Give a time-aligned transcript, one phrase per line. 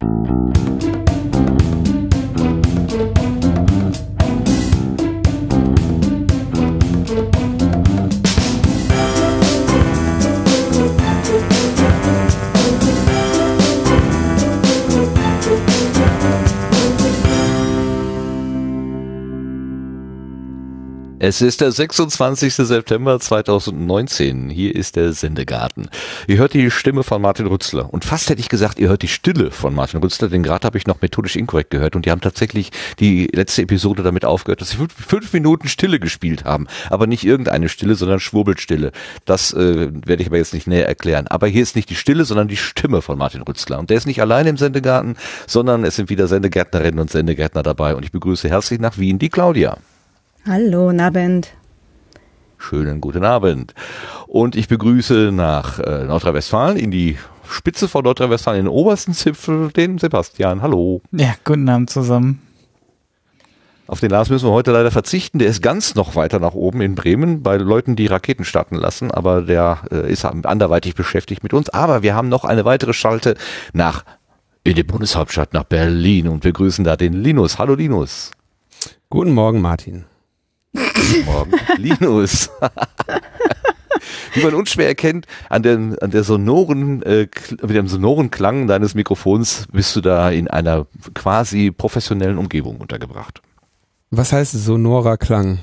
[0.00, 0.37] Thank you.
[21.28, 22.54] Es ist der 26.
[22.54, 24.48] September 2019.
[24.48, 25.90] Hier ist der Sendegarten.
[26.26, 27.92] Ihr hört die Stimme von Martin Rützler.
[27.92, 30.78] Und fast hätte ich gesagt, ihr hört die Stille von Martin Rützler, denn gerade habe
[30.78, 34.70] ich noch methodisch inkorrekt gehört und die haben tatsächlich die letzte Episode damit aufgehört, dass
[34.70, 36.66] sie fünf, fünf Minuten Stille gespielt haben.
[36.88, 38.92] Aber nicht irgendeine Stille, sondern Schwurbelstille.
[39.26, 41.26] Das äh, werde ich aber jetzt nicht näher erklären.
[41.26, 43.78] Aber hier ist nicht die Stille, sondern die Stimme von Martin Rützler.
[43.78, 47.96] Und der ist nicht allein im Sendegarten, sondern es sind wieder Sendegärtnerinnen und Sendegärtner dabei.
[47.96, 49.76] Und ich begrüße herzlich nach Wien die Claudia.
[50.48, 51.48] Hallo, Abend.
[52.56, 53.74] Schönen guten Abend.
[54.26, 59.68] Und ich begrüße nach äh, Nordrhein-Westfalen in die Spitze von Nordrhein-Westfalen, in den obersten Zipfel,
[59.72, 60.62] den Sebastian.
[60.62, 61.02] Hallo.
[61.12, 62.40] Ja, guten Abend zusammen.
[63.86, 65.38] Auf den Lars müssen wir heute leider verzichten.
[65.38, 69.10] Der ist ganz noch weiter nach oben in Bremen bei Leuten, die Raketen starten lassen,
[69.10, 71.68] aber der äh, ist anderweitig beschäftigt mit uns.
[71.68, 73.34] Aber wir haben noch eine weitere Schalte
[73.74, 74.02] nach
[74.64, 77.58] in die Bundeshauptstadt, nach Berlin und wir grüßen da den Linus.
[77.58, 78.30] Hallo Linus.
[79.10, 80.06] Guten Morgen, Martin.
[80.72, 82.50] Guten Morgen, Linus.
[84.34, 87.28] Wie man unschwer erkennt, an, den, an der sonoren, äh,
[87.62, 93.40] mit dem sonoren Klang deines Mikrofons bist du da in einer quasi professionellen Umgebung untergebracht.
[94.10, 95.60] Was heißt sonorer Klang?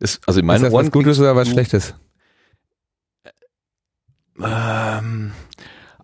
[0.00, 1.94] Ist, also in meinen ist das Ohren was Gutes oder was Schlechtes?
[4.40, 5.32] Ähm,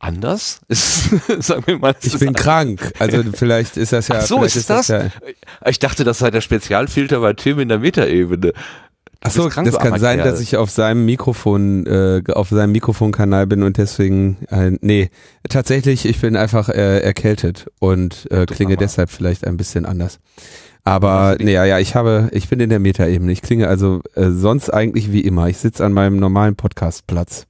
[0.05, 0.61] anders?
[0.69, 1.11] Ist,
[1.41, 1.95] sagen wir mal.
[2.03, 2.93] Ich bin krank.
[2.99, 4.17] Also vielleicht ist das ja.
[4.19, 4.89] Ach so, ist, ist das?
[4.89, 5.11] ja
[5.67, 8.53] ich dachte, das sei der Spezialfilter bei Tim in der Metaebene.
[9.27, 13.63] Ach so, das kann sein, dass ich auf seinem Mikrofon, äh, auf seinem Mikrofonkanal bin
[13.63, 15.09] und deswegen, äh, nee,
[15.49, 20.19] tatsächlich, ich bin einfach äh, erkältet und äh, klinge deshalb vielleicht ein bisschen anders.
[20.85, 23.33] Aber nee, ja, ja, ich habe, ich bin in der Metaebene.
[23.33, 25.49] Ich klinge also äh, sonst eigentlich wie immer.
[25.49, 27.47] Ich sitze an meinem normalen Podcastplatz.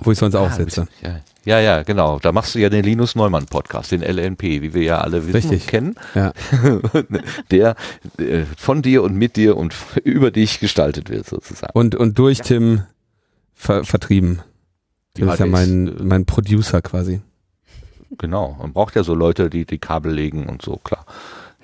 [0.00, 0.86] Wo ich sonst ah, auch sitze.
[1.44, 2.18] Ja, ja, genau.
[2.18, 5.50] Da machst du ja den Linus Neumann Podcast, den LNP, wie wir ja alle wissen
[5.50, 5.62] Richtig.
[5.62, 5.94] und kennen.
[6.14, 6.32] Ja.
[7.50, 7.74] Der
[8.18, 11.72] äh, von dir und mit dir und über dich gestaltet wird sozusagen.
[11.72, 12.44] Und, und durch ja.
[12.44, 12.82] Tim
[13.54, 14.40] ver vertrieben.
[15.14, 17.22] Das ja, ist ja mein, mein Producer quasi.
[18.18, 18.56] Genau.
[18.60, 21.06] Man braucht ja so Leute, die die Kabel legen und so, klar.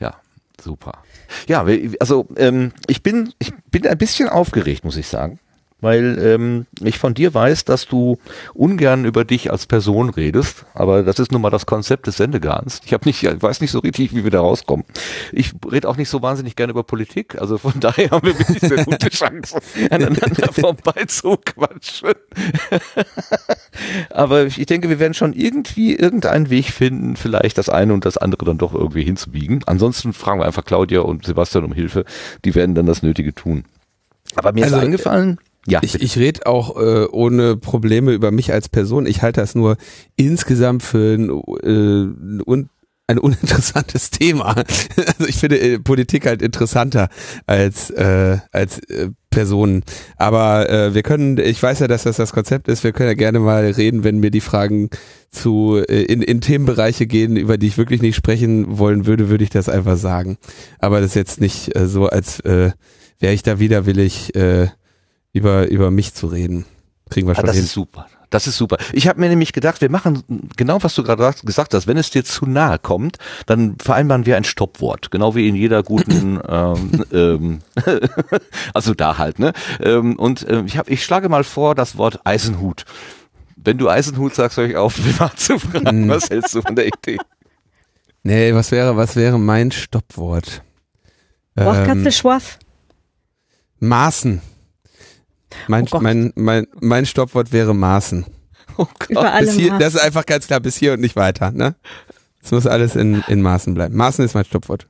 [0.00, 0.14] Ja,
[0.60, 0.98] super.
[1.46, 1.66] Ja,
[2.00, 5.40] also ähm, ich bin ich bin ein bisschen aufgeregt, muss ich sagen
[5.84, 8.18] weil ähm, ich von dir weiß, dass du
[8.54, 12.80] ungern über dich als Person redest, aber das ist nun mal das Konzept des Sendegarns.
[12.86, 14.86] Ich habe nicht, ich weiß nicht so richtig, wie wir da rauskommen.
[15.30, 18.60] Ich rede auch nicht so wahnsinnig gerne über Politik, also von daher haben wir wirklich
[18.60, 22.14] sehr gute Chancen, aneinander vorbei zu quatschen.
[24.10, 28.16] aber ich denke, wir werden schon irgendwie irgendeinen Weg finden, vielleicht das eine und das
[28.16, 29.60] andere dann doch irgendwie hinzubiegen.
[29.66, 32.06] Ansonsten fragen wir einfach Claudia und Sebastian um Hilfe.
[32.44, 33.64] Die werden dann das Nötige tun.
[34.36, 38.52] Aber mir also, ist eingefallen, ja, ich, ich rede auch äh, ohne Probleme über mich
[38.52, 39.06] als Person.
[39.06, 39.76] Ich halte das nur
[40.16, 42.68] insgesamt für ein, äh, un,
[43.06, 44.56] ein uninteressantes Thema.
[44.56, 47.08] Also ich finde äh, Politik halt interessanter
[47.46, 49.82] als äh, als äh, Personen.
[50.16, 52.84] Aber äh, wir können, ich weiß ja, dass das das Konzept ist.
[52.84, 54.90] Wir können ja gerne mal reden, wenn mir die Fragen
[55.30, 59.44] zu äh, in, in Themenbereiche gehen, über die ich wirklich nicht sprechen wollen würde, würde
[59.44, 60.38] ich das einfach sagen.
[60.78, 62.70] Aber das ist jetzt nicht äh, so, als äh,
[63.18, 64.34] wäre ich da widerwillig.
[64.34, 64.68] Äh,
[65.34, 66.64] über, über mich zu reden.
[67.10, 67.64] Kriegen wir ah, schon ah, das hin.
[67.66, 68.06] ist super.
[68.30, 68.78] Das ist super.
[68.92, 70.24] Ich habe mir nämlich gedacht, wir machen
[70.56, 71.86] genau, was du gerade gesagt hast.
[71.86, 75.82] Wenn es dir zu nahe kommt, dann vereinbaren wir ein Stoppwort, genau wie in jeder
[75.82, 77.58] guten, ähm, ähm,
[78.74, 79.38] also da halt.
[79.38, 79.52] Ne?
[79.80, 82.84] Ähm, und äh, ich, hab, ich schlage mal vor das Wort Eisenhut.
[83.56, 86.08] Wenn du Eisenhut sagst, höre ich auf, privat zu fragen.
[86.08, 87.18] Was hältst du von der Idee?
[88.22, 90.62] Nee, was wäre, was wäre mein Stoppwort?
[91.56, 92.58] Ähm, Schwaff.
[93.78, 94.40] Maßen.
[95.68, 98.26] Mein, oh mein, mein, mein Stoppwort wäre Maßen.
[98.76, 99.38] Oh Gott.
[99.40, 101.50] Bis hier, das ist einfach ganz klar, bis hier und nicht weiter.
[101.50, 101.74] Ne?
[102.42, 103.96] Es muss alles in, in Maßen bleiben.
[103.96, 104.86] Maßen ist mein Stoppwort.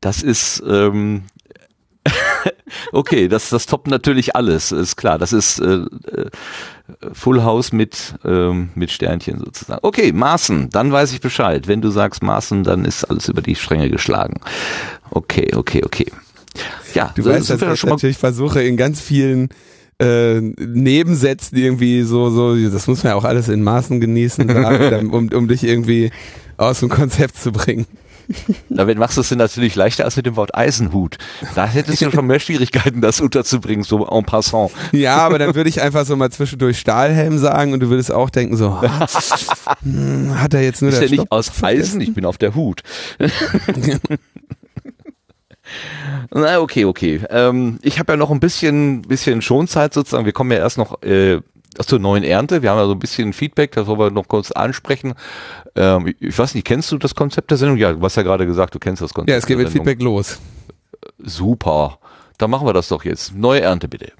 [0.00, 1.24] Das ist, ähm,
[2.92, 5.18] okay, das, das toppt natürlich alles, ist klar.
[5.18, 6.30] Das ist äh, äh,
[7.12, 9.80] Full House mit, ähm, mit Sternchen sozusagen.
[9.82, 11.66] Okay, Maßen, dann weiß ich Bescheid.
[11.66, 14.40] Wenn du sagst Maßen, dann ist alles über die Stränge geschlagen.
[15.10, 16.12] Okay, okay, okay.
[16.94, 19.48] Ja, du so, weißt, dass ich natürlich versuche in ganz vielen
[19.98, 24.48] äh, Nebensätzen irgendwie so, so, das muss man ja auch alles in Maßen genießen,
[25.10, 26.10] um, um dich irgendwie
[26.56, 27.86] aus dem Konzept zu bringen.
[28.68, 31.16] Damit machst du es dir natürlich leichter als mit dem Wort Eisenhut.
[31.54, 34.70] Da hättest du ja schon mehr Schwierigkeiten, das unterzubringen, so en passant.
[34.92, 38.28] Ja, aber dann würde ich einfach so mal zwischendurch Stahlhelm sagen und du würdest auch
[38.28, 38.82] denken so,
[39.82, 42.00] hm, hat er jetzt nur Ist der der nicht aus Eisen?
[42.02, 42.82] Ich bin auf der Hut.
[46.32, 47.20] Na, okay, okay.
[47.30, 50.24] Ähm, ich habe ja noch ein bisschen, bisschen Schonzeit sozusagen.
[50.24, 51.40] Wir kommen ja erst noch äh,
[51.78, 52.62] zur neuen Ernte.
[52.62, 55.14] Wir haben ja so ein bisschen Feedback, das wollen wir noch kurz ansprechen.
[55.76, 57.78] Ähm, ich weiß nicht, kennst du das Konzept der Sendung?
[57.78, 59.30] Ja, du hast ja gerade gesagt, du kennst das Konzept.
[59.30, 59.68] Ja, es geht mit.
[59.68, 60.38] Feedback los.
[61.18, 61.98] Super.
[62.38, 63.34] Dann machen wir das doch jetzt.
[63.34, 64.12] Neue Ernte bitte.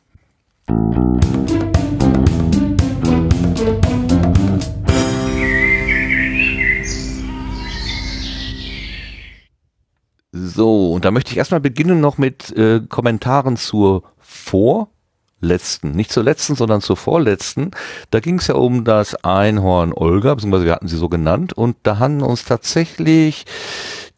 [10.45, 16.23] So, und da möchte ich erstmal beginnen noch mit äh, Kommentaren zur vorletzten, nicht zur
[16.23, 17.73] letzten, sondern zur vorletzten.
[18.11, 21.77] Da ging es ja um das Einhorn Olga, beziehungsweise wir hatten sie so genannt, und
[21.83, 23.47] da haben uns tatsächlich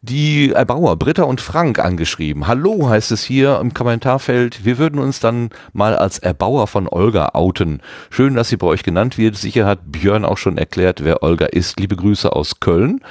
[0.03, 2.47] die Erbauer Britta und Frank angeschrieben.
[2.47, 4.65] Hallo heißt es hier im Kommentarfeld.
[4.65, 7.81] Wir würden uns dann mal als Erbauer von Olga outen.
[8.09, 9.37] Schön, dass sie bei euch genannt wird.
[9.37, 11.79] Sicher hat Björn auch schon erklärt, wer Olga ist.
[11.79, 13.01] Liebe Grüße aus Köln.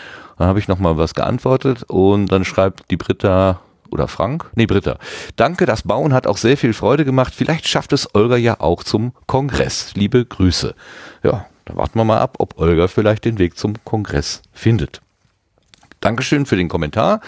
[0.40, 3.60] Dann habe ich nochmal was geantwortet und dann schreibt die Britta
[3.90, 4.50] oder Frank?
[4.54, 4.96] Nee, Britta.
[5.36, 7.34] Danke, das Bauen hat auch sehr viel Freude gemacht.
[7.36, 9.92] Vielleicht schafft es Olga ja auch zum Kongress.
[9.96, 10.74] Liebe Grüße.
[11.22, 15.02] Ja, dann warten wir mal ab, ob Olga vielleicht den Weg zum Kongress findet.
[16.00, 17.20] Dankeschön für den Kommentar.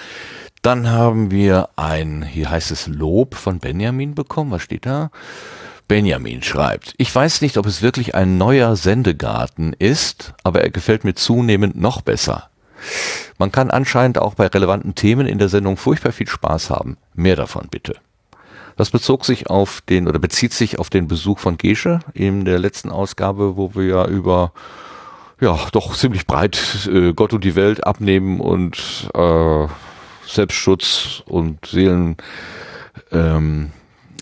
[0.63, 4.53] Dann haben wir ein, hier heißt es Lob von Benjamin bekommen.
[4.53, 5.11] Was steht da?
[5.87, 11.05] Benjamin schreibt, ich weiß nicht, ob es wirklich ein neuer Sendegarten ist, aber er gefällt
[11.05, 12.49] mir zunehmend noch besser.
[13.39, 16.97] Man kann anscheinend auch bei relevanten Themen in der Sendung furchtbar viel Spaß haben.
[17.15, 17.97] Mehr davon bitte.
[18.77, 22.59] Das bezog sich auf den oder bezieht sich auf den Besuch von Gesche in der
[22.59, 24.53] letzten Ausgabe, wo wir ja über
[25.41, 29.67] ja doch ziemlich breit äh, Gott und die Welt abnehmen und äh,
[30.27, 32.17] Selbstschutz und Seelen
[33.11, 33.73] ähm,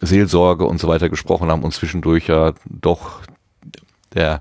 [0.01, 3.21] Seelsorge und so weiter gesprochen haben und zwischendurch ja doch
[4.15, 4.41] der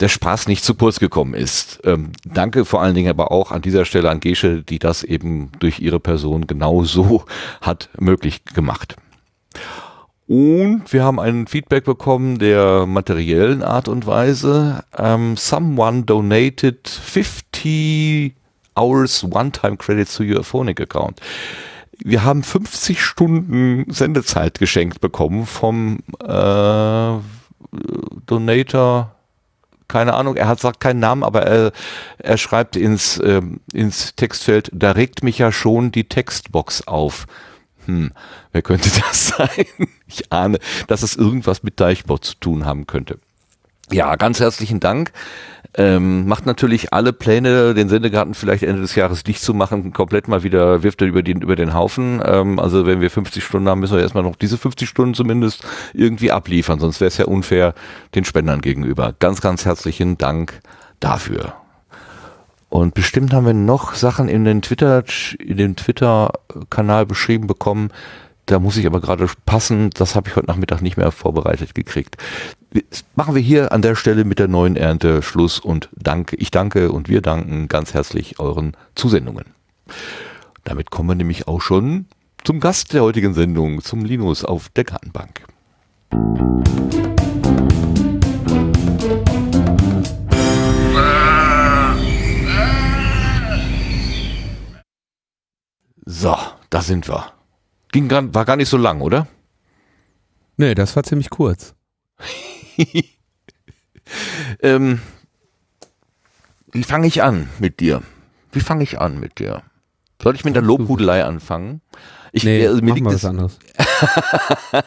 [0.00, 1.80] der Spaß nicht zu kurz gekommen ist.
[1.84, 5.52] Ähm, danke vor allen Dingen aber auch an dieser Stelle an Gesche, die das eben
[5.58, 7.24] durch ihre Person genau so
[7.60, 8.96] hat möglich gemacht.
[10.26, 14.84] Und wir haben ein Feedback bekommen der materiellen Art und Weise.
[14.96, 18.36] Um, someone donated 50
[18.76, 21.20] hours one-time credits to your Phonic account.
[21.98, 27.18] Wir haben 50 Stunden Sendezeit geschenkt bekommen vom äh,
[28.26, 29.16] Donator
[29.90, 31.72] keine Ahnung, er hat sagt keinen Namen, aber er,
[32.18, 37.26] er schreibt ins, ähm, ins Textfeld, da regt mich ja schon die Textbox auf.
[37.86, 38.12] Hm,
[38.52, 39.66] wer könnte das sein?
[40.06, 43.18] Ich ahne, dass es irgendwas mit Deichbot zu tun haben könnte.
[43.90, 45.12] Ja, ganz herzlichen Dank.
[45.74, 50.26] Ähm, macht natürlich alle Pläne, den Sendegarten vielleicht Ende des Jahres dicht zu machen, komplett
[50.26, 52.20] mal wieder, wirft er über den, über den Haufen.
[52.24, 55.64] Ähm, also wenn wir 50 Stunden haben, müssen wir erstmal noch diese 50 Stunden zumindest
[55.94, 57.74] irgendwie abliefern, sonst wäre es ja unfair
[58.16, 59.14] den Spendern gegenüber.
[59.20, 60.60] Ganz, ganz herzlichen Dank
[60.98, 61.54] dafür.
[62.68, 65.04] Und bestimmt haben wir noch Sachen in den Twitter,
[65.38, 67.90] in dem Twitter-Kanal beschrieben bekommen.
[68.46, 69.90] Da muss ich aber gerade passen.
[69.90, 72.16] Das habe ich heute Nachmittag nicht mehr vorbereitet gekriegt.
[73.16, 76.36] Machen wir hier an der Stelle mit der neuen Ernte Schluss und danke.
[76.36, 79.46] Ich danke und wir danken ganz herzlich euren Zusendungen.
[80.62, 82.06] Damit kommen wir nämlich auch schon
[82.44, 85.42] zum Gast der heutigen Sendung, zum Linus auf der Gartenbank.
[96.04, 96.36] So,
[96.70, 97.32] da sind wir.
[97.90, 99.26] Ging gar, war gar nicht so lang, oder?
[100.56, 101.74] Nee, das war ziemlich kurz.
[104.62, 105.00] ähm,
[106.72, 108.02] wie fange ich an mit dir?
[108.52, 109.62] Wie fange ich an mit dir?
[110.22, 111.80] Soll ich mit der Lobhudelei anfangen?
[112.32, 113.58] Ich, nee, also, mir liegt was anderes.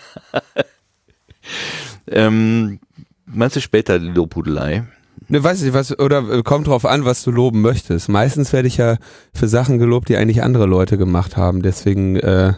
[2.08, 2.80] ähm,
[3.26, 4.86] meinst du später die Lobhudelei?
[5.28, 8.10] Ne, weiß ich was, oder äh, kommt drauf an, was du loben möchtest.
[8.10, 8.98] Meistens werde ich ja
[9.34, 12.54] für Sachen gelobt, die eigentlich andere Leute gemacht haben, deswegen, äh,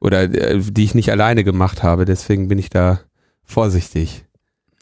[0.00, 3.00] oder äh, die ich nicht alleine gemacht habe, deswegen bin ich da
[3.44, 4.24] vorsichtig.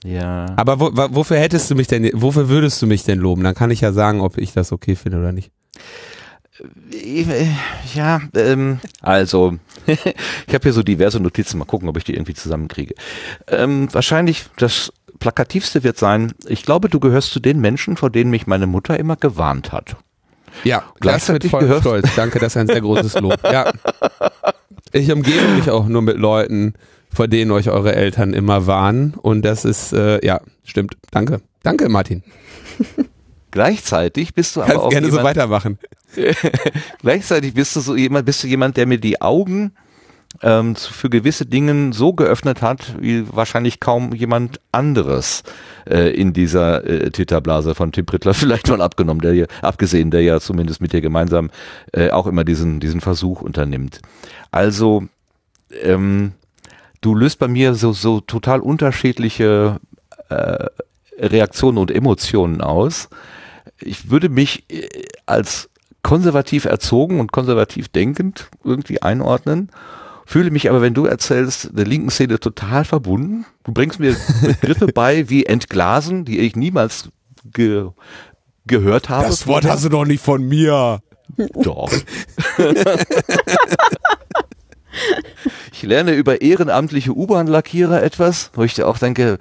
[0.04, 0.46] Ja.
[0.56, 3.42] Aber wo, wofür hättest du mich denn, wofür würdest du mich denn loben?
[3.44, 5.50] Dann kann ich ja sagen, ob ich das okay finde oder nicht.
[7.94, 12.34] Ja, ähm, also, ich habe hier so diverse Notizen, mal gucken, ob ich die irgendwie
[12.34, 12.94] zusammenkriege.
[13.48, 18.30] Ähm, wahrscheinlich das plakativste wird sein, ich glaube, du gehörst zu den Menschen, vor denen
[18.30, 19.96] mich meine Mutter immer gewarnt hat.
[20.64, 22.14] Ja, gleichzeitig mit vollem Stolz.
[22.16, 23.38] Danke, das ist ein sehr großes Lob.
[23.44, 23.72] Ja.
[24.92, 26.74] Ich umgebe mich auch nur mit Leuten,
[27.16, 29.14] vor denen euch eure Eltern immer warnen.
[29.14, 30.98] Und das ist, äh, ja, stimmt.
[31.10, 31.40] Danke.
[31.62, 32.22] Danke, Martin.
[33.50, 35.78] Gleichzeitig bist du aber Kannst auch gerne jemand, so weitermachen.
[37.00, 39.72] Gleichzeitig bist du so jemand, bist du jemand, der mir die Augen
[40.42, 45.42] ähm, für gewisse Dinge so geöffnet hat, wie wahrscheinlich kaum jemand anderes
[45.88, 50.20] äh, in dieser äh, Twitter-Blase von Tim Prittler vielleicht mal abgenommen, der hier, abgesehen, der
[50.20, 51.48] ja zumindest mit dir gemeinsam
[51.92, 54.00] äh, auch immer diesen, diesen Versuch unternimmt.
[54.50, 55.04] Also,
[55.82, 56.32] ähm,
[57.00, 59.80] du löst bei mir so, so total unterschiedliche
[60.28, 60.66] äh,
[61.18, 63.08] Reaktionen und Emotionen aus.
[63.78, 64.88] Ich würde mich äh,
[65.26, 65.68] als
[66.02, 69.70] konservativ erzogen und konservativ denkend irgendwie einordnen
[70.26, 73.46] fühle mich aber, wenn du erzählst, der linken Szene total verbunden.
[73.64, 77.08] Du bringst mir Begriffe bei wie Entglasen, die ich niemals
[77.44, 77.88] ge
[78.66, 79.28] gehört habe.
[79.28, 80.98] Das Wort hast du doch nicht von mir.
[81.62, 81.88] Doch.
[85.72, 89.38] ich lerne über ehrenamtliche U-Bahn-Lackierer etwas, wo ich dir auch denke,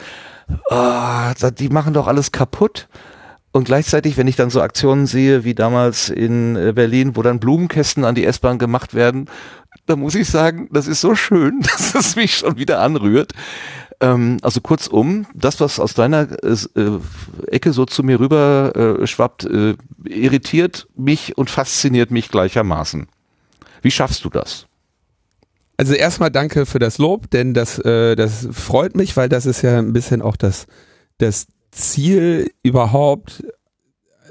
[0.69, 2.87] oh, die machen doch alles kaputt.
[3.51, 7.39] Und gleichzeitig, wenn ich dann so Aktionen sehe, wie damals in äh, Berlin, wo dann
[7.39, 9.29] Blumenkästen an die S-Bahn gemacht werden,
[9.85, 13.31] da muss ich sagen, das ist so schön, dass es mich schon wieder anrührt.
[14.01, 16.55] Ähm, also kurzum, das, was aus deiner äh,
[17.47, 23.07] Ecke so zu mir rüber äh, schwappt, äh, irritiert mich und fasziniert mich gleichermaßen.
[23.81, 24.67] Wie schaffst du das?
[25.77, 29.61] Also erstmal danke für das Lob, denn das, äh, das freut mich, weil das ist
[29.61, 30.67] ja ein bisschen auch das,
[31.17, 33.43] das Ziel überhaupt,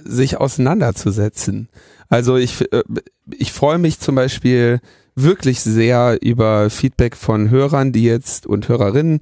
[0.03, 1.69] sich auseinanderzusetzen.
[2.09, 2.83] Also ich, äh,
[3.31, 4.81] ich freue mich zum Beispiel
[5.15, 9.21] wirklich sehr über Feedback von Hörern, die jetzt und Hörerinnen,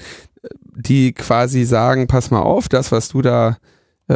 [0.75, 3.59] die quasi sagen, pass mal auf, das, was du da
[4.09, 4.15] äh,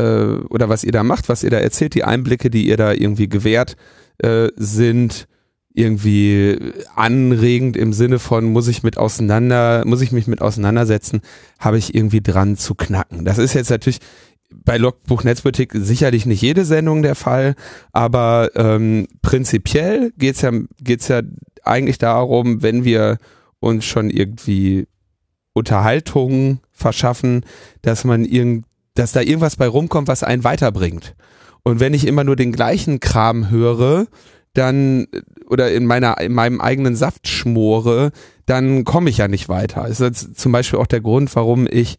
[0.49, 3.29] oder was ihr da macht, was ihr da erzählt, die Einblicke, die ihr da irgendwie
[3.29, 3.77] gewährt,
[4.19, 5.29] äh, sind
[5.77, 6.59] irgendwie
[6.95, 11.21] anregend im Sinne von muss ich mit auseinander, muss ich mich mit auseinandersetzen,
[11.59, 13.25] habe ich irgendwie dran zu knacken.
[13.25, 13.99] Das ist jetzt natürlich
[14.65, 17.55] bei Logbuch Netzpolitik sicherlich nicht jede Sendung der Fall,
[17.93, 21.21] aber ähm, prinzipiell geht's ja geht's ja
[21.63, 23.19] eigentlich darum, wenn wir
[23.61, 24.87] uns schon irgendwie
[25.53, 27.45] Unterhaltung verschaffen,
[27.83, 28.65] dass man irgend,
[28.95, 31.15] dass da irgendwas bei rumkommt, was einen weiterbringt.
[31.65, 34.07] Und wenn ich immer nur den gleichen Kram höre,
[34.55, 35.07] dann
[35.49, 38.11] oder in meiner in meinem eigenen Saft schmore,
[38.47, 39.83] dann komme ich ja nicht weiter.
[39.83, 41.97] Das ist jetzt zum Beispiel auch der Grund, warum ich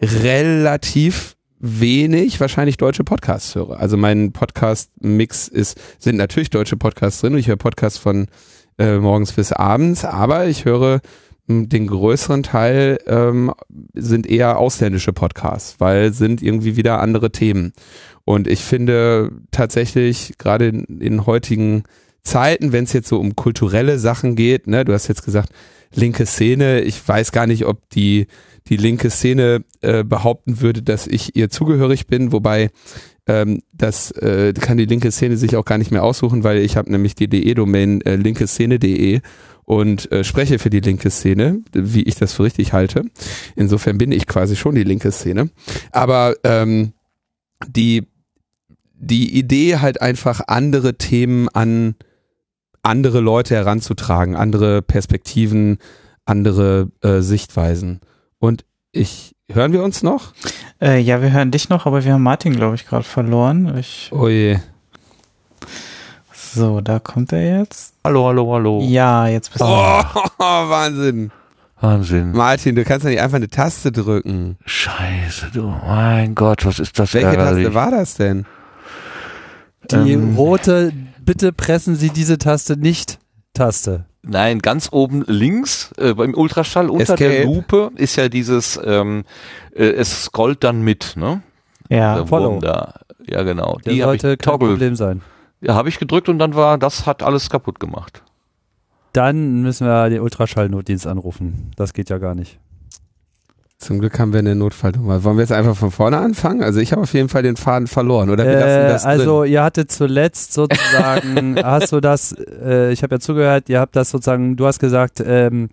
[0.00, 3.78] relativ wenig wahrscheinlich deutsche Podcasts höre.
[3.78, 7.36] Also mein Podcast-Mix ist sind natürlich deutsche Podcasts drin.
[7.36, 8.26] Ich höre Podcasts von
[8.78, 11.00] äh, morgens bis abends, aber ich höre
[11.48, 13.52] hm, den größeren Teil ähm,
[13.94, 17.72] sind eher ausländische Podcasts, weil sind irgendwie wieder andere Themen.
[18.24, 21.84] Und ich finde tatsächlich gerade in, in heutigen
[22.22, 25.50] Zeiten, wenn es jetzt so um kulturelle Sachen geht, ne, du hast jetzt gesagt,
[25.94, 28.26] linke Szene, ich weiß gar nicht, ob die,
[28.68, 32.70] die linke Szene äh, behaupten würde, dass ich ihr zugehörig bin, wobei
[33.26, 36.76] ähm, das äh, kann die linke Szene sich auch gar nicht mehr aussuchen, weil ich
[36.76, 39.20] habe nämlich die DE-Domain äh, linkeszene.de
[39.64, 43.04] und äh, spreche für die linke Szene, wie ich das für richtig halte.
[43.54, 45.50] Insofern bin ich quasi schon die linke Szene.
[45.92, 46.94] Aber ähm,
[47.66, 48.06] die,
[48.98, 51.94] die Idee halt einfach andere Themen an
[52.82, 55.78] andere Leute heranzutragen, andere Perspektiven,
[56.24, 58.00] andere äh, Sichtweisen.
[58.38, 60.34] Und ich Hören wir uns noch?
[60.78, 63.78] Äh, ja, wir hören dich noch, aber wir haben Martin, glaube ich, gerade verloren.
[63.78, 64.58] Ich oh je.
[66.32, 67.94] So, da kommt er jetzt.
[68.04, 68.80] Hallo, hallo, hallo.
[68.82, 69.66] Ja, jetzt bist du.
[69.66, 69.68] Oh,
[70.38, 71.30] Wahnsinn.
[71.80, 72.32] Wahnsinn.
[72.32, 74.58] Martin, du kannst ja nicht einfach eine Taste drücken.
[74.66, 75.62] Scheiße, du.
[75.62, 77.64] Mein Gott, was ist das Welche ärgerlich.
[77.64, 78.44] Taste war das denn?
[79.90, 83.18] Die ähm, rote, bitte pressen Sie diese Taste nicht
[83.54, 84.04] Taste.
[84.22, 87.30] Nein, ganz oben links äh, beim Ultraschall unter Escape.
[87.30, 89.24] der Lupe ist ja dieses, ähm,
[89.74, 91.42] äh, es scrollt dann mit, ne?
[91.88, 92.60] Ja, Follow.
[92.60, 92.94] Da.
[93.26, 93.78] Ja, genau.
[93.84, 94.68] Der Die sollte kein Toggle.
[94.70, 95.22] Problem sein.
[95.60, 98.22] Ja, habe ich gedrückt und dann war, das hat alles kaputt gemacht.
[99.12, 101.70] Dann müssen wir den Ultraschallnotdienst anrufen.
[101.76, 102.58] Das geht ja gar nicht.
[103.78, 105.22] Zum Glück haben wir eine Notfallnummer.
[105.22, 106.64] Wollen wir jetzt einfach von vorne anfangen?
[106.64, 108.44] Also ich habe auf jeden Fall den Faden verloren, oder?
[108.44, 113.20] Wir äh, das also ihr hattet zuletzt sozusagen, hast du das, äh, ich habe ja
[113.20, 115.68] zugehört, ihr habt das sozusagen, du hast gesagt, ähm,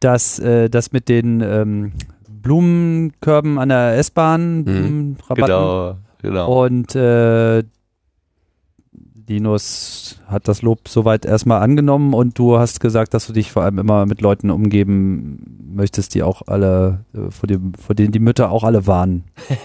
[0.00, 1.92] dass äh, das mit den ähm,
[2.28, 5.16] Blumenkörben an der S-Bahn, hm.
[5.36, 6.64] Genau, genau.
[6.64, 7.62] Und äh,
[9.26, 13.62] Linus hat das Lob soweit erstmal angenommen und du hast gesagt, dass du dich vor
[13.62, 18.18] allem immer mit Leuten umgeben möchtest, die auch alle, äh, vor, dem, vor denen die
[18.18, 19.24] Mütter auch alle warnen.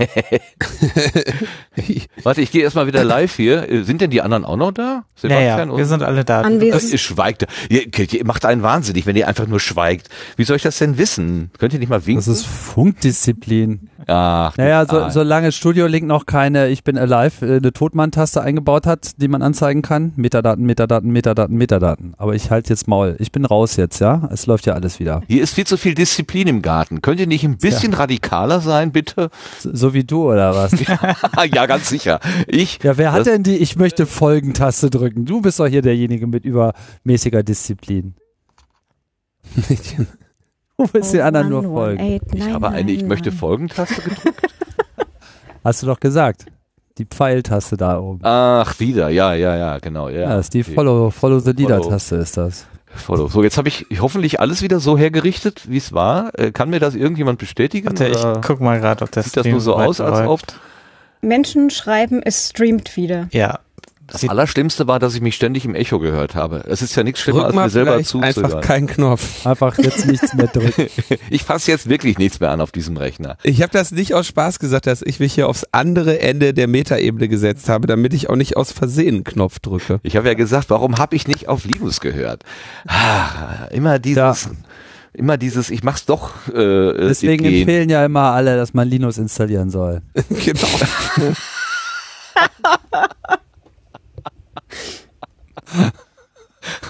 [2.24, 3.84] Warte, ich gehe erstmal wieder live hier.
[3.84, 5.04] Sind denn die anderen auch noch da?
[5.16, 6.42] Sebastian ja, ja, wir sind alle da.
[6.42, 6.92] Anwesend.
[6.92, 7.48] Ihr schweigt.
[7.70, 10.10] Ihr, ihr macht einen wahnsinnig, wenn ihr einfach nur schweigt.
[10.36, 11.51] Wie soll ich das denn wissen?
[11.58, 12.25] Könnt ihr nicht mal winken?
[12.25, 13.88] Das ist Funkdisziplin.
[14.08, 18.86] Ach, Naja, so, solange Studio Link noch keine Ich bin alive, äh, eine Todmann-Taste eingebaut
[18.86, 20.13] hat, die man anzeigen kann.
[20.15, 22.13] Metadaten, Metadaten, Metadaten, Metadaten.
[22.18, 23.15] Aber ich halte jetzt Maul.
[23.20, 24.29] Ich bin raus jetzt, ja?
[24.32, 25.22] Es läuft ja alles wieder.
[25.27, 27.01] Hier ist viel zu viel Disziplin im Garten.
[27.01, 29.29] Könnt ihr nicht ein bisschen radikaler sein, bitte?
[29.60, 30.72] So, so wie du, oder was?
[31.53, 32.20] ja, ganz sicher.
[32.48, 35.25] Ich, Ja, wer hat denn die Ich möchte Folgen-Taste drücken?
[35.25, 38.15] Du bist doch hier derjenige mit übermäßiger Disziplin.
[40.79, 42.19] Du willst den anderen nur folgen.
[42.33, 44.33] ich habe eine Ich möchte Folgentaste gedrückt.
[45.63, 46.45] Hast du doch gesagt.
[46.98, 48.19] Die Pfeiltaste da oben.
[48.24, 49.09] Ach, wieder.
[49.09, 50.07] Ja, ja, ja, genau.
[50.09, 50.74] Ja, Ja, das ist die okay.
[50.74, 51.51] Follow, Follow the.
[51.51, 52.65] Leader-Taste ist das.
[52.95, 53.27] Follow.
[53.27, 56.38] So, jetzt habe ich hoffentlich alles wieder so hergerichtet, wie es war.
[56.39, 57.88] Äh, kann mir das irgendjemand bestätigen?
[57.88, 60.41] Warte, ich guck mal gerade, ob das sieht das nur so aus, als ob
[61.21, 63.27] Menschen schreiben, es streamt wieder.
[63.31, 63.59] Ja.
[64.12, 66.63] Das Sieht- Allerschlimmste war, dass ich mich ständig im Echo gehört habe.
[66.68, 68.62] Es ist ja nichts schlimmer, als mir selber vielleicht einfach zuzuhören.
[68.62, 69.46] keinen Knopf.
[69.46, 70.88] Einfach jetzt nichts mehr drücken.
[71.30, 73.38] Ich fasse jetzt wirklich nichts mehr an auf diesem Rechner.
[73.44, 76.68] Ich habe das nicht aus Spaß gesagt, dass ich mich hier aufs andere Ende der
[76.68, 80.00] Metaebene gesetzt habe, damit ich auch nicht aus Versehen einen Knopf drücke.
[80.04, 82.44] Ich habe ja gesagt, warum habe ich nicht auf Linus gehört?
[82.88, 84.50] Ah, immer dieses,
[85.13, 86.32] immer dieses, ich mach's doch.
[86.50, 87.60] Äh, Deswegen gehen.
[87.62, 90.01] empfehlen ja immer alle, dass man Linux installieren soll.
[90.46, 90.68] genau.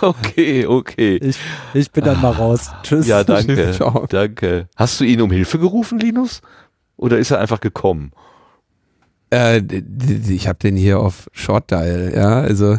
[0.02, 1.18] Okay, okay.
[1.18, 1.38] Ich,
[1.76, 2.72] ich bin dann mal raus.
[2.82, 3.06] Tschüss.
[3.08, 3.72] Ja, danke.
[3.76, 4.08] Ciao.
[4.10, 4.68] Danke.
[4.76, 6.42] Hast du ihn um Hilfe gerufen, Linus?
[6.98, 8.12] Oder ist er einfach gekommen?
[9.32, 9.62] Äh,
[10.28, 12.78] ich habe den hier auf Short Dial, ja, also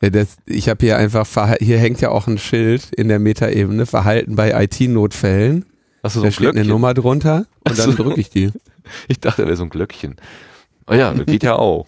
[0.00, 1.28] äh, das, ich habe hier einfach,
[1.60, 5.64] hier hängt ja auch ein Schild in der Metaebene, Verhalten bei IT-Notfällen.
[6.02, 6.70] Hast du so Da ein steht eine Glöckchen?
[6.72, 8.02] Nummer drunter und dann so.
[8.02, 8.50] drücke ich die.
[9.06, 10.16] Ich dachte, er wäre so ein Glöckchen.
[10.88, 11.86] Oh ja, das geht ja auch.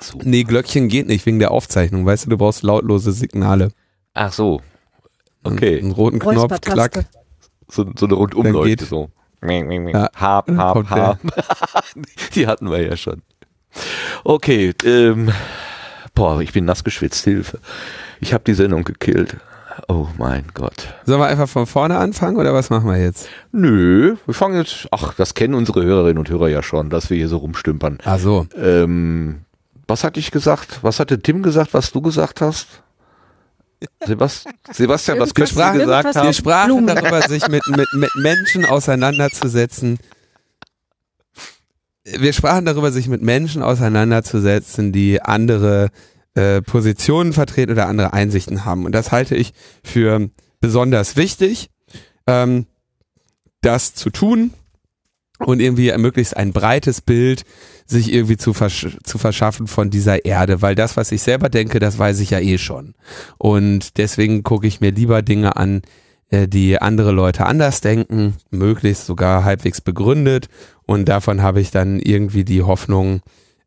[0.00, 0.18] So.
[0.22, 3.70] Nee, Glöckchen geht nicht wegen der Aufzeichnung, weißt du, du brauchst lautlose Signale.
[4.14, 4.60] Ach so.
[5.44, 5.78] Okay.
[5.78, 7.04] Einen roten Knopf, klack.
[7.70, 9.10] So, so eine Rundumleuchte so.
[9.42, 10.08] Ja.
[10.16, 11.18] Hab, hab, hab.
[12.34, 13.22] Die hatten wir ja schon.
[14.24, 15.30] Okay, ähm,
[16.14, 17.60] boah, ich bin nass geschwitzt, Hilfe.
[18.20, 19.36] Ich habe die Sendung gekillt.
[19.86, 20.88] Oh mein Gott.
[21.04, 23.28] Sollen wir einfach von vorne anfangen oder was machen wir jetzt?
[23.52, 27.16] Nö, wir fangen jetzt, ach, das kennen unsere Hörerinnen und Hörer ja schon, dass wir
[27.16, 27.98] hier so rumstümpern.
[28.04, 28.46] Ach so.
[28.56, 29.42] Ähm,
[29.88, 30.78] was hatte ich gesagt?
[30.82, 32.66] Was hatte Tim gesagt, was du gesagt hast?
[34.06, 36.32] Sebast Sebastian, was könntest du gesagt irgendwas- Wir haben?
[36.34, 36.86] sprachen Blumen.
[36.94, 39.98] darüber, sich mit, mit, mit Menschen auseinanderzusetzen.
[42.04, 45.90] Wir sprachen darüber, sich mit Menschen auseinanderzusetzen, die andere
[46.34, 48.84] äh, Positionen vertreten oder andere Einsichten haben.
[48.86, 49.52] Und das halte ich
[49.84, 51.70] für besonders wichtig,
[52.26, 52.66] ähm,
[53.60, 54.52] das zu tun
[55.38, 57.44] und irgendwie möglichst ein breites Bild
[57.90, 61.78] sich irgendwie zu, versch zu verschaffen von dieser Erde, weil das, was ich selber denke,
[61.78, 62.94] das weiß ich ja eh schon.
[63.38, 65.82] Und deswegen gucke ich mir lieber Dinge an,
[66.30, 70.48] äh, die andere Leute anders denken, möglichst sogar halbwegs begründet.
[70.84, 73.20] Und davon habe ich dann irgendwie die Hoffnung,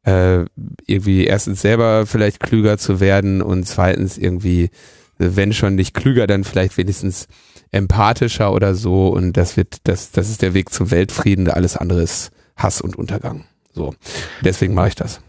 [0.03, 0.45] äh,
[0.85, 4.69] irgendwie erstens selber vielleicht klüger zu werden und zweitens irgendwie,
[5.17, 7.27] wenn schon nicht klüger, dann vielleicht wenigstens
[7.71, 9.07] empathischer oder so.
[9.07, 11.49] Und das wird, das, das ist der Weg zum Weltfrieden.
[11.49, 13.45] Alles andere ist Hass und Untergang.
[13.73, 13.93] So.
[14.43, 15.21] Deswegen mache ich das.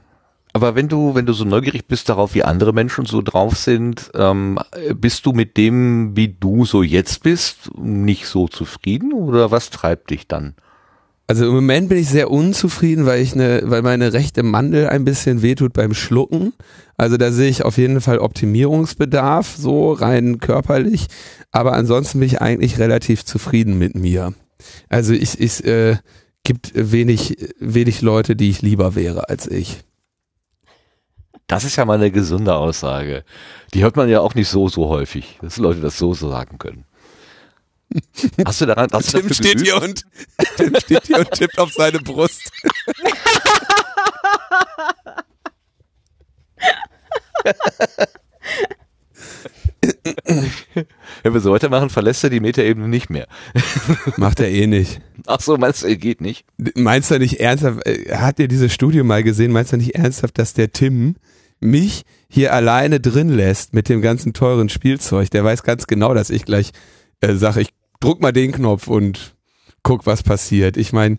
[0.53, 4.11] Aber wenn du, wenn du so neugierig bist darauf, wie andere Menschen so drauf sind,
[4.15, 4.59] ähm,
[4.95, 10.11] bist du mit dem, wie du so jetzt bist, nicht so zufrieden oder was treibt
[10.11, 10.55] dich dann?
[11.27, 15.07] Also im Moment bin ich sehr unzufrieden, weil ich eine, weil meine rechte Mandel ein
[15.07, 16.53] bisschen wehtut beim Schlucken.
[16.99, 21.07] Also da sehe ich auf jeden Fall Optimierungsbedarf, so rein körperlich.
[21.51, 24.35] Aber ansonsten bin ich eigentlich relativ zufrieden mit mir.
[24.91, 25.97] Also ich, ich äh,
[26.45, 29.83] gibt wenig, wenig Leute, die ich lieber wäre als ich.
[31.47, 33.25] Das ist ja mal eine gesunde Aussage.
[33.75, 36.59] Die hört man ja auch nicht so, so häufig, dass Leute das so, so sagen
[36.59, 36.85] können.
[38.47, 39.67] Hast du daran, hast du Tim dafür steht geübt?
[39.67, 40.07] hier und
[40.57, 42.51] Tim steht hier und tippt auf seine Brust.
[51.23, 53.27] Wenn wir so weitermachen, verlässt er die Metaebene nicht mehr.
[54.17, 55.01] Macht er eh nicht.
[55.27, 56.45] Ach so, meinst du, geht nicht?
[56.75, 60.39] Meinst du nicht ernsthaft, äh, hat ihr diese Studie mal gesehen, meinst du nicht ernsthaft,
[60.39, 61.17] dass der Tim
[61.61, 65.31] mich hier alleine drin lässt mit dem ganzen teuren Spielzeug?
[65.31, 66.73] Der weiß ganz genau, dass ich gleich
[67.21, 67.69] äh, sage, ich
[68.01, 69.35] druck mal den Knopf und
[69.85, 70.77] guck, was passiert.
[70.77, 71.19] Ich meine,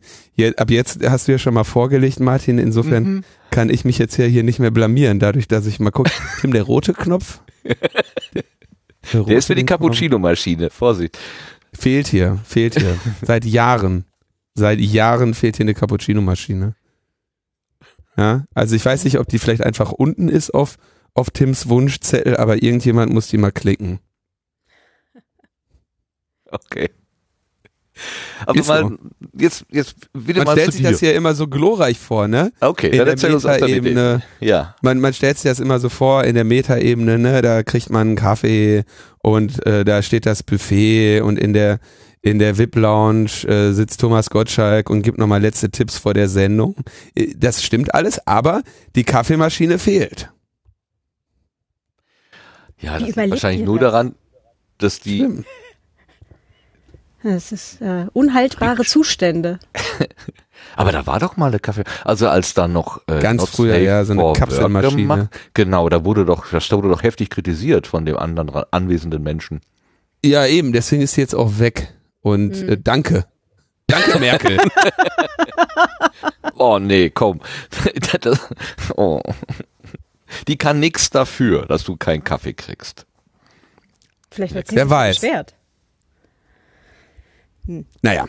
[0.57, 3.23] ab jetzt hast du ja schon mal vorgelegt, Martin, insofern Mhm.
[3.51, 6.11] kann ich mich jetzt ja hier nicht mehr blamieren, dadurch, dass ich mal gucke,
[6.41, 7.39] Tim, der rote Knopf?
[9.11, 9.65] Der, Der ist für die?
[9.65, 10.69] Cappuccino-Maschine.
[10.69, 11.17] Vorsicht.
[11.73, 12.97] Fehlt hier, fehlt hier.
[13.21, 14.05] Seit Jahren.
[14.53, 16.75] Seit Jahren fehlt hier eine Cappuccino-Maschine.
[18.15, 20.77] Ja, also ich weiß nicht, ob die vielleicht einfach unten ist auf,
[21.15, 23.99] auf Tims Wunschzettel, aber irgendjemand muss die mal klicken.
[26.51, 26.89] Okay.
[28.45, 28.97] Aber Ist mal, so.
[29.37, 30.91] jetzt, jetzt wieder Man mal stellt sich dir.
[30.91, 32.51] das hier immer so glorreich vor, ne?
[32.59, 33.81] okay, in dann der erzähl uns der.
[33.81, 34.23] Mitte.
[34.39, 34.75] Ja.
[34.81, 37.41] Man, man stellt sich das immer so vor in der Metaebene, ne?
[37.41, 38.83] Da kriegt man einen Kaffee
[39.19, 41.79] und äh, da steht das Buffet und in der
[42.25, 46.75] in der VIP-Lounge äh, sitzt Thomas Gottschalk und gibt nochmal letzte Tipps vor der Sendung.
[47.15, 48.63] Äh, Das stimmt alles, aber
[48.95, 50.29] die Kaffeemaschine fehlt.
[52.79, 53.91] Ja, das liegt wahrscheinlich nur das?
[53.91, 54.15] daran,
[54.77, 55.45] dass die, Stimmt.
[57.23, 59.59] Das ist äh, unhaltbare Zustände.
[60.75, 63.77] aber da war doch mal eine Kaffee, also als da noch äh, Ganz Not früher,
[63.77, 65.01] ja, so eine Kapselmaschine.
[65.01, 65.27] gemacht.
[65.53, 69.61] Genau, da wurde doch, das wurde doch heftig kritisiert von dem anderen anwesenden Menschen.
[70.25, 71.93] Ja, eben, deswegen ist sie jetzt auch weg.
[72.21, 72.69] Und Hm.
[72.69, 73.25] äh, danke.
[73.87, 74.57] Danke, Merkel.
[76.57, 77.39] Oh nee, komm.
[78.95, 79.21] Oh.
[80.47, 83.05] Die kann nix dafür, dass du keinen Kaffee kriegst.
[84.31, 85.19] Vielleicht wird sie Wer sich weiß.
[85.19, 85.53] beschwert.
[88.01, 88.27] Naja.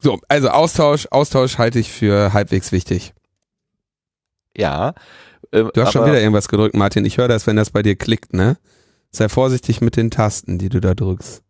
[0.00, 3.14] So, also Austausch, Austausch halte ich für halbwegs wichtig.
[4.56, 4.94] Ja.
[5.52, 7.04] ähm, Du hast schon wieder irgendwas gedrückt, Martin.
[7.04, 8.56] Ich höre das, wenn das bei dir klickt, ne?
[9.10, 11.42] Sei vorsichtig mit den Tasten, die du da drückst.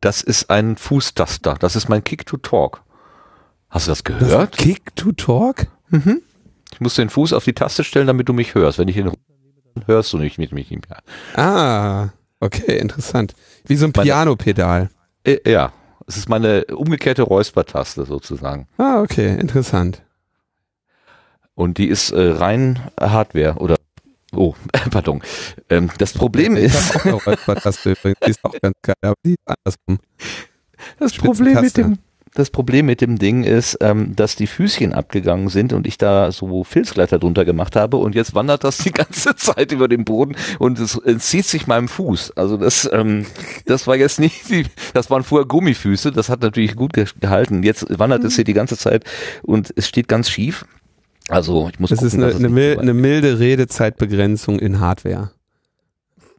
[0.00, 1.54] Das ist ein Fußtaster.
[1.58, 2.82] Das ist mein Kick to Talk.
[3.70, 4.56] Hast du das Das gehört?
[4.56, 5.66] Kick to Talk?
[5.90, 6.20] Mhm.
[6.72, 8.78] Ich muss den Fuß auf die Taste stellen, damit du mich hörst.
[8.78, 11.02] Wenn ich ihn dann hörst du nicht mit mich nicht mehr.
[11.36, 12.08] Ah,
[12.40, 13.34] okay, interessant.
[13.66, 14.90] Wie so ein Piano-Pedal.
[15.24, 15.72] Äh, ja,
[16.06, 18.66] es ist meine umgekehrte Räuspertaste sozusagen.
[18.78, 20.02] Ah, okay, interessant.
[21.54, 23.76] Und die ist äh, rein Hardware oder
[24.34, 24.54] oh,
[24.90, 25.22] pardon.
[25.70, 28.18] Ähm, das Problem ich ist, auch eine Räuspertaste übrigens.
[28.24, 29.98] Die ist auch ganz geil, aber die ist andersrum.
[30.98, 31.98] das Problem mit dem
[32.34, 36.32] das Problem mit dem Ding ist, ähm, dass die Füßchen abgegangen sind und ich da
[36.32, 40.34] so Filzgleiter drunter gemacht habe und jetzt wandert das die ganze Zeit über den Boden
[40.58, 42.32] und es entzieht sich meinem Fuß.
[42.32, 43.26] Also das, ähm,
[43.66, 47.62] das war jetzt nicht, die, das waren vorher Gummifüße, das hat natürlich gut ge gehalten.
[47.62, 49.04] Jetzt wandert es hier die ganze Zeit
[49.42, 50.64] und es steht ganz schief.
[51.28, 55.30] Also ich muss Das gucken, ist eine, eine, mil eine milde Redezeitbegrenzung in Hardware.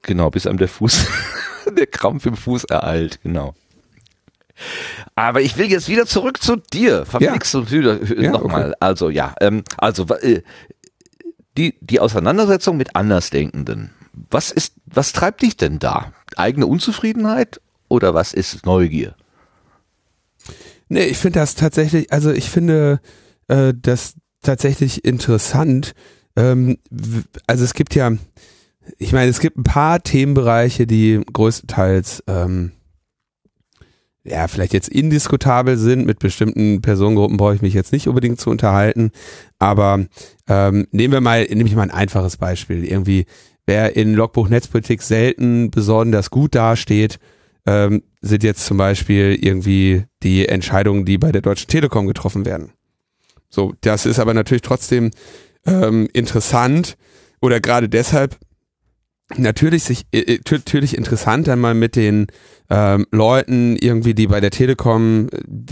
[0.01, 1.07] Genau, bis einem der Fuß,
[1.77, 3.55] der Krampf im Fuß ereilt, genau.
[5.15, 7.05] Aber ich will jetzt wieder zurück zu dir.
[7.05, 8.75] Verflixt und wieder Ja, nochmal.
[8.79, 10.41] Also ja, ähm, also äh,
[11.57, 13.91] die die Auseinandersetzung mit Andersdenkenden.
[14.29, 16.13] Was ist, was treibt dich denn da?
[16.37, 19.15] Eigene Unzufriedenheit oder was ist Neugier?
[20.87, 22.99] Nee, ich finde das tatsächlich, also ich finde
[23.47, 25.95] äh, das tatsächlich interessant.
[26.35, 26.77] Ähm,
[27.47, 28.11] also es gibt ja,
[28.97, 32.71] ich meine, es gibt ein paar Themenbereiche, die größtenteils ähm,
[34.25, 36.05] ja, vielleicht jetzt indiskutabel sind.
[36.05, 39.11] Mit bestimmten Personengruppen brauche ich mich jetzt nicht unbedingt zu unterhalten.
[39.59, 40.05] Aber
[40.47, 42.83] ähm, nehmen wir mal, nehme ich mal ein einfaches Beispiel.
[42.83, 43.25] Irgendwie,
[43.65, 47.19] wer in Logbuch Netzpolitik selten besonders gut dasteht,
[47.67, 52.71] ähm, sind jetzt zum Beispiel irgendwie die Entscheidungen, die bei der Deutschen Telekom getroffen werden.
[53.49, 55.11] So, das ist aber natürlich trotzdem
[55.65, 56.97] ähm, interessant
[57.41, 58.37] oder gerade deshalb
[59.37, 62.27] natürlich sich äh, äh, natürlich interessant, dann mal mit den
[62.69, 65.27] ähm, Leuten irgendwie, die bei der Telekom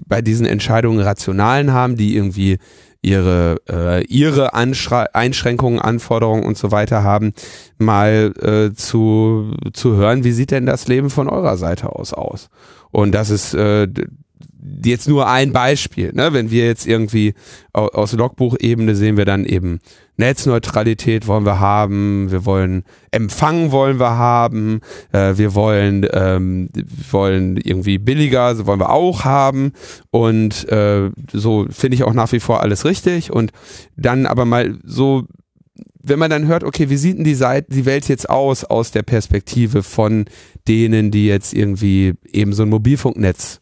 [0.08, 2.58] bei diesen Entscheidungen Rationalen haben, die irgendwie
[3.02, 7.34] ihre äh, ihre Einschränkungen, Anforderungen und so weiter haben,
[7.78, 12.50] mal äh, zu zu hören, wie sieht denn das Leben von eurer Seite aus aus?
[12.92, 13.88] Und das ist äh,
[14.86, 16.12] jetzt nur ein Beispiel.
[16.14, 16.34] Ne?
[16.34, 17.34] Wenn wir jetzt irgendwie
[17.74, 19.80] au- aus Logbuchebene sehen wir dann eben
[20.18, 26.70] Netzneutralität wollen wir haben, wir wollen Empfang wollen wir haben, äh, wir wollen ähm,
[27.12, 29.74] wollen irgendwie billiger, so wollen wir auch haben
[30.12, 33.52] und äh, so finde ich auch nach wie vor alles richtig und
[33.96, 35.24] dann aber mal so
[36.06, 38.92] wenn man dann hört, okay, wie sieht denn die, Seite, die Welt jetzt aus aus
[38.92, 40.26] der Perspektive von
[40.68, 43.62] denen, die jetzt irgendwie eben so ein Mobilfunknetz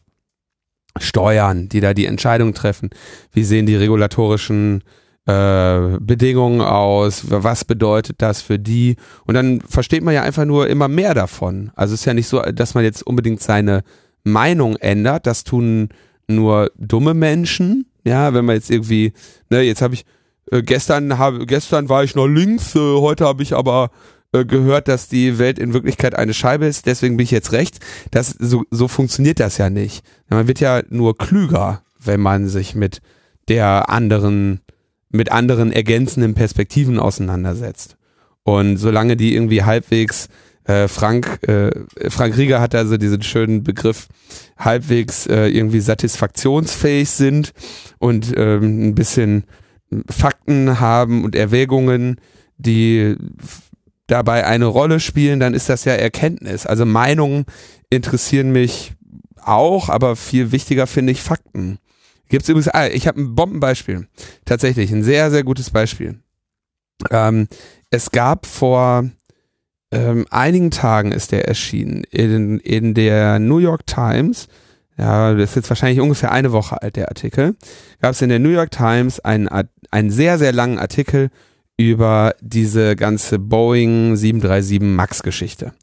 [0.99, 2.89] steuern, die da die Entscheidung treffen.
[3.31, 4.83] Wie sehen die regulatorischen
[5.25, 7.23] äh, Bedingungen aus?
[7.29, 8.95] Was bedeutet das für die?
[9.25, 11.71] Und dann versteht man ja einfach nur immer mehr davon.
[11.75, 13.83] Also es ist ja nicht so, dass man jetzt unbedingt seine
[14.23, 15.27] Meinung ändert.
[15.27, 15.89] Das tun
[16.27, 17.85] nur dumme Menschen.
[18.03, 19.13] Ja, wenn man jetzt irgendwie,
[19.49, 20.05] ne, jetzt habe ich
[20.51, 23.91] äh, gestern habe gestern war ich noch links, äh, heute habe ich aber
[24.33, 27.79] äh, gehört, dass die Welt in Wirklichkeit eine Scheibe ist, deswegen bin ich jetzt rechts.
[28.11, 30.05] Das so, so funktioniert das ja nicht.
[30.29, 33.01] Man wird ja nur klüger, wenn man sich mit
[33.49, 34.61] der anderen
[35.09, 37.97] mit anderen ergänzenden Perspektiven auseinandersetzt.
[38.43, 40.29] Und solange die irgendwie halbwegs
[40.63, 41.71] äh, Frank äh,
[42.09, 44.07] Frank Rieger hat also diesen schönen Begriff
[44.57, 47.51] halbwegs äh, irgendwie satisfaktionsfähig sind
[47.99, 49.43] und ähm, ein bisschen
[50.09, 52.15] Fakten haben und Erwägungen,
[52.57, 53.17] die
[54.11, 56.65] dabei eine Rolle spielen, dann ist das ja Erkenntnis.
[56.65, 57.45] Also Meinungen
[57.89, 58.93] interessieren mich
[59.41, 61.79] auch, aber viel wichtiger finde ich Fakten.
[62.29, 64.07] Gibt's übrigens, ah, ich habe ein Bombenbeispiel.
[64.45, 66.19] Tatsächlich, ein sehr, sehr gutes Beispiel.
[67.09, 67.47] Ähm,
[67.89, 69.09] es gab vor
[69.91, 74.47] ähm, einigen Tagen ist der erschienen in, in der New York Times.
[74.97, 77.55] Ja, das ist jetzt wahrscheinlich ungefähr eine Woche alt, der Artikel.
[78.01, 79.49] Gab es in der New York Times einen,
[79.89, 81.29] einen sehr, sehr langen Artikel
[81.89, 85.73] über diese ganze Boeing 737 MAX Geschichte.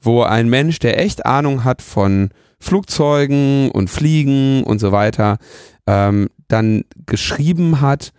[0.00, 5.38] Wo ein Mensch, der echt Ahnung hat von Flugzeugen und Fliegen und so weiter,
[5.86, 8.12] ähm, dann geschrieben hat,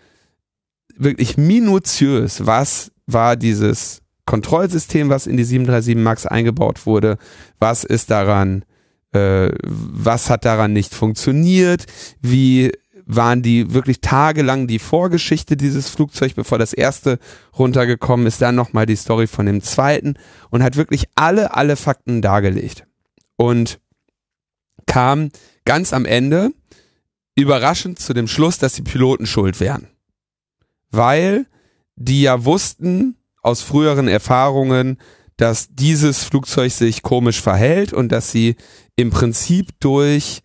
[0.98, 7.18] wirklich minutiös, was war dieses Kontrollsystem, was in die 737 MAX eingebaut wurde,
[7.60, 8.66] was ist daran,
[9.14, 11.86] äh, was hat daran nicht funktioniert,
[12.22, 12.72] wie
[13.08, 17.20] waren die wirklich tagelang die Vorgeschichte dieses Flugzeugs, bevor das erste
[17.58, 20.16] runtergekommen ist, dann nochmal die Story von dem zweiten
[20.50, 22.84] und hat wirklich alle, alle Fakten dargelegt.
[23.38, 23.80] Und
[24.86, 25.30] kam
[25.64, 26.52] ganz am Ende
[27.36, 29.88] überraschend zu dem Schluss, dass die Piloten schuld wären.
[30.90, 31.46] Weil
[31.96, 34.98] die ja wussten aus früheren Erfahrungen,
[35.38, 38.56] dass dieses Flugzeug sich komisch verhält und dass sie
[38.96, 40.42] im Prinzip durch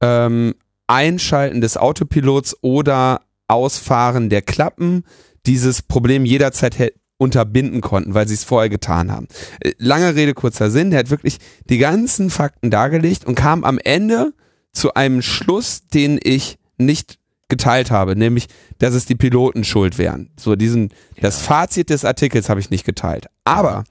[0.00, 0.54] ähm,
[0.86, 5.04] Einschalten des Autopilots oder Ausfahren der Klappen
[5.46, 9.28] dieses Problem jederzeit unterbinden konnten, weil sie es vorher getan haben.
[9.60, 13.78] Äh, lange Rede, kurzer Sinn, der hat wirklich die ganzen Fakten dargelegt und kam am
[13.78, 14.32] Ende
[14.72, 17.18] zu einem Schluss, den ich nicht
[17.48, 18.46] geteilt habe, nämlich,
[18.78, 20.30] dass es die Piloten schuld wären.
[20.38, 21.22] So diesen, ja.
[21.22, 23.26] das Fazit des Artikels habe ich nicht geteilt.
[23.44, 23.84] Aber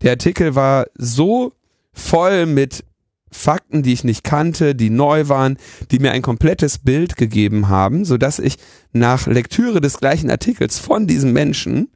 [0.00, 1.52] der Artikel war so
[1.92, 2.84] voll mit
[3.30, 5.56] Fakten, die ich nicht kannte, die neu waren,
[5.90, 8.56] die mir ein komplettes Bild gegeben haben, so dass ich
[8.92, 11.90] nach Lektüre des gleichen Artikels von diesem Menschen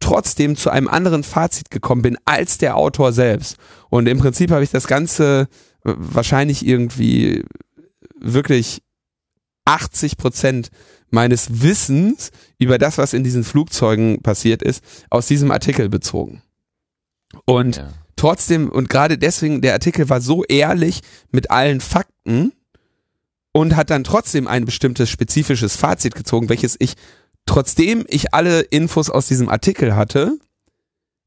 [0.00, 3.56] trotzdem zu einem anderen Fazit gekommen bin als der Autor selbst.
[3.90, 5.48] Und im Prinzip habe ich das Ganze
[5.82, 7.44] wahrscheinlich irgendwie
[8.18, 8.82] wirklich
[9.64, 10.70] 80 Prozent
[11.10, 16.42] meines Wissens über das, was in diesen Flugzeugen passiert ist, aus diesem Artikel bezogen.
[17.44, 17.92] Und ja.
[18.18, 21.00] Trotzdem, und gerade deswegen, der Artikel war so ehrlich
[21.30, 22.52] mit allen Fakten
[23.52, 26.94] und hat dann trotzdem ein bestimmtes spezifisches Fazit gezogen, welches ich,
[27.46, 30.38] trotzdem ich alle Infos aus diesem Artikel hatte,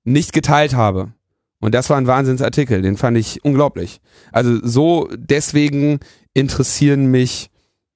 [0.03, 1.13] nicht geteilt habe.
[1.59, 4.01] Und das war ein Wahnsinnsartikel, den fand ich unglaublich.
[4.31, 5.99] Also so deswegen
[6.33, 7.49] interessieren mich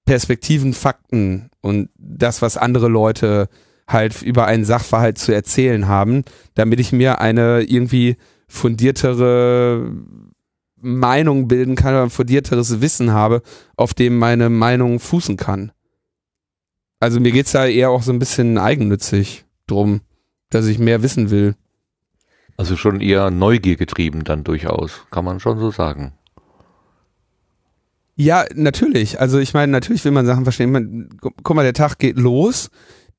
[0.05, 3.49] Perspektiven, Fakten und das, was andere Leute
[3.88, 8.17] halt über einen Sachverhalt zu erzählen haben, damit ich mir eine irgendwie
[8.56, 9.91] fundiertere
[10.78, 13.41] Meinung bilden kann oder ein fundierteres Wissen habe,
[13.76, 15.72] auf dem meine Meinung fußen kann.
[17.00, 20.02] Also mir geht's da eher auch so ein bisschen eigennützig drum,
[20.50, 21.56] dass ich mehr wissen will.
[22.58, 26.13] Also schon eher Neugier getrieben dann durchaus, kann man schon so sagen.
[28.15, 29.20] Ja, natürlich.
[29.20, 30.72] Also ich meine, natürlich will man Sachen verstehen.
[30.72, 32.70] Man, guck mal, der Tag geht los.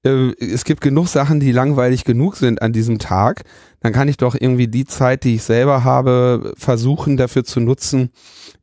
[0.07, 3.43] Äh, es gibt genug Sachen, die langweilig genug sind an diesem Tag.
[3.81, 8.11] Dann kann ich doch irgendwie die Zeit, die ich selber habe, versuchen dafür zu nutzen,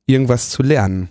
[0.06, 1.10] irgendwas zu lernen.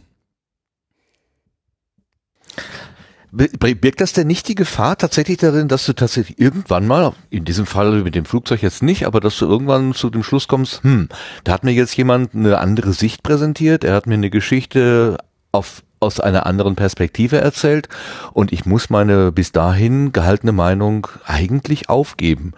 [3.34, 7.64] Birgt das denn nicht die Gefahr tatsächlich darin, dass du tatsächlich irgendwann mal, in diesem
[7.64, 11.08] Fall mit dem Flugzeug jetzt nicht, aber dass du irgendwann zu dem Schluss kommst, hm,
[11.42, 15.16] da hat mir jetzt jemand eine andere Sicht präsentiert, er hat mir eine Geschichte
[15.50, 17.88] auf, aus einer anderen Perspektive erzählt
[18.32, 22.52] und ich muss meine bis dahin gehaltene Meinung eigentlich aufgeben.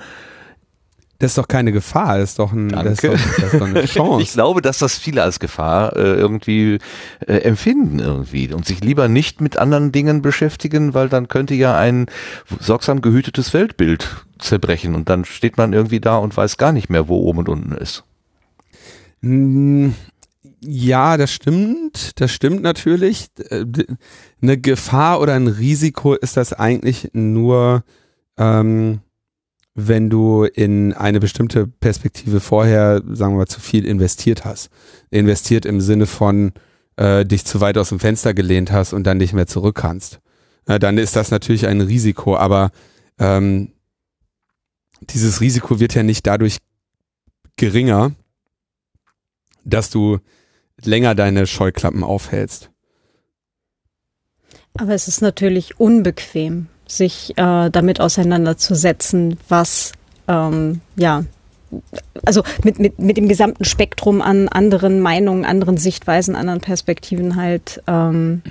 [1.20, 3.66] Das ist doch keine Gefahr, das ist doch, ein, das ist doch, das ist doch
[3.66, 4.22] eine Chance.
[4.22, 6.78] ich glaube, dass das viele als Gefahr äh, irgendwie
[7.20, 11.78] äh, empfinden irgendwie und sich lieber nicht mit anderen Dingen beschäftigen, weil dann könnte ja
[11.78, 12.06] ein
[12.58, 17.08] sorgsam gehütetes Weltbild zerbrechen und dann steht man irgendwie da und weiß gar nicht mehr,
[17.08, 18.04] wo oben und unten ist.
[20.66, 23.28] Ja, das stimmt, das stimmt natürlich.
[23.50, 23.66] Äh,
[24.40, 27.84] eine Gefahr oder ein Risiko ist das eigentlich nur,
[28.38, 29.00] ähm,
[29.74, 34.70] wenn du in eine bestimmte Perspektive vorher, sagen wir mal, zu viel investiert hast.
[35.10, 36.52] Investiert im Sinne von
[36.96, 40.20] äh, dich zu weit aus dem Fenster gelehnt hast und dann nicht mehr zurück kannst.
[40.66, 42.70] Äh, dann ist das natürlich ein Risiko, aber
[43.18, 43.72] ähm,
[45.00, 46.58] dieses Risiko wird ja nicht dadurch
[47.56, 48.12] geringer,
[49.64, 50.20] dass du
[50.82, 52.70] länger deine Scheuklappen aufhältst.
[54.78, 59.92] Aber es ist natürlich unbequem sich äh, damit auseinanderzusetzen, was
[60.28, 61.24] ähm, ja
[62.24, 67.82] also mit, mit, mit dem gesamten Spektrum an anderen Meinungen, anderen Sichtweisen, anderen Perspektiven halt
[67.86, 68.42] ähm,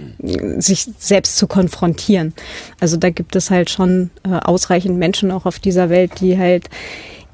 [0.57, 2.33] sich selbst zu konfrontieren.
[2.79, 6.69] Also da gibt es halt schon äh, ausreichend Menschen auch auf dieser Welt, die halt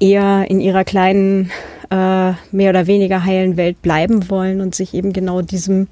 [0.00, 1.50] eher in ihrer kleinen,
[1.90, 5.88] äh, mehr oder weniger heilen Welt bleiben wollen und sich eben genau diesem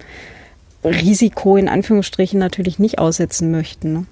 [0.85, 3.93] Risiko in Anführungsstrichen natürlich nicht aussetzen möchten.
[3.93, 4.07] Ne?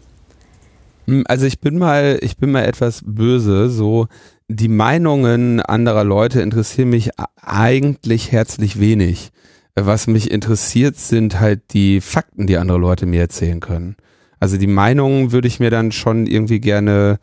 [1.07, 4.09] Hm, also ich bin mal, ich bin mal etwas böse, so
[4.49, 9.31] die Meinungen anderer Leute interessieren mich eigentlich herzlich wenig.
[9.75, 13.97] Was mich interessiert, sind halt die Fakten, die andere Leute mir erzählen können.
[14.41, 17.19] Also die Meinungen würde ich mir dann schon irgendwie gerne,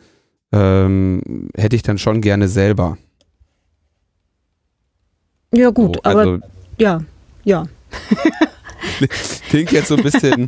[0.53, 2.97] ähm, hätte ich dann schon gerne selber.
[5.51, 6.39] Ja gut, so, also, aber
[6.77, 7.01] ja,
[7.43, 7.65] ja.
[9.49, 10.47] Klingt jetzt so ein bisschen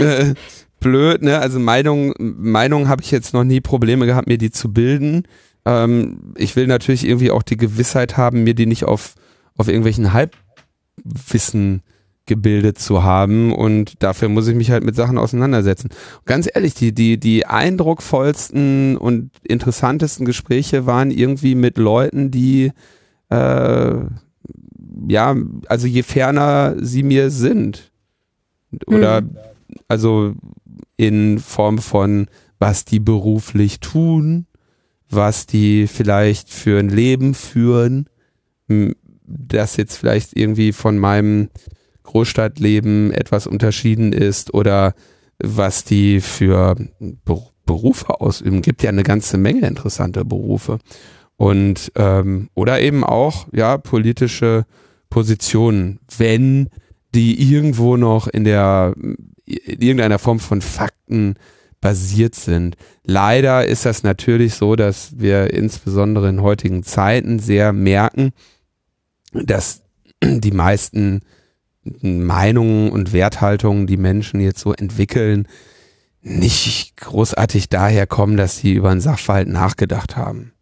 [0.00, 0.34] äh,
[0.80, 1.38] blöd, ne?
[1.38, 5.24] Also Meinung, Meinung habe ich jetzt noch nie Probleme gehabt, mir die zu bilden.
[5.64, 9.14] Ähm, ich will natürlich irgendwie auch die Gewissheit haben, mir die nicht auf,
[9.56, 11.82] auf irgendwelchen Halbwissen
[12.26, 15.90] gebildet zu haben und dafür muss ich mich halt mit Sachen auseinandersetzen.
[16.24, 22.72] ganz ehrlich, die, die, die eindruckvollsten und interessantesten Gespräche waren irgendwie mit Leuten, die
[23.28, 23.94] äh,
[25.08, 27.90] ja, also je ferner sie mir sind.
[28.86, 29.36] Oder mhm.
[29.88, 30.34] also
[30.96, 32.26] in Form von,
[32.58, 34.46] was die beruflich tun,
[35.10, 38.08] was die vielleicht für ein Leben führen,
[39.26, 41.50] das jetzt vielleicht irgendwie von meinem
[42.04, 44.94] Großstadtleben etwas unterschieden ist oder
[45.42, 46.76] was die für
[47.66, 48.62] Berufe ausüben.
[48.62, 50.78] Gibt ja eine ganze Menge interessante Berufe.
[51.36, 54.66] Und ähm, oder eben auch ja politische
[55.10, 56.68] Positionen, wenn
[57.14, 58.94] die irgendwo noch in der
[59.46, 61.34] in irgendeiner Form von Fakten
[61.80, 62.76] basiert sind.
[63.04, 68.32] Leider ist das natürlich so, dass wir insbesondere in heutigen Zeiten sehr merken,
[69.32, 69.82] dass
[70.22, 71.20] die meisten
[72.00, 75.46] Meinungen und Werthaltungen, die Menschen jetzt so entwickeln,
[76.22, 80.52] nicht großartig daher kommen, dass sie über einen Sachverhalt nachgedacht haben.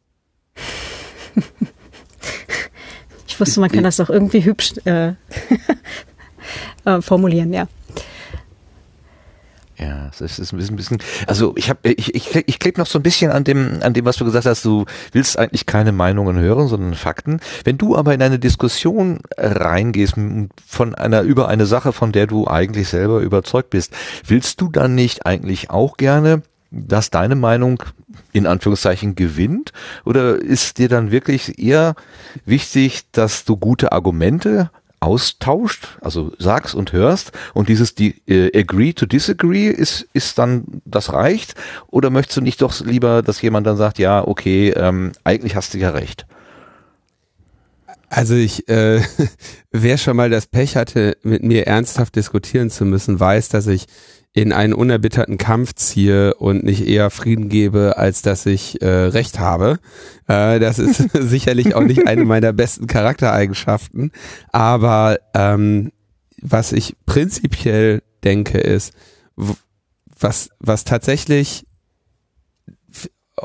[3.29, 5.15] Ich wusste, man kann das doch irgendwie hübsch äh,
[6.85, 7.67] äh, formulieren, ja.
[9.83, 13.03] Ja, es ist ein bisschen, also ich habe, ich, ich, ich klebe noch so ein
[13.03, 14.65] bisschen an dem, an dem, was du gesagt hast.
[14.65, 17.41] Du willst eigentlich keine Meinungen hören, sondern Fakten.
[17.65, 20.15] Wenn du aber in eine Diskussion reingehst
[20.67, 23.93] von einer über eine Sache, von der du eigentlich selber überzeugt bist,
[24.27, 27.83] willst du dann nicht eigentlich auch gerne, dass deine Meinung
[28.33, 29.73] in Anführungszeichen gewinnt?
[30.05, 31.95] Oder ist dir dann wirklich eher
[32.45, 34.71] wichtig, dass du gute Argumente
[35.03, 40.65] austauscht, also sagst und hörst und dieses die, äh, agree to disagree ist ist dann
[40.85, 41.55] das reicht
[41.89, 45.75] oder möchtest du nicht doch lieber, dass jemand dann sagt, ja okay, ähm, eigentlich hast
[45.75, 46.27] du ja recht.
[48.09, 49.01] Also ich, äh,
[49.73, 53.87] wer schon mal das Pech hatte, mit mir ernsthaft diskutieren zu müssen, weiß, dass ich
[54.35, 59.39] in einen unerbitterten Kampf ziehe und nicht eher Frieden gebe, als dass ich äh, Recht
[59.39, 59.79] habe.
[60.27, 64.11] Äh, das ist sicherlich auch nicht eine meiner besten Charaktereigenschaften.
[64.51, 65.93] Aber ähm,
[66.41, 68.95] was ich prinzipiell denke, ist,
[70.19, 71.67] was, was tatsächlich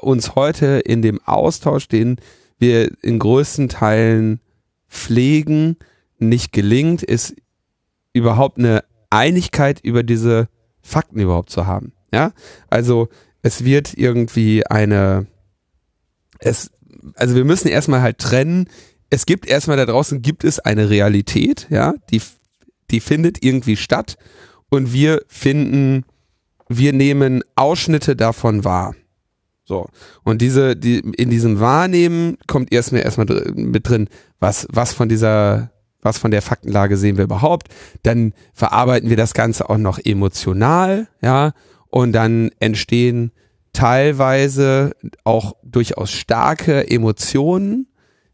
[0.01, 2.17] uns heute in dem Austausch, den
[2.59, 4.39] wir in größten Teilen
[4.87, 5.77] pflegen,
[6.17, 7.35] nicht gelingt, ist
[8.13, 10.47] überhaupt eine Einigkeit über diese
[10.87, 11.93] Fakten überhaupt zu haben.
[12.13, 12.31] Ja,
[12.69, 13.09] also
[13.41, 15.27] es wird irgendwie eine,
[16.39, 16.71] es,
[17.15, 18.67] also wir müssen erstmal halt trennen.
[19.09, 22.21] Es gibt erstmal da draußen gibt es eine Realität, ja, die,
[22.89, 24.17] die findet irgendwie statt
[24.69, 26.05] und wir finden,
[26.69, 28.95] wir nehmen Ausschnitte davon wahr.
[29.63, 29.89] So.
[30.23, 35.71] Und diese, die, in diesem Wahrnehmen kommt erstmal erstmal mit drin, was, was von dieser
[36.07, 37.67] was von der Faktenlage sehen wir überhaupt,
[38.03, 41.51] dann verarbeiten wir das Ganze auch noch emotional, ja,
[41.89, 43.31] und dann entstehen
[43.73, 47.87] teilweise auch durchaus starke Emotionen,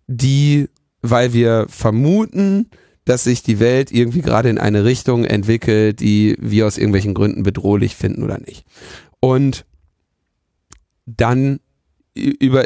[0.08, 0.70] die,
[1.02, 2.70] weil wir vermuten,
[3.06, 7.44] dass sich die Welt irgendwie gerade in eine Richtung entwickelt, die wir aus irgendwelchen Gründen
[7.44, 8.66] bedrohlich finden oder nicht.
[9.20, 9.66] Und
[11.06, 11.60] dann
[12.14, 12.66] über,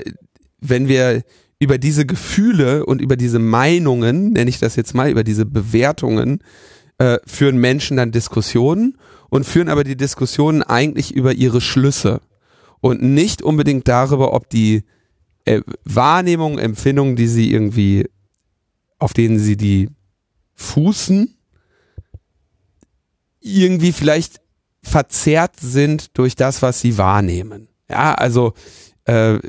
[0.59, 1.23] wenn wir
[1.59, 6.39] über diese Gefühle und über diese Meinungen, nenne ich das jetzt mal, über diese Bewertungen,
[6.99, 8.97] äh, führen Menschen dann Diskussionen
[9.29, 12.21] und führen aber die Diskussionen eigentlich über ihre Schlüsse
[12.79, 14.83] und nicht unbedingt darüber, ob die
[15.45, 18.09] äh, Wahrnehmungen, Empfindungen, die sie irgendwie,
[18.99, 19.89] auf denen sie die
[20.55, 21.35] fußen,
[23.39, 24.41] irgendwie vielleicht
[24.83, 27.67] verzerrt sind durch das, was sie wahrnehmen.
[27.89, 28.53] Ja, also
[29.05, 29.39] äh,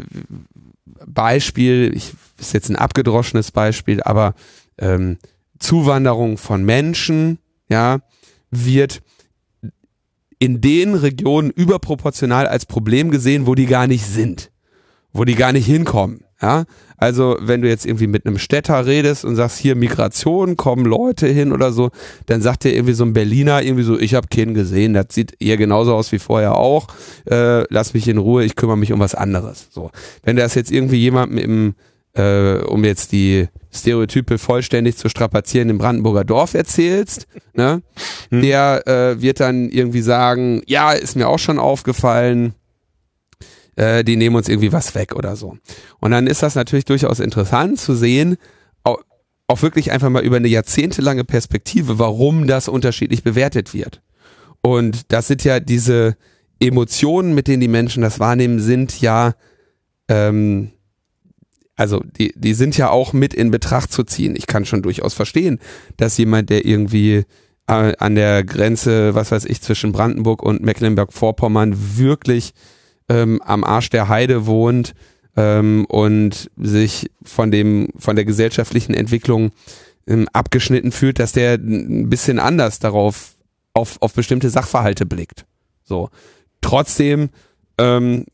[1.13, 4.35] Beispiel, ich ist jetzt ein abgedroschenes Beispiel, aber
[4.79, 5.19] ähm,
[5.59, 7.39] Zuwanderung von Menschen,
[7.69, 8.01] ja,
[8.51, 9.03] wird
[10.39, 14.51] in den Regionen überproportional als Problem gesehen, wo die gar nicht sind,
[15.13, 16.25] wo die gar nicht hinkommen.
[16.41, 16.67] Ja,
[16.97, 21.27] also wenn du jetzt irgendwie mit einem Städter redest und sagst, hier Migration, kommen Leute
[21.27, 21.91] hin oder so,
[22.27, 25.35] dann sagt dir irgendwie so ein Berliner irgendwie so, ich habe keinen gesehen, das sieht
[25.43, 26.87] eher genauso aus wie vorher auch,
[27.29, 29.67] äh, lass mich in Ruhe, ich kümmere mich um was anderes.
[29.71, 29.91] So,
[30.23, 31.75] wenn das jetzt irgendwie jemandem im,
[32.15, 37.83] äh, um jetzt die Stereotype vollständig zu strapazieren, im Brandenburger Dorf erzählst, ne,
[38.31, 38.43] Hm.
[38.43, 42.55] der äh, wird dann irgendwie sagen, ja, ist mir auch schon aufgefallen,
[43.79, 45.57] äh, die nehmen uns irgendwie was weg oder so.
[46.01, 48.37] Und dann ist das natürlich durchaus interessant zu sehen,
[48.83, 48.99] auch,
[49.47, 54.03] auch wirklich einfach mal über eine jahrzehntelange Perspektive, warum das unterschiedlich bewertet wird.
[54.63, 56.17] Und das sind ja diese
[56.61, 59.35] Emotionen, mit denen die Menschen das wahrnehmen, sind ja,
[60.09, 60.73] ähm,
[61.77, 64.35] also die, die sind ja auch mit in Betracht zu ziehen.
[64.37, 65.61] Ich kann schon durchaus verstehen,
[65.97, 67.23] dass jemand, der irgendwie
[67.69, 72.55] äh, an der Grenze, was weiß ich, zwischen Brandenburg und Mecklenburg-Vorpommern wirklich
[73.09, 74.95] ähm, am Arsch der Heide wohnt
[75.37, 79.53] ähm, und sich von dem, von der gesellschaftlichen Entwicklung
[80.07, 83.37] ähm, abgeschnitten fühlt, dass der ein bisschen anders darauf,
[83.75, 85.47] auf, auf bestimmte Sachverhalte blickt.
[85.85, 86.11] So.
[86.61, 87.31] Trotzdem,
[87.79, 88.25] ähm,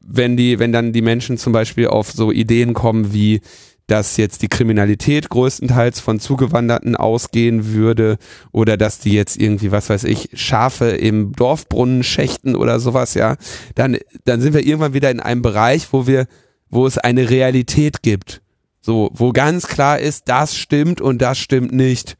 [0.00, 3.40] wenn die, wenn dann die Menschen zum Beispiel auf so Ideen kommen wie,
[3.86, 8.16] dass jetzt die Kriminalität größtenteils von Zugewanderten ausgehen würde
[8.50, 13.36] oder dass die jetzt irgendwie, was weiß ich, Schafe im Dorfbrunnen schächten oder sowas, ja,
[13.74, 16.26] dann, dann sind wir irgendwann wieder in einem Bereich, wo wir,
[16.70, 18.40] wo es eine Realität gibt.
[18.80, 22.16] So, wo ganz klar ist, das stimmt und das stimmt nicht.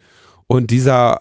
[0.55, 1.21] Und dieser,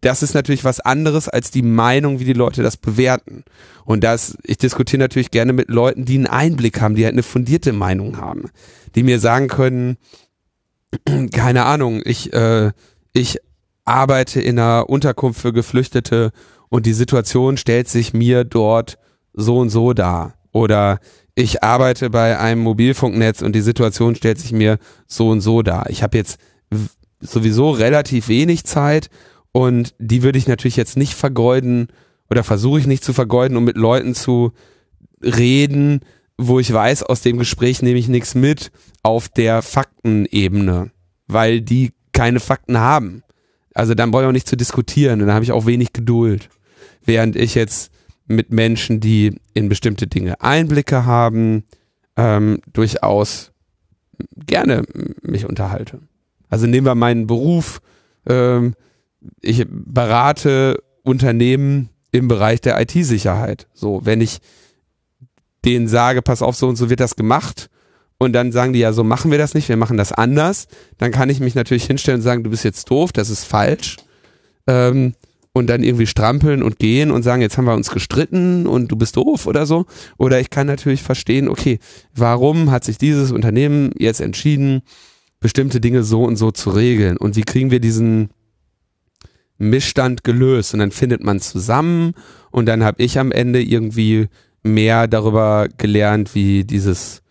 [0.00, 3.44] das ist natürlich was anderes als die Meinung, wie die Leute das bewerten.
[3.84, 7.22] Und das, ich diskutiere natürlich gerne mit Leuten, die einen Einblick haben, die halt eine
[7.22, 8.48] fundierte Meinung haben,
[8.94, 9.98] die mir sagen können,
[11.32, 12.72] keine Ahnung, ich, äh,
[13.12, 13.38] ich
[13.84, 16.30] arbeite in einer Unterkunft für Geflüchtete
[16.70, 18.96] und die Situation stellt sich mir dort
[19.34, 20.38] so und so dar.
[20.52, 21.00] Oder
[21.34, 25.90] ich arbeite bei einem Mobilfunknetz und die Situation stellt sich mir so und so dar.
[25.90, 26.38] Ich habe jetzt
[27.20, 29.10] sowieso relativ wenig Zeit
[29.52, 31.88] und die würde ich natürlich jetzt nicht vergeuden
[32.30, 34.52] oder versuche ich nicht zu vergeuden, um mit Leuten zu
[35.22, 36.00] reden,
[36.36, 38.70] wo ich weiß, aus dem Gespräch nehme ich nichts mit
[39.02, 40.90] auf der Faktenebene,
[41.26, 43.22] weil die keine Fakten haben.
[43.74, 46.48] Also dann brauche ich auch nicht zu diskutieren und dann habe ich auch wenig Geduld.
[47.04, 47.92] Während ich jetzt
[48.26, 51.64] mit Menschen, die in bestimmte Dinge Einblicke haben,
[52.16, 53.52] ähm, durchaus
[54.36, 54.84] gerne
[55.22, 56.00] mich unterhalte.
[56.48, 57.80] Also nehmen wir meinen Beruf.
[58.26, 58.74] Ähm,
[59.40, 63.66] ich berate Unternehmen im Bereich der IT-Sicherheit.
[63.74, 64.38] So, wenn ich
[65.64, 67.68] denen sage, pass auf, so und so wird das gemacht,
[68.18, 70.66] und dann sagen die ja, so machen wir das nicht, wir machen das anders,
[70.98, 73.96] dann kann ich mich natürlich hinstellen und sagen, du bist jetzt doof, das ist falsch.
[74.66, 75.14] Ähm,
[75.52, 78.96] und dann irgendwie strampeln und gehen und sagen, jetzt haben wir uns gestritten und du
[78.96, 79.86] bist doof oder so.
[80.16, 81.78] Oder ich kann natürlich verstehen, okay,
[82.14, 84.82] warum hat sich dieses Unternehmen jetzt entschieden,
[85.40, 87.16] bestimmte Dinge so und so zu regeln.
[87.16, 88.30] Und wie kriegen wir diesen
[89.58, 90.74] Missstand gelöst?
[90.74, 92.14] Und dann findet man zusammen
[92.50, 94.28] und dann habe ich am Ende irgendwie
[94.62, 97.22] mehr darüber gelernt, wie dieses,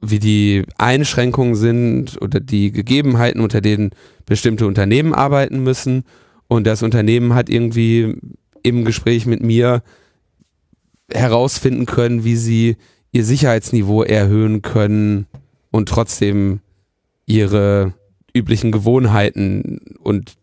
[0.00, 3.90] wie die Einschränkungen sind oder die Gegebenheiten, unter denen
[4.26, 6.04] bestimmte Unternehmen arbeiten müssen.
[6.48, 8.16] Und das Unternehmen hat irgendwie
[8.62, 9.82] im Gespräch mit mir
[11.12, 12.76] herausfinden können, wie sie
[13.12, 15.26] ihr Sicherheitsniveau erhöhen können
[15.70, 16.60] und trotzdem
[17.26, 17.94] ihre
[18.34, 20.34] üblichen Gewohnheiten und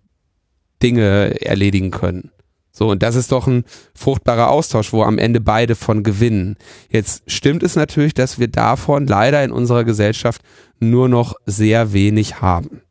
[0.82, 2.32] Dinge erledigen können.
[2.72, 6.56] So, und das ist doch ein fruchtbarer Austausch, wo am Ende beide von gewinnen.
[6.90, 10.42] Jetzt stimmt es natürlich, dass wir davon leider in unserer Gesellschaft
[10.80, 12.82] nur noch sehr wenig haben.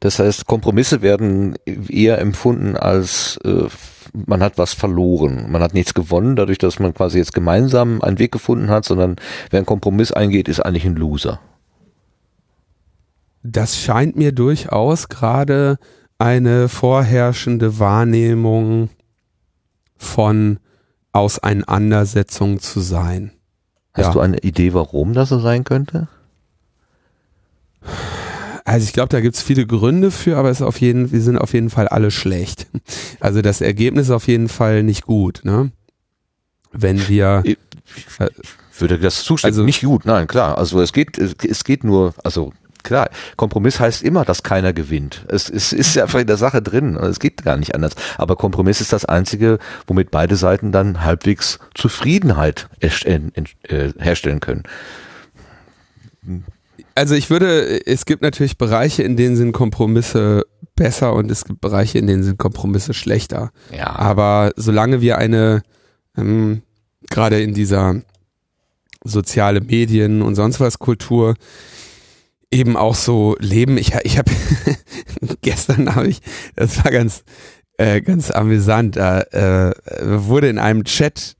[0.00, 3.68] Das heißt, Kompromisse werden eher empfunden als äh,
[4.12, 5.50] man hat was verloren.
[5.50, 9.16] Man hat nichts gewonnen, dadurch, dass man quasi jetzt gemeinsam einen Weg gefunden hat, sondern
[9.50, 11.40] wer einen Kompromiss eingeht, ist eigentlich ein Loser.
[13.42, 15.78] Das scheint mir durchaus gerade
[16.18, 18.90] eine vorherrschende Wahrnehmung
[19.96, 20.58] von
[21.12, 23.32] Auseinandersetzung zu sein.
[23.94, 24.12] Hast Ja.
[24.12, 26.08] du eine Idee, warum das so sein könnte?
[28.64, 31.36] Also ich glaube, da gibt's viele Gründe für, aber es ist auf jeden, wir sind
[31.36, 32.66] auf jeden Fall alle schlecht.
[33.20, 35.70] Also das Ergebnis ist auf jeden Fall nicht gut, ne?
[36.72, 37.56] Wenn wir Ich
[38.80, 39.52] würde das zustimmen.
[39.52, 40.58] Also- nicht gut, nein, klar.
[40.58, 42.52] Also es geht, es, es geht nur, also
[42.82, 45.24] klar, Kompromiss heißt immer, dass keiner gewinnt.
[45.28, 46.96] Es, es ist ja einfach in der Sache drin.
[46.96, 47.92] Es geht gar nicht anders.
[48.18, 52.88] Aber Kompromiss ist das einzige, womit beide Seiten dann halbwegs Zufriedenheit äh,
[53.68, 54.64] äh, herstellen können.
[56.94, 60.44] Also ich würde, es gibt natürlich Bereiche, in denen sind Kompromisse
[60.76, 63.50] besser und es gibt Bereiche, in denen sind Kompromisse schlechter.
[63.76, 63.94] Ja.
[63.96, 65.62] Aber solange wir eine,
[66.16, 66.62] ähm,
[67.10, 68.02] gerade in dieser
[69.04, 71.34] soziale Medien und sonst was Kultur
[72.50, 73.78] eben auch so leben.
[73.78, 74.30] Ich, ich habe
[75.40, 76.20] gestern habe ich,
[76.54, 77.24] das war ganz
[77.78, 78.96] äh, ganz amüsant.
[78.96, 79.72] Da äh,
[80.02, 81.36] wurde in einem Chat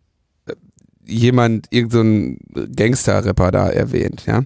[1.04, 4.42] jemand, irgendein so Gangster-Rapper da erwähnt, ja.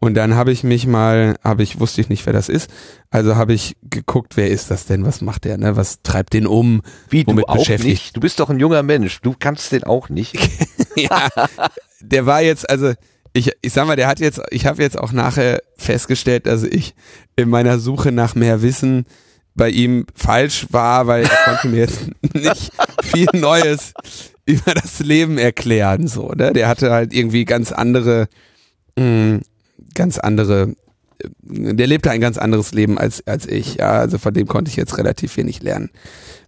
[0.00, 2.70] Und dann habe ich mich mal, habe ich, wusste ich nicht, wer das ist.
[3.10, 5.04] Also habe ich geguckt, wer ist das denn?
[5.04, 5.76] Was macht der, ne?
[5.76, 6.82] Was treibt den um?
[7.10, 7.88] Wie, du Womit auch beschäftigt?
[7.88, 8.16] nicht?
[8.16, 9.20] Du bist doch ein junger Mensch.
[9.20, 10.38] Du kannst den auch nicht.
[10.96, 11.28] ja,
[12.00, 12.92] der war jetzt, also
[13.32, 16.94] ich, ich sag mal, der hat jetzt, ich habe jetzt auch nachher festgestellt, dass ich
[17.36, 19.04] in meiner Suche nach mehr Wissen
[19.58, 23.92] bei ihm falsch war, weil er konnte mir jetzt nicht viel Neues
[24.46, 26.54] über das Leben erklären, so, ne?
[26.54, 28.28] Der hatte halt irgendwie ganz andere,
[28.98, 29.40] mh,
[29.94, 30.74] ganz andere,
[31.22, 31.28] äh,
[31.74, 34.76] der lebte ein ganz anderes Leben als, als ich, ja, also von dem konnte ich
[34.76, 35.90] jetzt relativ wenig lernen.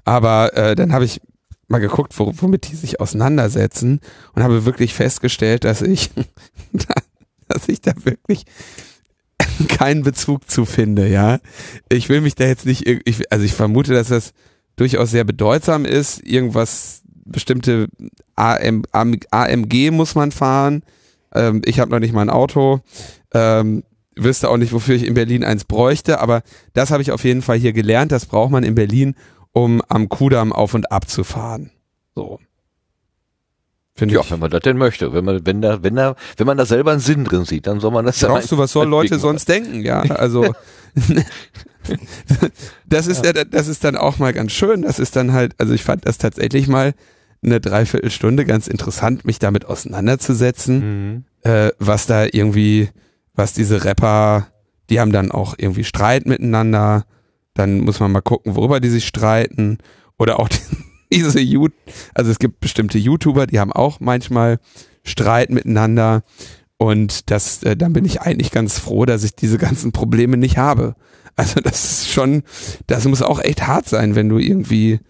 [0.07, 1.21] Aber äh, dann habe ich
[1.69, 4.01] mal geguckt, wo, womit die sich auseinandersetzen
[4.35, 6.11] und habe wirklich festgestellt, dass ich,
[7.49, 8.45] dass ich da wirklich
[9.69, 11.39] keinen Bezug zu finde, ja.
[11.89, 14.33] Ich will mich da jetzt nicht, ich, also ich vermute, dass das
[14.77, 16.27] durchaus sehr bedeutsam ist.
[16.27, 17.89] Irgendwas, bestimmte
[18.37, 20.83] AM, AMG muss man fahren.
[21.35, 22.81] Ähm, ich habe noch nicht mal ein Auto.
[23.33, 23.85] Ähm,
[24.17, 26.43] wüsste auch nicht, wofür ich in Berlin eins bräuchte, aber
[26.73, 28.13] das habe ich auf jeden Fall hier gelernt.
[28.13, 29.15] Das braucht man in Berlin,
[29.53, 31.71] um am Kudamm auf und ab zu fahren.
[32.15, 32.39] So.
[33.97, 34.31] Finde Ja, ich.
[34.31, 35.13] wenn man das denn möchte.
[35.13, 37.81] Wenn man, wenn da, wenn da, wenn man da selber einen Sinn drin sieht, dann
[37.81, 39.83] soll man das ja Glaubst du, was sollen Leute sonst denken?
[39.83, 40.55] Ja, also
[42.89, 43.33] das ist ja.
[43.45, 44.83] das ist dann auch mal ganz schön.
[44.83, 46.95] Das ist dann halt, also ich fand das tatsächlich mal
[47.43, 51.51] eine Dreiviertelstunde ganz interessant, mich damit auseinanderzusetzen, Mhm.
[51.51, 52.91] äh, was da irgendwie,
[53.35, 54.49] was diese Rapper,
[54.91, 57.05] die haben dann auch irgendwie Streit miteinander.
[57.55, 59.79] Dann muss man mal gucken, worüber die sich streiten.
[60.19, 60.59] Oder auch die,
[61.13, 61.69] diese You
[62.15, 64.59] also es gibt bestimmte YouTuber, die haben auch manchmal
[65.03, 66.23] Streit miteinander.
[66.77, 70.57] Und das, äh, dann bin ich eigentlich ganz froh, dass ich diese ganzen Probleme nicht
[70.57, 70.97] habe.
[71.37, 72.43] Also das ist schon,
[72.87, 75.01] das muss auch echt hart sein, wenn du irgendwie,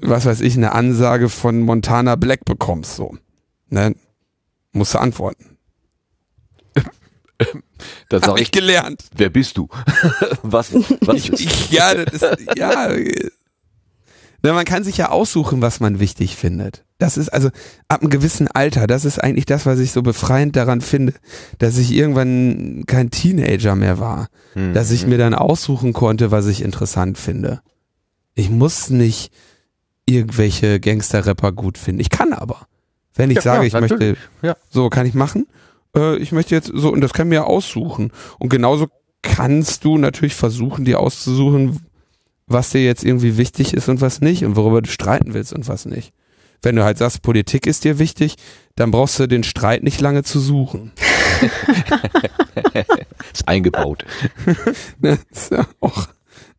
[0.00, 3.16] was weiß ich, eine Ansage von Montana Black bekommst, so.
[3.68, 3.94] Ne?
[4.72, 5.58] Musst du antworten.
[8.08, 9.04] Da Hab sag ich ich, gelernt.
[9.16, 9.68] wer bist du?
[10.42, 12.90] was, was Ich, ich, ja, das ist, ja.
[14.42, 16.84] Na, man kann sich ja aussuchen, was man wichtig findet.
[16.98, 17.48] Das ist also
[17.88, 21.14] ab einem gewissen Alter, das ist eigentlich das, was ich so befreiend daran finde,
[21.58, 24.28] dass ich irgendwann kein Teenager mehr war.
[24.54, 24.74] Hm.
[24.74, 27.60] dass ich mir dann aussuchen konnte, was ich interessant finde.
[28.34, 29.32] Ich muss nicht
[30.06, 32.00] irgendwelche Gangster-Rapper gut finden.
[32.00, 32.66] Ich kann aber.
[33.14, 34.16] Wenn ich Ja, sage, ja, ich möchte.
[34.42, 34.56] Ja.
[34.70, 35.46] so kann ich machen.
[35.96, 38.12] Äh, ich möchte jetzt so, und das kann mir aussuchen.
[38.38, 38.88] Und genauso
[39.22, 41.80] kannst du natürlich versuchen, dir auszusuchen,
[42.50, 45.68] was dir jetzt irgendwie wichtig ist und was nicht und worüber du streiten willst und
[45.68, 46.12] was nicht.
[46.62, 48.36] Wenn du halt sagst, Politik ist dir wichtig,
[48.76, 50.92] dann brauchst du den Streit nicht lange zu suchen.
[53.32, 54.04] ist eingebaut.
[55.00, 55.18] Ne?
[55.30, 56.08] ist ja auch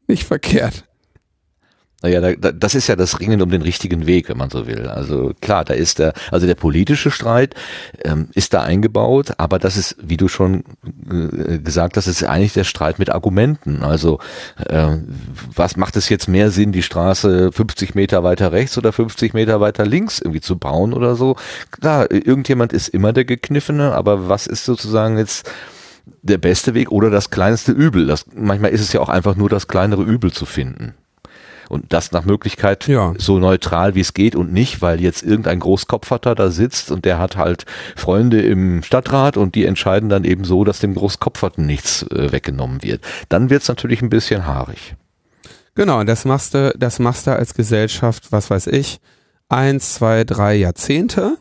[0.08, 0.86] nicht verkehrt.
[2.02, 4.66] Naja, da, da, das ist ja das Ringen um den richtigen Weg, wenn man so
[4.66, 4.88] will.
[4.88, 7.54] Also klar, da ist der, also der politische Streit
[8.04, 10.64] ähm, ist da eingebaut, aber das ist, wie du schon
[11.10, 13.84] äh, gesagt hast, ist eigentlich der Streit mit Argumenten.
[13.84, 14.20] Also
[14.66, 14.97] äh,
[15.54, 19.62] was macht es jetzt mehr Sinn, die Straße 50 Meter weiter rechts oder 50 Meter
[19.62, 21.36] weiter links irgendwie zu bauen oder so?
[21.70, 25.49] Klar, irgendjemand ist immer der Gekniffene, aber was ist sozusagen jetzt
[26.24, 28.08] der beste Weg oder das kleinste Übel?
[28.08, 30.95] Das, manchmal ist es ja auch einfach nur das kleinere Übel zu finden.
[31.72, 33.13] Und das nach Möglichkeit Ja.
[33.17, 37.17] so neutral wie es geht und nicht, weil jetzt irgendein Großkopferter da sitzt und der
[37.17, 37.65] hat halt
[37.95, 42.84] Freunde im Stadtrat und die entscheiden dann eben so, dass dem Großkopferten nichts äh, weggenommen
[42.84, 43.05] wird.
[43.30, 44.95] Dann wird's natürlich ein bisschen haarig.
[45.74, 48.99] Genau, das machst du, das machst du als Gesellschaft, was weiß ich,
[49.47, 51.38] eins, zwei, drei Jahrzehnte.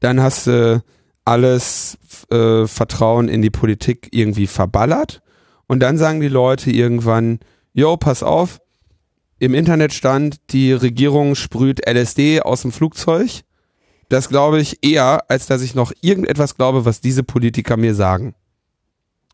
[0.00, 0.82] Dann hast du
[1.24, 1.96] alles
[2.30, 5.22] äh, Vertrauen in die Politik irgendwie verballert.
[5.66, 7.38] Und dann sagen die Leute irgendwann,
[7.72, 8.60] yo, pass auf,
[9.44, 13.42] im Internet stand, die Regierung sprüht LSD aus dem Flugzeug.
[14.08, 18.34] Das glaube ich eher, als dass ich noch irgendetwas glaube, was diese Politiker mir sagen.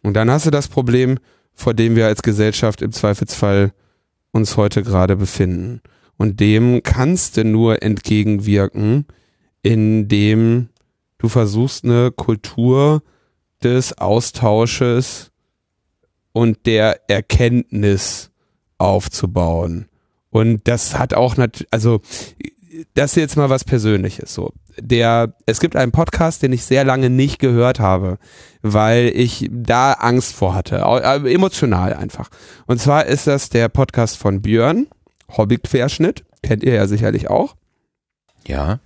[0.03, 1.19] Und dann hast du das Problem,
[1.55, 3.73] vor dem wir als Gesellschaft im Zweifelsfall
[4.33, 5.81] uns heute gerade befinden.
[6.17, 9.07] Und dem kannst du nur entgegenwirken,
[9.63, 10.69] indem
[11.19, 13.03] du versuchst, eine Kultur
[13.63, 15.31] des Austausches
[16.33, 18.31] und der Erkenntnis
[18.79, 19.87] aufzubauen.
[20.31, 22.01] Und das hat auch natürlich, also
[22.95, 24.53] das ist jetzt mal was Persönliches so.
[24.79, 28.19] Der, es gibt einen Podcast, den ich sehr lange nicht gehört habe,
[28.63, 32.31] weil ich da Angst vor hatte, äh, emotional einfach.
[32.67, 34.87] Und zwar ist das der Podcast von Björn,
[35.37, 37.57] Hobbyquerschnitt, kennt ihr ja sicherlich auch.
[38.47, 38.79] Ja.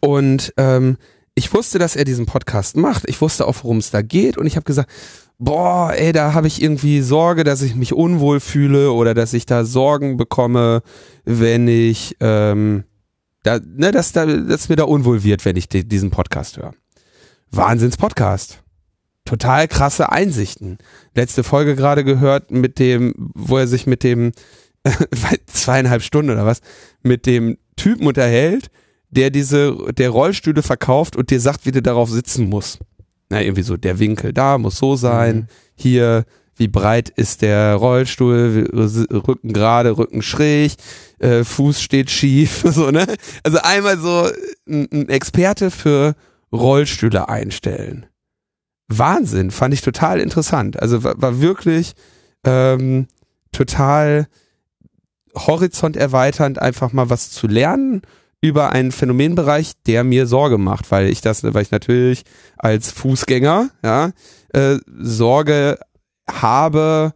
[0.00, 0.98] Und ähm,
[1.34, 3.08] ich wusste, dass er diesen Podcast macht.
[3.08, 4.36] Ich wusste auch, worum es da geht.
[4.36, 4.90] Und ich habe gesagt,
[5.42, 9.44] boah, ey, da habe ich irgendwie Sorge, dass ich mich unwohl fühle oder dass ich
[9.44, 10.82] da Sorgen bekomme,
[11.24, 12.84] wenn ich, ähm,
[13.42, 16.74] da, ne, dass, da, dass mir da unwohl wird, wenn ich die, diesen Podcast höre.
[17.50, 18.62] Wahnsinns-Podcast.
[19.24, 20.78] Total krasse Einsichten.
[21.14, 24.32] Letzte Folge gerade gehört mit dem, wo er sich mit dem
[25.46, 26.60] zweieinhalb Stunden oder was,
[27.02, 28.70] mit dem Typen unterhält,
[29.10, 32.78] der diese, der Rollstühle verkauft und dir sagt, wie du darauf sitzen musst.
[33.32, 35.46] Na, irgendwie so, der Winkel da muss so sein, mhm.
[35.74, 36.24] hier,
[36.56, 38.68] wie breit ist der Rollstuhl,
[39.10, 40.74] Rücken gerade, Rücken schräg,
[41.18, 43.06] äh, Fuß steht schief, so, ne?
[43.42, 44.28] Also einmal so
[44.68, 46.14] ein, ein Experte für
[46.52, 48.04] Rollstühle einstellen.
[48.88, 50.78] Wahnsinn, fand ich total interessant.
[50.78, 51.94] Also war, war wirklich
[52.44, 53.06] ähm,
[53.50, 54.26] total
[55.34, 58.02] Horizont erweiternd, einfach mal was zu lernen
[58.42, 62.24] über einen Phänomenbereich, der mir Sorge macht, weil ich das, weil ich natürlich
[62.58, 64.10] als Fußgänger ja,
[64.52, 65.78] äh, Sorge
[66.30, 67.14] habe,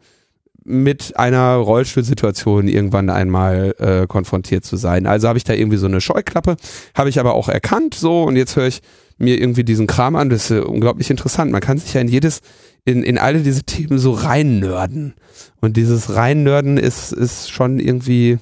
[0.67, 5.07] mit einer Rollstuhlsituation irgendwann einmal äh, konfrontiert zu sein.
[5.07, 6.57] Also habe ich da irgendwie so eine Scheuklappe,
[6.95, 8.83] habe ich aber auch erkannt so und jetzt höre ich
[9.17, 10.29] mir irgendwie diesen Kram an.
[10.29, 11.53] Das ist unglaublich interessant.
[11.53, 12.41] Man kann sich ja in jedes,
[12.85, 15.15] in, in alle diese Themen so reinnörden.
[15.61, 18.39] Und dieses Reinnörden ist, ist schon irgendwie,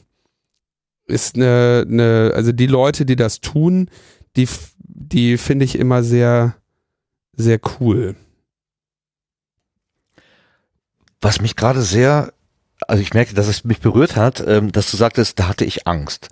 [1.07, 3.91] ist eine, eine, also die Leute, die das tun,
[4.37, 4.49] die,
[4.79, 6.57] die finde ich immer sehr,
[7.37, 8.17] sehr cool.
[11.21, 12.33] Was mich gerade sehr,
[12.87, 15.87] also ich merke, dass es mich berührt hat, ähm, dass du sagtest, da hatte ich
[15.87, 16.29] Angst.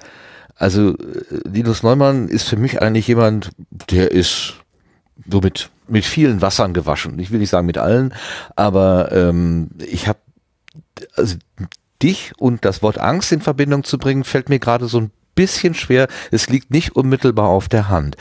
[0.55, 3.51] Also äh, Linus Neumann ist für mich eigentlich jemand,
[3.91, 4.55] der ist
[5.29, 7.19] so mit, mit vielen Wassern gewaschen.
[7.19, 8.15] Ich will nicht sagen mit allen,
[8.57, 10.19] aber ähm, ich habe
[11.17, 11.37] also
[12.03, 15.75] dich und das Wort Angst in Verbindung zu bringen, fällt mir gerade so ein bisschen
[15.75, 16.09] schwer.
[16.31, 18.17] Es liegt nicht unmittelbar auf der Hand.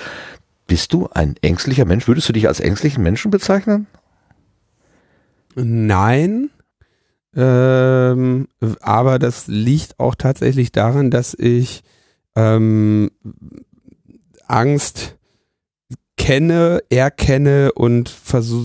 [0.68, 2.08] Bist du ein ängstlicher Mensch?
[2.08, 3.88] Würdest du dich als ängstlichen Menschen bezeichnen?
[5.56, 6.50] Nein.
[7.36, 8.48] Ähm,
[8.82, 11.84] aber das liegt auch tatsächlich daran, dass ich
[12.36, 13.12] ähm,
[14.48, 15.18] Angst
[16.18, 18.64] kenne, erkenne und versuch,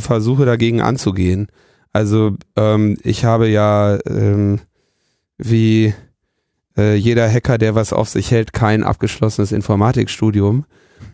[0.00, 1.48] versuche dagegen anzugehen.
[1.96, 4.60] Also ähm, ich habe ja ähm,
[5.38, 5.94] wie
[6.76, 10.66] äh, jeder Hacker, der was auf sich hält, kein abgeschlossenes Informatikstudium,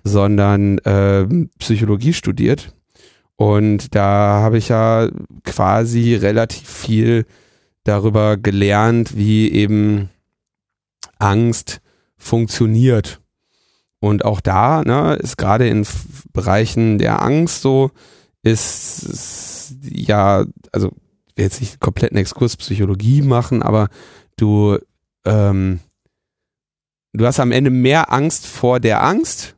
[0.02, 1.24] sondern äh,
[1.60, 2.74] Psychologie studiert.
[3.36, 5.08] Und da habe ich ja
[5.44, 7.26] quasi relativ viel
[7.84, 10.10] darüber gelernt, wie eben
[11.20, 11.80] Angst
[12.16, 13.20] funktioniert.
[14.00, 15.86] Und auch da ne, ist gerade in
[16.32, 17.92] Bereichen der Angst so,
[18.42, 20.92] ist, ist ja, also
[21.28, 23.88] ich will jetzt nicht kompletten Exkurs Psychologie machen, aber
[24.36, 24.78] du,
[25.24, 25.80] ähm,
[27.12, 29.56] du hast am Ende mehr Angst vor der Angst,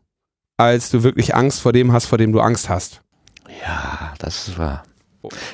[0.57, 3.03] als du wirklich Angst vor dem hast, vor dem du Angst hast.
[3.63, 4.85] Ja, das ist wahr.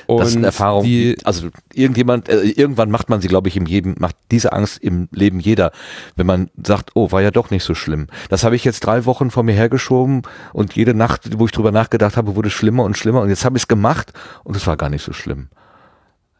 [0.07, 3.65] Und das sind Erfahrungen, die, also irgendjemand, äh, irgendwann macht man sie, glaube ich, im
[3.65, 5.71] jedem, macht diese Angst im Leben jeder,
[6.15, 8.07] wenn man sagt, oh, war ja doch nicht so schlimm.
[8.29, 11.71] Das habe ich jetzt drei Wochen vor mir hergeschoben und jede Nacht, wo ich drüber
[11.71, 14.13] nachgedacht habe, wurde schlimmer und schlimmer und jetzt habe ich es gemacht
[14.43, 15.49] und es war gar nicht so schlimm.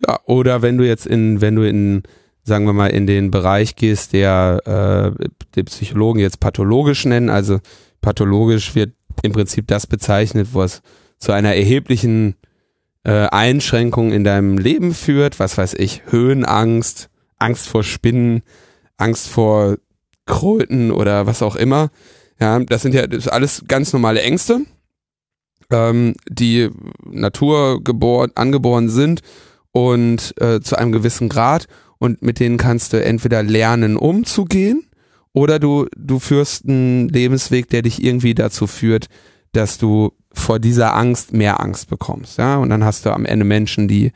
[0.08, 2.04] Ja, oder wenn du jetzt in, wenn du in,
[2.44, 5.26] sagen wir mal, in den Bereich gehst, der äh,
[5.56, 7.60] die Psychologen jetzt pathologisch nennen, also
[8.02, 10.82] pathologisch wird im Prinzip das bezeichnet, was
[11.20, 12.36] zu einer erheblichen
[13.04, 18.44] äh, Einschränkungen in deinem Leben führt, was weiß ich, Höhenangst, Angst vor Spinnen,
[18.98, 19.78] Angst vor
[20.26, 21.90] Kröten oder was auch immer.
[22.40, 24.62] Ja, das sind ja das alles ganz normale Ängste,
[25.72, 26.70] ähm, die
[27.04, 29.22] naturgeboren, angeboren sind
[29.72, 34.88] und äh, zu einem gewissen Grad und mit denen kannst du entweder lernen umzugehen
[35.34, 39.08] oder du, du führst einen Lebensweg, der dich irgendwie dazu führt,
[39.54, 42.38] dass du vor dieser Angst mehr Angst bekommst.
[42.38, 44.12] Ja, und dann hast du am Ende Menschen, die,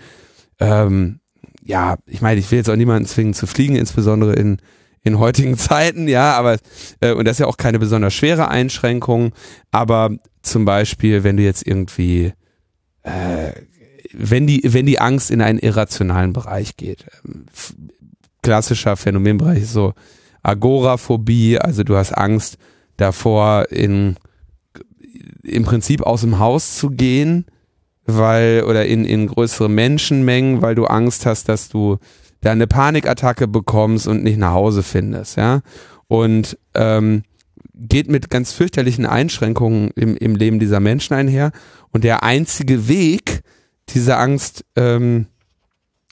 [0.60, 1.20] ähm,
[1.64, 4.58] ja, ich meine, ich will jetzt auch niemanden zwingen zu fliegen, insbesondere in,
[5.04, 6.58] in heutigen Zeiten, ja, aber,
[7.02, 9.34] äh, und das ist ja auch keine besonders schwere Einschränkung,
[9.72, 10.12] aber
[10.42, 12.34] zum Beispiel, wenn du jetzt irgendwie,
[13.04, 13.52] äh,
[14.14, 17.46] wenn die, wenn die Angst in einen irrationalen Bereich geht, ähm,
[18.42, 19.94] klassischer Phänomenbereich ist so
[20.44, 22.58] Agoraphobie, also du hast Angst
[22.98, 24.16] davor, in
[25.46, 27.46] im Prinzip aus dem Haus zu gehen,
[28.06, 31.98] weil, oder in, in größere Menschenmengen, weil du Angst hast, dass du
[32.42, 35.62] da eine Panikattacke bekommst und nicht nach Hause findest, ja.
[36.08, 37.24] Und ähm,
[37.74, 41.52] geht mit ganz fürchterlichen Einschränkungen im, im Leben dieser Menschen einher.
[41.92, 43.42] Und der einzige Weg,
[43.90, 45.28] diese Angst ähm,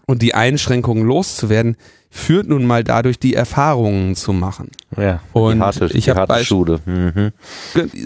[0.06, 1.78] Und die Einschränkungen loszuwerden,
[2.16, 4.70] führt nun mal dadurch, die Erfahrungen zu machen.
[4.96, 6.80] Ja, Und die harte, ich die harte Schule.
[6.86, 7.32] Mhm.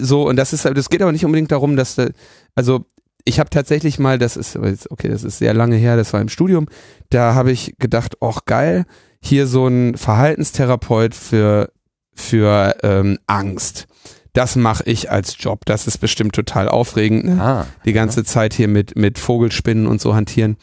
[0.00, 2.08] So, und das ist, das geht aber nicht unbedingt darum, dass, da-
[2.54, 2.86] also
[3.24, 4.56] ich habe tatsächlich mal, das ist,
[4.90, 6.66] okay, das ist sehr lange her, das war im Studium,
[7.10, 8.86] da habe ich gedacht, ach geil,
[9.20, 11.70] hier so ein Verhaltenstherapeut für,
[12.14, 13.86] für ähm, Angst.
[14.32, 15.66] Das mache ich als Job.
[15.66, 17.24] Das ist bestimmt total aufregend.
[17.24, 17.42] Ne?
[17.42, 20.56] Ah, die ganze Zeit hier mit, mit Vogelspinnen und so hantieren.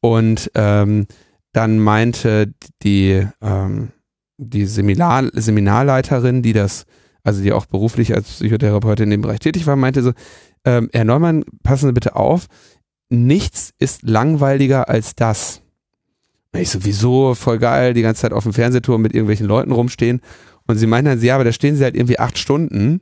[0.00, 1.06] Und ähm,
[1.52, 3.88] dann meinte die, ähm,
[4.38, 6.86] die Seminar, Seminarleiterin, die das,
[7.22, 10.12] also die auch beruflich als Psychotherapeutin in dem Bereich tätig war, meinte so,
[10.64, 12.46] ähm, Herr Neumann, passen Sie bitte auf,
[13.10, 15.60] nichts ist langweiliger als das.
[16.54, 20.20] Ich sowieso voll geil, die ganze Zeit auf dem Fernsehturm mit irgendwelchen Leuten rumstehen.
[20.66, 23.00] Und sie meinen dann, ja, aber da stehen sie halt irgendwie acht Stunden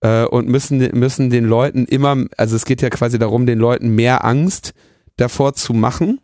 [0.00, 3.94] äh, und müssen, müssen den Leuten immer, also es geht ja quasi darum, den Leuten
[3.94, 4.72] mehr Angst
[5.16, 6.20] davor zu machen,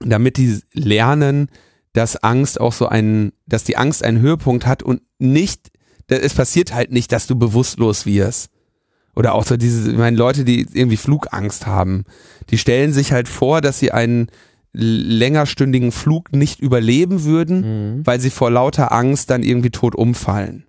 [0.00, 1.48] damit die lernen,
[1.92, 5.70] dass Angst auch so einen, dass die Angst einen Höhepunkt hat und nicht,
[6.08, 8.50] es passiert halt nicht, dass du bewusstlos wirst.
[9.16, 12.04] Oder auch so diese, ich meine, Leute, die irgendwie Flugangst haben,
[12.50, 14.28] die stellen sich halt vor, dass sie einen
[14.72, 18.06] längerstündigen Flug nicht überleben würden, Mhm.
[18.06, 20.64] weil sie vor lauter Angst dann irgendwie tot umfallen.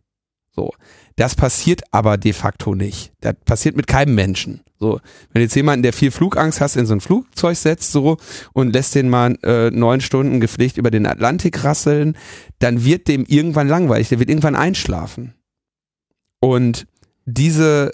[0.56, 0.74] So.
[1.22, 3.14] Das passiert aber de facto nicht.
[3.22, 4.62] Das passiert mit keinem Menschen.
[4.80, 5.00] So.
[5.32, 8.18] Wenn jetzt jemanden, der viel Flugangst hast, in so ein Flugzeug setzt, so,
[8.54, 12.18] und lässt den mal äh, neun Stunden gepflegt über den Atlantik rasseln,
[12.58, 15.36] dann wird dem irgendwann langweilig, der wird irgendwann einschlafen.
[16.40, 16.88] Und
[17.26, 17.94] diese,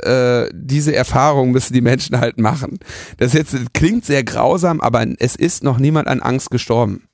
[0.49, 2.79] äh, diese Erfahrung müssen die Menschen halt machen.
[3.17, 7.09] Das jetzt klingt sehr grausam, aber es ist noch niemand an Angst gestorben.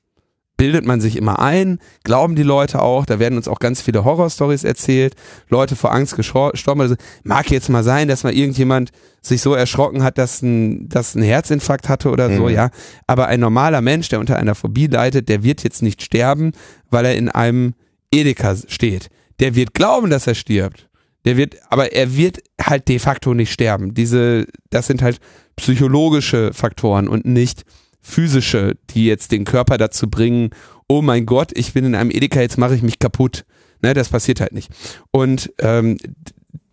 [0.56, 4.04] Bildet man sich immer ein, glauben die Leute auch, da werden uns auch ganz viele
[4.04, 5.14] Horrorstories erzählt,
[5.48, 6.80] Leute vor Angst gestorben.
[6.80, 6.94] Also,
[7.24, 8.90] mag jetzt mal sein, dass mal irgendjemand
[9.20, 12.50] sich so erschrocken hat, dass ein, dass ein Herzinfarkt hatte oder so, Mhm.
[12.50, 12.70] ja.
[13.08, 16.52] Aber ein normaler Mensch, der unter einer Phobie leidet, der wird jetzt nicht sterben,
[16.88, 17.74] weil er in einem
[18.12, 19.08] Edeka steht.
[19.40, 20.88] Der wird glauben, dass er stirbt.
[21.24, 23.94] Der wird, aber er wird halt de facto nicht sterben.
[23.94, 25.18] Diese, das sind halt
[25.56, 27.64] psychologische Faktoren und nicht
[28.04, 30.50] physische, die jetzt den Körper dazu bringen,
[30.88, 33.44] oh mein Gott, ich bin in einem Edeka, jetzt mache ich mich kaputt.
[33.82, 34.70] Ne, das passiert halt nicht.
[35.10, 35.98] Und ähm,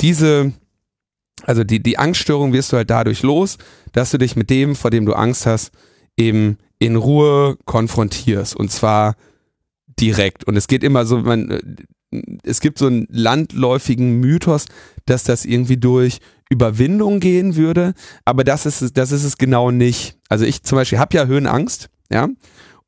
[0.02, 0.52] diese,
[1.44, 3.58] also die, die Angststörung wirst du halt dadurch los,
[3.94, 5.72] dass du dich mit dem, vor dem du Angst hast,
[6.18, 8.56] eben in Ruhe konfrontierst.
[8.56, 9.16] Und zwar
[10.00, 10.44] direkt.
[10.44, 11.62] Und es geht immer so, man, äh,
[12.44, 14.66] es gibt so einen landläufigen Mythos,
[15.06, 16.20] dass das irgendwie durch
[16.52, 17.94] Überwindung gehen würde,
[18.26, 20.18] aber das ist es, das ist es genau nicht.
[20.30, 22.28] Also ich zum Beispiel habe ja Höhenangst, ja,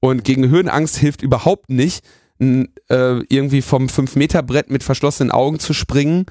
[0.02, 2.04] und gegen Höhenangst hilft überhaupt nicht,
[2.40, 6.26] n, äh, irgendwie vom 5-Meter-Brett mit verschlossenen Augen zu springen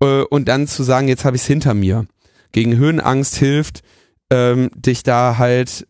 [0.00, 2.06] äh, und dann zu sagen, jetzt habe ich es hinter mir.
[2.50, 3.82] Gegen Höhenangst hilft,
[4.30, 5.86] ähm, dich da halt,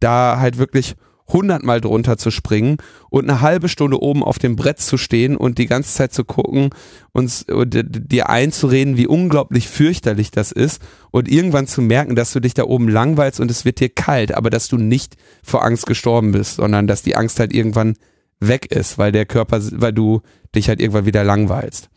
[0.00, 0.94] da halt wirklich
[1.32, 2.78] hundertmal drunter zu springen
[3.08, 6.24] und eine halbe Stunde oben auf dem Brett zu stehen und die ganze Zeit zu
[6.24, 6.70] gucken
[7.12, 12.40] und, und dir einzureden, wie unglaublich fürchterlich das ist und irgendwann zu merken, dass du
[12.40, 15.86] dich da oben langweilst und es wird dir kalt, aber dass du nicht vor Angst
[15.86, 17.96] gestorben bist, sondern dass die Angst halt irgendwann
[18.40, 20.22] weg ist, weil der Körper, weil du
[20.54, 21.90] dich halt irgendwann wieder langweilst.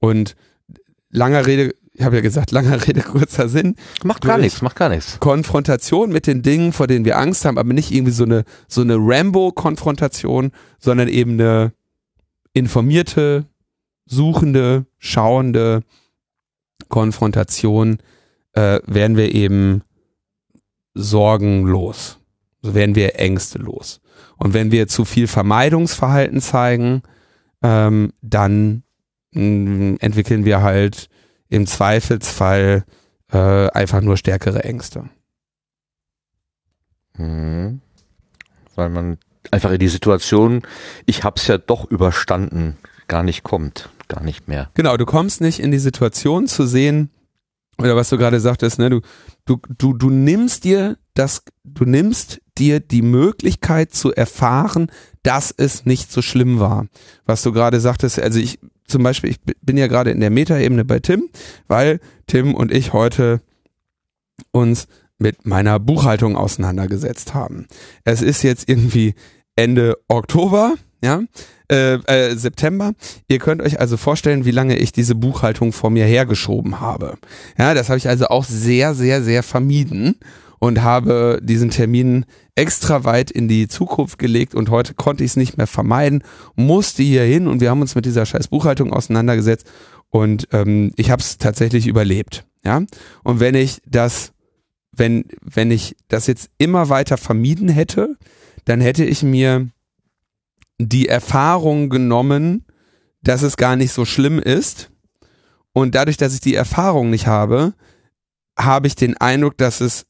[0.00, 0.36] Und
[1.10, 3.76] langer Rede, ich habe ja gesagt, langer Rede, kurzer Sinn.
[4.04, 5.18] Macht gar nichts, macht gar nichts.
[5.20, 8.80] Konfrontation mit den Dingen, vor denen wir Angst haben, aber nicht irgendwie so eine, so
[8.80, 11.72] eine Rambo-Konfrontation, sondern eben eine
[12.54, 13.46] informierte,
[14.06, 15.82] suchende, schauende
[16.88, 17.98] Konfrontation,
[18.52, 19.82] äh, werden wir eben
[20.94, 22.18] sorgenlos.
[22.62, 24.00] So werden wir ängstelos.
[24.36, 27.02] Und wenn wir zu viel Vermeidungsverhalten zeigen,
[27.62, 28.82] ähm, dann
[29.32, 31.08] mh, entwickeln wir halt
[31.52, 32.84] im Zweifelsfall
[33.30, 35.10] äh, einfach nur stärkere Ängste.
[37.18, 37.82] Mhm.
[38.74, 39.18] Weil man
[39.50, 40.62] einfach in die Situation,
[41.04, 44.70] ich hab's ja doch überstanden, gar nicht kommt, gar nicht mehr.
[44.74, 47.10] Genau, du kommst nicht in die Situation zu sehen,
[47.76, 49.00] oder was du gerade sagtest, ne, du,
[49.44, 54.90] du, du, du nimmst dir das, du nimmst dir die Möglichkeit zu erfahren,
[55.22, 56.86] dass es nicht so schlimm war.
[57.26, 60.84] Was du gerade sagtest, also ich, zum Beispiel, ich bin ja gerade in der Metaebene
[60.84, 61.28] bei Tim,
[61.68, 63.40] weil Tim und ich heute
[64.50, 67.66] uns mit meiner Buchhaltung auseinandergesetzt haben.
[68.04, 69.14] Es ist jetzt irgendwie
[69.54, 71.22] Ende Oktober, ja,
[71.70, 72.92] äh, äh, September.
[73.28, 77.18] Ihr könnt euch also vorstellen, wie lange ich diese Buchhaltung vor mir hergeschoben habe.
[77.58, 80.16] Ja, das habe ich also auch sehr, sehr, sehr vermieden
[80.62, 85.36] und habe diesen Termin extra weit in die Zukunft gelegt und heute konnte ich es
[85.36, 86.22] nicht mehr vermeiden,
[86.54, 89.68] musste hier hin und wir haben uns mit dieser scheiß Buchhaltung auseinandergesetzt
[90.08, 92.46] und ähm, ich habe es tatsächlich überlebt.
[92.64, 92.80] Ja,
[93.24, 94.34] und wenn ich das,
[94.92, 98.16] wenn wenn ich das jetzt immer weiter vermieden hätte,
[98.64, 99.68] dann hätte ich mir
[100.78, 102.66] die Erfahrung genommen,
[103.20, 104.92] dass es gar nicht so schlimm ist.
[105.72, 107.74] Und dadurch, dass ich die Erfahrung nicht habe,
[108.56, 110.06] habe ich den Eindruck, dass es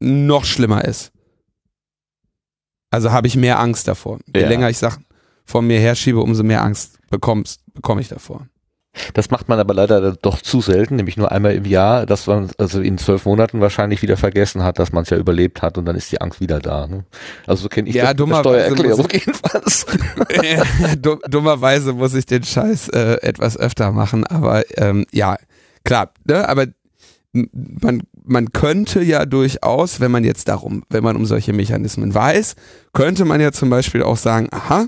[0.00, 1.12] noch schlimmer ist.
[2.90, 4.18] Also habe ich mehr Angst davor.
[4.34, 4.48] Je Ja.
[4.48, 5.04] länger ich Sachen
[5.44, 8.46] vor mir herschiebe, umso mehr Angst bekommst, bekomme ich davor.
[9.12, 12.50] Das macht man aber leider doch zu selten, nämlich nur einmal im Jahr, dass man
[12.56, 15.84] also in zwölf Monaten wahrscheinlich wieder vergessen hat, dass man es ja überlebt hat und
[15.84, 16.86] dann ist die Angst wieder da.
[16.86, 17.04] Ne?
[17.46, 19.86] Also so kenne ich Ja, das Steuererklärung muss jedenfalls.
[20.98, 25.36] Dumm- Dummerweise muss ich den Scheiß äh, etwas öfter machen, aber ähm, ja,
[25.84, 26.66] klar, ne, aber
[27.52, 32.56] man, man könnte ja durchaus, wenn man jetzt darum, wenn man um solche Mechanismen weiß,
[32.92, 34.86] könnte man ja zum Beispiel auch sagen, aha,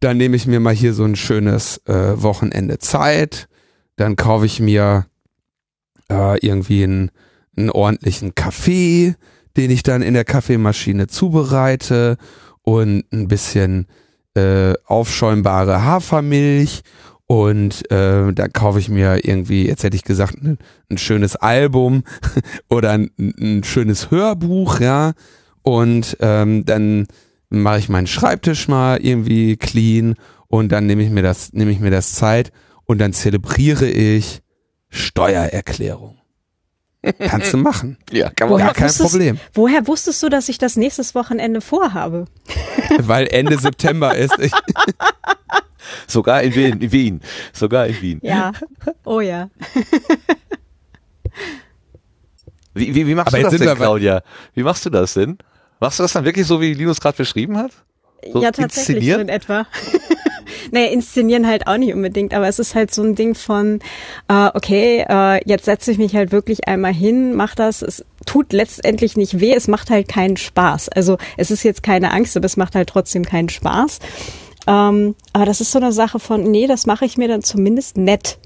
[0.00, 3.48] dann nehme ich mir mal hier so ein schönes äh, Wochenende Zeit,
[3.96, 5.06] dann kaufe ich mir
[6.10, 7.10] äh, irgendwie einen,
[7.56, 9.14] einen ordentlichen Kaffee,
[9.56, 12.16] den ich dann in der Kaffeemaschine zubereite
[12.62, 13.86] und ein bisschen
[14.34, 16.82] äh, aufschäumbare Hafermilch
[17.30, 20.58] und äh, dann kaufe ich mir irgendwie, jetzt hätte ich gesagt, ein,
[20.90, 22.02] ein schönes Album
[22.68, 25.12] oder ein, ein schönes Hörbuch, ja,
[25.62, 27.06] und ähm, dann
[27.48, 30.16] mache ich meinen Schreibtisch mal irgendwie clean
[30.48, 32.50] und dann nehme ich mir das, nehme ich mir das Zeit
[32.84, 34.40] und dann zelebriere ich
[34.88, 36.19] Steuererklärung.
[37.18, 37.96] Kannst du machen.
[38.12, 38.58] ja, kann man.
[38.58, 39.38] Gar Woher kein wusstest- Problem.
[39.54, 42.26] Woher wusstest du, dass ich das nächstes Wochenende vorhabe?
[42.98, 44.38] Weil Ende September ist.
[44.38, 44.52] Ich,
[46.06, 47.20] Sogar in Wien, in Wien.
[47.52, 48.20] Sogar in Wien.
[48.22, 48.52] Ja.
[49.04, 49.48] Oh ja.
[52.74, 54.22] Wie, wie, wie machst Aber du das denn, wir- Claudia?
[54.54, 55.38] Wie machst du das denn?
[55.80, 57.72] Machst du das dann wirklich so, wie Linus gerade beschrieben hat?
[58.32, 59.20] So ja, tatsächlich so inszenieren?
[59.22, 59.66] in etwa.
[60.70, 63.80] Naja, inszenieren halt auch nicht unbedingt, aber es ist halt so ein Ding von,
[64.28, 67.82] äh, okay, äh, jetzt setze ich mich halt wirklich einmal hin, mach das.
[67.82, 70.88] Es tut letztendlich nicht weh, es macht halt keinen Spaß.
[70.90, 73.98] Also es ist jetzt keine Angst, aber es macht halt trotzdem keinen Spaß.
[74.66, 77.96] Ähm, aber das ist so eine Sache von, nee, das mache ich mir dann zumindest
[77.96, 78.38] nett.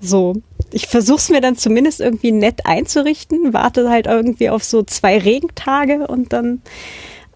[0.00, 0.34] So,
[0.72, 5.18] ich versuche es mir dann zumindest irgendwie nett einzurichten, warte halt irgendwie auf so zwei
[5.18, 6.62] Regentage und dann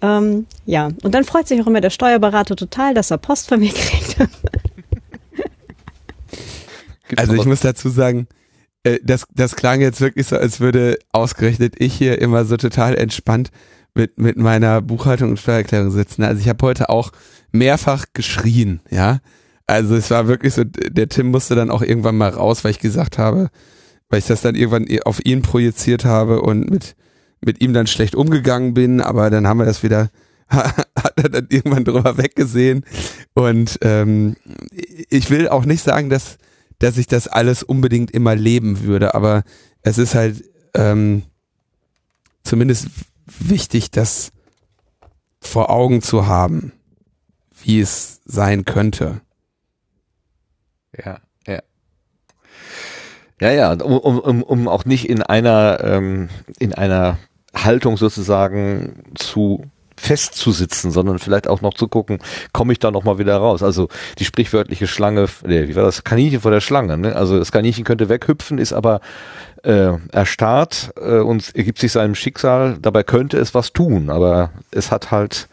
[0.02, 3.60] ähm, ja, und dann freut sich auch immer der Steuerberater total, dass er Post von
[3.60, 4.16] mir kriegt.
[7.16, 8.26] Also ich muss dazu sagen,
[8.82, 12.96] äh, das, das klang jetzt wirklich so, als würde ausgerechnet ich hier immer so total
[12.96, 13.50] entspannt
[13.94, 16.22] mit, mit meiner Buchhaltung und Steuererklärung sitzen.
[16.22, 17.12] Also ich habe heute auch
[17.52, 19.20] mehrfach geschrien, ja.
[19.68, 22.78] Also es war wirklich so, der Tim musste dann auch irgendwann mal raus, weil ich
[22.78, 23.50] gesagt habe,
[24.08, 26.94] weil ich das dann irgendwann auf ihn projiziert habe und mit,
[27.46, 30.10] mit ihm dann schlecht umgegangen bin, aber dann haben wir das wieder,
[30.48, 32.84] hat er dann irgendwann drüber weggesehen.
[33.34, 34.36] Und ähm,
[35.08, 36.38] ich will auch nicht sagen, dass,
[36.78, 39.44] dass ich das alles unbedingt immer leben würde, aber
[39.82, 40.44] es ist halt
[40.74, 41.22] ähm,
[42.42, 42.88] zumindest
[43.26, 44.32] wichtig, das
[45.40, 46.72] vor Augen zu haben,
[47.62, 49.20] wie es sein könnte.
[50.96, 51.62] Ja, ja.
[53.40, 56.28] Ja, ja, um, um, um, auch nicht in einer, ähm,
[56.58, 57.18] in einer
[57.56, 59.64] Haltung sozusagen zu
[59.96, 62.18] festzusitzen, sondern vielleicht auch noch zu gucken,
[62.52, 63.62] komme ich da noch mal wieder raus.
[63.62, 63.88] Also
[64.18, 66.04] die sprichwörtliche Schlange, nee, wie war das?
[66.04, 66.98] Kaninchen vor der Schlange.
[66.98, 67.16] Ne?
[67.16, 69.00] Also das Kaninchen könnte weghüpfen, ist aber
[69.62, 72.76] äh, erstarrt äh, und ergibt sich seinem Schicksal.
[72.80, 75.48] Dabei könnte es was tun, aber es hat halt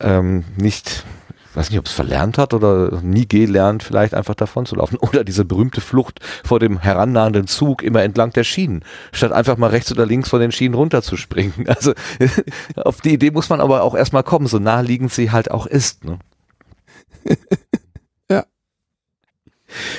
[0.00, 1.23] ähm, nicht, ich
[1.56, 4.96] weiß nicht, ob es verlernt hat oder nie gelernt, vielleicht einfach davon zu laufen.
[5.04, 9.70] Oder diese berühmte Flucht vor dem herannahenden Zug immer entlang der Schienen, statt einfach mal
[9.70, 11.66] rechts oder links von den Schienen runterzuspringen.
[11.74, 11.92] Also
[12.76, 16.04] auf die Idee muss man aber auch erstmal kommen, so naheliegend sie halt auch ist.
[16.04, 16.18] Ne?
[18.30, 18.44] Ja.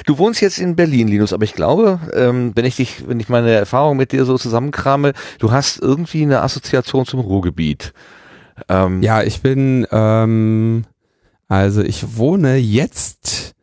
[0.06, 3.30] Du wohnst jetzt in Berlin, Linus, aber ich glaube, ähm, wenn ich dich, wenn ich
[3.30, 7.94] meine Erfahrung mit dir so zusammenkrame, du hast irgendwie eine Assoziation zum Ruhrgebiet.
[8.70, 10.86] Ähm, Ja, ich bin, ähm,
[11.48, 13.54] also ich wohne jetzt,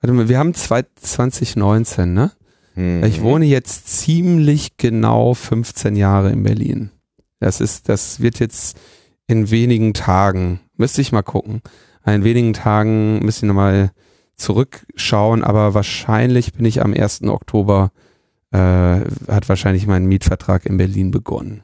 [0.00, 2.32] warte mal, wir haben zwei- 2019, ne?
[2.74, 3.02] hm.
[3.04, 6.90] Ich wohne jetzt ziemlich genau 15 Jahre in Berlin.
[7.40, 8.78] Das ist, das wird jetzt
[9.26, 11.62] in wenigen Tagen, müsste ich mal gucken.
[12.06, 13.90] In wenigen Tagen müsste ich nochmal
[14.36, 17.22] zurückschauen, aber wahrscheinlich bin ich am 1.
[17.24, 17.90] Oktober,
[18.52, 21.62] äh, hat wahrscheinlich mein Mietvertrag in Berlin begonnen.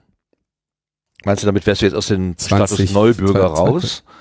[1.24, 3.58] Meinst du, damit wärst du jetzt aus dem 20, Status Neubürger 20.
[3.58, 4.04] raus?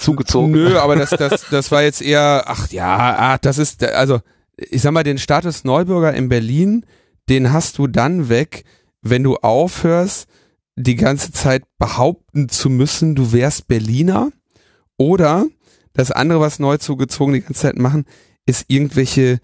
[0.00, 0.50] Zugezogen?
[0.50, 4.20] Nö, aber das, das, das war jetzt eher, ach ja, ach, das ist, also
[4.56, 6.84] ich sag mal, den Status Neubürger in Berlin,
[7.28, 8.64] den hast du dann weg,
[9.02, 10.26] wenn du aufhörst,
[10.76, 14.30] die ganze Zeit behaupten zu müssen, du wärst Berliner.
[14.96, 15.46] Oder
[15.92, 18.04] das andere, was neu zugezogen die ganze Zeit machen,
[18.46, 19.40] ist irgendwelche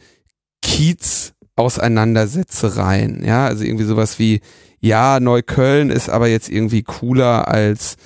[1.57, 3.25] Auseinandersetzereien.
[3.25, 4.41] Ja, also irgendwie sowas wie,
[4.81, 7.97] ja, Neukölln ist aber jetzt irgendwie cooler als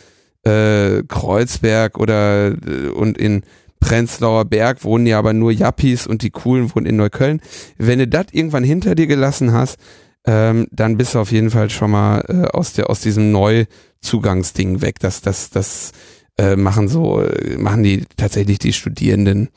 [0.44, 3.42] äh, Kreuzberg oder äh, und in
[3.80, 7.40] Prenzlauer Berg wohnen ja aber nur Jappies und die coolen wohnen in Neukölln.
[7.78, 9.78] Wenn du das irgendwann hinter dir gelassen hast,
[10.26, 14.82] ähm, dann bist du auf jeden Fall schon mal äh, aus der aus diesem Neuzugangsding
[14.82, 14.98] weg.
[15.00, 15.92] Das das das
[16.36, 19.48] äh, machen so äh, machen die tatsächlich die Studierenden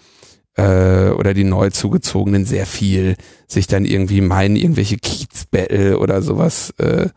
[0.55, 3.15] äh, oder die neu zugezogenen sehr viel,
[3.47, 7.09] sich dann irgendwie meinen irgendwelche Kiezbattle oder sowas äh,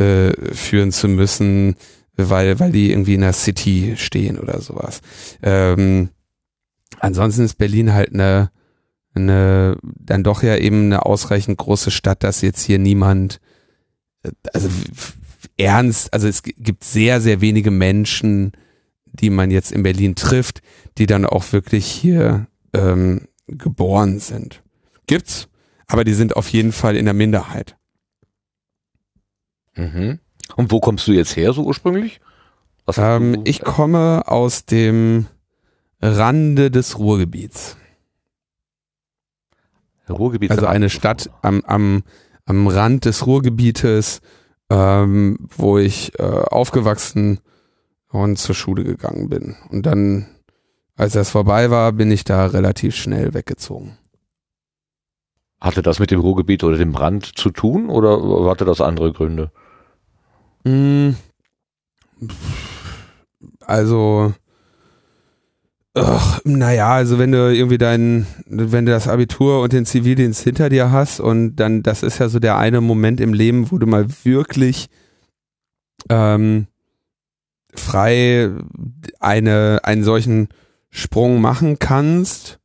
[0.00, 1.76] äh, führen zu müssen,
[2.18, 5.00] weil weil die irgendwie in der City stehen oder sowas.
[5.42, 6.10] Ähm,
[6.98, 8.50] ansonsten ist Berlin halt eine
[9.18, 13.40] eine, dann doch ja eben eine ausreichend große Stadt, dass jetzt hier niemand,
[14.52, 14.68] also
[15.56, 18.52] ernst, also es gibt sehr, sehr wenige Menschen,
[19.06, 20.62] die man jetzt in Berlin trifft,
[20.98, 24.62] die dann auch wirklich hier ähm, geboren sind.
[25.06, 25.48] Gibt's,
[25.86, 27.76] aber die sind auf jeden Fall in der Minderheit.
[29.74, 30.20] Mhm.
[30.56, 32.20] Und wo kommst du jetzt her so ursprünglich?
[32.96, 35.26] Ähm, ich komme aus dem
[36.00, 37.76] Rande des Ruhrgebiets.
[40.08, 40.50] Ruhrgebiet.
[40.50, 42.02] Also eine Stadt am, am,
[42.46, 44.20] am Rand des Ruhrgebietes,
[44.70, 47.40] ähm, wo ich äh, aufgewachsen
[48.10, 49.56] und zur Schule gegangen bin.
[49.70, 50.26] Und dann,
[50.96, 53.98] als das vorbei war, bin ich da relativ schnell weggezogen.
[55.60, 59.50] Hatte das mit dem Ruhrgebiet oder dem Brand zu tun oder hatte das andere Gründe?
[60.64, 61.10] Mm,
[63.60, 64.32] also
[66.00, 70.68] Ach, naja, also wenn du irgendwie dein, wenn du das Abitur und den Zivildienst hinter
[70.68, 73.86] dir hast und dann, das ist ja so der eine Moment im Leben, wo du
[73.86, 74.88] mal wirklich
[76.08, 76.66] ähm,
[77.74, 78.50] frei
[79.18, 80.48] eine, einen solchen
[80.90, 82.60] Sprung machen kannst,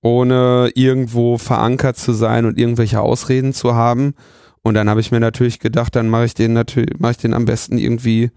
[0.00, 4.14] ohne irgendwo verankert zu sein und irgendwelche Ausreden zu haben.
[4.64, 7.34] Und dann habe ich mir natürlich gedacht, dann mache ich den natürlich, mache ich den
[7.34, 8.32] am besten irgendwie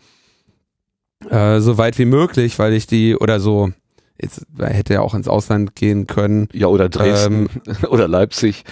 [1.30, 3.71] äh, so weit wie möglich, weil ich die oder so
[4.19, 6.47] Jetzt hätte er auch ins Ausland gehen können.
[6.51, 8.63] Ja, oder Dresden ähm, oder Leipzig.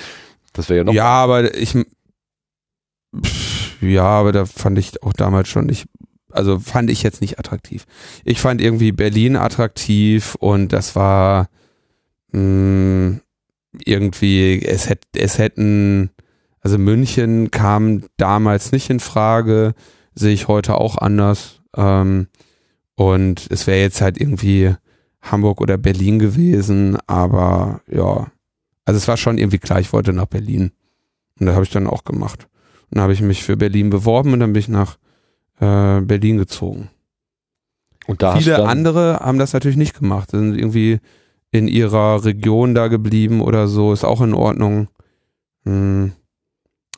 [0.53, 0.93] Das wäre ja noch.
[0.93, 1.77] Ja, aber ich.
[3.23, 5.85] Pff, ja, aber da fand ich auch damals schon nicht.
[6.31, 7.85] Also fand ich jetzt nicht attraktiv.
[8.23, 11.49] Ich fand irgendwie Berlin attraktiv und das war
[12.31, 13.21] mh, hm,
[13.85, 16.09] irgendwie, es, hätt, es hätten,
[16.65, 19.75] also München kam damals nicht in Frage,
[20.15, 21.61] sehe ich heute auch anders.
[21.77, 22.25] Ähm,
[22.95, 24.73] und es wäre jetzt halt irgendwie
[25.21, 28.31] Hamburg oder Berlin gewesen, aber ja,
[28.83, 30.71] also es war schon irgendwie klar, ich wollte nach Berlin.
[31.39, 32.47] Und das habe ich dann auch gemacht.
[32.85, 34.97] Und dann habe ich mich für Berlin beworben und dann bin ich nach
[35.59, 36.89] äh, Berlin gezogen.
[38.07, 40.99] Und da Viele andere haben das natürlich nicht gemacht, sind irgendwie
[41.51, 44.87] in ihrer Region da geblieben oder so, ist auch in Ordnung.
[45.65, 46.13] Hm.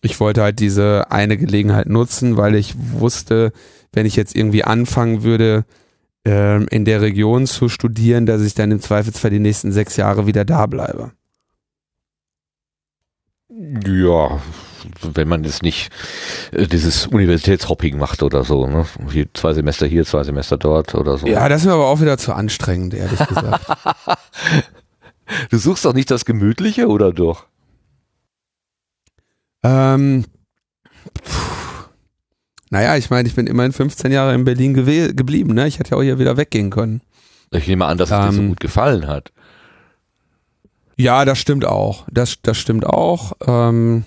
[0.08, 3.52] Ich wollte halt diese eine Gelegenheit nutzen, weil ich wusste,
[3.92, 5.66] wenn ich jetzt irgendwie anfangen würde,
[6.24, 10.28] ähm, in der Region zu studieren, dass ich dann im Zweifelsfall die nächsten sechs Jahre
[10.28, 11.12] wieder da bleibe.
[13.50, 14.40] Ja,
[15.02, 15.90] wenn man jetzt nicht
[16.54, 18.86] äh, dieses Universitätshopping macht oder so, ne?
[19.12, 21.28] Hier zwei Semester hier, zwei Semester dort oder so.
[21.28, 23.66] Ja, das ist mir aber auch wieder zu anstrengend, ehrlich gesagt.
[25.50, 27.48] du suchst doch nicht das Gemütliche oder doch?
[29.68, 30.26] Ähm,
[31.22, 31.90] pff,
[32.70, 35.68] naja, ich meine, ich bin immerhin 15 Jahre in Berlin geblieben, ne?
[35.68, 37.02] Ich hätte ja auch hier wieder weggehen können.
[37.52, 39.32] Ich nehme an, dass es dir so ähm, gut gefallen hat.
[40.98, 42.06] Ja, das stimmt auch.
[42.12, 43.34] Das, das stimmt auch.
[43.46, 44.04] Ähm,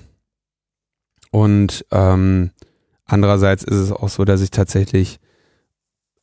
[1.30, 2.50] und ähm,
[3.06, 5.20] andererseits ist es auch so, dass ich tatsächlich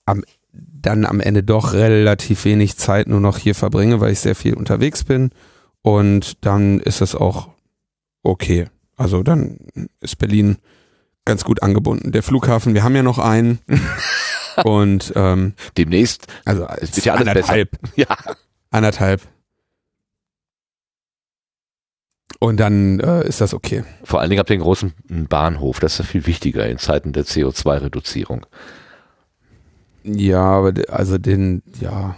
[0.05, 4.35] am, dann am Ende doch relativ wenig Zeit nur noch hier verbringe, weil ich sehr
[4.35, 5.31] viel unterwegs bin.
[5.81, 7.49] Und dann ist es auch
[8.23, 8.67] okay.
[8.97, 9.57] Also dann
[10.01, 10.57] ist Berlin
[11.23, 12.11] ganz gut angebunden.
[12.11, 13.59] Der Flughafen, wir haben ja noch einen.
[14.63, 16.27] und ähm, demnächst.
[16.45, 17.71] Also es wird ja alles anderthalb.
[17.71, 17.93] Besser.
[17.95, 18.17] Ja.
[18.71, 19.21] Anderthalb.
[22.39, 23.83] Und dann äh, ist das okay.
[24.03, 24.93] Vor allen Dingen habt ihr einen großen
[25.29, 25.79] Bahnhof.
[25.79, 28.45] Das ist ja viel wichtiger in Zeiten der CO2-Reduzierung.
[30.03, 32.15] Ja, aber also den, ja.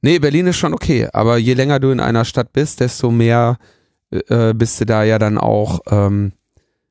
[0.00, 1.08] Nee, Berlin ist schon okay.
[1.12, 3.58] Aber je länger du in einer Stadt bist, desto mehr
[4.10, 6.32] äh, bist du da ja dann auch ähm,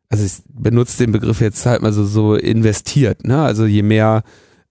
[0.10, 3.44] also ich benutze den Begriff jetzt halt mal so, so investiert, ne?
[3.44, 4.24] Also je mehr,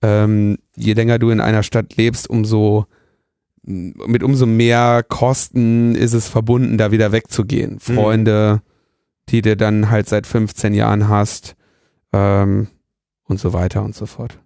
[0.02, 2.86] ähm, je länger du in einer Stadt lebst, umso
[3.62, 7.74] mit umso mehr Kosten ist es verbunden, da wieder wegzugehen.
[7.74, 7.94] Mhm.
[7.94, 8.68] Freunde, mhm.
[9.28, 11.54] die du dann halt seit 15 Jahren hast
[12.12, 12.68] ähm,
[13.24, 14.38] und so weiter und so fort.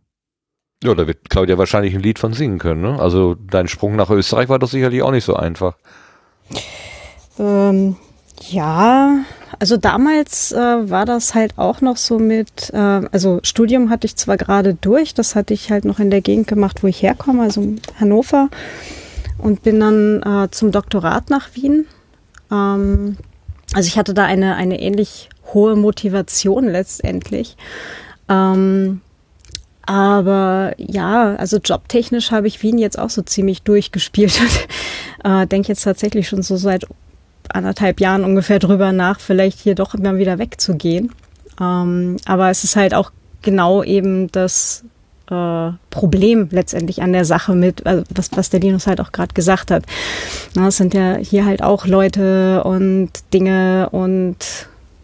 [0.83, 2.83] Ja, da wird Claudia wahrscheinlich ein Lied von singen können.
[2.83, 2.99] Ne?
[2.99, 5.77] Also dein Sprung nach Österreich war doch sicherlich auch nicht so einfach.
[7.43, 7.97] Ähm,
[8.51, 9.25] Ja,
[9.59, 10.57] also damals äh,
[10.91, 15.15] war das halt auch noch so mit, äh, also Studium hatte ich zwar gerade durch,
[15.15, 17.63] das hatte ich halt noch in der Gegend gemacht, wo ich herkomme, also
[18.01, 18.49] Hannover,
[19.39, 21.87] und bin dann äh, zum Doktorat nach Wien.
[22.51, 23.17] Ähm,
[23.75, 27.57] also ich hatte da eine, eine ähnlich hohe Motivation letztendlich.
[28.29, 29.03] Ähm,
[29.85, 35.69] aber ja, also jobtechnisch habe ich Wien jetzt auch so ziemlich durchgespielt und äh, denke
[35.69, 36.87] jetzt tatsächlich schon so seit
[37.55, 41.13] anderthalb Jahren ungefähr drüber nach, vielleicht hier doch immer wieder wegzugehen.
[41.61, 43.11] Ähm, aber es ist halt auch
[43.43, 44.85] genau eben das
[45.31, 49.35] äh, Problem letztendlich an der Sache mit, also was, was der Linus halt auch gerade
[49.35, 49.85] gesagt hat.
[50.55, 54.37] Na, es sind ja hier halt auch Leute und Dinge und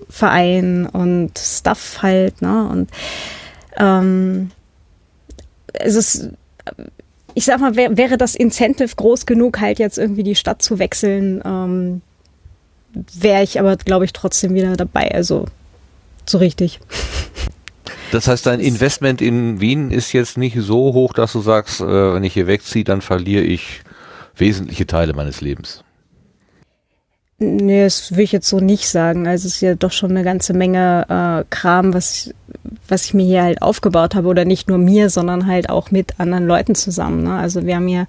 [0.09, 2.68] Verein und Stuff halt, ne?
[2.70, 2.90] Und
[3.76, 4.51] ähm,
[5.74, 6.30] es ist
[7.34, 10.80] ich sag mal, wär, wäre das Incentive groß genug, halt jetzt irgendwie die Stadt zu
[10.80, 12.03] wechseln, ähm,
[13.14, 15.12] wäre ich aber, glaube ich, trotzdem wieder dabei.
[15.12, 15.46] Also
[16.26, 16.80] so richtig.
[18.11, 22.14] Das heißt, dein Investment in Wien ist jetzt nicht so hoch, dass du sagst, äh,
[22.14, 23.82] wenn ich hier wegziehe, dann verliere ich
[24.34, 25.84] wesentliche Teile meines Lebens.
[27.40, 29.28] Nee, das würde ich jetzt so nicht sagen.
[29.28, 32.34] Also es ist ja doch schon eine ganze Menge äh, Kram, was,
[32.88, 34.26] was ich mir hier halt aufgebaut habe.
[34.26, 37.22] Oder nicht nur mir, sondern halt auch mit anderen Leuten zusammen.
[37.22, 37.36] Ne?
[37.36, 38.09] Also wir haben hier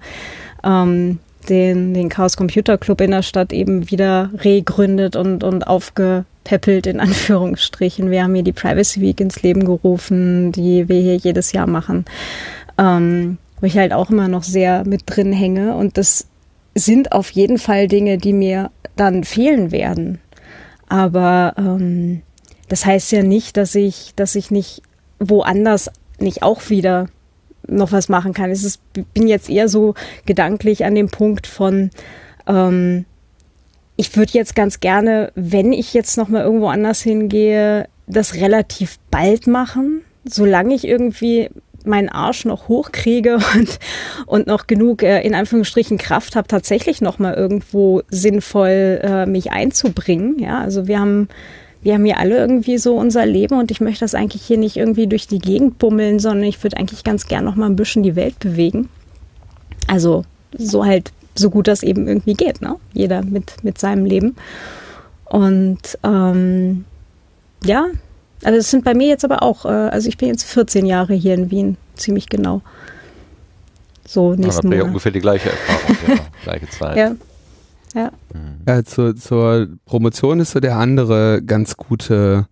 [0.64, 6.86] ähm, den, den Chaos Computer Club in der Stadt eben wieder regründet und, und aufgepäppelt
[6.86, 8.10] in Anführungsstrichen.
[8.10, 12.04] Wir haben hier die Privacy Week ins Leben gerufen, die wir hier jedes Jahr machen,
[12.78, 15.74] ähm, wo ich halt auch immer noch sehr mit drin hänge.
[15.74, 16.26] Und das
[16.74, 20.18] sind auf jeden Fall Dinge, die mir dann fehlen werden.
[20.88, 22.22] Aber ähm,
[22.68, 24.82] das heißt ja nicht, dass ich, dass ich nicht
[25.18, 27.06] woanders nicht auch wieder
[27.66, 28.50] noch was machen kann.
[28.50, 29.94] Ist, bin jetzt eher so
[30.26, 31.90] gedanklich an dem Punkt von,
[32.46, 33.04] ähm,
[33.96, 38.98] ich würde jetzt ganz gerne, wenn ich jetzt noch mal irgendwo anders hingehe, das relativ
[39.10, 41.50] bald machen, solange ich irgendwie
[41.84, 43.78] meinen Arsch noch hochkriege und,
[44.26, 49.50] und noch genug äh, in Anführungsstrichen Kraft habe, tatsächlich noch mal irgendwo sinnvoll äh, mich
[49.50, 50.38] einzubringen.
[50.38, 51.28] Ja, also wir haben
[51.82, 54.76] wir haben hier alle irgendwie so unser Leben und ich möchte das eigentlich hier nicht
[54.76, 58.02] irgendwie durch die Gegend bummeln, sondern ich würde eigentlich ganz gern noch mal ein bisschen
[58.02, 58.88] die Welt bewegen.
[59.86, 60.24] Also
[60.56, 62.76] so halt so gut das eben irgendwie geht, ne?
[62.92, 64.36] Jeder mit, mit seinem Leben.
[65.24, 66.84] Und ähm,
[67.64, 67.86] ja,
[68.42, 71.14] also es sind bei mir jetzt aber auch, äh, also ich bin jetzt 14 Jahre
[71.14, 72.62] hier in Wien, ziemlich genau.
[74.06, 74.78] So nächsten Monat.
[74.78, 76.96] Ja ungefähr die gleiche Erfahrung, ja, gleiche Zeit.
[76.96, 77.12] Ja.
[77.94, 78.10] Ja.
[78.66, 82.46] ja zur, zur Promotion ist so der andere ganz gute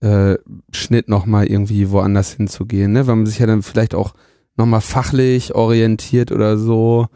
[0.00, 0.36] äh,
[0.72, 3.06] Schnitt nochmal irgendwie woanders hinzugehen, ne?
[3.06, 4.14] Weil man sich ja dann vielleicht auch
[4.56, 7.06] nochmal fachlich orientiert oder so.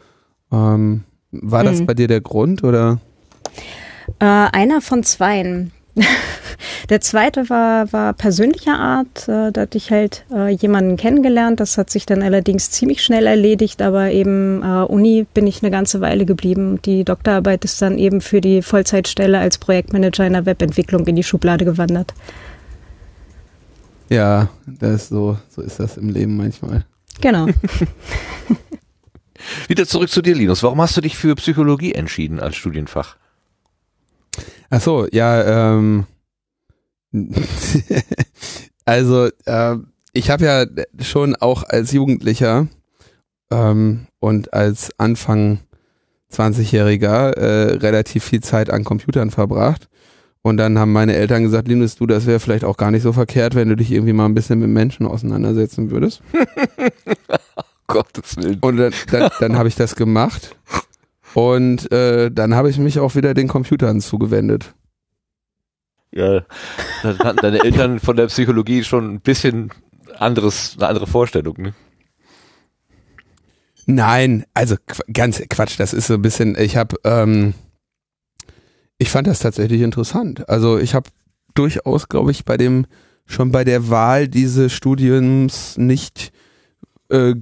[0.51, 1.85] Ähm, war das mhm.
[1.85, 2.99] bei dir der Grund oder?
[4.19, 5.71] Äh, einer von zweien.
[6.89, 9.27] Der zweite war, war persönlicher Art.
[9.27, 11.59] Äh, da hatte ich halt äh, jemanden kennengelernt.
[11.59, 15.71] Das hat sich dann allerdings ziemlich schnell erledigt, aber eben äh, Uni bin ich eine
[15.71, 16.79] ganze Weile geblieben.
[16.83, 21.23] Die Doktorarbeit ist dann eben für die Vollzeitstelle als Projektmanager in der Webentwicklung in die
[21.23, 22.13] Schublade gewandert.
[24.09, 26.85] Ja, das ist so, so ist das im Leben manchmal.
[27.19, 27.47] Genau.
[29.67, 30.63] Wieder zurück zu dir, Linus.
[30.63, 33.17] Warum hast du dich für Psychologie entschieden als Studienfach?
[34.69, 36.05] Ach so, ja, ähm,
[38.85, 39.75] also äh,
[40.13, 40.65] ich habe ja
[41.03, 42.67] schon auch als Jugendlicher
[43.51, 45.59] ähm, und als Anfang
[46.31, 49.87] 20-Jähriger äh, relativ viel Zeit an Computern verbracht.
[50.41, 53.11] Und dann haben meine Eltern gesagt, Linus, du, das wäre vielleicht auch gar nicht so
[53.11, 56.21] verkehrt, wenn du dich irgendwie mal ein bisschen mit Menschen auseinandersetzen würdest.
[57.87, 58.59] Gottes Willen.
[58.61, 60.55] Und dann, dann, dann habe ich das gemacht.
[61.37, 64.73] Und äh, dann habe ich mich auch wieder den Computern zugewendet.
[66.11, 66.41] Ja,
[67.03, 69.69] dann hatten deine Eltern von der Psychologie schon ein bisschen
[70.17, 71.75] anderes, eine andere Vorstellung, ne?
[73.85, 74.77] Nein, also
[75.13, 77.53] ganz Quatsch, das ist so ein bisschen, ich habe, ähm,
[78.97, 80.49] ich fand das tatsächlich interessant.
[80.49, 81.11] Also ich habe
[81.53, 82.87] durchaus, glaube ich, bei dem,
[83.27, 86.31] schon bei der Wahl dieses Studiums nicht,
[87.09, 87.35] äh,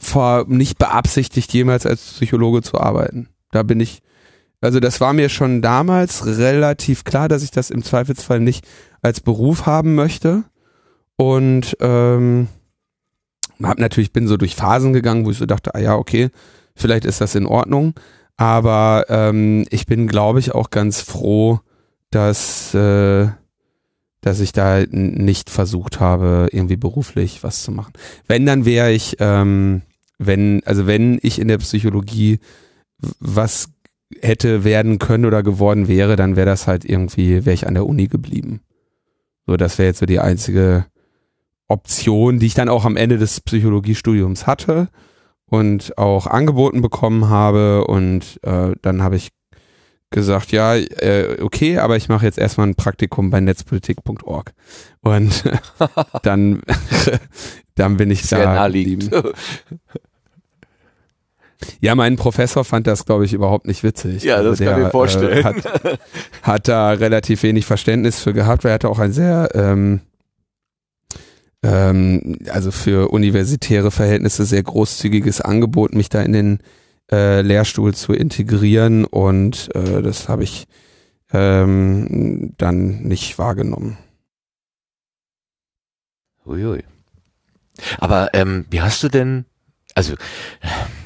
[0.00, 3.28] vor, nicht beabsichtigt, jemals als Psychologe zu arbeiten.
[3.50, 4.02] Da bin ich
[4.64, 8.66] also das war mir schon damals relativ klar, dass ich das im Zweifelsfall nicht
[9.02, 10.44] als Beruf haben möchte.
[11.16, 12.48] Und ähm,
[13.62, 16.30] hab natürlich bin so durch Phasen gegangen, wo ich so dachte, ah ja, okay,
[16.74, 17.92] vielleicht ist das in Ordnung.
[18.38, 21.60] Aber ähm, ich bin, glaube ich, auch ganz froh,
[22.10, 23.28] dass, äh,
[24.24, 27.92] dass ich da nicht versucht habe, irgendwie beruflich was zu machen.
[28.26, 29.82] Wenn, dann wäre ich, ähm,
[30.18, 32.38] wenn, also wenn ich in der Psychologie
[33.20, 33.68] was
[34.22, 37.86] hätte werden können oder geworden wäre, dann wäre das halt irgendwie, wäre ich an der
[37.86, 38.60] Uni geblieben.
[39.46, 40.86] So, das wäre jetzt so die einzige
[41.68, 44.88] Option, die ich dann auch am Ende des Psychologiestudiums hatte
[45.44, 47.86] und auch angeboten bekommen habe.
[47.86, 49.32] Und äh, dann habe ich
[50.14, 54.54] gesagt, ja, äh, okay, aber ich mache jetzt erstmal ein Praktikum bei netzpolitik.org.
[55.02, 55.44] Und
[56.22, 56.62] dann,
[57.74, 58.54] dann bin ich Sehr da.
[61.80, 64.22] Ja, mein Professor fand das, glaube ich, überhaupt nicht witzig.
[64.22, 65.38] Ja, das kann ich mir vorstellen.
[65.38, 65.56] Äh, hat,
[66.42, 70.00] hat da relativ wenig Verständnis für gehabt, weil er hatte auch ein sehr, ähm,
[71.62, 76.58] ähm, also für universitäre Verhältnisse sehr großzügiges Angebot, mich da in den
[77.10, 80.66] äh, Lehrstuhl zu integrieren und äh, das habe ich
[81.32, 83.98] ähm, dann nicht wahrgenommen.
[86.46, 86.84] Uiui.
[87.98, 89.46] Aber ähm, wie hast du denn,
[89.94, 90.14] also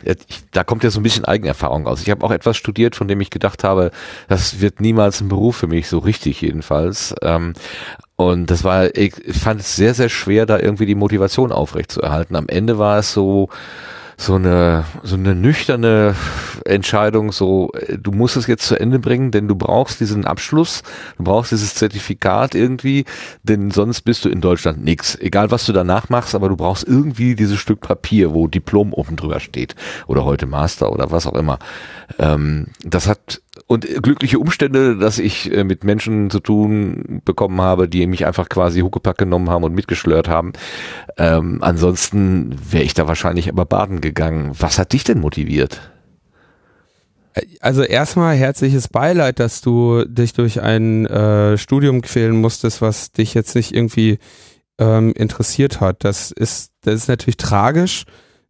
[0.04, 2.02] äh, ich, da kommt ja so ein bisschen Eigenerfahrung aus.
[2.02, 3.90] Ich habe auch etwas studiert, von dem ich gedacht habe,
[4.28, 7.14] das wird niemals ein Beruf für mich, so richtig jedenfalls.
[7.22, 7.54] Ähm,
[8.16, 12.36] und das war, ich fand es sehr, sehr schwer, da irgendwie die Motivation aufrechtzuerhalten.
[12.36, 13.48] Am Ende war es so,
[14.20, 16.16] so eine, so eine nüchterne
[16.64, 20.82] Entscheidung, so, äh, du musst es jetzt zu Ende bringen, denn du brauchst diesen Abschluss,
[21.16, 23.04] du brauchst dieses Zertifikat irgendwie,
[23.44, 25.14] denn sonst bist du in Deutschland nix.
[25.14, 29.14] Egal was du danach machst, aber du brauchst irgendwie dieses Stück Papier, wo Diplom oben
[29.14, 29.76] drüber steht.
[30.08, 31.60] Oder heute Master oder was auch immer.
[32.18, 37.86] Ähm, das hat und glückliche Umstände, dass ich äh, mit Menschen zu tun bekommen habe,
[37.86, 40.54] die mich einfach quasi Huckepack genommen haben und mitgeschlört haben.
[41.18, 44.52] Ähm, ansonsten wäre ich da wahrscheinlich aber baden gegangen.
[44.58, 45.92] Was hat dich denn motiviert?
[47.60, 53.34] Also erstmal herzliches Beileid, dass du dich durch ein äh, Studium quälen musstest, was dich
[53.34, 54.18] jetzt nicht irgendwie
[54.78, 56.04] ähm, interessiert hat.
[56.04, 58.06] Das ist, das ist natürlich tragisch,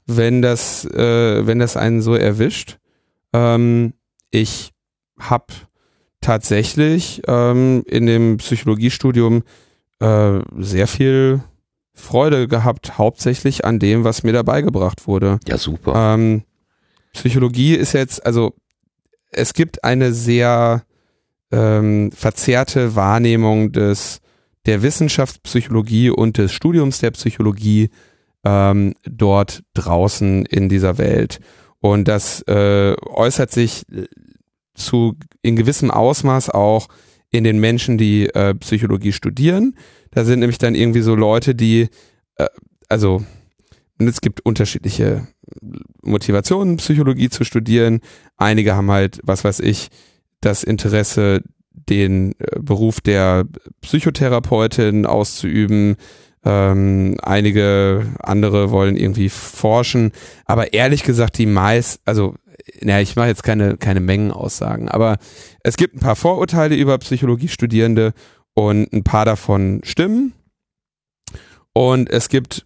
[0.06, 2.78] wenn das, äh, wenn das einen so erwischt.
[3.32, 3.94] Ähm,
[4.30, 4.72] ich
[5.18, 5.46] habe
[6.20, 9.42] tatsächlich ähm, in dem Psychologiestudium
[10.00, 11.40] äh, sehr viel
[11.94, 15.40] Freude gehabt, hauptsächlich an dem, was mir dabei gebracht wurde.
[15.46, 16.14] Ja, super.
[16.14, 16.42] Ähm,
[17.12, 18.54] Psychologie ist jetzt, also
[19.30, 20.84] es gibt eine sehr
[21.50, 24.20] ähm, verzerrte Wahrnehmung des
[24.66, 27.90] der Wissenschaftspsychologie und des Studiums der Psychologie
[28.44, 31.40] ähm, dort draußen in dieser Welt.
[31.80, 33.84] Und das äh, äußert sich
[34.78, 36.88] zu in gewissem Ausmaß auch
[37.30, 39.76] in den Menschen, die äh, Psychologie studieren.
[40.10, 41.88] Da sind nämlich dann irgendwie so Leute, die,
[42.36, 42.46] äh,
[42.88, 43.22] also
[44.00, 45.26] und es gibt unterschiedliche
[46.02, 48.00] Motivationen, Psychologie zu studieren.
[48.36, 49.88] Einige haben halt, was weiß ich,
[50.40, 51.42] das Interesse,
[51.72, 53.44] den äh, Beruf der
[53.80, 55.96] Psychotherapeutin auszuüben.
[56.44, 60.12] Ähm, einige andere wollen irgendwie forschen.
[60.44, 62.34] Aber ehrlich gesagt, die meist, also,
[62.80, 65.18] naja, ich mache jetzt keine, keine Mengenaussagen, aber
[65.62, 68.12] es gibt ein paar Vorurteile über Psychologiestudierende
[68.54, 70.32] und ein paar davon stimmen.
[71.72, 72.64] Und es gibt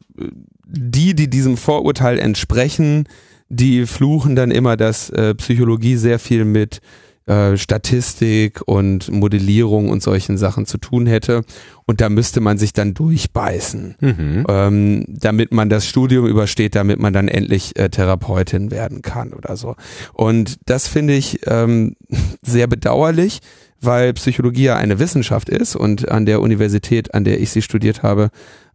[0.64, 3.08] die, die diesem Vorurteil entsprechen,
[3.48, 6.80] die fluchen dann immer, dass äh, Psychologie sehr viel mit
[7.26, 11.42] äh, Statistik und Modellierung und solchen Sachen zu tun hätte.
[11.86, 14.46] Und da müsste man sich dann durchbeißen, Mhm.
[14.48, 19.56] ähm, damit man das Studium übersteht, damit man dann endlich äh, Therapeutin werden kann oder
[19.56, 19.76] so.
[20.12, 21.96] Und das finde ich ähm,
[22.42, 23.40] sehr bedauerlich,
[23.80, 28.02] weil Psychologie ja eine Wissenschaft ist und an der Universität, an der ich sie studiert
[28.02, 28.30] habe,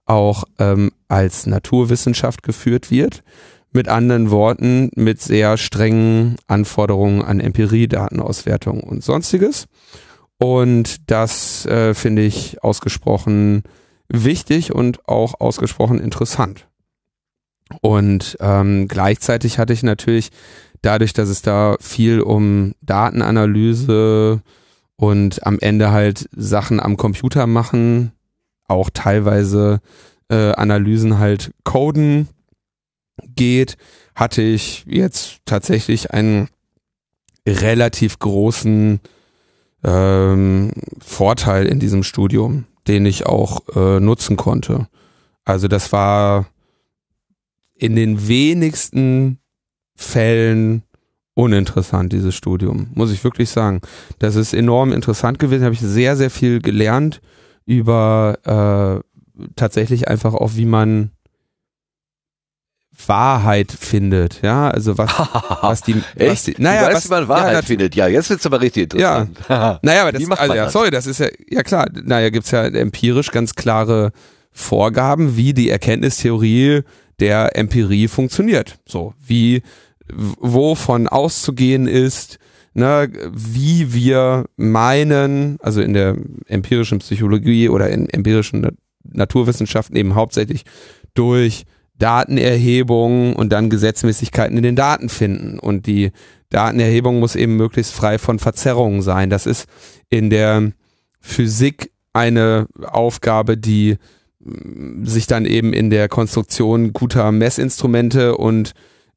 [0.05, 3.23] auch ähm, als Naturwissenschaft geführt wird.
[3.77, 9.67] Mit anderen Worten, mit sehr strengen Anforderungen an Empirie, Datenauswertung und sonstiges.
[10.39, 13.61] Und das äh, finde ich ausgesprochen
[14.09, 16.67] wichtig und auch ausgesprochen interessant.
[17.81, 20.29] Und ähm, gleichzeitig hatte ich natürlich
[20.81, 24.41] dadurch, dass es da viel um Datenanalyse
[24.95, 28.11] und am Ende halt Sachen am Computer machen,
[28.67, 29.81] auch teilweise
[30.31, 32.27] äh, Analysen halt coden
[33.35, 33.77] geht,
[34.15, 36.49] hatte ich jetzt tatsächlich einen
[37.47, 38.99] relativ großen
[39.83, 44.87] ähm, Vorteil in diesem Studium, den ich auch äh, nutzen konnte.
[45.45, 46.47] Also das war
[47.75, 49.39] in den wenigsten
[49.95, 50.83] Fällen
[51.35, 53.81] uninteressant, dieses Studium, muss ich wirklich sagen.
[54.19, 57.21] Das ist enorm interessant gewesen, habe ich sehr, sehr viel gelernt
[57.65, 61.11] über äh, tatsächlich einfach auch, wie man
[63.05, 65.09] Wahrheit findet, ja, also was,
[65.61, 67.95] was die, was die, naja, du weißt, was, wie man Wahrheit ja, findet.
[67.95, 69.37] Ja, jetzt wird's aber richtig interessant.
[69.49, 70.73] naja, aber das, also, ja, das?
[70.73, 74.11] sorry, das ist ja, ja klar, naja, gibt's ja empirisch ganz klare
[74.51, 76.81] Vorgaben, wie die Erkenntnistheorie
[77.19, 78.79] der Empirie funktioniert.
[78.87, 79.61] So, wie,
[80.09, 82.39] wovon auszugehen ist,
[82.73, 86.15] ne, wie wir meinen, also in der
[86.47, 90.63] empirischen Psychologie oder in empirischen Naturwissenschaften eben hauptsächlich
[91.13, 91.65] durch
[91.97, 95.59] Datenerhebung und dann Gesetzmäßigkeiten in den Daten finden.
[95.59, 96.11] Und die
[96.49, 99.29] Datenerhebung muss eben möglichst frei von Verzerrungen sein.
[99.29, 99.67] Das ist
[100.09, 100.71] in der
[101.19, 103.97] Physik eine Aufgabe, die
[104.39, 108.73] mm, sich dann eben in der Konstruktion guter Messinstrumente und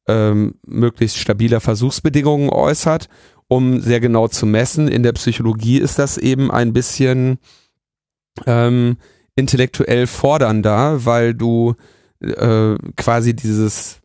[0.09, 3.09] ähm, möglichst stabiler Versuchsbedingungen äußert,
[3.48, 4.89] um sehr genau zu messen.
[4.89, 7.39] In der Psychologie ist das eben ein bisschen
[8.47, 8.97] ähm,
[9.36, 11.74] intellektuell fordernder, weil du
[12.20, 14.01] äh, quasi dieses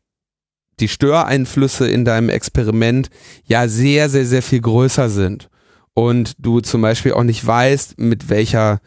[0.79, 3.09] die Störeinflüsse in deinem Experiment
[3.45, 5.49] ja sehr, sehr, sehr viel größer sind.
[5.93, 8.81] Und du zum Beispiel auch nicht weißt, mit welcher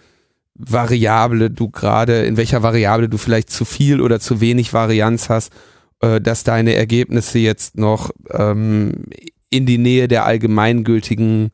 [0.55, 5.52] Variable du gerade, in welcher Variable du vielleicht zu viel oder zu wenig Varianz hast,
[6.00, 9.05] äh, dass deine Ergebnisse jetzt noch ähm,
[9.50, 11.50] in die Nähe der allgemeingültigen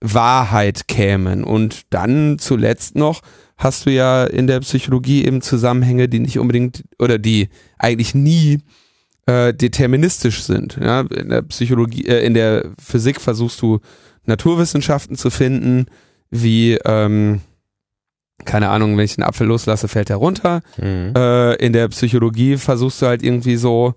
[0.00, 1.44] Wahrheit kämen.
[1.44, 3.22] Und dann zuletzt noch
[3.58, 8.60] hast du ja in der Psychologie eben Zusammenhänge, die nicht unbedingt oder die eigentlich nie
[9.26, 10.78] äh, deterministisch sind.
[10.80, 11.00] Ja?
[11.00, 13.80] In der Psychologie, äh, in der Physik versuchst du
[14.24, 15.86] Naturwissenschaften zu finden,
[16.30, 17.40] wie ähm,
[18.44, 20.60] keine Ahnung, wenn ich einen Apfel loslasse, fällt er runter.
[20.76, 21.12] Mhm.
[21.16, 23.94] Äh, in der Psychologie versuchst du halt irgendwie so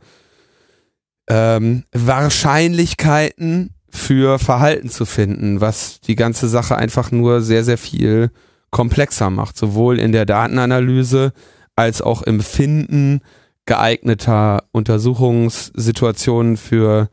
[1.30, 8.32] ähm, Wahrscheinlichkeiten für Verhalten zu finden, was die ganze Sache einfach nur sehr, sehr viel
[8.72, 11.34] komplexer macht, sowohl in der Datenanalyse
[11.76, 13.22] als auch im Finden
[13.66, 17.10] geeigneter Untersuchungssituationen für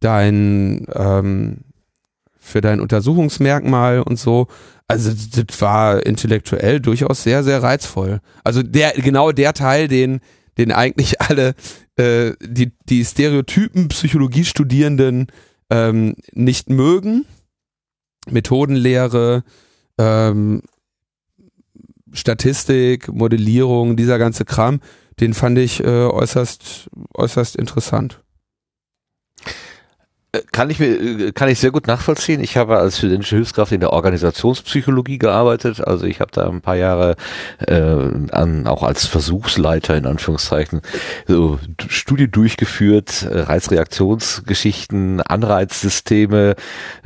[0.00, 1.58] dein ähm,
[2.38, 4.48] für dein Untersuchungsmerkmal und so.
[4.88, 8.20] Also das war intellektuell durchaus sehr, sehr reizvoll.
[8.42, 10.20] Also der, genau der Teil, den,
[10.58, 11.54] den eigentlich alle
[11.96, 15.28] äh, die, die Stereotypen Psychologiestudierenden
[15.70, 17.24] ähm, nicht mögen.
[18.28, 19.44] Methodenlehre,
[19.96, 20.62] ähm,
[22.12, 24.80] Statistik, Modellierung, dieser ganze Kram,
[25.20, 28.22] den fand ich äh, äußerst, äußerst interessant.
[30.52, 32.40] Kann ich mir, kann ich sehr gut nachvollziehen.
[32.40, 35.84] Ich habe als studentische Hilfskraft in der Organisationspsychologie gearbeitet.
[35.84, 37.16] Also ich habe da ein paar Jahre
[37.66, 37.74] äh,
[38.30, 40.82] an, auch als Versuchsleiter in Anführungszeichen
[41.26, 41.58] so
[41.88, 46.54] Studie durchgeführt, äh, Reizreaktionsgeschichten, Anreizsysteme,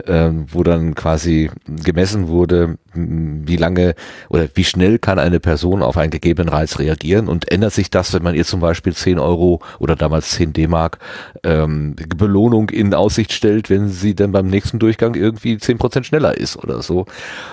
[0.05, 3.95] äh, wo dann quasi gemessen wurde, wie lange
[4.29, 8.13] oder wie schnell kann eine Person auf einen gegebenen Reiz reagieren und ändert sich das,
[8.13, 10.99] wenn man ihr zum Beispiel 10 Euro oder damals 10 D-Mark
[11.43, 16.37] ähm, Belohnung in Aussicht stellt, wenn sie dann beim nächsten Durchgang irgendwie 10 Prozent schneller
[16.37, 17.07] ist oder so.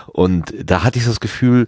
[0.08, 1.68] Und da hatte ich das Gefühl,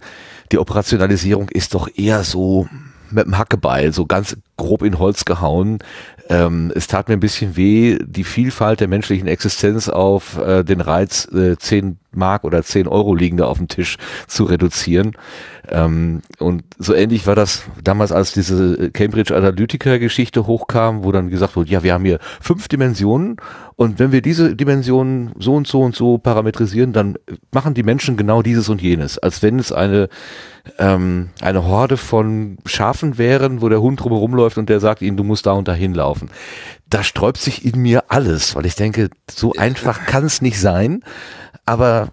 [0.50, 2.68] die Operationalisierung ist doch eher so
[3.12, 5.78] mit dem Hackebeil, so ganz grob in Holz gehauen.
[6.28, 10.80] Ähm, es tat mir ein bisschen weh, die Vielfalt der menschlichen Existenz auf äh, den
[10.80, 13.96] Reiz äh, 10 Mark oder 10 Euro liegende auf dem Tisch
[14.26, 15.12] zu reduzieren.
[15.68, 21.30] Ähm, und so ähnlich war das damals, als diese Cambridge Analytica Geschichte hochkam, wo dann
[21.30, 23.36] gesagt wurde, ja, wir haben hier fünf Dimensionen
[23.76, 27.16] und wenn wir diese Dimensionen so und so und so parametrisieren, dann
[27.52, 30.08] machen die Menschen genau dieses und jenes, als wenn es eine
[30.78, 35.16] ähm, eine Horde von Schafen wären, wo der Hund drumherum läuft und der sagt ihnen,
[35.16, 36.30] du musst da und dahin laufen.
[36.94, 41.02] Da sträubt sich in mir alles, weil ich denke, so einfach kann es nicht sein.
[41.66, 42.12] Aber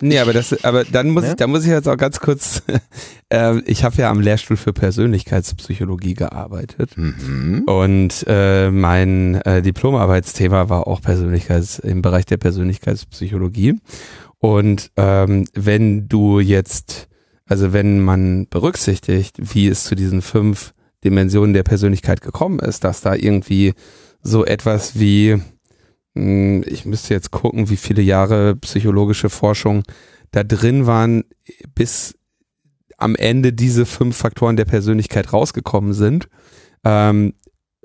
[0.00, 1.30] Nee, aber das, aber dann muss ja?
[1.30, 2.64] ich, da muss ich jetzt auch ganz kurz,
[3.32, 7.62] äh, ich habe ja am Lehrstuhl für Persönlichkeitspsychologie gearbeitet mhm.
[7.66, 13.76] und äh, mein äh, Diplomarbeitsthema war auch Persönlichkeits im Bereich der Persönlichkeitspsychologie
[14.38, 17.06] und ähm, wenn du jetzt,
[17.46, 20.74] also wenn man berücksichtigt, wie es zu diesen fünf
[21.04, 23.72] Dimensionen der Persönlichkeit gekommen ist, dass da irgendwie
[24.26, 25.40] so etwas wie
[26.16, 29.82] hm, ich müsste jetzt gucken, wie viele Jahre psychologische Forschung
[30.32, 31.24] da drin waren,
[31.74, 32.14] bis
[32.96, 36.28] am Ende diese fünf Faktoren der Persönlichkeit rausgekommen sind.
[36.84, 37.34] Ähm,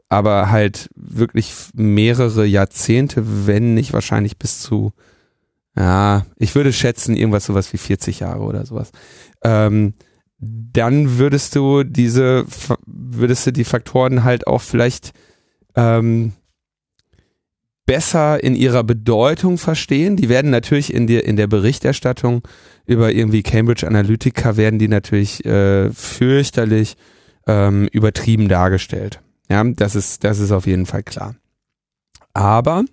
[0.07, 4.93] aber halt wirklich mehrere Jahrzehnte, wenn nicht wahrscheinlich bis zu,
[5.76, 8.91] ja, ich würde schätzen, irgendwas sowas wie 40 Jahre oder sowas.
[9.43, 9.93] Ähm,
[10.38, 12.45] dann würdest du diese,
[12.85, 15.13] würdest du die Faktoren halt auch vielleicht
[15.76, 16.34] ähm,
[17.85, 20.15] besser in ihrer Bedeutung verstehen.
[20.15, 22.41] Die werden natürlich in der, in der Berichterstattung
[22.85, 26.95] über irgendwie Cambridge Analytica werden die natürlich äh, fürchterlich
[27.48, 29.19] ähm, übertrieben dargestellt.
[29.49, 31.35] Ja, das ist, das ist auf jeden Fall klar.
[32.34, 32.85] Aber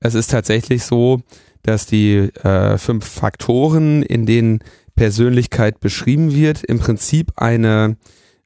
[0.00, 1.20] es ist tatsächlich so,
[1.62, 4.60] dass die äh, fünf Faktoren, in denen
[4.94, 7.96] Persönlichkeit beschrieben wird, im Prinzip eine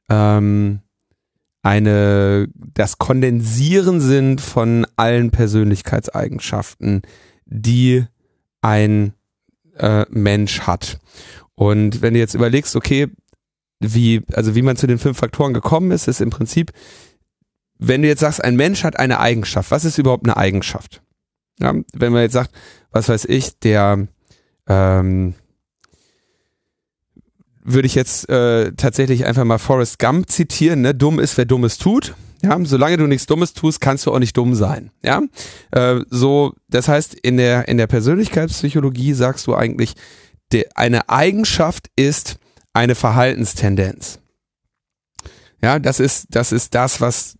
[0.09, 0.79] ähm,
[1.63, 7.03] eine, das Kondensieren sind von allen Persönlichkeitseigenschaften,
[7.45, 8.05] die
[8.61, 9.13] ein
[9.77, 10.99] äh, Mensch hat.
[11.55, 13.07] Und wenn du jetzt überlegst, okay,
[13.79, 16.71] wie, also wie man zu den fünf Faktoren gekommen ist, ist im Prinzip,
[17.77, 21.01] wenn du jetzt sagst, ein Mensch hat eine Eigenschaft, was ist überhaupt eine Eigenschaft?
[21.59, 22.51] Ja, wenn man jetzt sagt,
[22.91, 24.07] was weiß ich, der
[24.67, 25.35] ähm,
[27.63, 30.95] würde ich jetzt äh, tatsächlich einfach mal Forrest Gump zitieren, ne?
[30.95, 32.15] Dumm ist, wer Dummes tut.
[32.43, 34.89] Ja, solange du nichts Dummes tust, kannst du auch nicht dumm sein.
[35.03, 35.21] Ja,
[35.71, 39.93] äh, so, das heißt, in der, in der Persönlichkeitspsychologie sagst du eigentlich,
[40.51, 42.39] de, eine Eigenschaft ist
[42.73, 44.19] eine Verhaltenstendenz.
[45.61, 47.37] Ja, das ist, das ist das, was,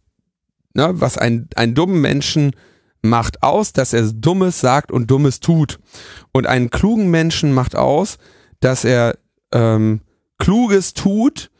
[0.75, 2.51] ne, was ein, einen dummen Menschen
[3.01, 5.79] macht aus, dass er Dummes sagt und Dummes tut.
[6.31, 8.19] Und einen klugen Menschen macht aus,
[8.59, 9.17] dass er
[9.51, 10.01] ähm,
[10.41, 11.51] Kluges tut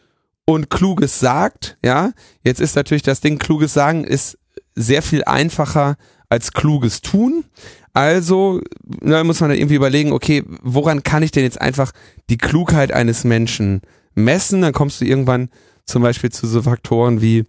[0.46, 2.14] und Kluges sagt, ja.
[2.44, 4.40] Jetzt ist natürlich das Ding, Kluges sagen ist
[4.74, 5.98] sehr viel einfacher
[6.30, 7.46] als Kluges tun.
[7.94, 11.92] Also da muss man dann irgendwie überlegen, okay, woran kann ich denn jetzt einfach
[12.32, 13.82] die Klugheit eines Menschen
[14.16, 14.62] messen?
[14.62, 15.50] Dann kommst du irgendwann
[15.86, 17.44] zum Beispiel zu so Faktoren wie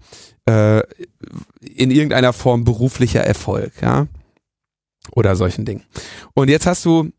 [0.46, 0.82] äh,
[1.62, 4.06] in irgendeiner Form beruflicher Erfolg, ja.
[5.12, 5.84] Oder solchen Dingen.
[6.34, 7.10] Und jetzt hast du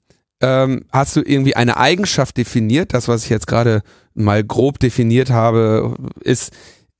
[0.44, 2.94] ähm, hast du irgendwie eine Eigenschaft definiert.
[2.94, 3.82] Das, was ich jetzt gerade
[4.14, 6.52] mal grob definiert habe, ist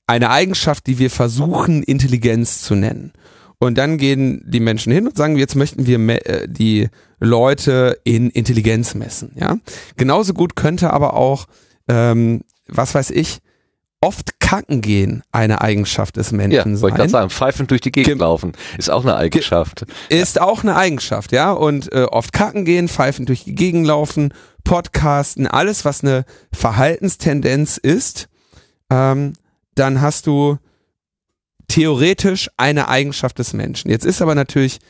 [0.06, 3.12] eine Eigenschaft, die wir versuchen, Intelligenz zu nennen.
[3.58, 6.88] Und dann gehen die Menschen hin und sagen, jetzt möchten wir äh, die
[7.20, 9.32] Leute in Intelligenz messen.
[9.36, 9.58] Ja,
[9.96, 11.46] genauso gut könnte aber auch,
[11.86, 13.38] ähm, was weiß ich,
[14.04, 16.80] oft kacken gehen eine Eigenschaft des Menschen ja, sein.
[16.82, 19.86] Wollte ich gerade sagen, pfeifend durch die Gegend Ge laufen ist auch eine Eigenschaft.
[20.10, 21.52] Ist auch eine Eigenschaft, ja.
[21.52, 27.78] Und äh, oft kacken gehen, pfeifend durch die Gegend laufen, Podcasten, alles, was eine Verhaltenstendenz
[27.78, 28.28] ist,
[28.90, 29.32] ähm,
[29.74, 30.58] dann hast du
[31.68, 33.90] theoretisch eine Eigenschaft des Menschen.
[33.90, 34.80] Jetzt ist aber natürlich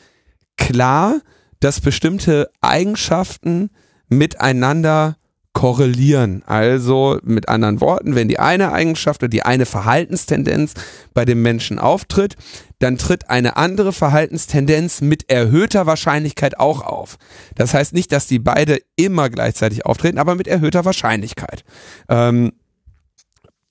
[0.57, 1.21] klar,
[1.61, 3.69] dass bestimmte Eigenschaften
[4.09, 5.17] miteinander
[5.55, 6.43] korrelieren.
[6.45, 10.73] Also mit anderen Worten, wenn die eine Eigenschaft oder die eine Verhaltenstendenz
[11.13, 12.35] bei dem Menschen auftritt,
[12.79, 17.15] dann tritt eine andere Verhaltenstendenz mit erhöhter Wahrscheinlichkeit auch auf.
[17.55, 21.63] Das heißt nicht, dass die beide immer gleichzeitig auftreten, aber mit erhöhter Wahrscheinlichkeit.
[22.09, 22.51] Ähm,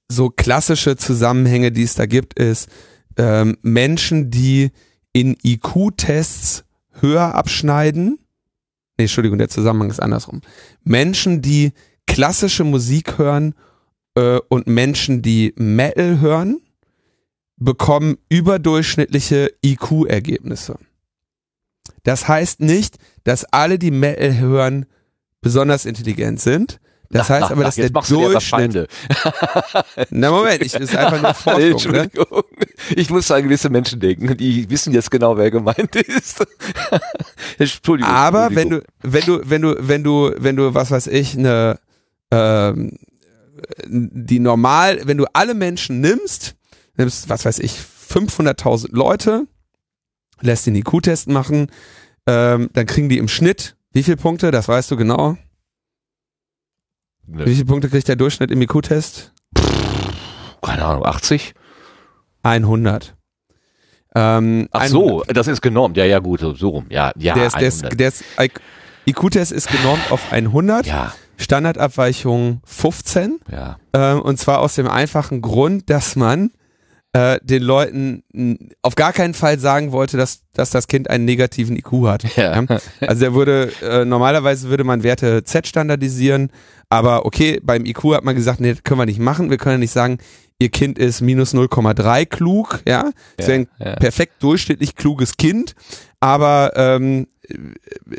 [0.09, 2.70] so klassische Zusammenhänge, die es da gibt, ist
[3.19, 4.70] ähm, Menschen, die
[5.12, 6.65] in IQ-Tests
[6.98, 8.23] höher abschneiden,
[8.96, 10.40] nee, Entschuldigung, der Zusammenhang ist andersrum.
[10.82, 11.72] Menschen, die
[12.06, 13.54] klassische Musik hören
[14.14, 16.60] äh, und Menschen, die Metal hören,
[17.56, 20.78] bekommen überdurchschnittliche IQ-Ergebnisse.
[22.02, 24.86] Das heißt nicht, dass alle, die Metal hören,
[25.40, 26.80] besonders intelligent sind.
[27.10, 28.89] Das heißt aber, dass der Durchschnitt.
[30.10, 31.35] Na Moment, ich ist einfach nur
[31.72, 31.93] Forschung.
[31.93, 32.10] Ne?
[32.97, 36.44] Ich muss an gewisse Menschen denken, die wissen jetzt genau, wer gemeint ist.
[37.59, 38.12] Entschuldigung.
[38.12, 38.82] Aber Entschuldigung.
[39.02, 41.78] wenn du, wenn du, wenn du, wenn du, wenn du, was weiß ich, eine,
[42.31, 42.98] ähm,
[43.86, 46.56] die normal, wenn du alle Menschen nimmst,
[46.97, 47.78] nimmst, was weiß ich,
[48.10, 49.47] 500.000 Leute,
[50.40, 51.68] lässt den IQ-Test machen,
[52.26, 54.51] ähm, dann kriegen die im Schnitt wie viele Punkte?
[54.51, 55.39] Das weißt du genau.
[57.26, 57.46] Ne.
[57.46, 59.32] Wie viele Punkte kriegt der Durchschnitt im IQ-Test?
[60.62, 61.55] Keine Ahnung, 80?
[62.42, 63.14] 100.
[64.14, 64.90] Ähm, Ach 100.
[64.90, 65.96] so, das ist genormt.
[65.96, 66.86] Ja, ja, gut, so rum.
[66.90, 67.34] Ja, ja.
[67.34, 68.24] Der, ist, der, ist,
[69.06, 70.86] IQ-Test ist genormt auf 100.
[70.86, 71.12] Ja.
[71.36, 73.40] Standardabweichung 15.
[73.51, 73.78] Ja.
[73.92, 76.51] Ähm, und zwar aus dem einfachen Grund, dass man
[77.12, 78.22] äh, den Leuten
[78.82, 82.36] auf gar keinen Fall sagen wollte, dass, dass das Kind einen negativen IQ hat.
[82.36, 82.60] Ja.
[82.60, 82.78] Ja?
[83.01, 86.51] Also der würde, äh, normalerweise würde man Werte Z standardisieren,
[86.89, 89.51] aber okay, beim IQ hat man gesagt, nee, das können wir nicht machen.
[89.51, 90.19] Wir können ja nicht sagen,
[90.59, 93.11] ihr Kind ist minus 0,3 klug, ja.
[93.36, 93.97] Das wäre ein ja.
[93.97, 95.74] perfekt durchschnittlich kluges Kind,
[96.20, 97.27] aber ähm,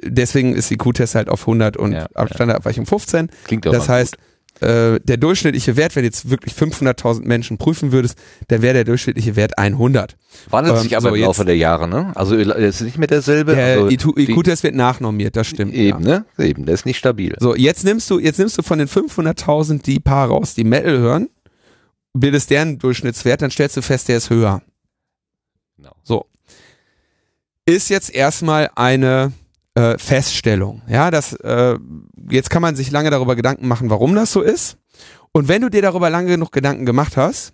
[0.03, 3.29] deswegen ist IQ-Test halt auf 100 und ja, Standardabweichung 15.
[3.45, 4.17] Klingt das heißt,
[4.61, 8.17] äh, der durchschnittliche Wert, wenn jetzt wirklich 500.000 Menschen prüfen würdest,
[8.47, 10.15] dann wäre der durchschnittliche Wert 100.
[10.49, 12.13] Wandelt ähm, sich aber so im Laufe der Jahre, ne?
[12.15, 13.55] Also es ist nicht mehr derselbe.
[13.55, 15.73] Der also IQ-Test wird nachnormiert, das stimmt.
[15.73, 16.19] Eben, ja.
[16.19, 16.25] ne?
[16.45, 17.35] Eben, der ist nicht stabil.
[17.39, 20.97] So, jetzt nimmst du, jetzt nimmst du von den 500.000 die paar raus, die Metal
[20.99, 21.29] hören,
[22.13, 24.61] bildest deren Durchschnittswert, dann stellst du fest, der ist höher.
[25.75, 25.95] Genau.
[26.03, 26.27] So.
[27.65, 29.33] Ist jetzt erstmal eine
[29.75, 30.81] äh, Feststellung.
[30.87, 31.77] Ja, das äh,
[32.29, 34.77] jetzt kann man sich lange darüber Gedanken machen, warum das so ist.
[35.31, 37.53] Und wenn du dir darüber lange genug Gedanken gemacht hast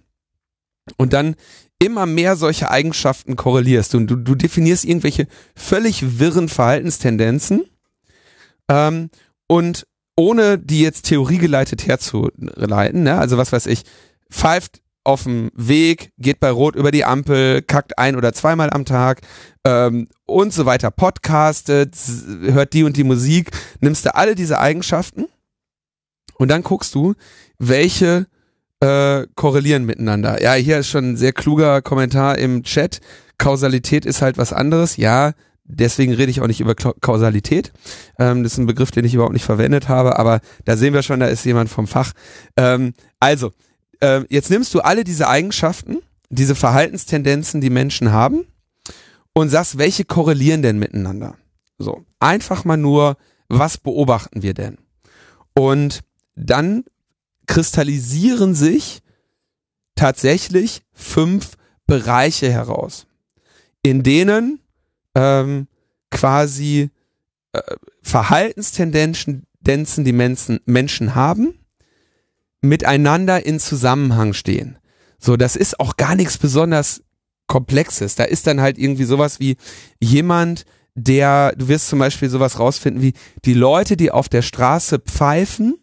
[0.98, 1.35] und dann
[1.80, 7.64] immer mehr solche Eigenschaften korrelierst und du, du definierst irgendwelche völlig wirren Verhaltenstendenzen
[8.69, 9.10] ähm,
[9.48, 13.18] und ohne die jetzt theoriegeleitet herzuleiten, ne?
[13.18, 13.84] also was weiß ich,
[14.30, 18.86] pfeift auf dem Weg, geht bei Rot über die Ampel, kackt ein oder zweimal am
[18.86, 19.22] Tag
[19.65, 21.95] ähm, und so weiter, podcastet,
[22.41, 25.28] hört die und die Musik, nimmst du alle diese Eigenschaften
[26.36, 27.15] und dann guckst du,
[27.57, 28.28] welche
[28.80, 30.41] äh, korrelieren miteinander.
[30.41, 32.99] Ja, hier ist schon ein sehr kluger Kommentar im Chat.
[33.38, 34.98] Kausalität ist halt was anderes.
[34.98, 35.34] Ja,
[35.64, 37.72] deswegen rede ich auch nicht über Kausalität.
[38.19, 41.03] Ähm, das ist ein Begriff, den ich überhaupt nicht verwendet habe, aber da sehen wir
[41.03, 42.14] schon, da ist jemand vom Fach.
[42.57, 43.52] Ähm, also,
[44.02, 45.99] äh, jetzt nimmst du alle diese Eigenschaften,
[46.30, 48.45] diese Verhaltenstendenzen, die Menschen haben
[49.34, 51.38] und sagst, welche korrelieren denn miteinander?
[51.78, 53.18] So, einfach mal nur,
[53.48, 54.78] was beobachten wir denn?
[55.53, 56.02] Und
[56.36, 56.84] dann
[57.48, 59.02] kristallisieren sich
[59.95, 63.07] tatsächlich fünf Bereiche heraus,
[63.82, 64.61] in denen
[65.15, 65.68] ähm,
[66.10, 66.90] quasi
[67.52, 67.61] äh,
[68.02, 71.53] Verhaltenstendenzen, Tendenzen, die Menschen, Menschen haben,
[72.62, 74.78] miteinander in Zusammenhang stehen.
[75.20, 77.04] So, das ist auch gar nichts besonders
[77.48, 78.16] Komplexes.
[78.16, 79.58] Da ist dann halt irgendwie sowas wie
[80.00, 80.66] jemand,
[80.96, 83.14] der, du wirst zum Beispiel sowas rausfinden wie
[83.46, 85.76] die Leute, die auf der Straße pfeifen,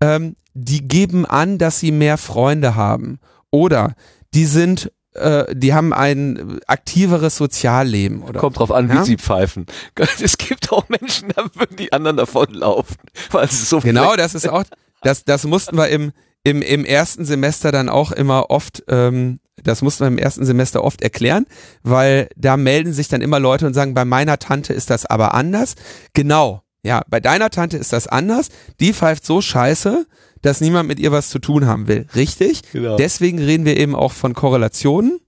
[0.00, 3.18] ähm, die geben an, dass sie mehr Freunde haben.
[3.50, 3.94] Oder
[4.34, 8.22] die sind, äh, die haben ein aktiveres Sozialleben.
[8.22, 9.04] Oder Kommt drauf an, wie Ja?
[9.04, 9.66] sie pfeifen.
[10.22, 12.96] Es gibt auch Menschen, da würden die anderen davonlaufen.
[13.30, 14.64] Weil es so Genau, das ist auch,
[15.02, 16.12] das, das mussten wir im,
[16.44, 20.82] im, im ersten Semester dann auch immer oft, ähm, das mussten wir im ersten Semester
[20.82, 21.46] oft erklären,
[21.82, 25.34] weil da melden sich dann immer Leute und sagen, bei meiner Tante ist das aber
[25.34, 25.74] anders.
[26.14, 28.48] Genau, ja, bei deiner Tante ist das anders.
[28.80, 30.06] Die pfeift so scheiße,
[30.42, 32.06] dass niemand mit ihr was zu tun haben will.
[32.14, 32.62] Richtig?
[32.72, 32.96] Genau.
[32.96, 35.20] Deswegen reden wir eben auch von Korrelationen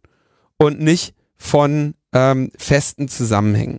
[0.57, 3.79] und nicht von ähm, festen Zusammenhängen.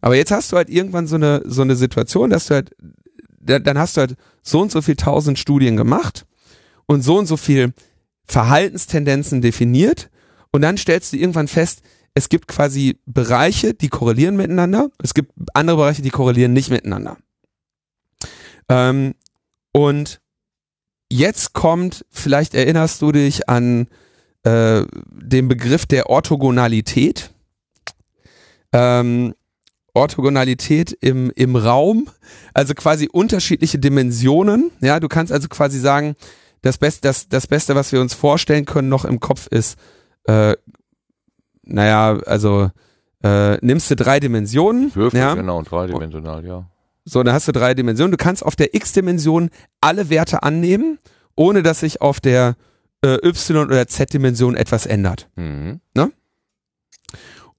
[0.00, 2.74] Aber jetzt hast du halt irgendwann so eine, so eine Situation, dass du halt,
[3.46, 6.26] dann hast du halt so und so viel tausend Studien gemacht
[6.86, 7.72] und so und so viel
[8.26, 10.10] Verhaltenstendenzen definiert
[10.52, 11.82] und dann stellst du irgendwann fest,
[12.14, 17.18] es gibt quasi Bereiche, die korrelieren miteinander, es gibt andere Bereiche, die korrelieren nicht miteinander.
[18.68, 19.14] Ähm,
[19.72, 20.20] und
[21.10, 23.88] jetzt kommt, vielleicht erinnerst du dich an
[24.44, 27.30] äh, den Begriff der Orthogonalität.
[28.72, 29.34] Ähm,
[29.96, 32.08] Orthogonalität im, im Raum,
[32.54, 34.70] also quasi unterschiedliche Dimensionen.
[34.80, 36.14] Ja, du kannst also quasi sagen,
[36.62, 39.78] das, Best, das, das Beste, was wir uns vorstellen können, noch im Kopf ist,
[40.24, 40.54] äh,
[41.62, 42.70] naja, also
[43.24, 46.68] äh, nimmst du drei Dimensionen, Würfel, ja, genau, dreidimensional, ja.
[47.04, 48.12] so, dann hast du drei Dimensionen.
[48.12, 49.50] Du kannst auf der X-Dimension
[49.80, 50.98] alle Werte annehmen,
[51.34, 52.56] ohne dass sich auf der
[53.02, 55.28] äh, Y- oder Z-Dimension etwas ändert.
[55.36, 55.80] Mhm.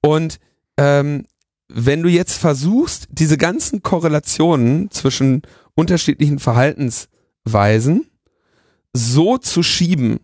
[0.01, 0.39] Und
[0.77, 1.25] ähm,
[1.69, 5.41] wenn du jetzt versuchst, diese ganzen Korrelationen zwischen
[5.75, 8.09] unterschiedlichen Verhaltensweisen
[8.93, 10.19] so zu schieben,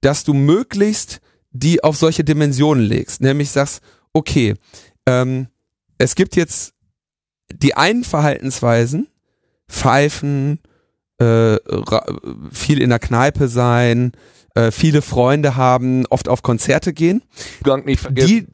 [0.00, 1.20] dass du möglichst
[1.52, 3.80] die auf solche Dimensionen legst, nämlich sagst,
[4.12, 4.54] okay,
[5.06, 5.48] ähm,
[5.98, 6.74] es gibt jetzt
[7.52, 9.08] die einen Verhaltensweisen,
[9.68, 10.60] pfeifen,
[11.18, 11.56] äh,
[12.50, 14.12] viel in der Kneipe sein,
[14.54, 17.22] äh, viele Freunde haben, oft auf Konzerte gehen,
[17.60, 18.28] Stuhlgang nicht vergessen.
[18.28, 18.46] die,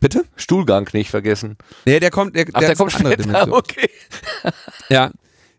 [0.00, 0.24] bitte?
[0.36, 1.56] Stuhlgang nicht vergessen.
[1.84, 3.28] Nee, der kommt, der, Ach, der, ist kommt andere später.
[3.28, 3.52] Dimension.
[3.58, 3.90] Okay.
[4.88, 5.10] Ja.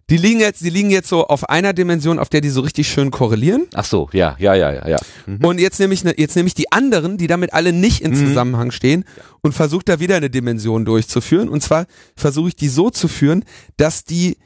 [0.10, 2.88] Die liegen jetzt, die liegen jetzt so auf einer Dimension, auf der die so richtig
[2.88, 3.68] schön korrelieren.
[3.74, 4.98] Ach so, ja, ja, ja, ja, ja.
[5.26, 5.44] Mhm.
[5.44, 8.12] Und jetzt nehme ich, ne, jetzt nehme ich die anderen, die damit alle nicht in
[8.12, 8.28] Mhm.
[8.28, 9.04] Zusammenhang stehen
[9.42, 11.50] und versuche da wieder eine Dimension durchzuführen.
[11.50, 13.44] Und zwar versuche ich die so zu führen,
[13.76, 14.38] dass die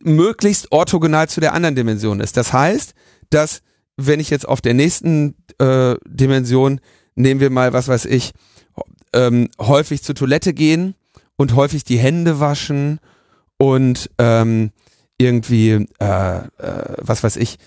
[0.00, 2.36] möglichst orthogonal zu der anderen Dimension ist.
[2.36, 2.94] Das heißt,
[3.30, 3.62] dass
[3.96, 6.80] wenn ich jetzt auf der nächsten äh, Dimension,
[7.14, 8.32] nehmen wir mal, was weiß ich,
[9.12, 10.94] ähm, häufig zur Toilette gehen
[11.36, 13.00] und häufig die Hände waschen
[13.56, 14.70] und ähm,
[15.18, 17.58] irgendwie, äh, äh, was weiß ich,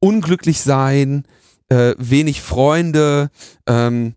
[0.00, 1.24] unglücklich sein,
[1.68, 3.30] äh, wenig Freunde,
[3.66, 4.14] ähm,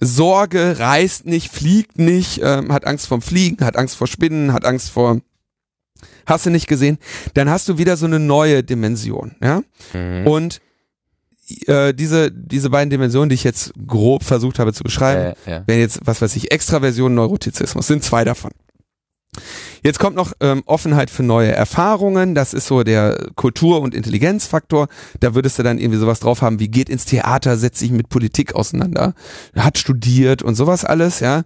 [0.00, 4.64] Sorge, reist nicht, fliegt nicht, ähm, hat Angst vorm Fliegen, hat Angst vor Spinnen, hat
[4.64, 5.20] Angst vor,
[6.26, 6.98] hast du nicht gesehen,
[7.34, 9.62] dann hast du wieder so eine neue Dimension, ja.
[9.92, 10.26] Mhm.
[10.26, 10.60] Und
[11.66, 15.62] äh, diese, diese beiden Dimensionen, die ich jetzt grob versucht habe zu beschreiben, äh, ja.
[15.66, 18.50] wären jetzt, was weiß ich, Extraversion, Neurotizismus, sind zwei davon.
[19.82, 24.88] Jetzt kommt noch ähm, Offenheit für neue Erfahrungen, das ist so der Kultur- und Intelligenzfaktor.
[25.20, 28.08] Da würdest du dann irgendwie sowas drauf haben, wie geht ins Theater, setzt sich mit
[28.08, 29.14] Politik auseinander,
[29.54, 31.42] hat studiert und sowas alles, ja.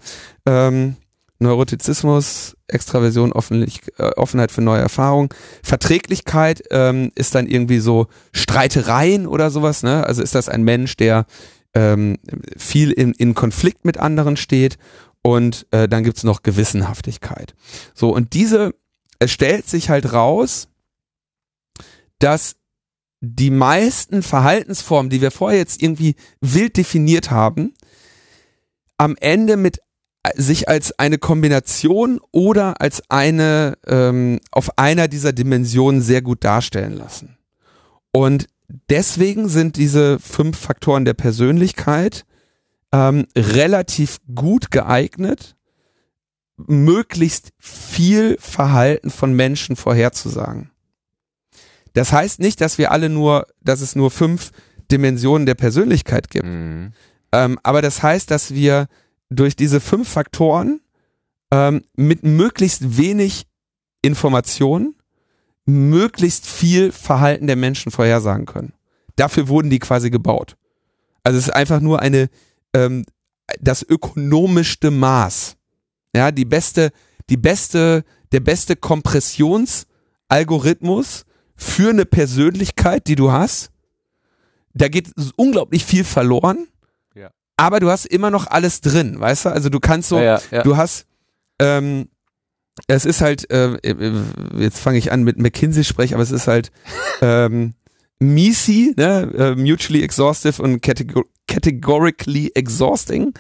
[0.47, 0.97] Ähm,
[1.43, 5.29] Neurotizismus, Extraversion, äh, Offenheit für neue Erfahrungen.
[5.63, 10.07] Verträglichkeit ähm, ist dann irgendwie so Streitereien oder sowas, ne?
[10.07, 11.27] Also ist das ein Mensch, der
[11.75, 12.19] ähm,
[12.57, 14.79] viel in, in Konflikt mit anderen steht
[15.23, 17.55] und äh, dann gibt's noch Gewissenhaftigkeit.
[17.95, 18.75] So, und diese,
[19.19, 20.69] es stellt sich halt raus,
[22.19, 22.57] dass
[23.21, 27.75] die meisten Verhaltensformen, die wir vorher jetzt irgendwie wild definiert haben,
[28.97, 29.79] am Ende mit
[30.37, 36.97] sich als eine Kombination oder als eine ähm, auf einer dieser Dimensionen sehr gut darstellen
[36.97, 37.37] lassen.
[38.13, 38.47] Und
[38.89, 42.25] deswegen sind diese fünf Faktoren der Persönlichkeit
[42.93, 45.57] ähm, relativ gut geeignet,
[46.57, 50.71] möglichst viel Verhalten von Menschen vorherzusagen.
[51.95, 54.51] Das heißt nicht, dass wir alle nur, dass es nur fünf
[54.91, 56.47] Dimensionen der Persönlichkeit gibt.
[56.47, 56.93] Mhm.
[57.33, 58.87] Ähm, aber das heißt, dass wir
[59.33, 60.81] durch diese fünf Faktoren
[61.51, 63.47] ähm, mit möglichst wenig
[64.03, 64.95] Information
[65.65, 68.73] möglichst viel Verhalten der Menschen vorhersagen können.
[69.17, 70.57] Dafür wurden die quasi gebaut.
[71.23, 72.29] Also es ist einfach nur eine
[72.75, 73.05] ähm,
[73.61, 75.57] das ökonomischste Maß.
[76.15, 76.91] Ja, die beste,
[77.31, 81.25] die beste, der beste Kompressionsalgorithmus
[81.57, 83.71] für eine Persönlichkeit, die du hast.
[84.75, 86.67] Da geht unglaublich viel verloren
[87.63, 89.49] aber du hast immer noch alles drin, weißt du?
[89.51, 91.07] Also du kannst so, Ja, ja, du hast,
[91.61, 92.09] ähm,
[92.87, 94.13] es ist halt, äh, äh,
[94.57, 96.73] jetzt fange ich an mit McKinsey sprech, aber es ist halt
[97.23, 97.75] ähm,
[98.19, 99.31] MECE, ne?
[99.37, 103.35] äh, mutually exhaustive und categor categorically exhausting.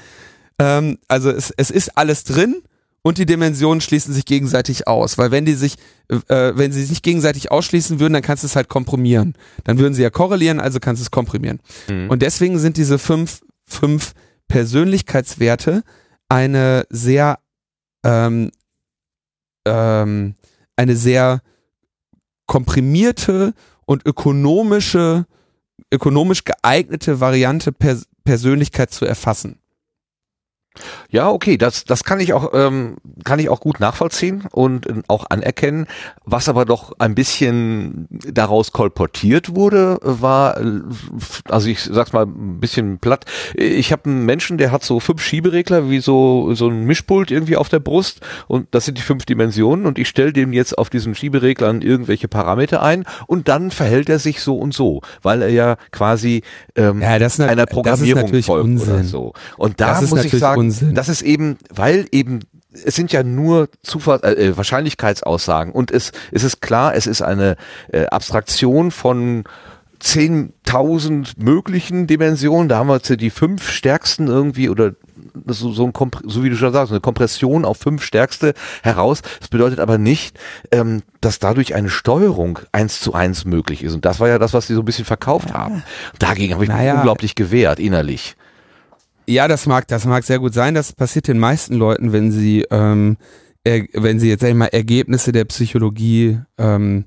[0.58, 2.62] Ähm, also es, es ist alles drin
[3.02, 5.76] und die Dimensionen schließen sich gegenseitig aus, weil wenn die sich,
[6.08, 9.34] äh, wenn sie sich gegenseitig ausschließen würden, dann kannst du es halt komprimieren.
[9.64, 11.60] Dann würden sie ja korrelieren, also kannst du es komprimieren.
[11.88, 12.10] Mhm.
[12.10, 13.40] Und deswegen sind diese fünf,
[13.72, 14.12] fünf
[14.48, 15.82] Persönlichkeitswerte
[16.28, 17.38] eine sehr,
[18.04, 18.50] ähm,
[19.66, 20.34] ähm,
[20.76, 21.40] eine sehr
[22.46, 23.54] komprimierte
[23.86, 25.26] und ökonomische,
[25.92, 29.58] ökonomisch geeignete Variante Pers Persönlichkeit zu erfassen.
[31.10, 35.02] Ja, okay, das, das kann ich auch, ähm, kann ich auch gut nachvollziehen und äh,
[35.08, 35.86] auch anerkennen.
[36.24, 40.80] Was aber doch ein bisschen daraus kolportiert wurde, war, äh,
[41.48, 43.26] also ich sag's mal ein bisschen platt.
[43.54, 47.56] Ich habe einen Menschen, der hat so fünf Schieberegler wie so so ein Mischpult irgendwie
[47.56, 50.88] auf der Brust und das sind die fünf Dimensionen und ich stelle dem jetzt auf
[50.90, 55.50] diesen Schiebereglern irgendwelche Parameter ein und dann verhält er sich so und so, weil er
[55.50, 56.42] ja quasi
[56.76, 59.04] ähm, Ja, das einer das ist Programmierung natürlich folgt oder Unsinn.
[59.04, 59.32] so.
[59.56, 60.94] Und da muss ich natürlich Unsinn.
[60.94, 62.40] das ist eben, weil eben
[62.72, 67.20] es sind ja nur Zufall, äh, äh, Wahrscheinlichkeitsaussagen und es, es ist klar, es ist
[67.20, 67.56] eine
[67.92, 69.44] äh, Abstraktion von
[70.02, 72.68] 10.000 möglichen Dimensionen.
[72.68, 74.92] Da haben wir jetzt die fünf stärksten irgendwie oder
[75.46, 79.22] so, so, ein Kompr- so wie du schon sagst, eine Kompression auf fünf stärkste heraus.
[79.38, 80.38] Das bedeutet aber nicht,
[80.72, 83.94] ähm, dass dadurch eine Steuerung eins zu eins möglich ist.
[83.94, 85.82] Und das war ja das, was sie so ein bisschen verkauft haben.
[86.18, 86.96] Dagegen habe ich mich Naja.
[86.96, 88.34] unglaublich gewehrt, innerlich.
[89.26, 90.74] Ja, das mag, das mag sehr gut sein.
[90.74, 93.16] Das passiert den meisten Leuten, wenn sie, ähm,
[93.64, 97.04] er, wenn sie jetzt sag ich mal Ergebnisse der Psychologie ähm,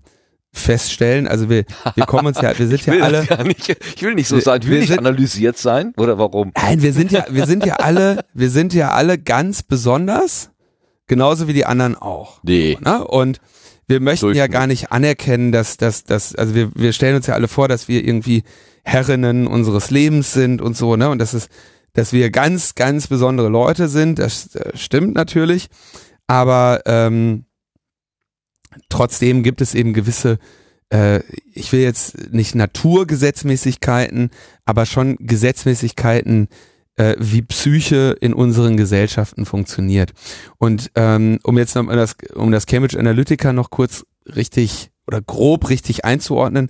[0.53, 1.27] feststellen.
[1.27, 1.65] Also wir,
[1.95, 3.27] wir kommen uns ja, wir sind ja alle.
[3.45, 5.93] nicht, ich will nicht so sein, ich will wir nicht sind- analysiert sein.
[5.97, 6.51] Oder warum?
[6.55, 10.51] Nein, wir sind ja, wir sind ja alle, wir sind ja alle ganz besonders,
[11.07, 12.39] genauso wie die anderen auch.
[12.43, 12.77] Nee.
[12.81, 13.03] Ne?
[13.05, 13.39] Und
[13.87, 17.33] wir möchten ja gar nicht anerkennen, dass, dass, dass, also wir, wir stellen uns ja
[17.35, 18.43] alle vor, dass wir irgendwie
[18.83, 21.09] Herrinnen unseres Lebens sind und so, ne?
[21.09, 21.49] Und das ist,
[21.95, 25.69] dass wir ganz, ganz besondere Leute sind, das äh, stimmt natürlich.
[26.27, 27.45] Aber ähm,
[28.89, 30.37] trotzdem gibt es eben gewisse,
[30.89, 31.21] äh,
[31.53, 34.29] ich will jetzt nicht Naturgesetzmäßigkeiten,
[34.65, 36.49] aber schon Gesetzmäßigkeiten,
[36.97, 40.11] äh, wie Psyche in unseren Gesellschaften funktioniert.
[40.57, 45.21] Und ähm, um jetzt noch mal das, um das Cambridge Analytica noch kurz richtig oder
[45.21, 46.69] grob richtig einzuordnen,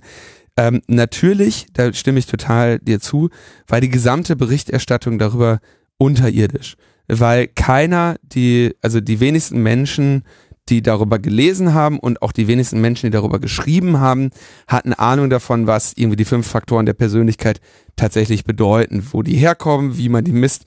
[0.56, 3.30] ähm, natürlich, da stimme ich total dir zu,
[3.66, 5.60] war die gesamte Berichterstattung darüber
[5.98, 6.76] unterirdisch,
[7.08, 10.24] weil keiner, die, also die wenigsten Menschen,
[10.68, 14.30] die darüber gelesen haben und auch die wenigsten Menschen, die darüber geschrieben haben,
[14.66, 17.60] hatten Ahnung davon, was irgendwie die fünf Faktoren der Persönlichkeit
[17.94, 20.64] tatsächlich bedeuten, wo die herkommen, wie man die misst,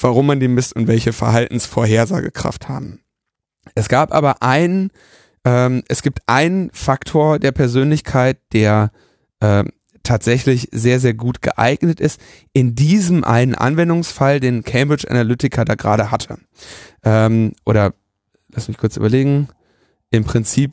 [0.00, 3.00] warum man die misst und welche Verhaltensvorhersagekraft haben.
[3.74, 4.90] Es gab aber einen,
[5.44, 8.90] ähm, es gibt einen Faktor der Persönlichkeit, der
[9.40, 9.70] ähm,
[10.02, 12.20] tatsächlich sehr, sehr gut geeignet ist,
[12.52, 16.38] in diesem einen Anwendungsfall, den Cambridge Analytica da gerade hatte.
[17.04, 17.92] Ähm, oder
[18.52, 19.48] lass mich kurz überlegen,
[20.10, 20.72] im Prinzip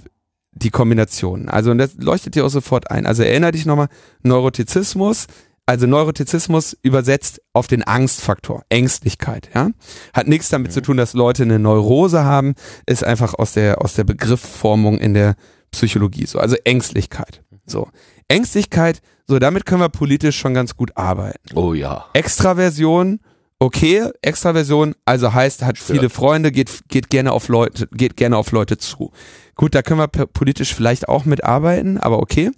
[0.51, 1.49] die Kombination.
[1.49, 3.07] Also und das leuchtet dir auch sofort ein.
[3.07, 3.87] Also erinnere dich nochmal,
[4.21, 5.25] Neurotizismus,
[5.65, 9.71] also Neurotizismus übersetzt auf den Angstfaktor, Ängstlichkeit, ja.
[10.13, 12.53] Hat nichts damit zu tun, dass Leute eine Neurose haben,
[12.85, 15.35] ist einfach aus der, aus der Begriffsformung in der
[15.71, 16.39] Psychologie so.
[16.39, 17.41] Also Ängstlichkeit.
[17.65, 17.87] So.
[18.33, 21.55] Ängstlichkeit, so damit können wir politisch schon ganz gut arbeiten.
[21.55, 22.05] Oh ja.
[22.13, 23.19] Extraversion,
[23.59, 28.51] okay, Extraversion, also heißt, hat viele Freunde, geht, geht gerne auf Leute, geht gerne auf
[28.51, 29.11] Leute zu.
[29.55, 32.51] Gut, da können wir politisch vielleicht auch mitarbeiten, aber okay.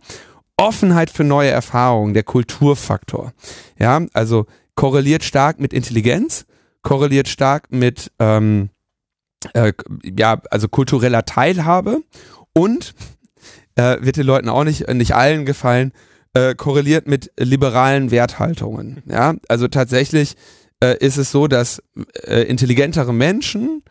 [0.57, 3.33] Offenheit für neue Erfahrungen, der Kulturfaktor.
[3.77, 4.45] Ja, also
[4.75, 6.45] korreliert stark mit Intelligenz,
[6.81, 8.69] korreliert stark mit ähm,
[9.53, 9.73] äh,
[10.03, 12.01] ja, also kultureller Teilhabe
[12.53, 12.95] und
[13.75, 15.91] äh, wird den Leuten auch nicht, nicht allen gefallen,
[16.33, 19.03] äh, korreliert mit liberalen Werthaltungen.
[19.09, 20.35] Ja, also tatsächlich
[20.83, 21.81] äh, ist es so, dass
[22.23, 23.83] äh, intelligentere Menschen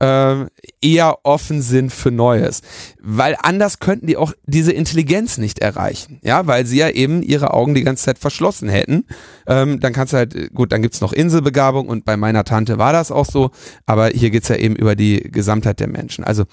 [0.00, 0.46] äh,
[0.80, 2.62] eher offen sind für Neues.
[3.00, 6.20] Weil anders könnten die auch diese Intelligenz nicht erreichen.
[6.22, 9.04] Ja, weil sie ja eben ihre Augen die ganze Zeit verschlossen hätten.
[9.46, 12.92] Ähm, dann kannst du halt, gut, dann gibt's noch Inselbegabung und bei meiner Tante war
[12.92, 13.50] das auch so,
[13.86, 16.24] aber hier geht's ja eben über die Gesamtheit der Menschen.
[16.24, 16.44] Also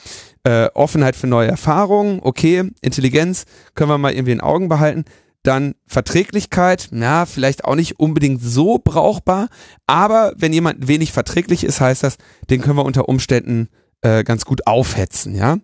[0.44, 5.06] äh, Offenheit für neue Erfahrungen, okay, Intelligenz können wir mal irgendwie in Augen behalten.
[5.46, 9.50] Dann Verträglichkeit, ja, vielleicht auch nicht unbedingt so brauchbar,
[9.86, 12.18] aber wenn jemand wenig verträglich ist, heißt das,
[12.50, 13.70] den können wir unter Umständen
[14.02, 15.60] äh, ganz gut aufhetzen, ja.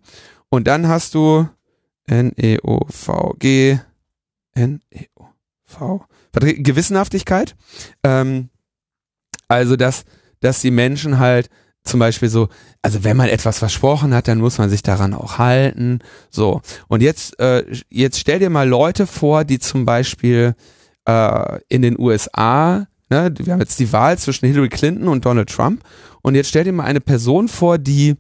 [0.50, 1.50] Und dann hast du
[2.06, 3.80] N-E-O-V-G,
[4.54, 7.56] N-E-O-V, Gewissenhaftigkeit,
[8.04, 8.50] ähm,
[9.48, 10.04] also dass,
[10.42, 11.50] dass die Menschen halt
[11.84, 12.50] zum Beispiel so,
[12.82, 16.00] also wenn man etwas versprochen hat, dann muss man sich daran auch halten.
[16.30, 16.62] So.
[16.88, 20.56] Und jetzt, äh, jetzt stell dir mal Leute vor, die zum Beispiel
[21.06, 25.50] äh, in den USA, ne, wir haben jetzt die Wahl zwischen Hillary Clinton und Donald
[25.50, 25.84] Trump.
[26.22, 28.16] Und jetzt stell dir mal eine Person vor, die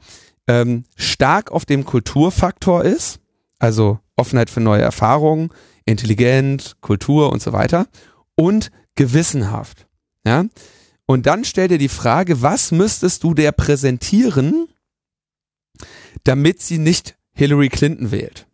[0.47, 3.19] ähm, stark auf dem Kulturfaktor ist,
[3.59, 5.49] also Offenheit für neue Erfahrungen,
[5.85, 7.87] intelligent, Kultur und so weiter
[8.35, 9.87] und gewissenhaft.
[10.25, 10.45] Ja,
[11.05, 14.67] und dann stell dir die Frage, was müsstest du der präsentieren,
[16.23, 18.47] damit sie nicht Hillary Clinton wählt?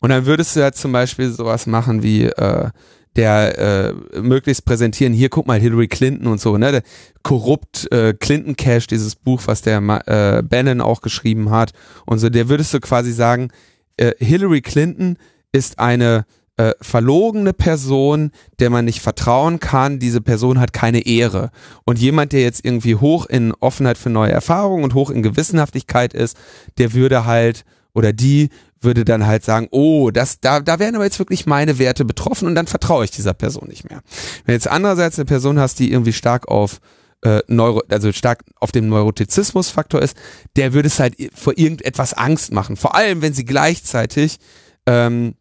[0.00, 2.70] Und dann würdest du ja zum Beispiel sowas machen wie äh,
[3.16, 6.72] der äh, möglichst präsentieren, hier guck mal Hillary Clinton und so, ne?
[6.72, 6.82] Der
[7.22, 11.72] korrupt äh, Clinton Cash, dieses Buch, was der äh, Bannon auch geschrieben hat
[12.06, 13.50] und so, der würdest du quasi sagen,
[13.96, 15.18] äh, Hillary Clinton
[15.52, 16.24] ist eine
[16.56, 21.50] äh, verlogene Person, der man nicht vertrauen kann, diese Person hat keine Ehre.
[21.84, 26.12] Und jemand, der jetzt irgendwie hoch in Offenheit für neue Erfahrungen und hoch in Gewissenhaftigkeit
[26.14, 26.36] ist,
[26.78, 27.64] der würde halt
[27.94, 28.48] oder die
[28.80, 32.48] würde dann halt sagen, oh, das, da, da werden aber jetzt wirklich meine Werte betroffen
[32.48, 34.02] und dann vertraue ich dieser Person nicht mehr.
[34.44, 36.80] Wenn jetzt andererseits eine Person hast, die irgendwie stark auf
[37.22, 40.16] äh, Neuro, also stark auf dem Neurotizismusfaktor ist,
[40.56, 42.76] der würde es halt vor irgendetwas Angst machen.
[42.76, 44.38] Vor allem, wenn sie gleichzeitig
[44.86, 45.34] ähm,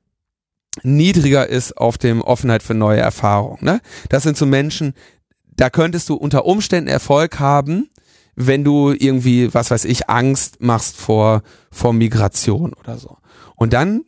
[0.84, 3.60] niedriger ist auf dem Offenheit für neue Erfahrungen.
[3.62, 3.82] Ne?
[4.10, 4.94] Das sind so Menschen,
[5.56, 7.90] da könntest du unter Umständen Erfolg haben,
[8.36, 13.18] wenn du irgendwie, was weiß ich, Angst machst vor, vor Migration oder so.
[13.56, 14.04] Und dann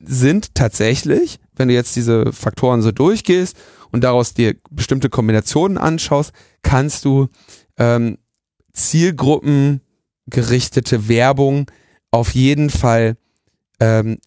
[0.00, 3.56] sind tatsächlich, wenn du jetzt diese Faktoren so durchgehst
[3.90, 6.32] und daraus dir bestimmte Kombinationen anschaust,
[6.62, 7.28] kannst du
[7.78, 8.18] ähm,
[8.72, 11.68] zielgruppengerichtete Werbung
[12.10, 13.16] auf jeden Fall
[13.80, 14.18] ähm,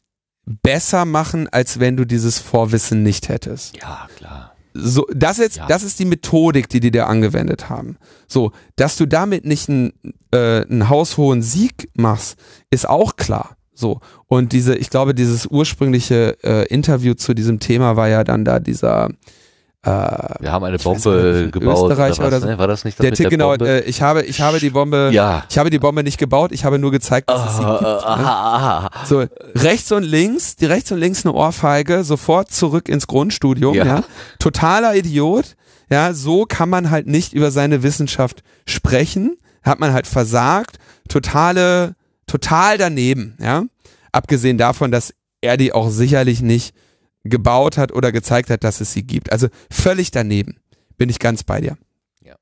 [0.52, 3.78] besser machen, als wenn du dieses Vorwissen nicht hättest.
[3.78, 4.52] Ja, klar.
[4.73, 5.68] So, das jetzt, ja.
[5.68, 7.98] das ist die Methodik, die die da angewendet haben.
[8.28, 9.91] So, dass du damit nicht einen,
[10.32, 12.38] äh, einen haushohen Sieg machst,
[12.69, 13.57] ist auch klar.
[13.73, 13.99] So.
[14.28, 18.60] Und diese, ich glaube, dieses ursprüngliche äh, Interview zu diesem Thema war ja dann da
[18.60, 19.10] dieser,
[19.84, 21.90] äh, wir haben eine Bombe nicht, gebaut.
[21.90, 22.52] Österreich oder, was, oder.
[22.52, 22.58] Ne?
[22.60, 23.68] War das nicht das der, der genau, Bombe?
[23.68, 25.44] Äh, ich habe, ich habe die Bombe, ja.
[25.49, 27.84] ich habe die Bombe nicht gebaut, ich habe nur gezeigt, dass oh, es sie gibt.
[27.84, 28.28] Aha, ne?
[28.28, 28.90] aha.
[29.06, 29.26] So,
[29.56, 33.86] rechts und links, die rechts und links eine Ohrfeige, sofort zurück ins Grundstudium, ja.
[33.86, 34.03] ja.
[34.38, 35.56] Totaler Idiot.
[35.90, 39.38] Ja, so kann man halt nicht über seine Wissenschaft sprechen.
[39.64, 40.78] Hat man halt versagt.
[41.10, 41.95] Totale,
[42.28, 43.64] total daneben, ja.
[44.12, 46.76] Abgesehen davon, dass er die auch sicherlich nicht
[47.23, 49.31] gebaut hat oder gezeigt hat, dass es sie gibt.
[49.31, 50.57] Also völlig daneben.
[50.98, 51.77] Bin ich ganz bei dir.
[52.23, 52.35] Ja.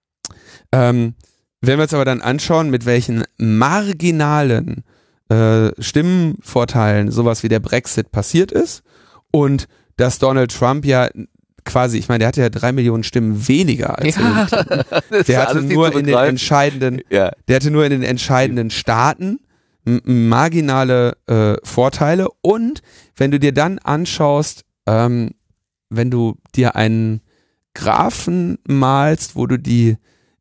[0.72, 1.16] Ähm,
[1.62, 4.84] wenn wir uns aber dann anschauen, mit welchen marginalen
[5.30, 8.84] äh, Stimmenvorteilen sowas wie der Brexit passiert ist
[9.32, 11.10] und dass Donald Trump ja
[11.66, 14.48] quasi, ich meine, der hatte ja drei Millionen Stimmen weniger als ja,
[15.28, 17.32] der hatte nur in den entscheidenden, ja.
[17.48, 19.40] der hatte nur in den entscheidenden Staaten
[19.84, 22.82] marginale äh, Vorteile und
[23.16, 25.36] wenn du dir dann anschaust, ähm,
[25.90, 27.22] wenn du dir einen
[27.76, 29.98] Graphen malst, wo du die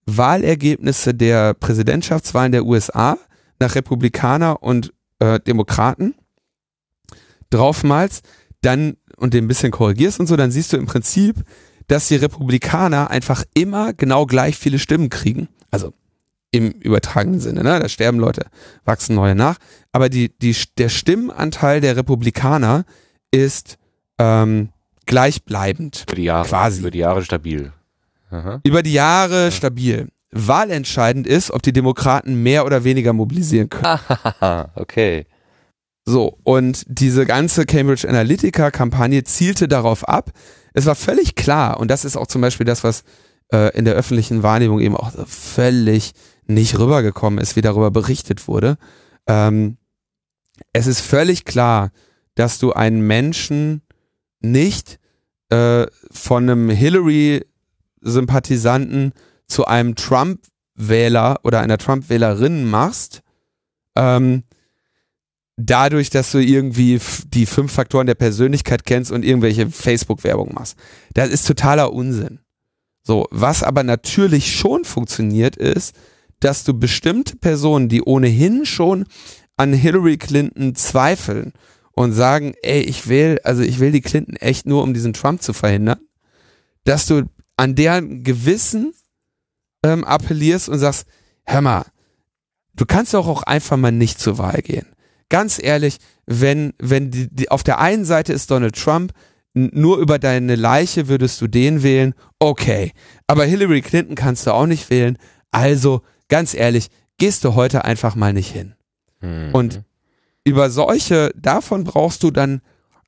[0.06, 3.18] Wahlergebnisse der Präsidentschaftswahlen der USA
[3.60, 6.14] nach Republikaner und äh, Demokraten
[7.50, 8.24] draufmalst,
[8.62, 11.44] dann und den ein bisschen korrigierst und so, dann siehst du im Prinzip,
[11.86, 15.48] dass die Republikaner einfach immer genau gleich viele Stimmen kriegen.
[15.70, 15.92] Also
[16.50, 17.78] im übertragenen Sinne, ne?
[17.78, 18.46] Da sterben Leute,
[18.84, 19.58] wachsen neue nach.
[19.92, 22.84] Aber die, die, der Stimmenanteil der Republikaner
[23.30, 23.78] ist
[24.18, 24.70] ähm,
[25.06, 26.04] gleichbleibend.
[26.06, 26.80] Über die Jahre, quasi.
[26.80, 27.72] Über die Jahre stabil.
[28.30, 28.60] Aha.
[28.64, 29.50] Über die Jahre ja.
[29.50, 30.08] stabil.
[30.30, 34.00] Wahlentscheidend ist, ob die Demokraten mehr oder weniger mobilisieren können.
[34.74, 35.26] okay.
[36.04, 40.30] So, und diese ganze Cambridge Analytica-Kampagne zielte darauf ab.
[40.72, 43.04] Es war völlig klar, und das ist auch zum Beispiel das, was
[43.52, 46.12] äh, in der öffentlichen Wahrnehmung eben auch völlig
[46.46, 48.76] nicht rübergekommen ist, wie darüber berichtet wurde.
[49.26, 49.76] Ähm,
[50.72, 51.90] es ist völlig klar,
[52.34, 53.82] dass du einen Menschen
[54.40, 54.98] nicht
[55.50, 59.12] äh, von einem Hillary-Sympathisanten
[59.46, 63.22] zu einem Trump-Wähler oder einer Trump-Wählerin machst,
[63.96, 64.42] ähm,
[65.56, 70.76] dadurch, dass du irgendwie die fünf Faktoren der Persönlichkeit kennst und irgendwelche Facebook-Werbung machst.
[71.14, 72.40] Das ist totaler Unsinn.
[73.02, 75.96] So, was aber natürlich schon funktioniert ist,
[76.40, 79.06] dass du bestimmte Personen, die ohnehin schon
[79.56, 81.54] an Hillary Clinton zweifeln
[81.98, 85.42] und sagen, ey, ich will, also ich will die Clinton echt nur, um diesen Trump
[85.42, 85.98] zu verhindern,
[86.84, 87.24] dass du
[87.56, 88.92] an deren Gewissen
[89.82, 91.08] ähm, appellierst und sagst,
[91.44, 91.86] hör mal,
[92.74, 94.86] du kannst doch auch einfach mal nicht zur Wahl gehen.
[95.28, 99.12] Ganz ehrlich, wenn, wenn die, die auf der einen Seite ist Donald Trump,
[99.54, 102.92] nur über deine Leiche würdest du den wählen, okay.
[103.26, 105.18] Aber Hillary Clinton kannst du auch nicht wählen.
[105.50, 108.76] Also, ganz ehrlich, gehst du heute einfach mal nicht hin.
[109.20, 109.50] Mhm.
[109.52, 109.82] Und
[110.48, 112.60] über solche, davon brauchst du dann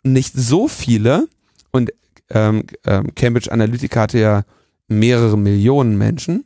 [0.02, 1.28] nicht so viele.
[1.70, 1.92] Und
[2.30, 4.42] ähm, ähm, Cambridge Analytica hatte ja
[4.88, 6.44] mehrere Millionen Menschen.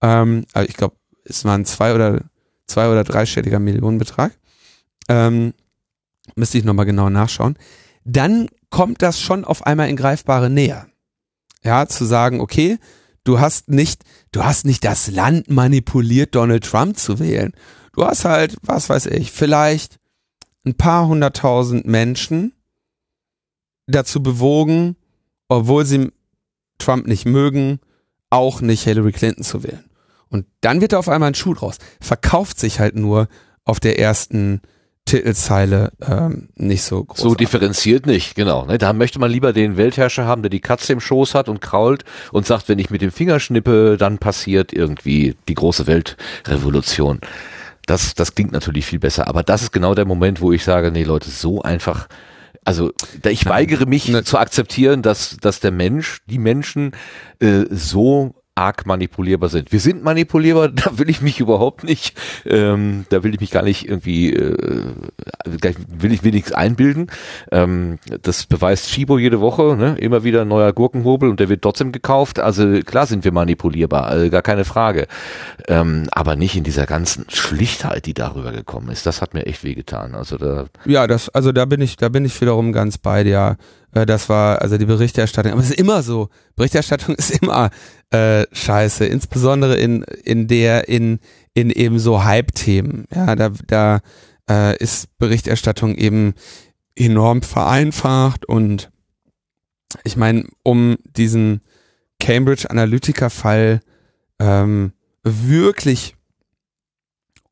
[0.00, 2.20] Ähm, also ich glaube, es waren zwei oder
[2.66, 4.32] zwei oder dreistelliger Millionenbetrag.
[5.08, 5.54] Ähm,
[6.36, 7.56] müsste ich nochmal genau nachschauen.
[8.04, 10.86] Dann kommt das schon auf einmal in greifbare Nähe.
[11.62, 12.78] Ja, zu sagen, okay,
[13.24, 17.52] du hast nicht, du hast nicht das Land manipuliert, Donald Trump zu wählen.
[17.92, 19.98] Du hast halt, was weiß ich, vielleicht
[20.64, 22.52] ein paar hunderttausend Menschen
[23.86, 24.96] dazu bewogen,
[25.48, 26.12] obwohl sie
[26.78, 27.80] Trump nicht mögen,
[28.30, 29.84] auch nicht Hillary Clinton zu wählen.
[30.28, 31.76] Und dann wird da auf einmal ein Schuh draus.
[32.00, 33.28] Verkauft sich halt nur
[33.64, 34.62] auf der ersten
[35.04, 37.18] Titelzeile ähm, nicht so groß.
[37.18, 38.64] So differenziert nicht, genau.
[38.64, 38.78] Ne?
[38.78, 42.04] Da möchte man lieber den Weltherrscher haben, der die Katze im Schoß hat und krault
[42.30, 47.20] und sagt, wenn ich mit dem Finger schnippe, dann passiert irgendwie die große Weltrevolution.
[47.92, 49.28] Das, das klingt natürlich viel besser.
[49.28, 52.08] Aber das ist genau der Moment, wo ich sage, nee Leute, so einfach
[52.64, 52.92] also
[53.24, 54.24] ich weigere mich ne.
[54.24, 56.92] zu akzeptieren, dass, dass der Mensch, die Menschen
[57.40, 59.72] äh, so arg manipulierbar sind.
[59.72, 63.62] Wir sind manipulierbar, da will ich mich überhaupt nicht, ähm, da will ich mich gar
[63.62, 64.94] nicht irgendwie, äh,
[65.44, 67.10] will ich nichts einbilden.
[67.50, 69.96] Ähm, das beweist Chibo jede Woche, ne?
[69.98, 72.38] immer wieder ein neuer Gurkenhobel und der wird trotzdem gekauft.
[72.38, 75.06] Also klar sind wir manipulierbar, also gar keine Frage.
[75.68, 79.06] Ähm, aber nicht in dieser ganzen Schlichtheit, die darüber gekommen ist.
[79.06, 80.14] Das hat mir echt wehgetan.
[80.14, 83.56] Also da ja, das, also da bin ich, da bin ich wiederum ganz bei dir.
[83.92, 85.52] Äh, das war also die Berichterstattung.
[85.52, 86.28] Aber es ist immer so.
[86.56, 87.70] Berichterstattung ist immer
[88.10, 91.20] äh, scheiße, insbesondere in in der in
[91.54, 93.06] in eben so Hype-Themen.
[93.14, 94.00] Ja, da da
[94.48, 96.34] äh, ist Berichterstattung eben
[96.96, 98.90] enorm vereinfacht und
[100.04, 101.60] ich meine, um diesen
[102.18, 103.80] Cambridge Analytica-Fall
[104.38, 104.92] ähm,
[105.22, 106.16] wirklich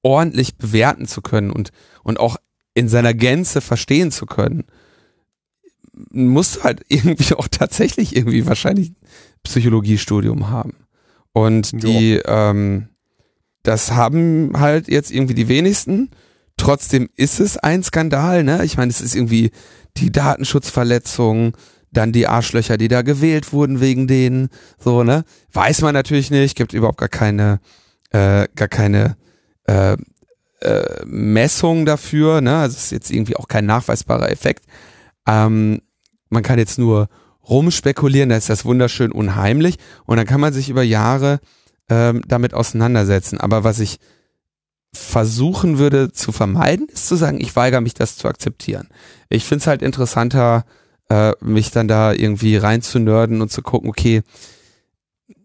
[0.03, 1.71] ordentlich bewerten zu können und
[2.03, 2.37] und auch
[2.75, 4.65] in seiner Gänze verstehen zu können,
[6.11, 8.93] musst du halt irgendwie auch tatsächlich irgendwie wahrscheinlich
[9.43, 10.75] Psychologiestudium haben.
[11.33, 12.89] Und die, ähm,
[13.63, 16.11] das haben halt jetzt irgendwie die wenigsten.
[16.57, 18.65] Trotzdem ist es ein Skandal, ne?
[18.65, 19.51] Ich meine, es ist irgendwie
[19.97, 21.57] die Datenschutzverletzung,
[21.93, 24.49] dann die Arschlöcher, die da gewählt wurden wegen denen,
[24.79, 25.25] so, ne?
[25.53, 27.61] Weiß man natürlich nicht, gibt überhaupt gar keine,
[28.11, 29.17] äh, gar keine
[29.65, 29.97] äh,
[30.61, 32.59] äh, Messung dafür, ne?
[32.59, 34.65] Also es ist jetzt irgendwie auch kein nachweisbarer Effekt.
[35.27, 35.81] Ähm,
[36.31, 37.09] man kann jetzt nur
[37.49, 39.77] rumspekulieren, da ist das wunderschön unheimlich
[40.07, 41.41] und dann kann man sich über Jahre
[41.89, 43.39] ähm, damit auseinandersetzen.
[43.39, 43.99] Aber was ich
[44.93, 48.89] versuchen würde zu vermeiden, ist zu sagen, ich weigere mich, das zu akzeptieren.
[49.29, 50.65] Ich finde es halt interessanter,
[51.09, 54.23] äh, mich dann da irgendwie reinzunörden und zu gucken, okay,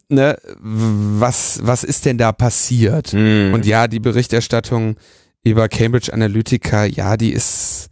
[0.09, 3.13] ne, was, was ist denn da passiert?
[3.13, 3.53] Mm.
[3.53, 4.97] Und ja, die Berichterstattung
[5.43, 7.89] über Cambridge Analytica, ja, die ist,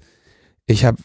[0.65, 0.97] ich habe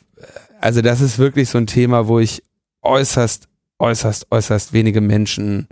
[0.60, 2.42] also das ist wirklich so ein Thema, wo ich
[2.82, 3.48] äußerst,
[3.78, 5.68] äußerst, äußerst wenige Menschen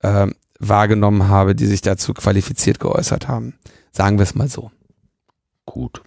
[0.00, 0.26] äh,
[0.58, 3.54] wahrgenommen habe, die sich dazu qualifiziert geäußert haben.
[3.92, 4.70] Sagen wir es mal so.
[5.64, 6.02] Gut.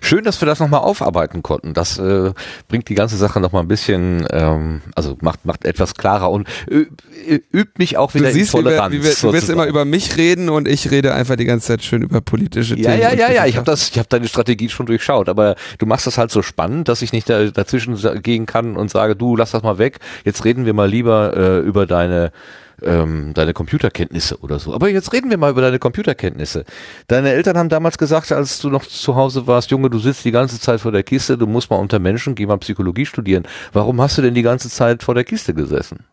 [0.00, 1.72] Schön, dass wir das nochmal aufarbeiten konnten.
[1.72, 2.32] Das äh,
[2.68, 7.40] bringt die ganze Sache nochmal ein bisschen, ähm, also macht, macht etwas klarer und äh,
[7.52, 8.92] übt mich auch wieder du siehst, in Toleranz.
[8.92, 11.46] Wie wir, wie wir, du willst immer über mich reden und ich rede einfach die
[11.46, 13.02] ganze Zeit schön über politische ja, Themen.
[13.02, 13.46] Ja, ja, ja, ja.
[13.46, 16.42] Ich habe das, ich habe deine Strategie schon durchschaut, aber du machst das halt so
[16.42, 19.98] spannend, dass ich nicht da, dazwischen gehen kann und sage, du lass das mal weg.
[20.24, 22.32] Jetzt reden wir mal lieber äh, über deine
[22.84, 24.74] ähm, deine Computerkenntnisse oder so.
[24.74, 26.64] Aber jetzt reden wir mal über deine Computerkenntnisse.
[27.08, 30.30] Deine Eltern haben damals gesagt, als du noch zu Hause warst, Junge, du sitzt die
[30.30, 33.44] ganze Zeit vor der Kiste, du musst mal unter Menschen, geh mal Psychologie studieren.
[33.72, 36.04] Warum hast du denn die ganze Zeit vor der Kiste gesessen?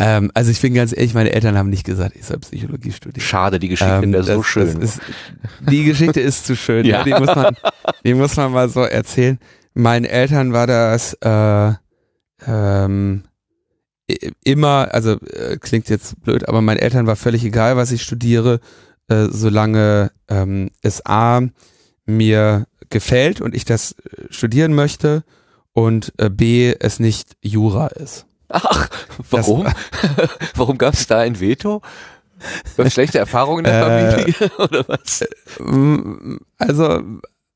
[0.00, 3.20] Ähm, also ich bin ganz ehrlich, meine Eltern haben nicht gesagt, ich soll Psychologie studieren.
[3.20, 4.80] Schade, die Geschichte Ähm, wäre so schön.
[4.80, 5.00] Ist,
[5.60, 6.86] die Geschichte ist zu schön.
[6.86, 6.98] Ja.
[7.04, 7.04] ja.
[7.04, 7.56] Die, muss man,
[8.04, 9.38] die muss man mal so erzählen.
[9.74, 11.72] Meinen Eltern war das äh,
[12.46, 13.24] ähm,
[14.44, 18.60] immer, also äh, klingt jetzt blöd, aber meinen Eltern war völlig egal, was ich studiere,
[19.08, 21.42] äh, solange ähm, es A
[22.06, 25.24] mir gefällt und ich das äh, studieren möchte
[25.72, 28.26] und äh, B es nicht Jura ist.
[28.48, 28.88] Ach,
[29.30, 29.66] warum?
[30.56, 31.82] warum gab es da ein Veto?
[32.76, 35.24] Gab schlechte Erfahrungen in der Äh, Familie oder was?
[35.60, 37.02] Mm, Also,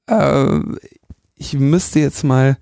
[0.06, 0.60] äh,
[1.34, 2.56] ich müsste jetzt mal,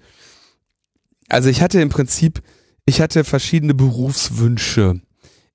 [1.28, 2.42] also ich hatte im Prinzip,
[2.84, 5.00] ich hatte verschiedene Berufswünsche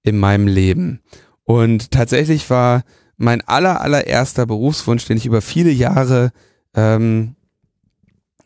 [0.03, 1.01] in meinem Leben.
[1.43, 2.83] Und tatsächlich war
[3.17, 6.31] mein aller, allererster Berufswunsch, den ich über viele Jahre
[6.75, 7.35] ähm,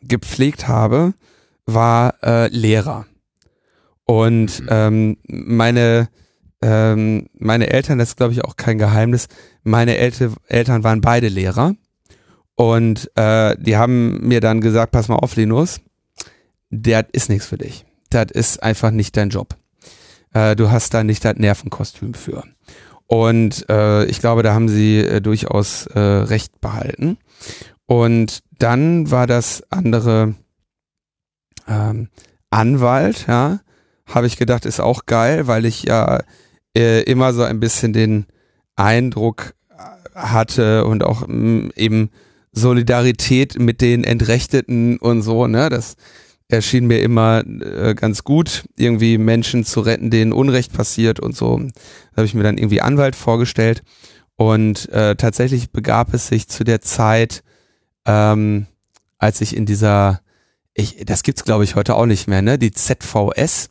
[0.02, 1.14] gepflegt habe,
[1.66, 3.06] war äh, Lehrer.
[4.06, 4.68] Und Mhm.
[4.70, 6.10] ähm, meine,
[6.62, 9.28] ähm, meine Eltern, das ist glaube ich auch kein Geheimnis,
[9.64, 11.76] meine Elte, Eltern waren beide Lehrer.
[12.56, 15.82] Und äh, die haben mir dann gesagt, pass mal auf, Linus,
[16.70, 17.86] das ist nichts für dich.
[18.12, 19.56] Das ist einfach nicht dein Job.
[20.34, 22.44] Äh, du hast da nicht das Nervenkostüm für.
[23.08, 27.18] Und äh, ich glaube, da haben sie äh, durchaus äh, recht behalten.
[27.86, 30.36] Und dann war das andere
[31.68, 32.10] ähm,
[32.50, 33.60] Anwalt, ja,
[34.06, 36.20] habe ich gedacht, ist auch geil, weil ich ja
[36.76, 38.28] äh, immer so ein bisschen den
[38.76, 39.74] Eindruck äh,
[40.16, 42.12] hatte und auch mh, eben
[42.54, 45.96] Solidarität mit den Entrechteten und so, ne, das
[46.52, 51.57] erschien mir immer äh, ganz gut, irgendwie Menschen zu retten, denen Unrecht passiert und so.
[51.57, 53.84] Da habe ich mir dann irgendwie Anwalt vorgestellt
[54.36, 57.44] und äh, tatsächlich begab es sich zu der Zeit,
[58.06, 58.65] ähm,
[59.18, 60.22] als ich in dieser,
[60.73, 63.69] ich, das gibt's glaube ich heute auch nicht mehr, ne, die ZVS.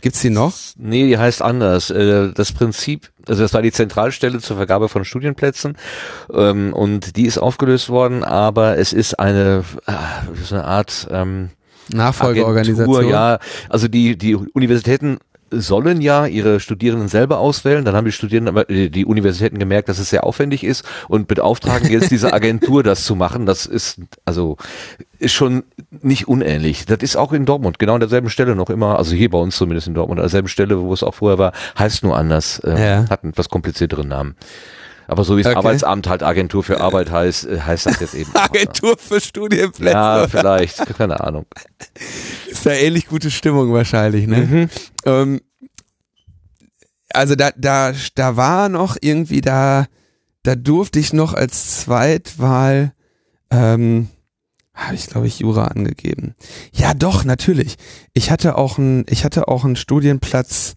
[0.00, 0.52] Gibt's die noch?
[0.76, 1.90] Nee, die heißt anders.
[1.90, 5.76] Äh, Das Prinzip, also das war die Zentralstelle zur Vergabe von Studienplätzen
[6.32, 11.50] ähm, und die ist aufgelöst worden, aber es ist eine, ah, so eine Art ähm,
[11.92, 12.96] Nachfolgeorganisation.
[12.96, 13.38] Agentur, ja.
[13.68, 15.18] Also die, die Universitäten
[15.54, 17.84] sollen ja ihre Studierenden selber auswählen.
[17.84, 21.28] Dann haben die Studierenden, aber äh, die Universitäten gemerkt, dass es sehr aufwendig ist und
[21.28, 23.46] beauftragen jetzt diese Agentur, das zu machen.
[23.46, 24.56] Das ist also
[25.18, 25.62] ist schon
[26.00, 26.86] nicht unähnlich.
[26.86, 29.56] Das ist auch in Dortmund genau an derselben Stelle noch immer, also hier bei uns
[29.56, 32.70] zumindest in Dortmund, an derselben Stelle, wo es auch vorher war, heißt nur anders, äh,
[32.82, 33.04] Ja.
[33.08, 34.36] hat einen etwas komplizierteren Namen.
[35.06, 35.56] Aber so wie es Okay.
[35.56, 38.30] Arbeitsamt halt Agentur für Arbeit heißt, äh, heißt das jetzt eben.
[38.34, 39.94] Agentur für Studienplätze.
[39.94, 41.46] Ja, vielleicht, keine Ahnung.
[42.48, 44.36] Ist da ähnlich gute Stimmung wahrscheinlich, ne?
[44.38, 44.70] Mhm.
[45.04, 45.40] Ähm,
[47.10, 49.86] also da, da, da war noch irgendwie da,
[50.42, 52.92] da durfte ich noch als Zweitwahl,
[53.50, 54.08] ähm,
[54.74, 56.34] habe ich glaube ich Jura angegeben.
[56.72, 57.76] Ja, doch, natürlich.
[58.14, 60.74] Ich hatte auch ein, ich hatte auch einen Studienplatz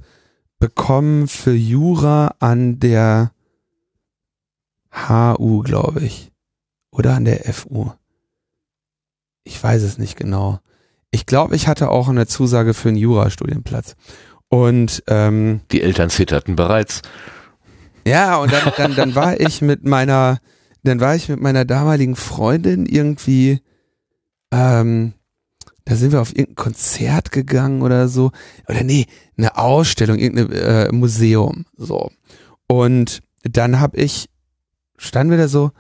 [0.60, 3.32] bekommen für Jura an der
[4.96, 6.32] HU, glaube ich.
[6.92, 7.92] Oder an der FU.
[9.44, 10.60] Ich weiß es nicht genau.
[11.12, 13.96] Ich glaube, ich hatte auch eine Zusage für einen Jurastudienplatz.
[14.50, 17.02] Und ähm, Die Eltern zitterten bereits.
[18.08, 20.40] ja, und dann, dann, dann war ich mit meiner,
[20.84, 23.62] dann war ich mit meiner damaligen Freundin irgendwie,
[24.52, 25.14] ähm,
[25.84, 28.32] da sind wir auf irgendein Konzert gegangen oder so.
[28.68, 29.06] Oder nee,
[29.38, 31.66] eine Ausstellung, irgendein äh, Museum.
[31.78, 32.12] So.
[32.68, 34.30] Und dann hab ich,
[34.98, 35.72] standen wir da so,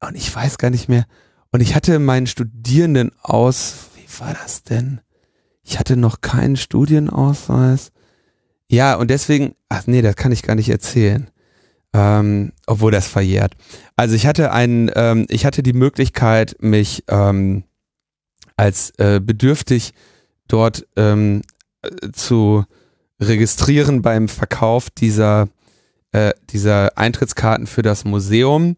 [0.00, 1.06] und ich weiß gar nicht mehr.
[1.50, 5.00] Und ich hatte meinen Studierenden aus, wie war das denn?
[5.62, 7.92] Ich hatte noch keinen Studienausweis.
[8.68, 11.30] Ja, und deswegen, ach nee, das kann ich gar nicht erzählen.
[11.92, 13.54] Ähm, obwohl das verjährt.
[13.94, 17.62] Also ich hatte einen, ähm, ich hatte die Möglichkeit, mich ähm,
[18.56, 19.94] als äh, bedürftig
[20.48, 21.42] dort ähm,
[21.82, 22.64] äh, zu
[23.20, 25.48] registrieren beim Verkauf dieser,
[26.14, 28.76] äh, dieser Eintrittskarten für das Museum,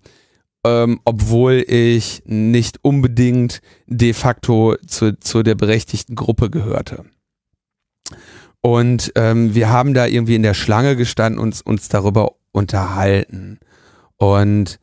[0.64, 7.04] ähm, obwohl ich nicht unbedingt de facto zu, zu der berechtigten Gruppe gehörte.
[8.62, 13.58] Und ähm, wir haben da irgendwie in der Schlange gestanden und uns, darüber unterhalten.
[14.16, 14.80] Und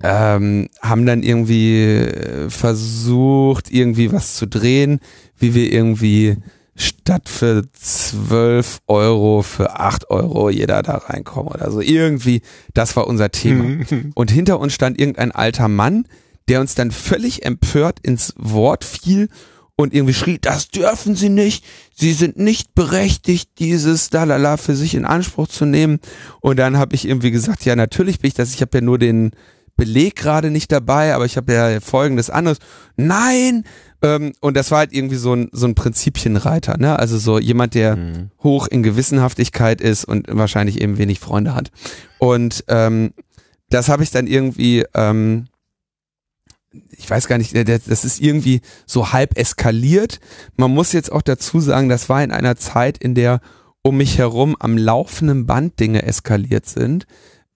[0.00, 5.00] ähm, haben dann irgendwie äh, versucht, irgendwie was zu drehen,
[5.36, 6.36] wie wir irgendwie
[6.80, 11.80] statt für 12 Euro für 8 Euro jeder da reinkommen oder so.
[11.80, 12.42] Irgendwie,
[12.74, 13.84] das war unser Thema.
[14.14, 16.06] Und hinter uns stand irgendein alter Mann,
[16.48, 19.28] der uns dann völlig empört ins Wort fiel
[19.76, 24.94] und irgendwie schrie, das dürfen sie nicht, sie sind nicht berechtigt, dieses Dalala für sich
[24.94, 26.00] in Anspruch zu nehmen.
[26.40, 28.98] Und dann habe ich irgendwie gesagt, ja, natürlich bin ich das, ich habe ja nur
[28.98, 29.30] den
[29.76, 32.58] Beleg gerade nicht dabei, aber ich habe ja folgendes anderes.
[32.96, 33.64] Nein!
[34.02, 36.98] Ähm, und das war halt irgendwie so ein, so ein Prinzipienreiter, ne?
[36.98, 38.30] Also so jemand, der Mhm.
[38.42, 41.70] hoch in Gewissenhaftigkeit ist und wahrscheinlich eben wenig Freunde hat.
[42.18, 43.12] Und ähm,
[43.68, 45.46] das habe ich dann irgendwie, ähm,
[46.96, 50.20] ich weiß gar nicht, der- das ist irgendwie so halb eskaliert.
[50.56, 53.40] Man muss jetzt auch dazu sagen, das war in einer Zeit, in der
[53.82, 57.06] um mich herum am laufenden Band Dinge eskaliert sind.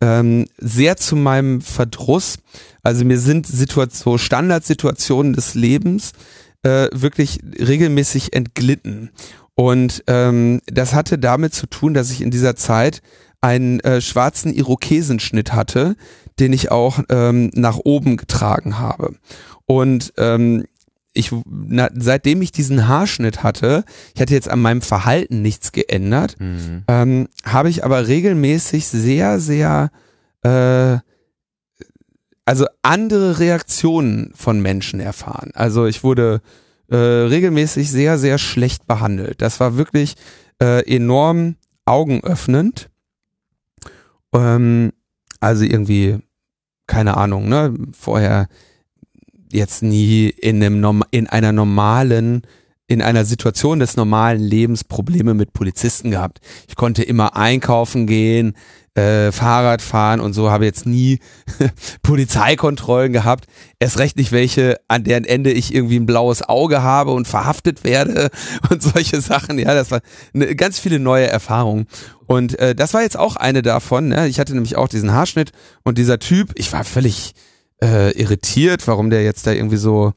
[0.01, 2.39] Ähm, sehr zu meinem Verdruss.
[2.83, 6.13] Also mir sind Situation, Standardsituationen des Lebens
[6.63, 9.11] äh, wirklich regelmäßig entglitten.
[9.55, 13.03] Und ähm, das hatte damit zu tun, dass ich in dieser Zeit
[13.41, 15.97] einen äh, schwarzen Irokesenschnitt hatte,
[16.41, 19.15] den ich auch ähm, nach oben getragen habe.
[19.67, 20.65] Und ähm,
[21.15, 23.85] ich, na, seitdem ich diesen Haarschnitt hatte,
[24.15, 26.83] ich hatte jetzt an meinem Verhalten nichts geändert, Mhm.
[26.89, 29.91] ähm, habe ich aber regelmäßig sehr, sehr,
[30.43, 30.99] äh,
[32.45, 35.51] also andere Reaktionen von Menschen erfahren.
[35.55, 36.43] Also ich wurde
[36.91, 39.41] äh, regelmäßig sehr, sehr schlecht behandelt.
[39.41, 40.17] Das war wirklich
[40.61, 42.91] äh, enorm augenöffnend.
[44.35, 44.93] Ähm,
[45.41, 46.19] also irgendwie,
[46.87, 48.49] keine Ahnung, ne, vorher
[49.55, 52.43] jetzt nie in einem in einer normalen
[52.87, 56.41] in einer Situation des normalen Lebens Probleme mit Polizisten gehabt.
[56.69, 58.55] Ich konnte immer einkaufen gehen,
[58.95, 61.19] äh, Fahrrad fahren und so, habe jetzt nie
[62.03, 63.47] Polizeikontrollen gehabt.
[63.79, 67.85] Erst recht nicht welche, an deren Ende ich irgendwie ein blaues Auge habe und verhaftet
[67.85, 68.31] werde
[68.71, 69.59] und solche Sachen.
[69.59, 70.01] Ja, das war
[70.35, 71.87] eine, ganz viele neue Erfahrungen.
[72.27, 74.09] Und äh, das war jetzt auch eine davon.
[74.09, 74.29] Ne?
[74.29, 75.53] Ich hatte nämlich auch diesen Haarschnitt
[75.85, 77.35] und dieser Typ, ich war völlig
[77.85, 80.13] äh, irritiert, warum der jetzt da irgendwie so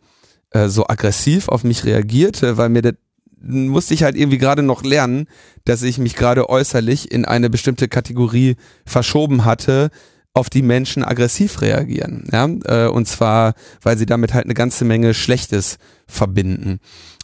[0.52, 2.94] äh, so aggressiv auf mich reagierte, weil mir das
[3.40, 5.28] musste ich halt irgendwie gerade noch lernen,
[5.64, 9.90] dass ich mich gerade äußerlich in eine bestimmte Kategorie verschoben hatte,
[10.34, 12.28] auf die Menschen aggressiv reagieren.
[12.32, 12.48] Ja?
[12.66, 15.78] Äh, und zwar, weil sie damit halt eine ganze Menge Schlechtes
[16.08, 16.80] verbinden.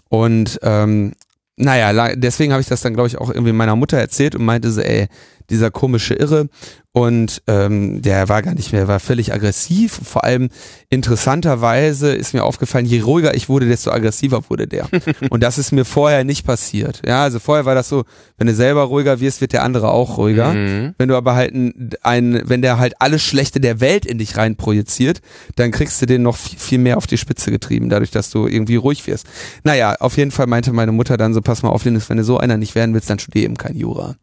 [0.10, 1.14] Und ähm,
[1.56, 4.72] naja, deswegen habe ich das dann, glaube ich, auch irgendwie meiner Mutter erzählt und meinte
[4.72, 5.08] so, ey,
[5.54, 6.50] dieser komische Irre.
[6.96, 10.00] Und ähm, der war gar nicht mehr, war völlig aggressiv.
[10.04, 10.50] Vor allem
[10.90, 14.88] interessanterweise ist mir aufgefallen, je ruhiger ich wurde, desto aggressiver wurde der.
[15.32, 17.02] und das ist mir vorher nicht passiert.
[17.04, 18.04] Ja, also vorher war das so,
[18.38, 20.54] wenn du selber ruhiger wirst, wird der andere auch ruhiger.
[20.54, 20.94] Mhm.
[21.00, 21.56] Wenn du aber halt
[22.04, 25.22] ein, wenn der halt alles Schlechte der Welt in dich rein projiziert,
[25.56, 28.46] dann kriegst du den noch viel, viel mehr auf die Spitze getrieben, dadurch, dass du
[28.46, 29.26] irgendwie ruhig wirst.
[29.64, 32.24] Naja, auf jeden Fall meinte meine Mutter dann so, pass mal auf, Linus, wenn du
[32.24, 34.16] so einer nicht werden willst, dann studier eben kein Jura.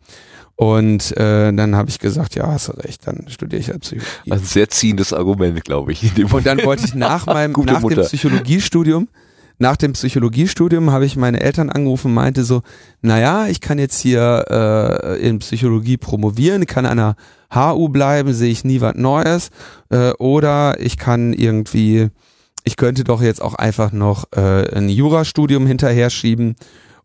[0.61, 4.31] Und äh, dann habe ich gesagt, ja, hast du recht, dann studiere ich halt Psychologie.
[4.31, 6.03] Ein sehr ziehendes Argument, glaube ich.
[6.31, 8.03] Und dann wollte ich nach meinem, nach dem.
[8.03, 9.09] Psychologiestudium,
[9.59, 12.61] nach dem Psychologiestudium habe ich meine Eltern angerufen und meinte so,
[13.01, 17.17] naja, ich kann jetzt hier äh, in Psychologie promovieren, kann an der
[17.55, 19.49] HU bleiben, sehe ich nie was Neues.
[19.89, 22.11] Äh, oder ich kann irgendwie,
[22.65, 26.57] ich könnte doch jetzt auch einfach noch äh, ein Jurastudium hinterher schieben.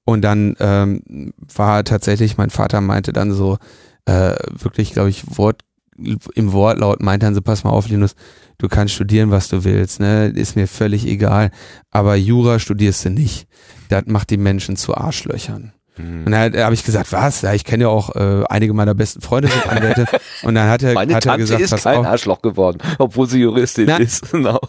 [0.06, 3.58] Und dann ähm, war tatsächlich, mein Vater meinte dann so,
[4.06, 5.62] äh, wirklich, glaube ich, Wort,
[5.98, 8.16] im Wortlaut meinte dann so, pass mal auf, Linus,
[8.58, 10.28] du kannst studieren, was du willst, ne?
[10.28, 11.52] Ist mir völlig egal.
[11.90, 13.48] Aber Jura studierst du nicht.
[13.90, 15.74] Das macht die Menschen zu Arschlöchern.
[15.98, 16.26] Mhm.
[16.26, 17.42] Und dann habe ich gesagt, was?
[17.42, 20.06] Ja, ich kenne ja auch äh, einige meiner besten Freunde sind Anwälte.
[20.44, 22.06] Und dann hat er, Meine hat er Tante gesagt, ist kein auf.
[22.06, 24.32] Arschloch geworden, obwohl sie Juristin Na, ist.
[24.32, 24.60] Genau.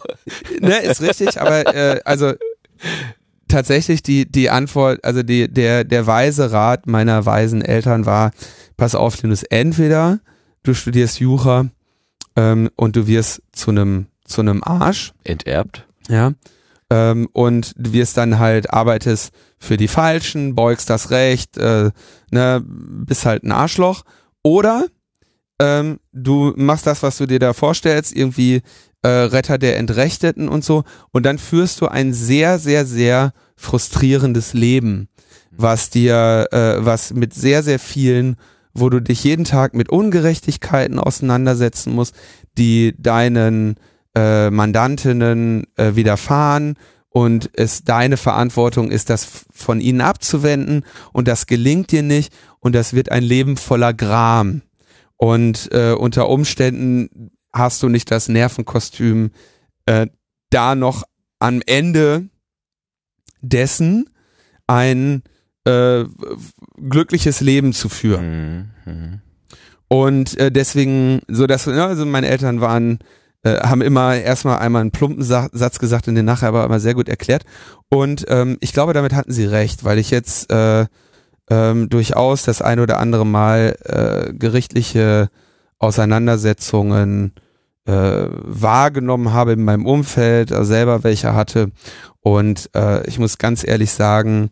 [0.61, 2.33] ne, ist richtig, aber äh, also
[3.47, 8.31] tatsächlich die die Antwort, also die der der weise Rat meiner weisen Eltern war:
[8.77, 10.19] Pass auf, Linus, entweder
[10.63, 11.69] du studierst Jura
[12.35, 15.87] ähm, und du wirst zu einem zu einem Arsch, Enterbt.
[16.09, 16.33] ja,
[16.89, 21.91] ähm, und du wirst dann halt arbeitest für die Falschen, beugst das Recht, äh,
[22.31, 24.03] ne, bist halt ein Arschloch,
[24.43, 24.85] oder
[25.59, 28.61] ähm, du machst das, was du dir da vorstellst, irgendwie
[29.01, 34.53] äh, Retter der Entrechteten und so, und dann führst du ein sehr, sehr, sehr frustrierendes
[34.53, 35.07] Leben,
[35.51, 38.37] was dir, äh, was mit sehr, sehr vielen,
[38.73, 42.15] wo du dich jeden Tag mit Ungerechtigkeiten auseinandersetzen musst,
[42.57, 43.75] die deinen
[44.15, 46.75] äh, Mandantinnen äh, widerfahren.
[47.09, 50.85] Und es deine Verantwortung ist, das von ihnen abzuwenden.
[51.13, 52.31] Und das gelingt dir nicht.
[52.59, 54.61] Und das wird ein Leben voller Gram
[55.17, 59.31] und äh, unter Umständen hast du nicht das Nervenkostüm,
[59.85, 60.07] äh,
[60.49, 61.03] da noch
[61.39, 62.29] am Ende
[63.41, 64.09] dessen
[64.67, 65.23] ein
[65.65, 66.05] äh,
[66.77, 68.71] glückliches Leben zu führen.
[68.85, 68.93] Mhm.
[68.93, 69.21] Mhm.
[69.89, 72.99] Und äh, deswegen, so dass, ja, also meine Eltern waren
[73.43, 76.79] äh, haben immer erstmal einmal einen plumpen Sa Satz gesagt und den nachher aber immer
[76.79, 77.43] sehr gut erklärt.
[77.89, 80.85] Und ähm, ich glaube, damit hatten sie recht, weil ich jetzt äh,
[81.49, 85.29] ähm, durchaus das ein oder andere Mal äh, gerichtliche
[85.79, 87.33] Auseinandersetzungen
[87.85, 91.71] äh, wahrgenommen habe in meinem Umfeld, also selber welche hatte.
[92.19, 94.49] Und äh, ich muss ganz ehrlich sagen,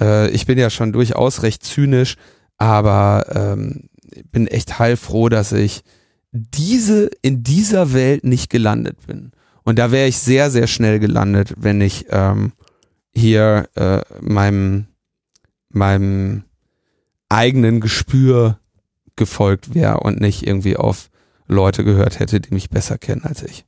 [0.00, 2.16] äh, ich bin ja schon durchaus recht zynisch,
[2.58, 3.88] aber ähm,
[4.30, 5.82] bin echt heilfroh, dass ich
[6.30, 9.32] diese in dieser Welt nicht gelandet bin.
[9.64, 12.52] Und da wäre ich sehr, sehr schnell gelandet, wenn ich ähm,
[13.14, 14.88] hier äh, meinem,
[15.74, 16.44] meinem
[17.28, 18.58] eigenen Gespür
[19.16, 21.10] gefolgt wäre und nicht irgendwie auf
[21.46, 23.64] Leute gehört hätte, die mich besser kennen als ich.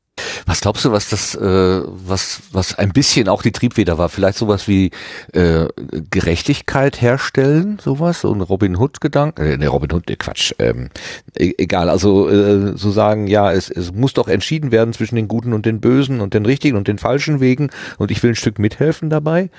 [0.47, 4.09] Was glaubst du, was das, äh, was, was ein bisschen auch die Triebfeder war?
[4.09, 4.91] Vielleicht sowas wie
[5.33, 5.67] äh,
[6.11, 10.89] Gerechtigkeit herstellen, sowas, so ein Robin Hood-Gedanke, äh, ne, Robin Hood, ne, Quatsch, ähm,
[11.37, 15.29] e egal, also äh, so sagen, ja, es, es muss doch entschieden werden zwischen den
[15.29, 18.37] guten und den bösen und den richtigen und den falschen Wegen und ich will ein
[18.37, 19.51] Stück mithelfen dabei.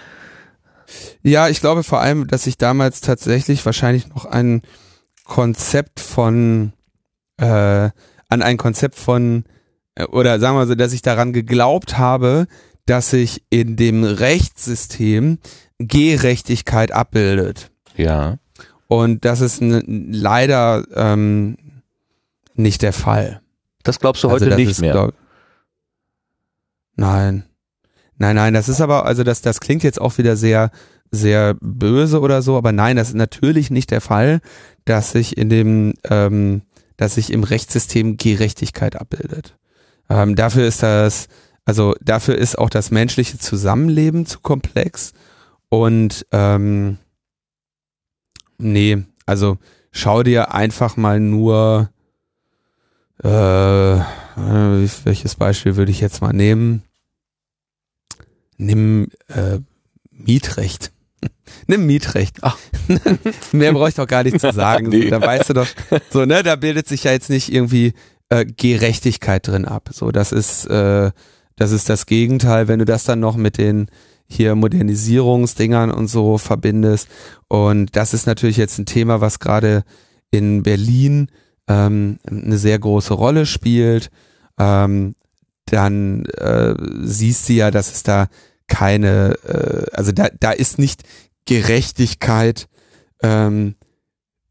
[1.23, 4.61] Ja, ich glaube vor allem, dass ich damals tatsächlich wahrscheinlich noch ein
[5.25, 6.73] Konzept von
[7.37, 7.89] äh,
[8.29, 9.45] an ein Konzept von
[9.95, 12.47] äh, oder sagen wir so, dass ich daran geglaubt habe,
[12.85, 15.39] dass sich in dem Rechtssystem
[15.77, 17.71] Gerechtigkeit abbildet.
[17.95, 18.37] Ja.
[18.87, 21.57] Und das ist leider ähm,
[22.55, 23.41] nicht der Fall.
[23.83, 24.93] Das glaubst du also heute nicht mehr?
[24.93, 25.13] Glaub,
[26.95, 27.43] nein.
[28.17, 30.71] Nein, nein, das ist aber, also das, das klingt jetzt auch wieder sehr,
[31.11, 34.41] sehr böse oder so, aber nein, das ist natürlich nicht der Fall,
[34.85, 36.63] dass sich in dem, ähm,
[36.97, 39.55] dass sich im Rechtssystem Gerechtigkeit abbildet.
[40.09, 41.27] Ähm, dafür ist das,
[41.65, 45.13] also dafür ist auch das menschliche Zusammenleben zu komplex
[45.69, 46.97] und ähm,
[48.57, 49.57] nee, also
[49.91, 51.89] schau dir einfach mal nur,
[53.23, 53.27] äh,
[55.03, 56.83] welches Beispiel würde ich jetzt mal nehmen?
[58.57, 59.59] Nimm äh,
[60.11, 60.91] Mietrecht.
[61.67, 62.37] Nimm Mietrecht.
[62.41, 62.57] Ach.
[63.51, 64.87] Mehr brauche ich doch gar nicht zu sagen.
[64.89, 65.09] nee.
[65.09, 65.67] Da weißt du doch,
[66.09, 67.93] so, ne, da bildet sich ja jetzt nicht irgendwie
[68.29, 69.89] äh, Gerechtigkeit drin ab.
[69.93, 71.11] So, das ist, äh,
[71.55, 73.87] das ist das Gegenteil, wenn du das dann noch mit den
[74.29, 77.07] hier Modernisierungsdingern und so verbindest.
[77.47, 79.83] Und das ist natürlich jetzt ein Thema, was gerade
[80.31, 81.29] in Berlin
[81.67, 84.09] ähm, eine sehr große Rolle spielt.
[84.59, 85.15] Ähm,
[85.65, 88.27] dann äh, siehst du ja, dass es da
[88.67, 91.03] keine, äh, also da, da ist nicht
[91.45, 92.67] Gerechtigkeit
[93.21, 93.75] ähm,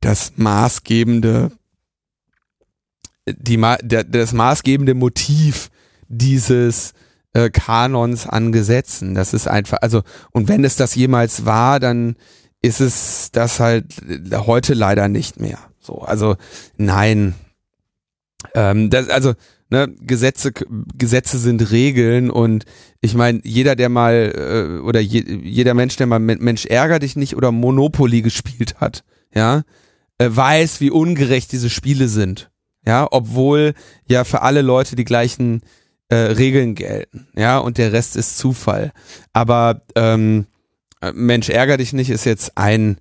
[0.01, 1.53] das maßgebende,
[3.27, 5.71] die, der, das maßgebende Motiv
[6.09, 6.93] dieses
[7.33, 9.15] äh, Kanons an Gesetzen.
[9.15, 10.03] Das ist einfach, also,
[10.33, 12.17] und wenn es das jemals war, dann
[12.63, 13.95] ist es das halt
[14.33, 15.59] heute leider nicht mehr.
[15.81, 16.37] So, also
[16.77, 17.35] nein.
[18.55, 19.35] Ähm, das, also
[19.71, 20.53] ne, Gesetze,
[20.97, 22.65] Gesetze sind Regeln und
[23.01, 27.17] ich meine, jeder, der mal, äh, oder je, jeder Mensch, der mal Mensch ärger dich
[27.17, 29.63] nicht oder Monopoly gespielt hat, ja,
[30.19, 32.51] äh, weiß, wie ungerecht diese Spiele sind.
[32.87, 33.75] Ja, obwohl
[34.07, 35.63] ja für alle Leute die gleichen
[36.09, 38.93] äh, Regeln gelten, ja, und der Rest ist Zufall.
[39.33, 40.47] Aber ähm,
[41.13, 42.99] Mensch ärger dich nicht ist jetzt ein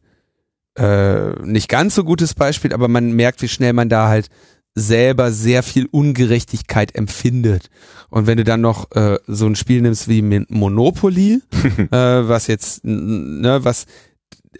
[0.77, 4.29] äh, nicht ganz so gutes Beispiel, aber man merkt, wie schnell man da halt
[4.75, 7.69] selber sehr viel Ungerechtigkeit empfindet.
[8.09, 11.41] Und wenn du dann noch äh, so ein Spiel nimmst wie Monopoly,
[11.77, 13.85] äh, was jetzt, ne, was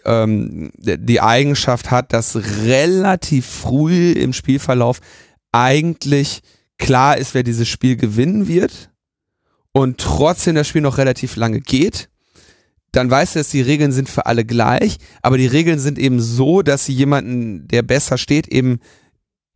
[0.04, 5.00] ähm, die Eigenschaft hat, dass relativ früh im Spielverlauf
[5.52, 6.40] eigentlich
[6.78, 8.90] klar ist, wer dieses Spiel gewinnen wird
[9.72, 12.08] und trotzdem das Spiel noch relativ lange geht,
[12.92, 16.20] dann weißt du, dass die Regeln sind für alle gleich, aber die Regeln sind eben
[16.20, 18.80] so, dass sie jemanden, der besser steht, eben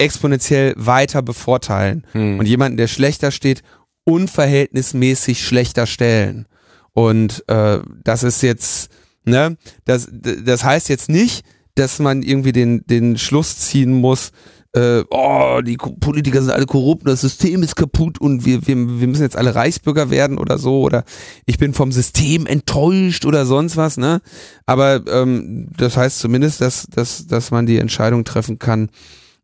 [0.01, 2.39] exponentiell weiter bevorteilen hm.
[2.39, 3.63] und jemanden, der schlechter steht,
[4.05, 6.47] unverhältnismäßig schlechter stellen.
[6.93, 8.91] Und äh, das ist jetzt,
[9.25, 11.45] ne, das, das heißt jetzt nicht,
[11.75, 14.33] dass man irgendwie den, den Schluss ziehen muss,
[14.73, 19.09] äh, oh, die Politiker sind alle korrupt, das System ist kaputt und wir, wir, wir
[19.09, 21.05] müssen jetzt alle Reichsbürger werden oder so oder
[21.45, 24.21] ich bin vom System enttäuscht oder sonst was, ne?
[24.67, 28.91] Aber ähm, das heißt zumindest, dass, dass, dass man die Entscheidung treffen kann,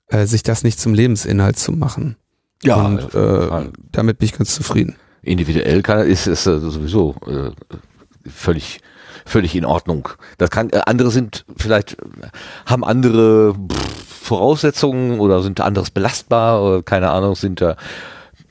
[0.08, 2.16] äh, sich das nicht zum Lebensinhalt zu machen.
[2.62, 2.76] Ja.
[2.76, 4.96] Und äh, damit bin ich ganz zufrieden.
[5.22, 7.50] Individuell kann, ist es äh, sowieso äh,
[8.28, 8.80] völlig
[9.24, 10.08] völlig in Ordnung.
[10.38, 11.96] Das kann äh, andere sind vielleicht
[12.64, 13.54] haben andere
[14.08, 17.76] Voraussetzungen oder sind anderes belastbar oder keine Ahnung sind da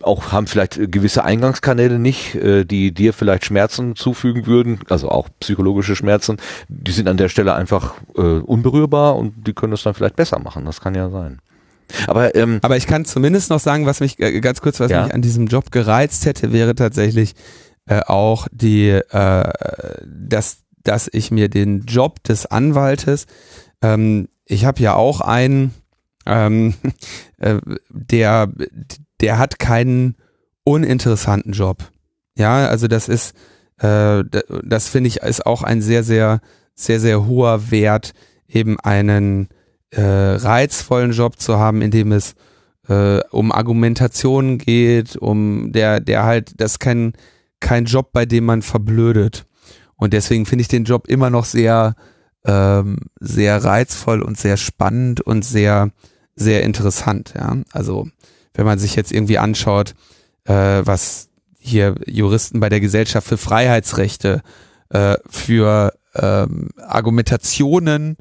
[0.02, 5.30] auch haben vielleicht gewisse Eingangskanäle nicht, äh, die dir vielleicht Schmerzen zufügen würden, also auch
[5.40, 6.38] psychologische Schmerzen,
[6.68, 10.40] die sind an der Stelle einfach äh, unberührbar und die können es dann vielleicht besser
[10.40, 10.65] machen.
[10.65, 11.40] Das kann ja sein.
[12.07, 15.03] Aber ähm, Aber ich kann zumindest noch sagen, was mich äh, ganz kurz, was Ja.
[15.03, 17.33] mich an diesem Job gereizt hätte, wäre tatsächlich
[17.87, 19.51] äh, auch die, äh,
[20.05, 23.25] dass, dass ich mir den Job des Anwaltes,
[23.81, 25.73] ähm, ich habe ja auch einen,
[26.25, 26.73] ähm,
[27.37, 27.57] äh,
[27.89, 28.49] der,
[29.21, 30.15] der hat keinen
[30.63, 31.89] uninteressanten Job.
[32.37, 33.35] Ja, also das ist,
[33.79, 34.23] äh,
[34.63, 36.41] das finde ich ist auch ein sehr, sehr,
[36.73, 38.13] sehr, sehr hoher Wert,
[38.47, 39.47] eben einen
[39.95, 42.35] äh, reizvollen Job zu haben, in dem es
[42.88, 47.13] äh, um Argumentationen geht, um der, der halt, das ist kein,
[47.59, 49.45] kein Job, bei dem man verblödet.
[49.95, 51.95] Und deswegen finde ich den Job immer noch sehr,
[52.45, 55.91] ähm, sehr reizvoll und sehr spannend und sehr,
[56.35, 57.34] sehr interessant.
[57.35, 58.07] Ja, also
[58.53, 59.95] wenn man sich jetzt irgendwie anschaut,
[60.43, 64.41] äh, was hier Juristen bei der Gesellschaft für Freiheitsrechte
[64.89, 68.17] äh, für ähm, Argumentationen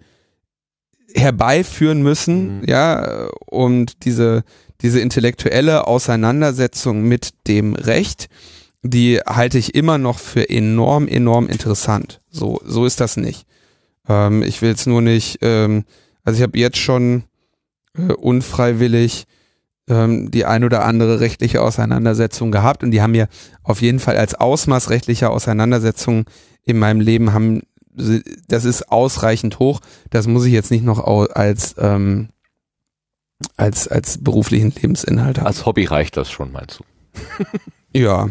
[1.14, 2.64] herbeiführen müssen, Mhm.
[2.66, 4.42] ja, und diese,
[4.80, 8.28] diese intellektuelle Auseinandersetzung mit dem Recht,
[8.82, 12.20] die halte ich immer noch für enorm, enorm interessant.
[12.30, 13.46] So, so ist das nicht.
[14.08, 15.84] Ähm, ich will es nur nicht, ähm,
[16.24, 17.24] also ich habe jetzt schon
[17.96, 19.24] äh, unfreiwillig
[19.88, 23.28] ähm, die ein oder andere rechtliche Auseinandersetzung gehabt und die haben mir
[23.62, 26.24] auf jeden Fall als Ausmaß rechtlicher Auseinandersetzungen
[26.64, 27.62] in meinem Leben haben,
[27.94, 29.80] das ist ausreichend hoch.
[30.10, 31.04] Das muss ich jetzt nicht noch
[31.34, 32.28] als ähm,
[33.56, 35.46] als als beruflichen Lebensinhalt haben.
[35.46, 36.84] als Hobby reicht das schon, meinst du?
[37.94, 38.28] ja,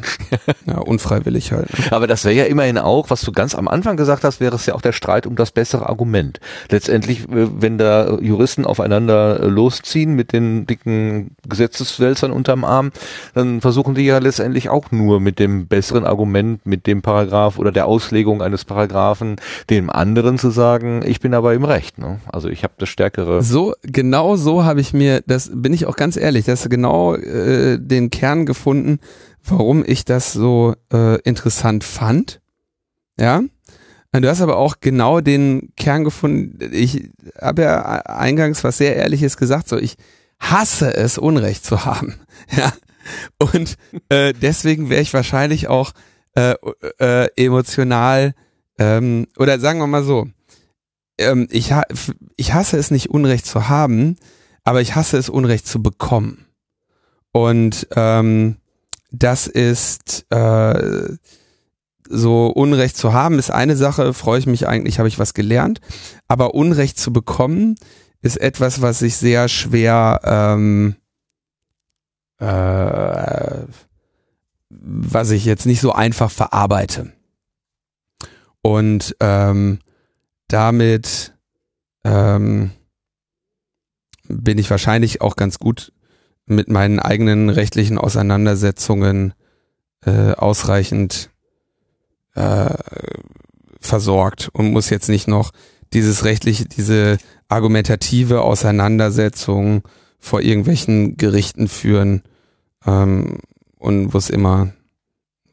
[0.68, 1.69] ja, unfreiwillig halt.
[1.80, 1.91] ne?
[1.91, 4.65] Aber das wäre ja immerhin auch, was du ganz am Anfang gesagt hast, wäre es
[4.65, 6.41] ja auch der Streit um das bessere Argument.
[6.69, 12.91] Letztendlich, äh, wenn da Juristen aufeinander äh, losziehen mit den dicken Gesetzeswälzern unterm Arm,
[13.34, 17.72] dann versuchen die ja letztendlich auch nur mit dem besseren Argument, mit dem Paragraph oder
[17.72, 19.38] der Auslegung eines Paragraphen
[19.69, 21.99] dem anderen zu sagen, ich bin aber im Recht.
[21.99, 22.19] Ne?
[22.30, 23.41] Also ich habe das stärkere.
[23.41, 27.80] So, genau so habe ich mir, das bin ich auch ganz ehrlich, das genau äh,
[27.80, 28.99] den Kern gefunden,
[29.44, 32.41] warum ich das so äh, interessant fand.
[33.18, 33.44] Ja.
[34.15, 36.60] Und Du hast aber auch genau den Kern gefunden.
[36.72, 37.10] Ich
[37.41, 39.95] habe ja eingangs was sehr Ehrliches gesagt, so ich
[40.40, 42.15] hasse es, Unrecht zu haben.
[42.56, 42.74] Ja.
[43.38, 43.76] Und
[44.07, 45.91] äh, deswegen wäre ich wahrscheinlich auch
[46.36, 46.56] äh,
[46.99, 48.34] äh, emotional
[48.80, 50.28] ähm, oder sagen wir mal so,
[51.18, 51.84] ähm, ich, ha
[52.36, 54.18] ich hasse es nicht, Unrecht zu haben,
[54.64, 56.45] aber ich hasse es, Unrecht zu bekommen.
[57.32, 58.57] Und ähm,
[59.14, 61.15] das ist äh,
[62.10, 65.80] so Unrecht zu haben, ist eine Sache, freue ich mich eigentlich, habe ich was gelernt.
[66.27, 67.76] Aber Unrecht zu bekommen
[68.22, 70.95] ist etwas, was ich sehr schwer ähm,
[72.40, 73.65] äh,
[74.69, 77.14] was ich jetzt nicht so einfach verarbeite.
[78.61, 79.80] Und ähm,
[80.48, 81.34] damit
[82.03, 82.72] ähm,
[84.27, 85.94] bin ich wahrscheinlich auch ganz gut
[86.45, 89.34] mit meinen eigenen rechtlichen Auseinandersetzungen
[90.06, 91.30] äh, ausreichend
[92.36, 92.74] äh,
[93.80, 95.52] versorgt und muss jetzt nicht noch
[95.94, 97.18] dieses rechtliche, diese
[97.48, 99.84] argumentative Auseinandersetzung
[100.20, 102.24] vor irgendwelchen Gerichten führen
[102.86, 103.40] ähm,
[103.78, 104.74] und wo es immer,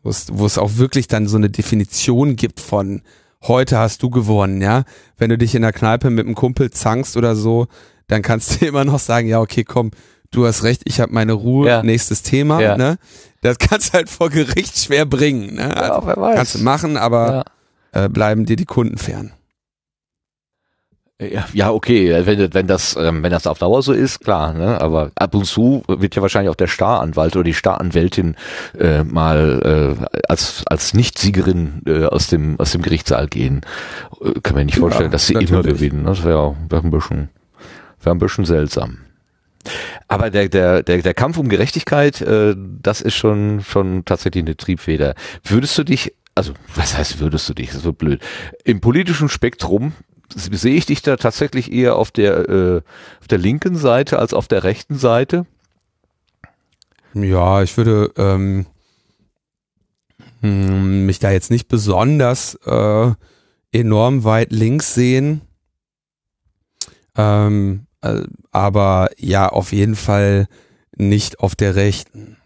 [0.03, 0.11] wo
[0.47, 3.03] es, auch wirklich dann so eine Definition gibt von
[3.43, 4.85] heute hast du gewonnen, ja.
[5.19, 7.67] Wenn du dich in der Kneipe mit einem Kumpel zankst oder so,
[8.07, 9.91] dann kannst du immer noch sagen, ja, okay, komm,
[10.33, 11.83] du hast recht, ich habe meine Ruhe, Ja.
[11.83, 12.77] nächstes Thema, Ja.
[12.77, 12.99] ne?
[13.43, 15.77] Das kannst du halt vor Gericht schwer bringen, ne?
[15.77, 16.37] Also, wer weiß.
[16.37, 17.45] kannst du machen, aber
[17.95, 18.05] Ja.
[18.05, 19.33] äh, bleiben dir die Kunden fern.
[21.23, 24.81] Ja, ja, okay, wenn, wenn das, ähm, wenn das auf Dauer so ist, klar, ne?
[24.81, 28.37] Aber ab und zu wird ja wahrscheinlich auch der Staranwalt oder die Staranwältin
[28.79, 33.61] äh, mal äh, als als Nicht-Siegerin äh, aus dem aus dem Gerichtssaal gehen.
[34.25, 35.81] Äh, kann mir nicht Ja, vorstellen, dass sie immer natürlich.
[35.81, 36.05] gewinnen.
[36.05, 36.09] ne?
[36.09, 37.29] Das wäre wär ein bisschen
[38.03, 38.97] wäre ein bisschen seltsam.
[40.11, 44.57] Aber der, der, der, der Kampf um Gerechtigkeit, äh, das ist schon, schon tatsächlich eine
[44.57, 45.15] Triebfeder.
[45.45, 48.21] Würdest du dich, also was heißt würdest du dich, das so blöd,
[48.65, 49.93] im politischen Spektrum
[50.35, 52.77] sehe ich dich da tatsächlich eher auf der, äh,
[53.21, 55.47] auf der linken Seite als auf der rechten Seite?
[57.15, 58.67] Ja, ich würde ähm,
[60.41, 63.13] hm, mich da jetzt nicht besonders äh,
[63.71, 65.43] enorm weit links sehen.
[67.17, 67.90] Ähm, äh,
[68.51, 70.47] aber ja, auf jeden Fall
[70.97, 72.37] nicht auf der rechten.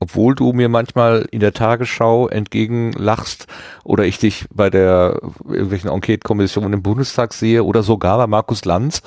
[0.00, 3.46] Obwohl du mir manchmal in der Tagesschau entgegenlachst
[3.84, 9.02] oder ich dich bei der irgendwelchen Enquete-Kommission im Bundestag sehe oder sogar bei Markus Lanz,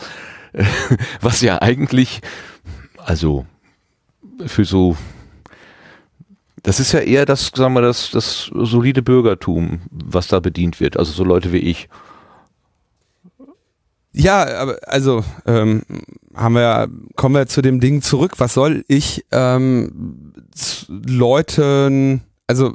[0.54, 0.64] äh,
[1.22, 2.22] was ja eigentlich,
[2.98, 3.46] also
[4.46, 4.98] für so,
[6.64, 10.98] das ist ja eher das, sagen wir, das, das solide Bürgertum, was da bedient wird,
[10.98, 11.90] also so Leute wie ich.
[14.18, 15.84] Ja, aber also ähm,
[16.34, 18.34] haben wir, kommen wir zu dem Ding zurück.
[18.40, 20.34] Was soll ich ähm,
[20.88, 22.74] Leuten, also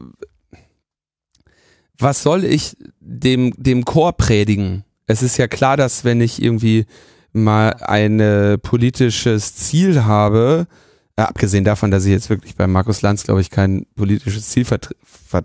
[1.99, 4.85] was soll ich dem, dem Chor predigen?
[5.07, 6.87] Es ist ja klar, dass wenn ich irgendwie
[7.33, 10.67] mal ein äh, politisches Ziel habe,
[11.17, 14.65] äh, abgesehen davon, dass ich jetzt wirklich bei Markus Lanz, glaube ich, kein politisches Ziel
[14.65, 15.45] ver ver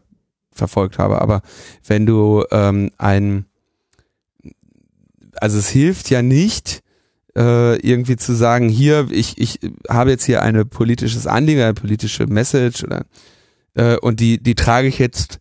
[0.51, 1.43] verfolgt habe, aber
[1.85, 3.45] wenn du ähm, ein,
[5.41, 6.81] also es hilft ja nicht,
[7.35, 9.59] äh, irgendwie zu sagen, hier, ich, ich
[9.89, 13.05] habe jetzt hier eine politisches Anliegen, eine politische Message oder
[13.75, 15.39] äh, und die, die trage ich jetzt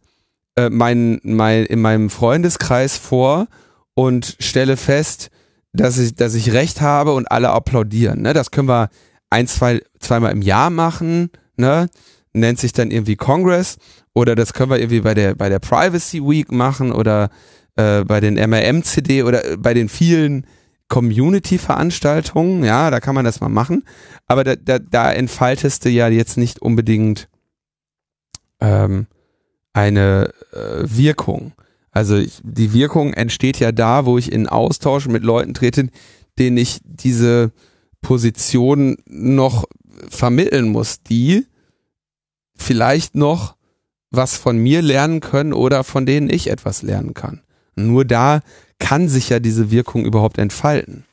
[0.56, 3.48] äh, mein, mein, in meinem Freundeskreis vor
[3.94, 5.31] und stelle fest,
[5.73, 8.23] dass ich, dass ich recht habe und alle applaudieren.
[8.23, 8.32] Ne?
[8.35, 8.90] Das können wir
[9.31, 11.89] ein, zwei, zweimal im Jahr machen, ne?
[12.32, 13.78] Nennt sich dann irgendwie Congress
[14.12, 17.31] oder das können wir irgendwie bei der, bei der Privacy Week machen oder
[17.77, 20.47] äh, bei den MRM-CD oder äh, bei den vielen
[20.89, 23.85] Community-Veranstaltungen, ja, da kann man das mal machen.
[24.27, 27.28] Aber da, da, da entfaltest du ja jetzt nicht unbedingt
[28.61, 29.07] ähm,
[29.73, 31.53] eine äh, Wirkung.
[31.90, 35.89] Also ich, die Wirkung entsteht ja da, wo ich in Austausch mit Leuten trete,
[36.39, 37.53] denen ich diese
[38.01, 39.65] Position noch
[40.09, 41.47] vermitteln muss, die
[42.55, 43.57] vielleicht noch
[44.11, 47.43] was von mir lernen können oder von denen ich etwas lernen kann.
[47.77, 48.40] Nur da
[48.78, 51.05] kann sich ja diese Wirkung überhaupt entfalten.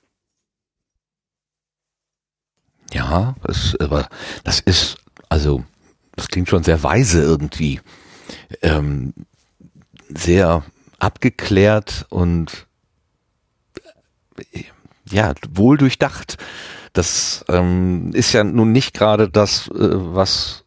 [2.94, 4.08] Ja, das, aber
[4.44, 4.98] das ist,
[5.30, 5.64] also,
[6.16, 7.82] das klingt schon sehr weise irgendwie.
[8.62, 9.14] Ähm,
[10.10, 10.64] sehr
[11.00, 12.68] abgeklärt und
[15.10, 16.38] ja, wohl durchdacht.
[16.94, 20.64] Das ähm, ist ja nun nicht gerade das, äh, was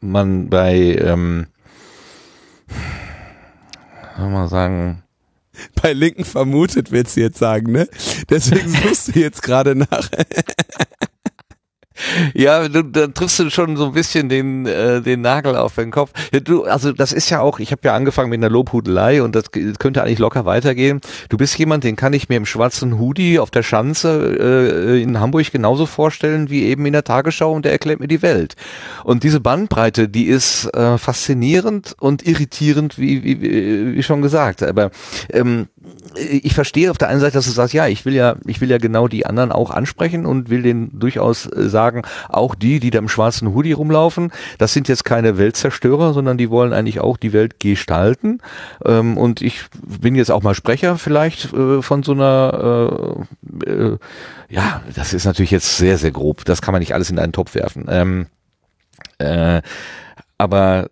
[0.00, 1.46] man bei, ähm,
[4.16, 5.02] soll man sagen,
[5.82, 7.88] bei Linken vermutet, willst du jetzt sagen, ne?
[8.28, 10.08] Deswegen suchst du jetzt gerade nach.
[12.34, 15.90] Ja, du, dann triffst du schon so ein bisschen den, äh, den Nagel auf den
[15.90, 16.10] Kopf.
[16.32, 19.34] Ja, du, also das ist ja auch, ich habe ja angefangen mit einer Lobhudelei und
[19.34, 21.00] das könnte eigentlich locker weitergehen.
[21.28, 25.20] Du bist jemand, den kann ich mir im schwarzen Hoodie auf der Schanze äh, in
[25.20, 28.56] Hamburg genauso vorstellen wie eben in der Tagesschau und der erklärt mir die Welt.
[29.04, 34.62] Und diese Bandbreite, die ist äh, faszinierend und irritierend, wie, wie, wie schon gesagt.
[34.62, 34.90] Aber
[35.32, 35.68] ähm,
[36.16, 38.70] ich verstehe auf der einen Seite, dass du sagst, ja, ich will ja, ich will
[38.70, 42.90] ja genau die anderen auch ansprechen und will denen durchaus äh, sagen, auch die, die
[42.90, 47.16] da im schwarzen Hoodie rumlaufen, das sind jetzt keine Weltzerstörer, sondern die wollen eigentlich auch
[47.16, 48.38] die Welt gestalten.
[48.84, 53.16] Ähm, und ich bin jetzt auch mal Sprecher vielleicht äh, von so einer,
[53.66, 53.96] äh,
[54.48, 56.44] ja, das ist natürlich jetzt sehr, sehr grob.
[56.44, 57.86] Das kann man nicht alles in einen Topf werfen.
[57.88, 58.26] Ähm,
[59.18, 59.62] äh,
[60.38, 60.90] aber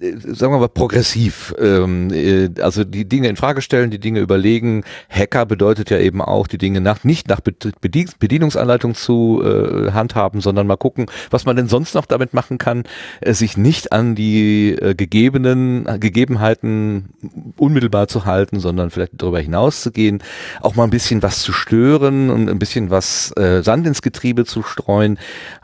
[0.00, 1.54] sagen wir mal, progressiv.
[1.58, 4.84] Ähm, äh, also die Dinge in Frage stellen, die Dinge überlegen.
[5.08, 10.66] Hacker bedeutet ja eben auch, die Dinge nach, nicht nach Bedienungsanleitung zu äh, handhaben, sondern
[10.66, 12.84] mal gucken, was man denn sonst noch damit machen kann,
[13.20, 17.10] äh, sich nicht an die äh, gegebenen äh, Gegebenheiten
[17.56, 20.22] unmittelbar zu halten, sondern vielleicht darüber hinaus zu gehen,
[20.60, 24.44] auch mal ein bisschen was zu stören und ein bisschen was äh, Sand ins Getriebe
[24.44, 25.18] zu streuen.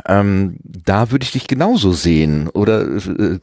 [0.07, 2.49] Ähm, da würde ich dich genauso sehen.
[2.49, 3.39] Oder äh,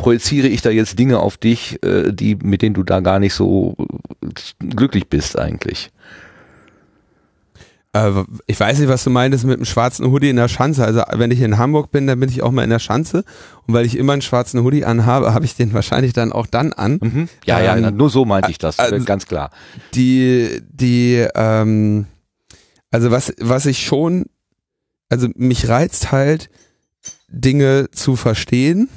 [0.00, 3.34] projiziere ich da jetzt Dinge auf dich, äh, die, mit denen du da gar nicht
[3.34, 3.76] so
[4.58, 5.90] glücklich bist eigentlich?
[7.92, 10.86] Äh, ich weiß nicht, was du meintest mit einem schwarzen Hoodie in der Schanze.
[10.86, 13.24] Also wenn ich in Hamburg bin, dann bin ich auch mal in der Schanze.
[13.66, 16.72] Und weil ich immer einen schwarzen Hoodie anhabe, habe ich den wahrscheinlich dann auch dann
[16.72, 16.98] an.
[17.02, 17.28] Mhm.
[17.44, 19.50] Ja, ähm, ja, nur so meinte ich das, also, ganz klar.
[19.94, 22.06] Die, die, ähm,
[22.90, 24.24] also was, was ich schon,
[25.10, 26.48] also mich reizt halt,
[27.28, 28.88] Dinge zu verstehen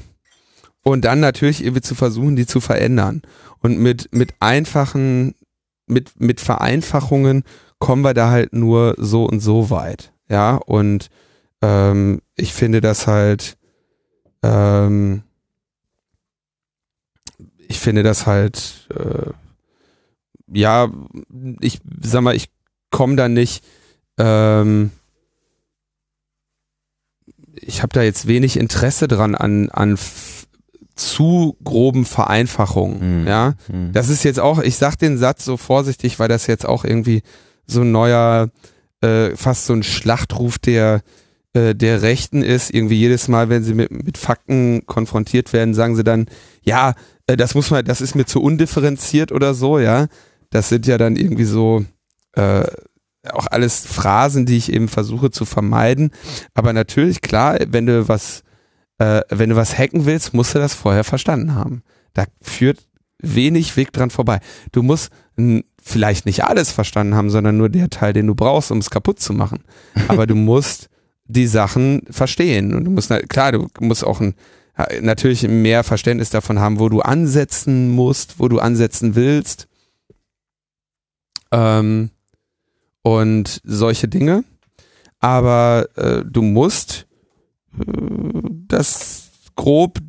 [0.83, 3.21] und dann natürlich irgendwie zu versuchen, die zu verändern.
[3.59, 5.35] Und mit, mit einfachen,
[5.87, 7.43] mit, mit Vereinfachungen
[7.79, 10.13] kommen wir da halt nur so und so weit.
[10.29, 11.09] Ja, und
[11.61, 13.57] ähm, ich finde das halt,
[14.41, 15.23] ähm,
[17.67, 19.31] ich finde das halt, äh,
[20.47, 20.89] ja,
[21.61, 22.49] ich sag mal, ich
[22.91, 23.63] komme da nicht,
[24.17, 24.91] ähm,
[27.55, 29.97] ich habe da jetzt wenig Interesse dran an, an
[30.95, 33.21] zu groben Vereinfachungen.
[33.21, 33.27] Mhm.
[33.27, 33.91] Ja, mhm.
[33.93, 37.23] das ist jetzt auch, ich sag den Satz so vorsichtig, weil das jetzt auch irgendwie
[37.65, 38.49] so ein neuer,
[39.01, 41.01] äh, fast so ein Schlachtruf der
[41.53, 42.73] äh, der Rechten ist.
[42.73, 46.25] Irgendwie jedes Mal, wenn sie mit, mit Fakten konfrontiert werden, sagen sie dann,
[46.63, 46.95] ja,
[47.27, 49.79] äh, das muss man, das ist mir zu undifferenziert oder so.
[49.79, 50.07] Ja,
[50.49, 51.85] das sind ja dann irgendwie so
[52.33, 52.63] äh,
[53.29, 56.11] auch alles Phrasen, die ich eben versuche zu vermeiden.
[56.53, 58.43] Aber natürlich, klar, wenn du was
[58.97, 61.83] äh, wenn du was hacken willst, musst du das vorher verstanden haben.
[62.13, 62.79] Da führt
[63.19, 64.39] wenig Weg dran vorbei.
[64.71, 65.11] Du musst
[65.81, 69.19] vielleicht nicht alles verstanden haben, sondern nur der Teil, den du brauchst, um es kaputt
[69.19, 69.63] zu machen.
[70.07, 70.89] Aber du musst
[71.25, 72.73] die Sachen verstehen.
[72.73, 74.35] Und du musst, klar, du musst auch ein,
[75.01, 79.67] natürlich mehr Verständnis davon haben, wo du ansetzen musst, wo du ansetzen willst.
[81.51, 82.11] Ähm,
[83.01, 84.43] und solche Dinge.
[85.19, 87.12] Aber äh, du musst äh,
[88.67, 89.99] das grob,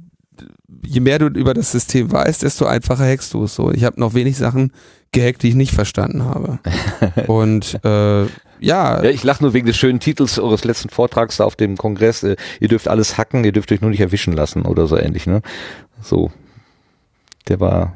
[0.85, 3.71] je mehr du über das System weißt, desto einfacher hackst du es so.
[3.71, 4.73] Ich habe noch wenig Sachen
[5.13, 6.59] gehackt, die ich nicht verstanden habe.
[7.27, 8.29] Und äh, ja.
[8.61, 9.05] ja.
[9.05, 12.23] Ich lache nur wegen des schönen Titels eures letzten Vortrags da auf dem Kongress.
[12.23, 15.27] Äh, ihr dürft alles hacken, ihr dürft euch nur nicht erwischen lassen oder so ähnlich,
[15.27, 15.43] ne?
[16.03, 16.31] So.
[17.49, 17.95] Der war,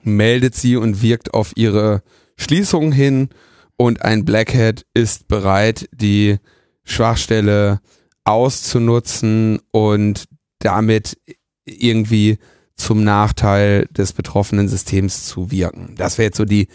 [0.04, 2.04] meldet sie und wirkt auf ihre
[2.38, 3.30] Schließung hin
[3.78, 6.38] und ein Blackhead ist bereit, die
[6.84, 7.80] Schwachstelle
[8.24, 10.26] auszunutzen und
[10.60, 11.18] damit
[11.66, 12.38] irgendwie
[12.76, 15.96] zum Nachteil des betroffenen Systems zu wirken.
[15.98, 16.68] Das wäre jetzt so die,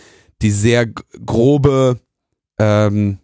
[0.43, 2.01] die sehr grobe,
[2.59, 3.19] ähm,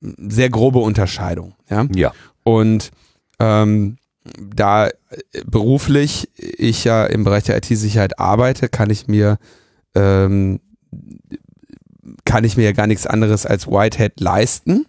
[0.00, 1.54] sehr grobe Unterscheidung.
[1.68, 1.86] Ja.
[1.94, 2.12] ja.
[2.42, 2.90] Und
[3.38, 3.96] ähm,
[4.38, 4.90] da
[5.46, 9.38] beruflich ich ja im Bereich der IT-Sicherheit arbeite, kann ich mir
[9.94, 10.60] ähm,
[12.24, 14.86] kann ich mir ja gar nichts anderes als Whitehead leisten.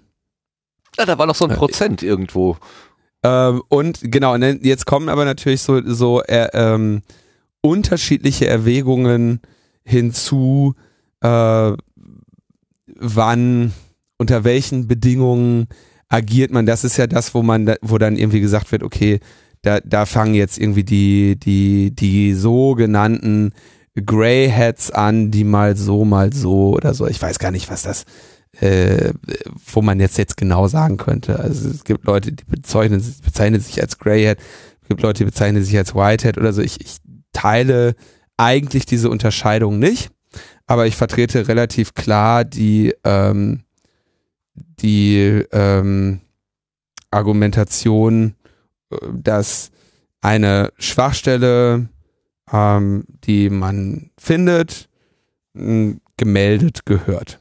[0.98, 2.58] Ja, da war noch so ein Prozent äh, irgendwo.
[3.24, 7.02] Ähm, und genau, jetzt kommen aber natürlich so, so äh, ähm,
[7.62, 9.42] unterschiedliche Erwägungen
[9.84, 10.76] hinzu,
[11.22, 11.74] äh,
[12.86, 13.74] wann,
[14.18, 15.68] unter welchen Bedingungen
[16.10, 16.66] agiert man.
[16.66, 19.20] Das ist ja das, wo man, wo dann irgendwie gesagt wird, okay,
[19.62, 23.52] da, da fangen jetzt irgendwie die, die, die sogenannten
[24.06, 27.08] Grey Hats an, die mal so, mal so oder so.
[27.08, 28.04] Ich weiß gar nicht, was das,
[28.60, 29.14] äh,
[29.74, 31.40] wo man jetzt jetzt genau sagen könnte.
[31.40, 34.38] Also es gibt Leute, die bezeichnen, bezeichnen sich als Grey Hat,
[34.82, 36.62] es gibt Leute, die bezeichnen sich als White Hat oder so.
[36.62, 36.98] Ich, ich
[37.34, 37.96] teile
[38.38, 40.12] eigentlich diese Unterscheidung nicht,
[40.68, 43.65] aber ich vertrete relativ klar die, ähm,
[44.80, 46.22] die ähm,
[47.12, 48.36] Argumentation,
[48.92, 49.72] äh, dass
[50.22, 51.90] eine Schwachstelle,
[52.52, 54.90] ähm, die man findet,
[56.18, 57.40] gemeldet gehört.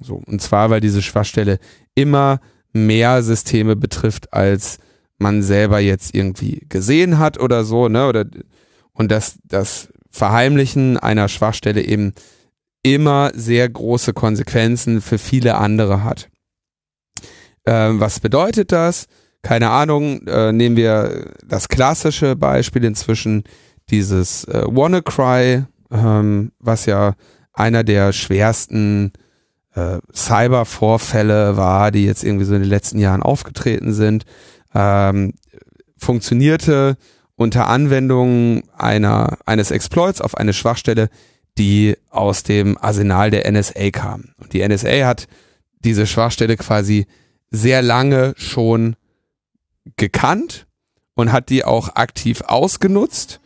[0.00, 1.58] So, und zwar, weil diese Schwachstelle
[1.94, 2.40] immer
[2.72, 4.78] mehr Systeme betrifft, als
[5.18, 8.06] man selber jetzt irgendwie gesehen hat oder so, ne?
[8.08, 8.24] Oder
[8.92, 12.14] und dass das Verheimlichen einer Schwachstelle eben
[12.82, 16.28] immer sehr große Konsequenzen für viele andere hat.
[17.68, 19.08] Ähm, was bedeutet das?
[19.42, 23.44] Keine Ahnung, äh, nehmen wir das klassische Beispiel inzwischen,
[23.90, 27.14] dieses äh, WannaCry, ähm, was ja
[27.52, 29.12] einer der schwersten
[29.74, 34.24] äh, Cyber-Vorfälle war, die jetzt irgendwie so in den letzten Jahren aufgetreten sind,
[34.74, 35.34] ähm,
[35.98, 36.96] funktionierte
[37.36, 41.10] unter Anwendung einer, eines Exploits auf eine Schwachstelle,
[41.58, 44.30] die aus dem Arsenal der NSA kam.
[44.38, 45.28] Und die NSA hat
[45.80, 47.06] diese Schwachstelle quasi
[47.50, 48.96] sehr lange schon
[49.96, 50.66] gekannt
[51.14, 53.40] und hat die auch aktiv ausgenutzt.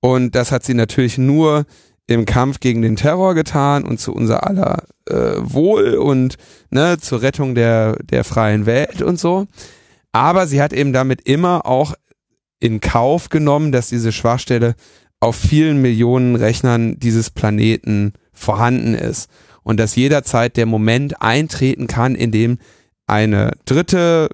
[0.00, 1.66] Und das hat sie natürlich nur
[2.06, 6.36] im Kampf gegen den Terror getan und zu unser aller äh, Wohl und
[6.70, 9.46] ne, zur Rettung der, der freien Welt und so.
[10.12, 11.94] Aber sie hat eben damit immer auch
[12.60, 14.74] in Kauf genommen, dass diese Schwachstelle
[15.20, 19.28] auf vielen Millionen Rechnern dieses Planeten vorhanden ist
[19.62, 22.58] und dass jederzeit der Moment eintreten kann, in dem
[23.08, 24.28] eine dritte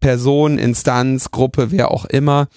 [0.00, 2.48] Person, Instanz, Gruppe, wer auch immer,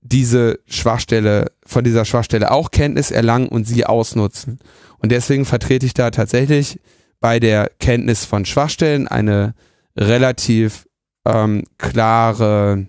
[0.00, 4.58] diese Schwachstelle, von dieser Schwachstelle auch Kenntnis erlangen und sie ausnutzen.
[4.98, 6.80] Und deswegen vertrete ich da tatsächlich
[7.20, 9.54] bei der Kenntnis von Schwachstellen eine
[9.96, 10.86] relativ
[11.24, 12.86] ähm, klare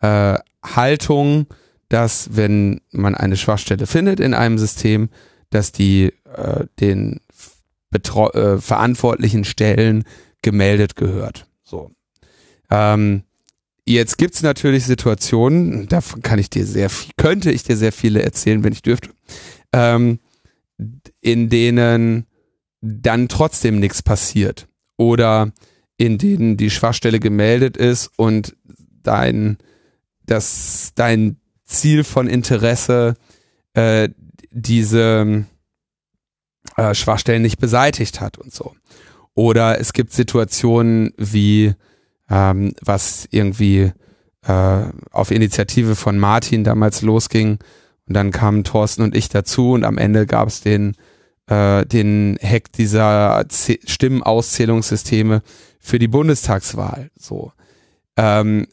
[0.00, 1.46] äh, Haltung,
[1.88, 5.10] dass wenn man eine Schwachstelle findet in einem System,
[5.50, 7.20] dass die äh, den
[7.90, 10.04] Betro äh, verantwortlichen Stellen
[10.42, 11.46] gemeldet gehört.
[11.62, 11.90] So.
[12.70, 13.22] Ähm,
[13.86, 18.22] jetzt gibt's natürlich Situationen, davon kann ich dir sehr viel, könnte ich dir sehr viele
[18.22, 19.10] erzählen, wenn ich dürfte,
[19.72, 20.20] ähm,
[21.20, 22.26] in denen
[22.80, 24.68] dann trotzdem nichts passiert.
[24.96, 25.52] Oder
[25.96, 28.56] in denen die Schwachstelle gemeldet ist und
[29.02, 29.58] dein,
[30.26, 33.14] das, dein Ziel von Interesse
[33.74, 34.08] äh,
[34.50, 35.44] diese
[36.76, 38.74] äh, Schwachstellen nicht beseitigt hat und so.
[39.38, 41.72] Oder es gibt Situationen wie,
[42.28, 43.92] ähm, was irgendwie
[44.44, 44.82] äh,
[45.12, 47.60] auf Initiative von Martin damals losging
[48.08, 50.96] und dann kamen Thorsten und ich dazu und am Ende gab es den,
[51.46, 55.42] äh, den Hack dieser Z Stimmenauszählungssysteme
[55.78, 57.12] für die Bundestagswahl.
[57.16, 57.52] So.
[58.16, 58.66] Ähm,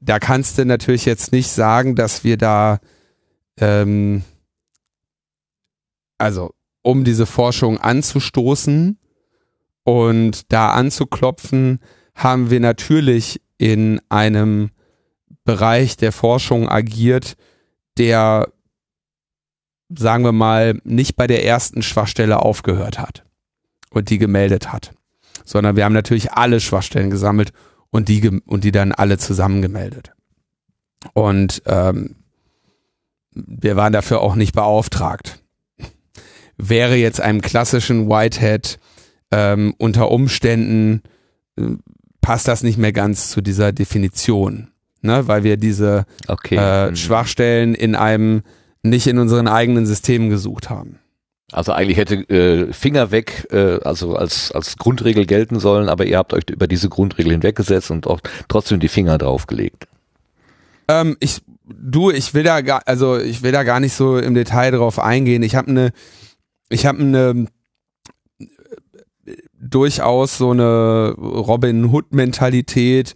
[0.00, 2.80] da kannst du natürlich jetzt nicht sagen, dass wir da
[3.60, 4.24] ähm,
[6.18, 6.52] also
[6.82, 8.98] um diese Forschung anzustoßen
[9.88, 11.80] und da anzuklopfen,
[12.14, 14.68] haben wir natürlich in einem
[15.44, 17.36] Bereich der Forschung agiert,
[17.96, 18.52] der,
[19.88, 23.24] sagen wir mal, nicht bei der ersten Schwachstelle aufgehört hat
[23.88, 24.92] und die gemeldet hat,
[25.46, 27.52] sondern wir haben natürlich alle Schwachstellen gesammelt
[27.88, 30.12] und die, und die dann alle zusammengemeldet.
[31.14, 32.16] Und ähm,
[33.32, 35.42] wir waren dafür auch nicht beauftragt
[36.58, 38.78] wäre jetzt einem klassischen Whitehead
[39.30, 41.02] ähm, unter Umständen
[41.58, 41.62] äh,
[42.20, 44.68] passt das nicht mehr ganz zu dieser Definition,
[45.02, 45.28] ne?
[45.28, 46.56] weil wir diese Okay.
[46.56, 46.96] äh, Mhm.
[46.96, 48.42] Schwachstellen in einem
[48.82, 50.98] nicht in unseren eigenen Systemen gesucht haben.
[51.50, 56.18] Also eigentlich hätte äh, Finger weg, äh, also als, als Grundregel gelten sollen, aber ihr
[56.18, 59.88] habt euch über diese Grundregel hinweggesetzt und auch trotzdem die Finger draufgelegt.
[60.88, 64.34] Ähm, ich, du, ich will da gar, also ich will da gar nicht so im
[64.34, 65.42] Detail drauf eingehen.
[65.42, 65.92] Ich habe eine,
[66.68, 67.46] ich habe eine
[69.70, 73.14] durchaus so eine Robin Hood Mentalität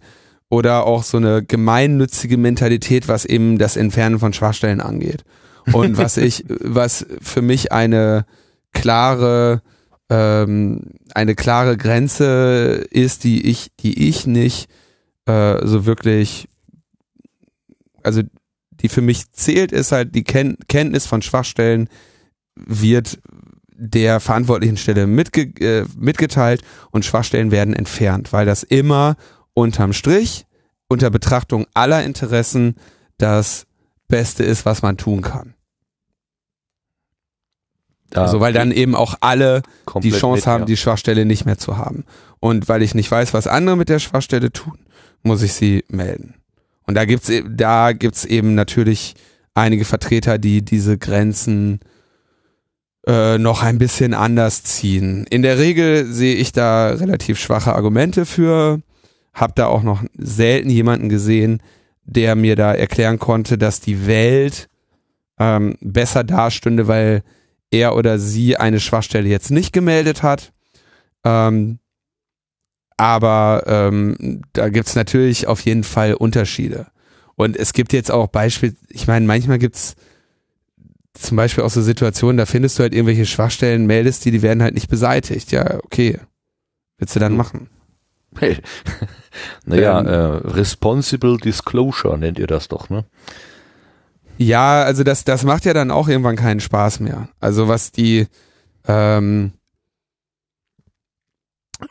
[0.49, 5.23] oder auch so eine gemeinnützige Mentalität, was eben das Entfernen von Schwachstellen angeht.
[5.71, 8.25] Und was ich, was für mich eine
[8.71, 9.61] klare,
[10.09, 10.81] ähm,
[11.15, 14.69] eine klare Grenze ist, die ich, die ich nicht
[15.25, 16.47] äh, so wirklich,
[18.03, 18.21] also
[18.69, 21.87] die für mich zählt, ist halt die Ken Kenntnis von Schwachstellen
[22.55, 23.19] wird
[23.75, 29.15] der verantwortlichen Stelle mitge äh, mitgeteilt und Schwachstellen werden entfernt, weil das immer
[29.53, 30.45] unterm Strich,
[30.87, 32.75] unter Betrachtung aller Interessen,
[33.17, 33.65] das
[34.07, 35.53] Beste ist, was man tun kann.
[38.09, 39.63] Da also weil dann eben auch alle
[40.01, 40.65] die Chance mit, haben, ja.
[40.65, 42.05] die Schwachstelle nicht mehr zu haben.
[42.39, 44.77] Und weil ich nicht weiß, was andere mit der Schwachstelle tun,
[45.23, 46.35] muss ich sie melden.
[46.85, 49.15] Und da gibt's e- da gibt's eben natürlich
[49.55, 51.79] einige Vertreter, die diese Grenzen
[53.05, 55.25] äh, noch ein bisschen anders ziehen.
[55.29, 58.81] In der Regel sehe ich da relativ schwache Argumente für,
[59.33, 61.61] habe da auch noch selten jemanden gesehen,
[62.05, 64.69] der mir da erklären konnte, dass die Welt
[65.39, 67.23] ähm, besser dastünde, weil
[67.71, 70.53] er oder sie eine Schwachstelle jetzt nicht gemeldet hat.
[71.23, 71.79] Ähm,
[72.97, 76.87] aber ähm, da gibt's natürlich auf jeden Fall Unterschiede.
[77.35, 79.95] Und es gibt jetzt auch Beispiele, ich meine, manchmal gibt's
[81.13, 84.63] zum Beispiel auch so Situationen, da findest du halt irgendwelche Schwachstellen, meldest die, die werden
[84.63, 85.51] halt nicht beseitigt.
[85.51, 86.19] Ja, okay.
[86.97, 87.69] Willst du dann machen?
[89.65, 93.05] naja, Ähm, äh, Responsible Disclosure nennt ihr das doch, ne?
[94.37, 97.29] Ja, also das, das macht ja dann auch irgendwann keinen Spaß mehr.
[97.39, 98.27] Also was die,
[98.87, 99.53] ähm,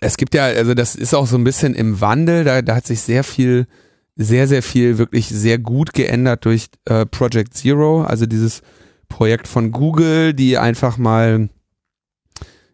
[0.01, 2.87] es gibt ja, also das ist auch so ein bisschen im Wandel, da, da hat
[2.87, 3.67] sich sehr viel,
[4.17, 8.63] sehr, sehr viel wirklich sehr gut geändert durch äh, Project Zero, also dieses
[9.13, 11.51] Projekt von Google, die einfach mal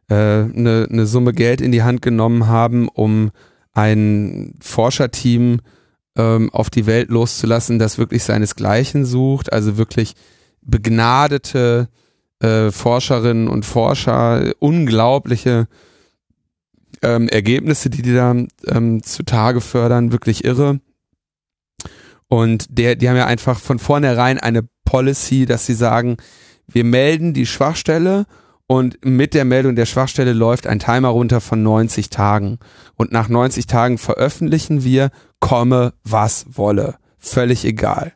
[0.08, 3.30] eine äh, ne ne Summe Geld in die Hand genommen haben, um
[3.74, 5.60] ein Forscherteam
[6.16, 10.14] ähm, auf die Welt loszulassen, das wirklich seinesgleichen sucht, also wirklich
[10.62, 11.88] begnadete
[12.40, 15.66] äh, Forscherinnen und Forscher, unglaubliche
[17.02, 18.34] ähm, Ergebnisse, die die da
[18.66, 20.80] ähm, zutage fördern, wirklich irre.
[22.28, 26.16] Und der, die haben ja einfach von vornherein eine Policy, dass sie sagen,
[26.66, 28.24] wir melden die Schwachstelle
[28.66, 32.58] und mit der Meldung der Schwachstelle läuft ein Timer runter von 90 Tagen.
[32.96, 35.10] Und nach 90 Tagen veröffentlichen wir,
[35.40, 36.96] komme was wolle.
[37.18, 38.12] Völlig egal.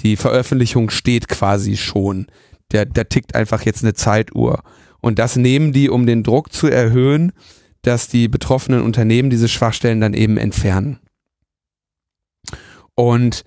[0.00, 2.26] die Veröffentlichung steht quasi schon.
[2.72, 4.62] Der, der tickt einfach jetzt eine Zeituhr.
[5.00, 7.32] Und das nehmen die, um den Druck zu erhöhen,
[7.82, 11.00] dass die betroffenen Unternehmen diese Schwachstellen dann eben entfernen.
[12.94, 13.44] Und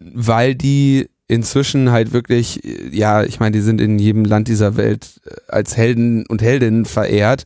[0.00, 5.20] weil die inzwischen halt wirklich, ja, ich meine, die sind in jedem Land dieser Welt
[5.24, 7.44] äh, als Helden und Heldinnen verehrt.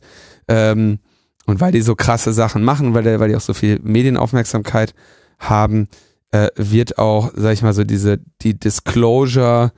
[0.49, 0.99] Ähm,
[1.45, 4.93] und weil die so krasse Sachen machen, weil, die, weil die auch so viel Medienaufmerksamkeit
[5.39, 5.87] haben,
[6.31, 9.71] äh, wird auch, sag ich mal, so diese, die Disclosure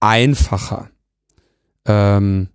[0.00, 0.88] einfacher
[1.84, 2.48] ähm,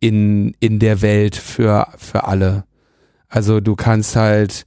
[0.00, 2.64] in, in der Welt für, für alle.
[3.28, 4.66] Also du kannst halt,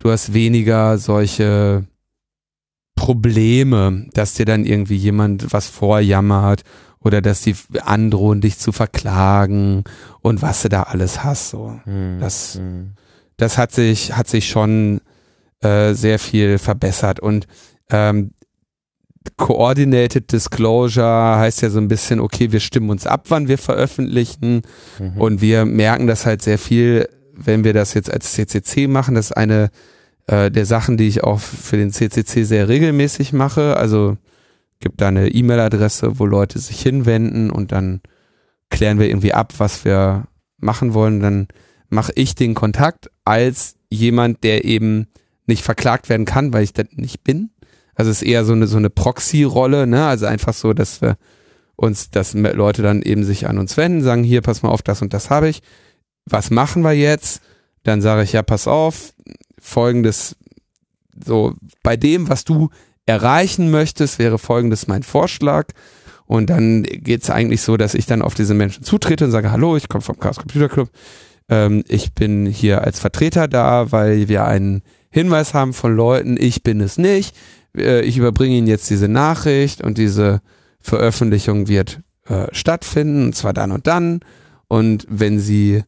[0.00, 1.84] du hast weniger solche
[2.96, 6.62] Probleme, dass dir dann irgendwie jemand was vorjammert
[6.98, 9.84] oder dass die androhen, dich zu verklagen
[10.22, 11.50] und was du da alles hast.
[11.50, 11.78] So.
[11.84, 12.94] Hm, das, hm.
[13.36, 15.00] das hat sich, hat sich schon
[15.60, 17.20] äh, sehr viel verbessert.
[17.20, 17.46] Und
[17.90, 18.32] ähm,
[19.36, 24.62] Coordinated Disclosure heißt ja so ein bisschen, okay, wir stimmen uns ab, wann wir veröffentlichen.
[24.98, 25.20] Mhm.
[25.20, 29.14] Und wir merken das halt sehr viel, wenn wir das jetzt als CCC machen.
[29.14, 29.70] Das ist eine
[30.26, 33.76] äh, der Sachen, die ich auch für den CCC sehr regelmäßig mache.
[33.76, 34.16] Also
[34.80, 38.00] gibt da eine E-Mail-Adresse, wo Leute sich hinwenden und dann
[38.70, 40.26] klären wir irgendwie ab, was wir
[40.58, 41.20] machen wollen.
[41.20, 41.48] Dann
[41.88, 45.06] mache ich den Kontakt als jemand, der eben
[45.46, 47.50] nicht verklagt werden kann, weil ich das nicht bin.
[47.94, 50.06] Also es ist eher so eine so eine Proxy-Rolle, ne?
[50.06, 51.16] Also einfach so, dass wir
[51.76, 55.02] uns, dass Leute dann eben sich an uns wenden, sagen, hier, pass mal auf, das
[55.02, 55.62] und das habe ich.
[56.26, 57.40] Was machen wir jetzt?
[57.84, 59.14] Dann sage ich, ja, pass auf,
[59.66, 60.36] folgendes,
[61.24, 62.70] so bei dem, was du
[63.04, 65.68] erreichen möchtest, wäre folgendes mein Vorschlag.
[66.26, 69.50] Und dann geht es eigentlich so, dass ich dann auf diese Menschen zutrete und sage,
[69.50, 70.90] hallo, ich komme vom Chaos Computer Club.
[71.48, 76.62] Ähm, ich bin hier als Vertreter da, weil wir einen Hinweis haben von Leuten, ich
[76.62, 77.36] bin es nicht.
[77.76, 80.40] Äh, ich überbringe Ihnen jetzt diese Nachricht und diese
[80.80, 84.20] Veröffentlichung wird äh, stattfinden, und zwar dann und dann.
[84.68, 85.84] Und wenn Sie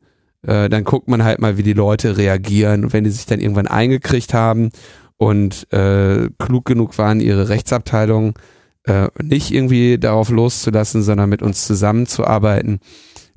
[0.47, 2.85] äh, dann guckt man halt mal, wie die Leute reagieren.
[2.85, 4.71] Und wenn die sich dann irgendwann eingekriegt haben
[5.17, 8.39] und äh, klug genug waren, ihre Rechtsabteilung
[8.85, 12.81] äh, nicht irgendwie darauf loszulassen, sondern mit uns zusammenzuarbeiten,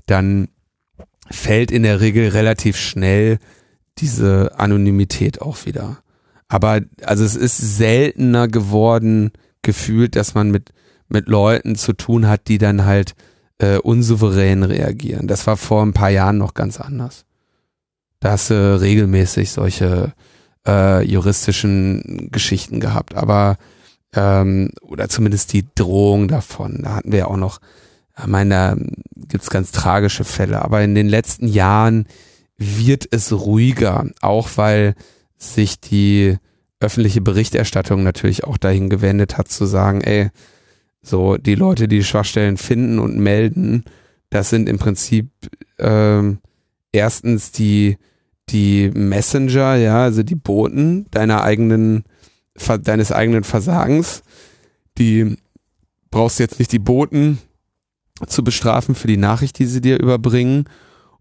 [0.05, 0.49] dann
[1.29, 3.39] fällt in der Regel relativ schnell
[3.97, 5.99] diese Anonymität auch wieder.
[6.47, 9.31] Aber also es ist seltener geworden,
[9.61, 10.71] gefühlt, dass man mit,
[11.07, 13.13] mit Leuten zu tun hat, die dann halt
[13.61, 15.27] äh, unsouverän reagieren.
[15.27, 17.25] Das war vor ein paar Jahren noch ganz anders.
[18.19, 20.13] Da hast du regelmäßig solche
[20.67, 23.57] äh, juristischen Geschichten gehabt, aber
[24.13, 26.81] ähm, oder zumindest die Drohung davon.
[26.83, 27.59] Da hatten wir ja auch noch,
[28.17, 28.75] ich meine, da
[29.27, 32.05] gibt's ganz tragische Fälle, aber in den letzten Jahren
[32.57, 34.95] wird es ruhiger, auch weil
[35.37, 36.37] sich die
[36.79, 40.29] öffentliche Berichterstattung natürlich auch dahin gewendet hat zu sagen, ey,
[41.01, 43.83] so, die Leute, die Schwachstellen finden und melden,
[44.29, 45.29] das sind im Prinzip
[45.79, 46.39] ähm,
[46.91, 47.97] erstens die,
[48.49, 52.03] die Messenger, ja, also die Boten deiner eigenen,
[52.83, 54.23] deines eigenen Versagens.
[54.97, 55.37] Die
[56.11, 57.39] brauchst jetzt nicht die Boten
[58.27, 60.65] zu bestrafen für die Nachricht, die sie dir überbringen.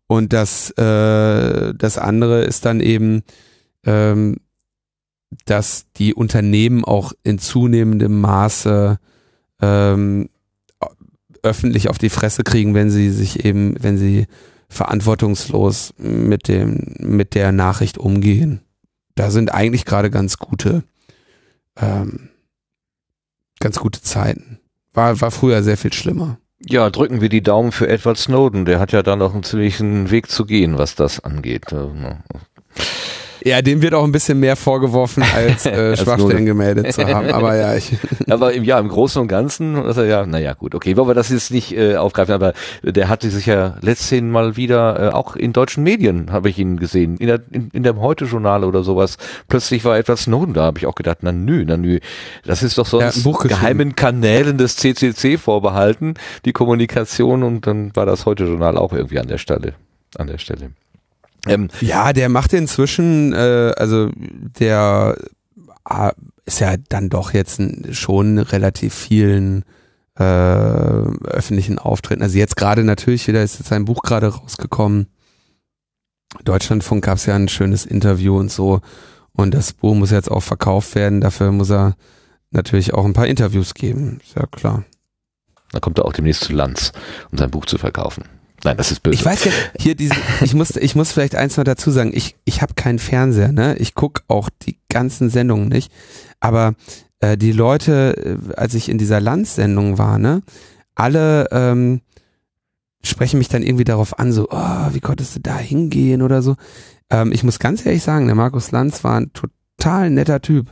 [0.06, 3.22] Und das, äh, das andere ist dann eben,
[3.84, 4.36] ähm,
[5.46, 8.98] dass die Unternehmen auch in zunehmendem Maße
[9.60, 10.28] ähm,
[11.42, 14.26] öffentlich auf die Fresse kriegen, wenn sie sich eben, wenn sie
[14.68, 18.60] verantwortungslos mit dem, mit der Nachricht umgehen.
[19.14, 20.84] Da sind eigentlich gerade ganz gute,
[21.76, 22.30] ähm,
[23.58, 24.60] ganz gute Zeiten.
[24.92, 26.38] War, war früher sehr viel schlimmer.
[26.62, 28.66] Ja, drücken wir die Daumen für Edward Snowden.
[28.66, 31.66] Der hat ja da noch einen ziemlichen Weg zu gehen, was das angeht.
[33.44, 37.30] Ja, dem wird auch ein bisschen mehr vorgeworfen, als äh, Schwachstellen gemeldet zu haben.
[37.30, 37.92] Aber ja, ich.
[38.28, 41.30] aber im, ja, im Großen und Ganzen, also ja, naja, gut, okay, wollen wir das
[41.30, 42.52] jetzt nicht äh, aufgreifen, aber
[42.82, 46.78] der hatte sich ja letztens mal wieder, äh, auch in deutschen Medien habe ich ihn
[46.78, 49.16] gesehen, in der, in, in dem Heute-Journal oder sowas.
[49.48, 51.98] Plötzlich war etwas Snowden da, habe ich auch gedacht, na nö, na nö,
[52.44, 58.26] das ist doch sonst geheimen Kanälen des CCC vorbehalten, die Kommunikation und dann war das
[58.26, 59.74] Heute-Journal auch irgendwie an der Stelle,
[60.16, 60.72] an der Stelle.
[61.46, 65.16] Ähm, ja, der macht inzwischen, äh, also der
[65.88, 66.12] äh,
[66.44, 67.60] ist ja dann doch jetzt
[67.92, 69.64] schon relativ vielen
[70.18, 72.22] äh, öffentlichen Auftritten.
[72.22, 75.06] Also jetzt gerade natürlich wieder ist jetzt sein Buch gerade rausgekommen.
[76.44, 78.80] Deutschlandfunk gab es ja ein schönes Interview und so.
[79.32, 81.20] Und das Buch muss jetzt auch verkauft werden.
[81.20, 81.96] Dafür muss er
[82.50, 84.20] natürlich auch ein paar Interviews geben.
[84.22, 84.84] Ist ja klar.
[85.72, 86.92] Da kommt er auch demnächst zu Lanz,
[87.30, 88.24] um sein Buch zu verkaufen.
[88.64, 89.14] Nein, das ist böse.
[89.14, 92.36] Ich weiß ja, hier diese, ich muss, ich muss vielleicht eins noch dazu sagen, ich,
[92.44, 93.76] ich habe keinen Fernseher, ne?
[93.78, 95.90] Ich guck auch die ganzen Sendungen nicht.
[96.40, 96.74] Aber
[97.20, 100.42] äh, die Leute, äh, als ich in dieser Landsendung war, ne,
[100.94, 102.00] alle ähm,
[103.02, 106.56] sprechen mich dann irgendwie darauf an, so, oh, wie konntest du da hingehen oder so.
[107.10, 110.66] Ähm, ich muss ganz ehrlich sagen, der Markus Lanz war ein total netter Typ.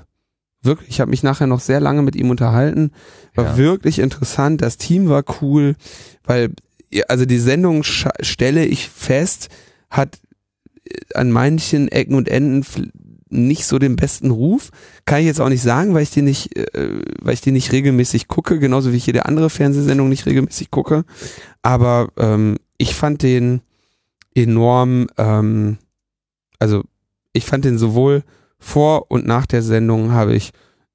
[0.62, 2.90] Wirklich, ich habe mich nachher noch sehr lange mit ihm unterhalten.
[3.34, 3.56] War Ja.
[3.56, 4.60] wirklich interessant.
[4.60, 5.76] Das Team war cool,
[6.24, 6.52] weil
[7.08, 9.48] also die Sendung stelle ich fest,
[9.90, 10.18] hat
[10.84, 12.64] äh, an manchen Ecken und Enden
[13.30, 14.70] nicht so den besten Ruf.
[15.04, 17.72] Kann ich jetzt auch nicht sagen, weil ich die nicht, äh, weil ich die nicht
[17.72, 21.04] regelmäßig gucke, genauso wie ich jede andere Fernsehsendung nicht regelmäßig gucke.
[21.62, 23.60] Aber ähm, ich fand den
[24.34, 25.78] enorm, ähm,
[26.58, 26.84] also
[27.32, 28.24] ich fand den sowohl
[28.58, 30.52] vor und nach der Sendung habe ich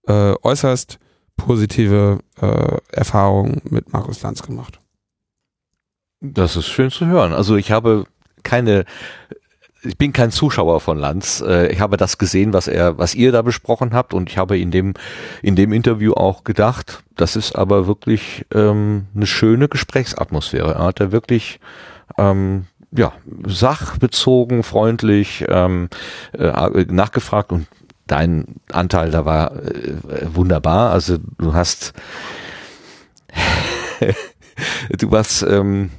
[0.08, 1.00] äh, äußerst
[1.38, 4.80] positive äh, Erfahrungen mit Markus Lanz gemacht.
[6.26, 7.34] Das ist schön zu hören.
[7.34, 8.06] Also ich habe
[8.44, 8.86] keine,
[9.84, 11.42] ich bin kein Zuschauer von Lanz.
[11.46, 14.58] Äh, Ich habe das gesehen, was er, was ihr da besprochen habt, und ich habe
[14.58, 14.94] in dem
[15.42, 20.76] in dem Interview auch gedacht, das ist aber wirklich ähm, eine schöne Gesprächsatmosphäre.
[20.76, 21.60] Er hat da wirklich
[22.18, 23.12] ähm, ja
[23.46, 25.90] sachbezogen, freundlich ähm,
[26.32, 27.68] äh, nachgefragt und
[28.08, 29.98] dein Anteil da war äh,
[30.34, 30.92] wunderbar.
[30.92, 31.92] Also du hast
[34.98, 35.90] du warst ähm,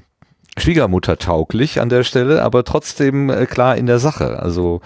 [0.57, 4.41] Schwiegermutter tauglich an der Stelle, aber trotzdem äh, klar in der Sache.
[4.41, 4.81] Also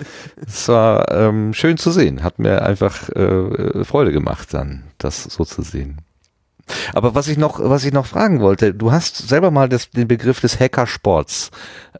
[0.46, 5.44] es war ähm, schön zu sehen, hat mir einfach äh, Freude gemacht, dann das so
[5.44, 6.00] zu sehen.
[6.92, 10.08] Aber was ich noch, was ich noch fragen wollte, du hast selber mal das, den
[10.08, 11.50] Begriff des Hackersports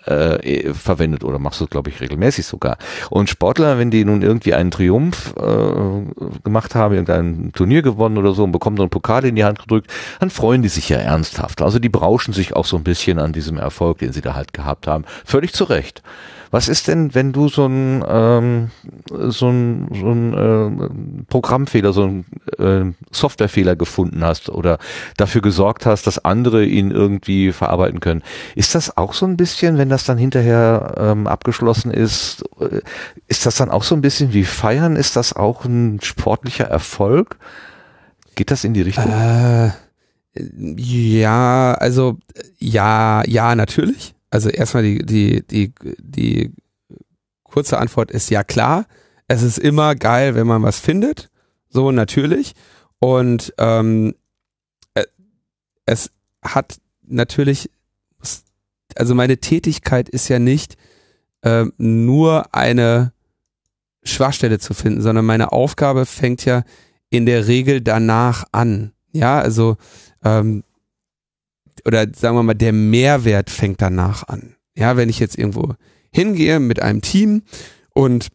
[0.05, 2.79] äh, verwendet oder machst du, glaube ich, regelmäßig sogar.
[3.11, 8.33] Und Sportler, wenn die nun irgendwie einen Triumph äh, gemacht haben, irgendein Turnier gewonnen oder
[8.33, 9.91] so und bekommen so einen Pokal in die Hand gedrückt,
[10.21, 11.63] dann freuen die sich ja ernsthaft.
[11.63, 14.53] Also die brauschen sich auch so ein bisschen an diesem Erfolg, den sie da halt
[14.53, 15.05] gehabt haben.
[15.25, 16.03] Völlig zu Recht.
[16.51, 18.71] Was ist denn, wenn du so ein ähm,
[19.11, 22.25] so ein, so ein äh, Programmfehler, so ein
[22.59, 24.79] äh, Softwarefehler gefunden hast oder
[25.17, 28.23] dafür gesorgt hast, dass andere ihn irgendwie verarbeiten können?
[28.55, 32.81] Ist das auch so ein bisschen, wenn das dann hinterher ähm, abgeschlossen ist, äh,
[33.27, 34.97] ist das dann auch so ein bisschen wie Feiern?
[34.97, 37.37] Ist das auch ein sportlicher Erfolg?
[38.35, 39.11] Geht das in die Richtung?
[39.11, 39.71] Äh,
[40.77, 42.19] ja, also
[42.59, 44.15] ja, ja, natürlich.
[44.31, 46.53] Also erstmal die, die, die, die
[47.45, 48.87] kurze Antwort ist ja klar.
[49.27, 51.31] Es ist immer geil, wenn man was findet.
[51.69, 52.55] So natürlich.
[52.99, 54.15] Und ähm,
[54.95, 55.05] äh,
[55.87, 56.11] es
[56.43, 57.71] hat natürlich,
[58.97, 60.77] also meine Tätigkeit ist ja nicht
[61.43, 63.13] ähm, nur eine
[64.03, 66.63] Schwachstelle zu finden, sondern meine Aufgabe fängt ja
[67.11, 68.93] in der Regel danach an.
[69.13, 69.77] Ja, also
[70.25, 70.65] ähm,
[71.87, 74.57] oder sagen wir mal, der Mehrwert fängt danach an.
[74.77, 75.75] Ja, wenn ich jetzt irgendwo
[76.13, 77.43] hingehe mit einem Team
[77.95, 78.29] und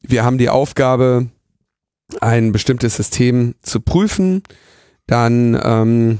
[0.00, 1.28] wir haben die Aufgabe,
[2.20, 4.42] ein bestimmtes System zu prüfen,
[5.06, 6.18] dann ähm,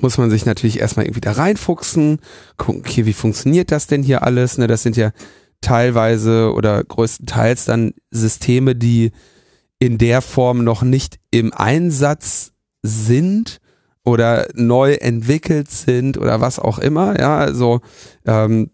[0.00, 2.20] muss man sich natürlich erstmal irgendwie da reinfuchsen,
[2.56, 4.58] gucken, okay, wie funktioniert das denn hier alles?
[4.58, 5.12] Ne, das sind ja
[5.60, 9.12] teilweise oder größtenteils dann Systeme, die
[9.78, 13.60] in der Form noch nicht im Einsatz sind
[14.10, 17.80] oder neu entwickelt sind oder was auch immer, ja, also
[18.26, 18.70] ähm,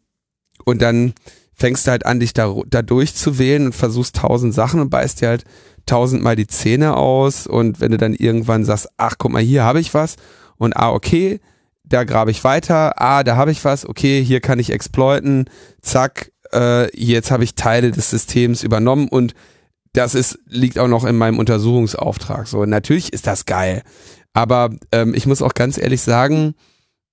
[0.64, 1.14] und dann
[1.54, 5.28] fängst du halt an, dich da, da durchzuwählen und versuchst tausend Sachen und beißt dir
[5.28, 5.44] halt
[5.86, 9.80] tausendmal die Zähne aus und wenn du dann irgendwann sagst, ach guck mal, hier habe
[9.80, 10.16] ich was
[10.58, 11.40] und ah, okay,
[11.84, 15.48] da grabe ich weiter, ah, da habe ich was, okay, hier kann ich exploiten,
[15.80, 19.34] zack, äh, jetzt habe ich Teile des Systems übernommen und
[19.92, 22.46] das ist, liegt auch noch in meinem Untersuchungsauftrag.
[22.46, 23.82] So, natürlich ist das geil.
[24.36, 26.54] Aber ähm, ich muss auch ganz ehrlich sagen,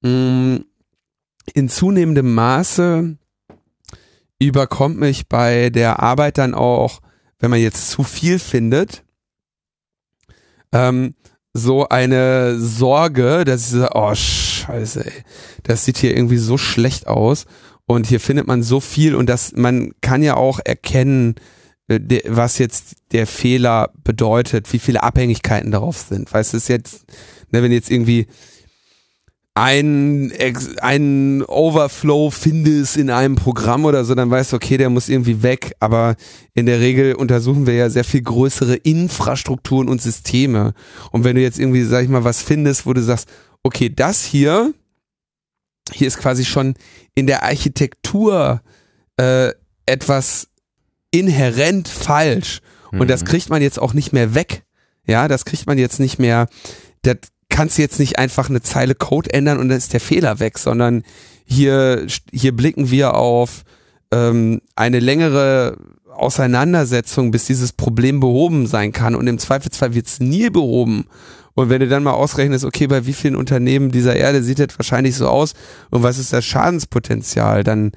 [0.02, 0.60] mh,
[1.54, 3.18] in zunehmendem Maße
[4.40, 7.00] überkommt mich bei der Arbeit dann auch,
[7.40, 9.06] wenn man jetzt zu viel findet,
[10.74, 11.16] ähm,
[11.54, 15.24] so eine Sorge, dass ich so, oh scheiße, ey,
[15.64, 17.46] das sieht hier irgendwie so schlecht aus
[17.86, 21.36] und hier findet man so viel und das, man kann ja auch erkennen,
[21.88, 26.32] was jetzt der Fehler bedeutet, wie viele Abhängigkeiten darauf sind.
[26.34, 27.06] Weißt du, es ist jetzt,
[27.52, 28.28] ne, wenn jetzt irgendwie
[29.56, 30.34] ein,
[30.82, 35.44] ein Overflow findest in einem Programm oder so, dann weißt du, okay, der muss irgendwie
[35.44, 35.76] weg.
[35.80, 36.16] Aber
[36.54, 40.74] in der Regel untersuchen wir ja sehr viel größere Infrastrukturen und Systeme.
[41.12, 43.30] Und wenn du jetzt irgendwie, sag ich mal, was findest, wo du sagst,
[43.62, 44.74] okay, das hier,
[45.92, 46.74] hier ist quasi schon
[47.14, 48.62] in der Architektur
[49.18, 49.52] äh,
[49.86, 50.48] etwas
[51.14, 52.60] inhärent falsch.
[52.92, 53.26] Und das Mhm.
[53.26, 54.64] kriegt man jetzt auch nicht mehr weg.
[55.08, 56.48] Ja, das kriegt man jetzt nicht mehr,
[57.02, 57.18] das
[57.50, 60.58] kannst du jetzt nicht einfach eine Zeile Code ändern und dann ist der Fehler weg,
[60.58, 61.04] sondern
[61.46, 63.64] hier, hier blicken wir auf
[64.12, 65.78] ähm, eine längere
[66.16, 69.16] Auseinandersetzung, bis dieses Problem behoben sein kann.
[69.16, 71.06] Und im Zweifelsfall wird es nie behoben.
[71.56, 74.78] Und wenn du dann mal ausrechnest, okay, bei wie vielen Unternehmen dieser Erde sieht das
[74.78, 75.54] wahrscheinlich so aus
[75.92, 77.92] und was ist das Schadenspotenzial, dann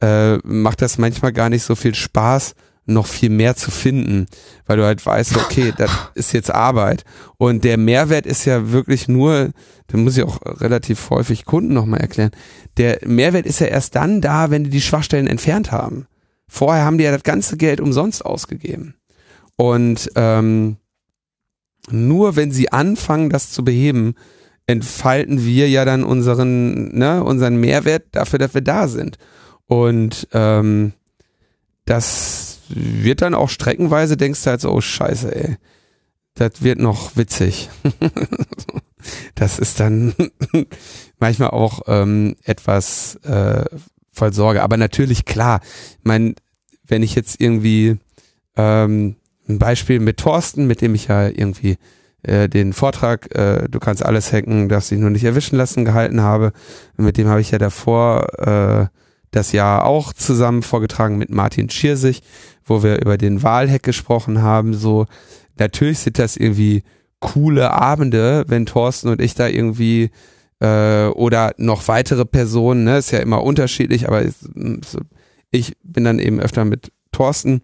[0.00, 2.54] äh, macht das manchmal gar nicht so viel Spaß,
[2.86, 4.26] noch viel mehr zu finden,
[4.66, 7.04] weil du halt weißt, okay, das ist jetzt Arbeit.
[7.38, 9.50] Und der Mehrwert ist ja wirklich nur,
[9.86, 12.30] da muss ich auch relativ häufig Kunden nochmal erklären,
[12.76, 16.06] der Mehrwert ist ja erst dann da, wenn die die Schwachstellen entfernt haben.
[16.48, 18.94] Vorher haben die ja das ganze Geld umsonst ausgegeben.
[19.56, 20.78] Und ähm,
[21.90, 24.14] nur wenn sie anfangen, das zu beheben,
[24.66, 29.18] entfalten wir ja dann unseren, ne, unseren Mehrwert dafür, dass wir da sind.
[29.70, 30.94] Und ähm,
[31.84, 35.56] das wird dann auch streckenweise, denkst du halt so, oh scheiße, ey,
[36.34, 37.70] das wird noch witzig.
[39.36, 40.12] das ist dann
[41.20, 43.64] manchmal auch ähm, etwas äh,
[44.10, 44.64] voll Sorge.
[44.64, 46.34] Aber natürlich, klar, ich meine,
[46.88, 47.96] wenn ich jetzt irgendwie
[48.56, 49.14] ähm,
[49.48, 51.78] ein Beispiel mit Thorsten, mit dem ich ja irgendwie
[52.24, 56.22] äh, den Vortrag, äh, du kannst alles hacken, darfst dich nur nicht erwischen lassen, gehalten
[56.22, 56.50] habe.
[56.96, 58.99] Mit dem habe ich ja davor äh,
[59.30, 62.22] das Jahr auch zusammen vorgetragen mit Martin Schirsich,
[62.64, 64.74] wo wir über den Wahlhack gesprochen haben.
[64.74, 65.06] So,
[65.58, 66.82] natürlich sind das irgendwie
[67.20, 70.10] coole Abende, wenn Thorsten und ich da irgendwie
[70.60, 74.24] äh, oder noch weitere Personen, ne, ist ja immer unterschiedlich, aber
[75.50, 77.62] ich bin dann eben öfter mit Thorsten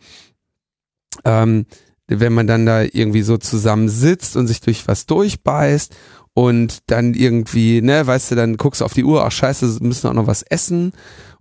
[1.24, 1.66] ähm,
[2.08, 5.94] wenn man dann da irgendwie so zusammen sitzt und sich durch was durchbeißt
[6.34, 10.08] und dann irgendwie, ne, weißt du, dann guckst du auf die Uhr, ach scheiße, müssen
[10.08, 10.92] auch noch was essen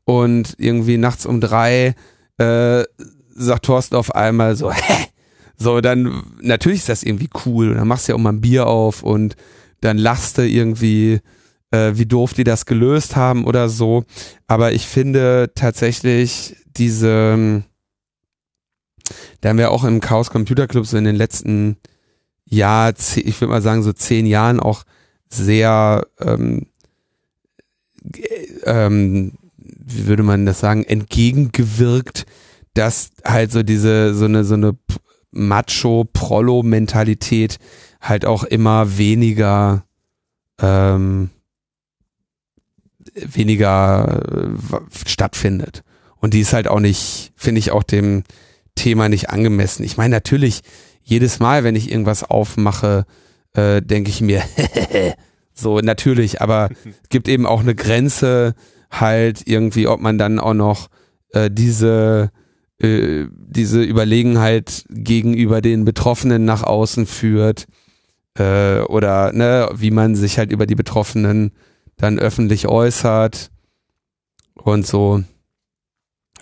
[0.06, 1.95] und irgendwie nachts um drei
[2.38, 2.84] äh,
[3.35, 5.08] sagt Thorsten auf einmal so, hä?
[5.58, 8.42] So, dann, natürlich ist das irgendwie cool und dann machst du ja auch mal ein
[8.42, 9.35] Bier auf und
[9.80, 11.22] dann lachst du irgendwie,
[11.72, 14.03] äh, wie doof die das gelöst haben oder so.
[14.48, 17.64] Aber ich finde tatsächlich diese,
[19.40, 21.77] da haben wir auch im Chaos Computer Club so in den letzten
[22.43, 24.84] Jahr, ich würde mal sagen so zehn Jahren auch
[25.30, 26.67] sehr, ähm,
[28.66, 29.38] ähm,
[29.85, 32.25] wie würde man das sagen, entgegengewirkt,
[32.73, 34.77] dass halt so diese, so eine, so eine
[35.31, 37.59] Macho-Prollo-Mentalität
[38.01, 39.85] halt auch immer weniger,
[40.59, 41.30] ähm,
[43.14, 44.49] weniger äh,
[45.07, 45.83] stattfindet.
[46.17, 48.23] Und die ist halt auch nicht, finde ich auch dem,
[48.75, 49.83] Thema nicht angemessen.
[49.83, 50.61] Ich meine, natürlich,
[51.01, 53.05] jedes Mal, wenn ich irgendwas aufmache,
[53.53, 54.43] äh, denke ich mir,
[55.53, 58.53] so natürlich, aber es gibt eben auch eine Grenze,
[58.99, 60.90] halt irgendwie, ob man dann auch noch
[61.32, 62.32] äh, diese
[62.80, 67.67] äh, diese Überlegenheit gegenüber den Betroffenen nach außen führt
[68.38, 71.51] äh, oder ne, wie man sich halt über die Betroffenen
[71.98, 73.49] dann öffentlich äußert
[74.56, 75.24] und so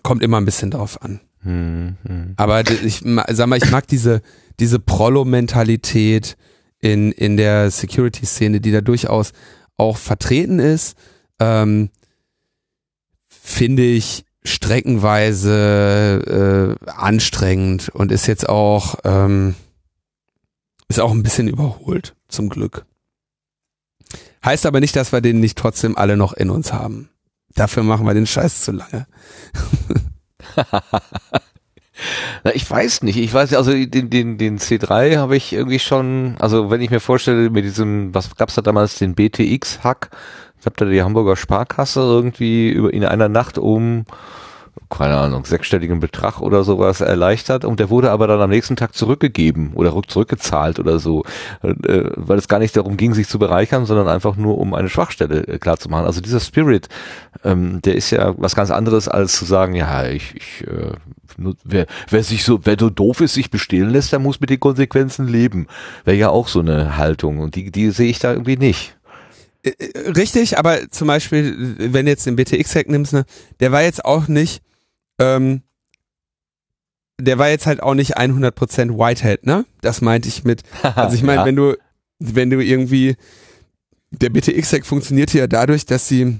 [0.02, 1.20] kommt immer ein bisschen drauf an.
[1.44, 2.34] Hm, hm.
[2.38, 4.22] Aber ich sag mal, ich mag diese,
[4.60, 6.38] diese Prollo-Mentalität
[6.80, 9.34] in, in der Security-Szene, die da durchaus
[9.78, 10.98] auch vertreten ist,
[11.40, 11.90] ähm,
[13.44, 19.56] finde ich streckenweise äh, anstrengend und ist jetzt auch, ähm,
[20.88, 22.86] ist auch ein bisschen überholt, zum Glück.
[24.44, 27.10] Heißt aber nicht, dass wir den nicht trotzdem alle noch in uns haben.
[27.54, 29.08] Dafür machen wir den Scheiß zu lange.
[32.44, 33.18] Na, ich weiß nicht.
[33.18, 37.00] Ich weiß, also den, den, den C3 habe ich irgendwie schon, also wenn ich mir
[37.00, 40.10] vorstelle, mit diesem, was gab's da damals, den BTX-Hack,
[40.64, 44.06] ich habe da die Hamburger Sparkasse irgendwie über in einer Nacht um
[44.90, 48.96] keine Ahnung, sechsstelligen Betrag oder sowas erleichtert und der wurde aber dann am nächsten Tag
[48.96, 51.26] zurückgegeben oder zurückgezahlt oder so,
[51.64, 51.76] äh,
[52.16, 55.48] weil es gar nicht darum ging, sich zu bereichern, sondern einfach nur um eine Schwachstelle
[55.48, 56.06] äh, klar zu machen.
[56.06, 56.88] Also dieser Spirit,
[57.44, 60.94] ähm, der ist ja was ganz anderes als zu sagen, ja, ich, ich äh,
[61.64, 64.60] wer, wer sich so, wer so doof ist, sich bestehlen lässt, der muss mit den
[64.60, 65.68] Konsequenzen leben.
[66.06, 68.96] Wäre ja auch so eine Haltung und die, die sehe ich da irgendwie nicht.
[69.64, 73.26] Äh, äh, richtig, aber zum Beispiel, wenn du jetzt den BTX-Hack nimmst, ne,
[73.60, 74.62] der war jetzt auch nicht,
[75.20, 75.62] ähm,
[77.20, 79.66] der war jetzt halt auch nicht 100% Whitehead, ne?
[79.82, 81.46] Das meinte ich mit, also ich meine, ja.
[81.46, 81.78] wenn du,
[82.20, 83.16] wenn du irgendwie,
[84.12, 86.40] der BTX-Hack funktionierte ja dadurch, dass sie,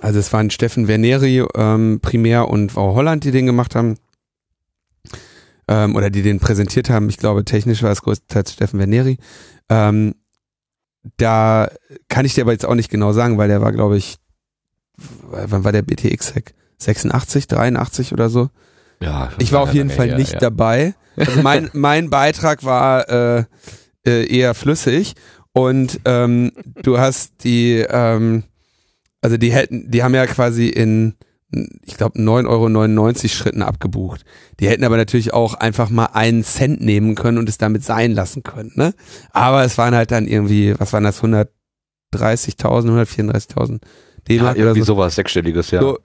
[0.00, 3.96] also es waren Steffen Verneri ähm, primär und Frau Holland, die den gemacht haben,
[5.68, 7.08] ähm, oder die den präsentiert haben.
[7.08, 9.18] Ich glaube, technisch war es größtenteils Steffen Verneri.
[9.68, 10.14] Ähm,
[11.16, 11.70] da
[12.08, 14.16] kann ich dir aber jetzt auch nicht genau sagen, weil der war, glaube ich,
[14.96, 16.54] wann war der BTX-Hack?
[16.78, 18.50] 86, 83 oder so?
[19.00, 19.30] Ja.
[19.38, 20.38] Ich war auf jeden Fall her, nicht ja.
[20.38, 20.94] dabei.
[21.16, 23.44] Also mein, mein Beitrag war äh,
[24.06, 25.14] äh, eher flüssig
[25.52, 26.52] und ähm,
[26.82, 28.44] du hast die, ähm,
[29.20, 31.14] also die hätten, die haben ja quasi in
[31.84, 34.24] ich glaube, 9,99 Euro Schritten abgebucht.
[34.60, 38.12] Die hätten aber natürlich auch einfach mal einen Cent nehmen können und es damit sein
[38.12, 38.72] lassen können.
[38.74, 38.94] Ne?
[39.32, 41.48] Aber es waren halt dann irgendwie, was waren das, 130.000,
[42.14, 43.80] 134.000
[44.28, 44.94] D-Mark ja, irgendwie so.
[44.94, 45.80] sowas, sechsstelliges, ja.
[45.80, 45.98] So,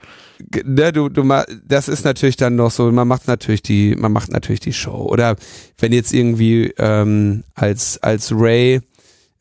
[0.66, 1.24] ne, du, du,
[1.66, 5.08] das ist natürlich dann noch so, man macht natürlich die, man macht natürlich die Show.
[5.10, 5.36] Oder
[5.78, 8.82] wenn jetzt irgendwie ähm, als, als Ray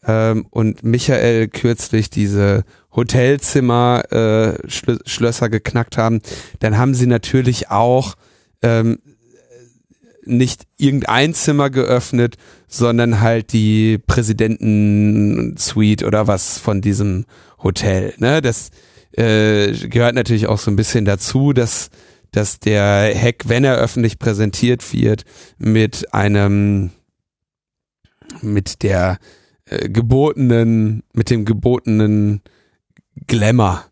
[0.07, 2.65] ähm, und Michael kürzlich diese
[2.99, 6.20] Hotelzimmer äh, Schlö Schlösser geknackt haben,
[6.59, 8.17] dann haben sie natürlich auch
[8.60, 8.99] ähm,
[10.25, 12.36] nicht irgendein Zimmer geöffnet,
[12.67, 17.25] sondern halt die Präsidenten-Suite oder was von diesem
[17.62, 18.15] Hotel.
[18.18, 18.43] Ne?
[18.43, 18.70] Das
[19.12, 21.91] äh, gehört natürlich auch so ein bisschen dazu, dass,
[22.33, 25.25] dass der Hack, wenn er öffentlich präsentiert wird,
[25.57, 26.91] mit einem,
[28.43, 29.18] mit der
[29.65, 32.43] äh, gebotenen, mit dem gebotenen
[33.27, 33.85] Glamour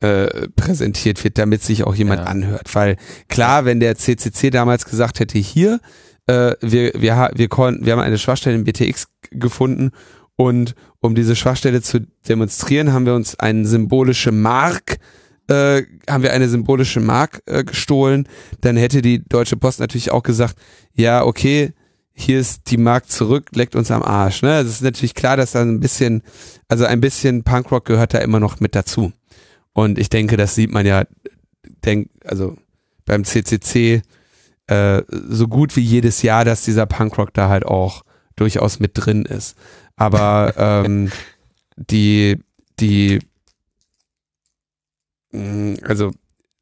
[0.00, 2.26] äh, präsentiert wird, damit sich auch jemand ja.
[2.26, 2.74] anhört.
[2.74, 2.96] Weil
[3.28, 5.80] klar, wenn der CCC damals gesagt hätte, hier,
[6.26, 9.90] äh, wir, wir, wir, konnten, wir haben eine Schwachstelle im BTX gefunden
[10.36, 14.98] und um diese Schwachstelle zu demonstrieren, haben wir uns eine symbolische Mark
[15.48, 18.28] äh, haben wir eine symbolische Mark äh, gestohlen,
[18.60, 20.56] dann hätte die Deutsche Post natürlich auch gesagt,
[20.94, 21.72] ja, okay,
[22.14, 24.42] hier ist die Mark zurück, leckt uns am Arsch.
[24.42, 24.58] Ne?
[24.58, 26.22] Es ist natürlich klar, dass da ein bisschen,
[26.68, 29.12] also ein bisschen Punkrock gehört da immer noch mit dazu.
[29.72, 31.04] Und ich denke, das sieht man ja,
[31.84, 32.56] denk, also
[33.06, 34.02] beim CCC
[34.66, 38.02] äh, so gut wie jedes Jahr, dass dieser Punkrock da halt auch
[38.36, 39.56] durchaus mit drin ist.
[39.96, 40.54] Aber
[40.86, 41.10] ähm,
[41.76, 42.38] die,
[42.78, 43.20] die,
[45.32, 46.12] mm, also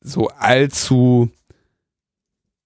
[0.01, 1.31] so allzu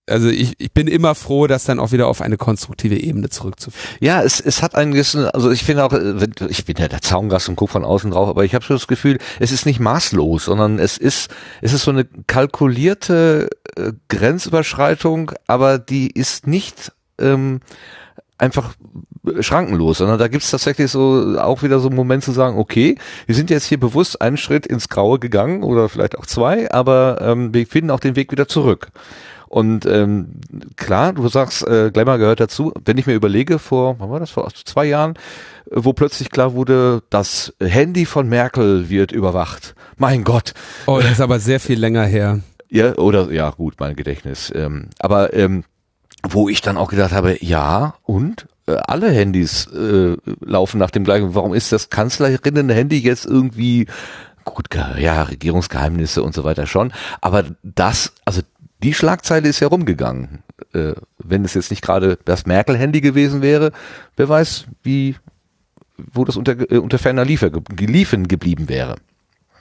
[0.08, 3.98] also ich, ich bin immer froh, das dann auch wieder auf eine konstruktive Ebene zurückzuführen.
[4.00, 7.00] Ja, es, es hat einen gewissen, also ich finde auch, äh, ich bin ja der
[7.00, 9.80] Zaungast und gucke von außen drauf, aber ich habe schon das Gefühl, es ist nicht
[9.80, 11.30] maßlos, sondern es ist,
[11.62, 17.60] es ist so eine kalkulierte äh, Grenzüberschreitung, aber die ist nicht ähm,
[18.36, 18.74] einfach
[19.40, 22.98] schrankenlos, sondern da gibt es tatsächlich so auch wieder so einen Moment zu sagen, okay,
[23.24, 27.22] wir sind jetzt hier bewusst einen Schritt ins Graue gegangen oder vielleicht auch zwei, aber
[27.22, 28.88] ähm, wir finden auch den Weg wieder zurück.
[29.54, 30.40] Und ähm,
[30.74, 32.74] klar, du sagst, äh, Glamour gehört dazu.
[32.84, 35.14] Wenn ich mir überlege, vor, wann war das, vor zwei Jahren,
[35.70, 39.76] wo plötzlich klar wurde, das Handy von Merkel wird überwacht.
[39.96, 40.54] Mein Gott.
[40.86, 42.40] Oh, das ist aber sehr viel länger her.
[42.68, 44.52] Ja, oder, ja, gut, mein Gedächtnis.
[44.52, 45.62] Ähm, aber ähm,
[46.28, 48.48] wo ich dann auch gedacht habe, ja, und?
[48.66, 51.36] Äh, alle Handys äh, laufen nach dem gleichen.
[51.36, 53.86] Warum ist das Kanzlerinnen-Handy jetzt irgendwie
[54.44, 54.66] gut,
[54.98, 58.42] ja, Regierungsgeheimnisse und so weiter schon, aber das, also
[58.82, 60.42] die Schlagzeile ist herumgegangen.
[60.72, 63.72] Äh, wenn es jetzt nicht gerade das Merkel-Handy gewesen wäre,
[64.16, 65.16] wer weiß, wie,
[65.96, 68.96] wo das unter, äh, unter ferner Liefer, Liefen geblieben wäre.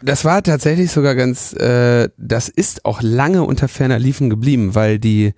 [0.02, 5.00] Das war tatsächlich sogar ganz, äh, das ist auch lange unter ferner Liefen geblieben, weil
[5.00, 5.34] die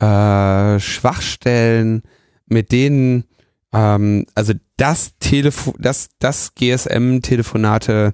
[0.00, 2.02] äh, Schwachstellen,
[2.46, 3.24] mit denen,
[3.72, 8.12] ähm, also das Telefon, das, das GSM-Telefonate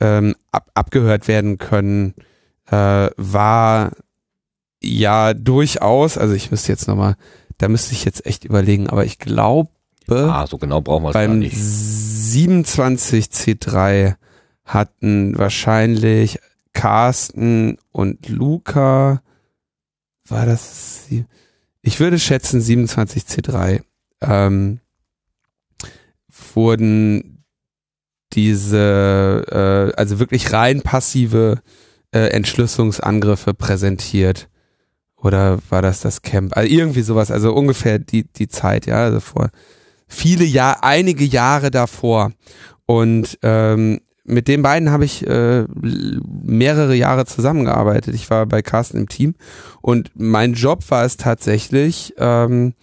[0.00, 2.14] ähm, ab, abgehört werden können,
[2.70, 3.92] äh, war
[4.84, 6.18] ja, durchaus.
[6.18, 7.16] Also ich müsste jetzt nochmal,
[7.58, 9.70] da müsste ich jetzt echt überlegen, aber ich glaube,
[10.08, 14.16] ah, so genau brauchen wir es beim 27C3
[14.64, 16.40] hatten wahrscheinlich
[16.72, 19.22] Carsten und Luca,
[20.28, 21.06] war das,
[21.82, 23.82] ich würde schätzen 27C3,
[24.22, 24.80] ähm,
[26.54, 27.44] wurden
[28.32, 31.62] diese, äh, also wirklich rein passive
[32.12, 34.48] äh, Entschlüsselungsangriffe präsentiert.
[35.24, 36.56] Oder war das das Camp?
[36.56, 39.48] Also irgendwie sowas, also ungefähr die, die Zeit, ja, also vor
[40.06, 42.32] viele Jahre, einige Jahre davor.
[42.86, 48.14] Und ähm, mit den beiden habe ich äh, mehrere Jahre zusammengearbeitet.
[48.14, 49.34] Ich war bei Carsten im Team
[49.80, 52.74] und mein Job war es tatsächlich, ähm,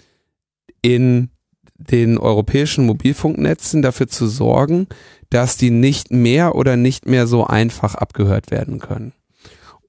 [0.82, 1.30] in
[1.78, 4.88] den europäischen Mobilfunknetzen dafür zu sorgen,
[5.30, 9.14] dass die nicht mehr oder nicht mehr so einfach abgehört werden können.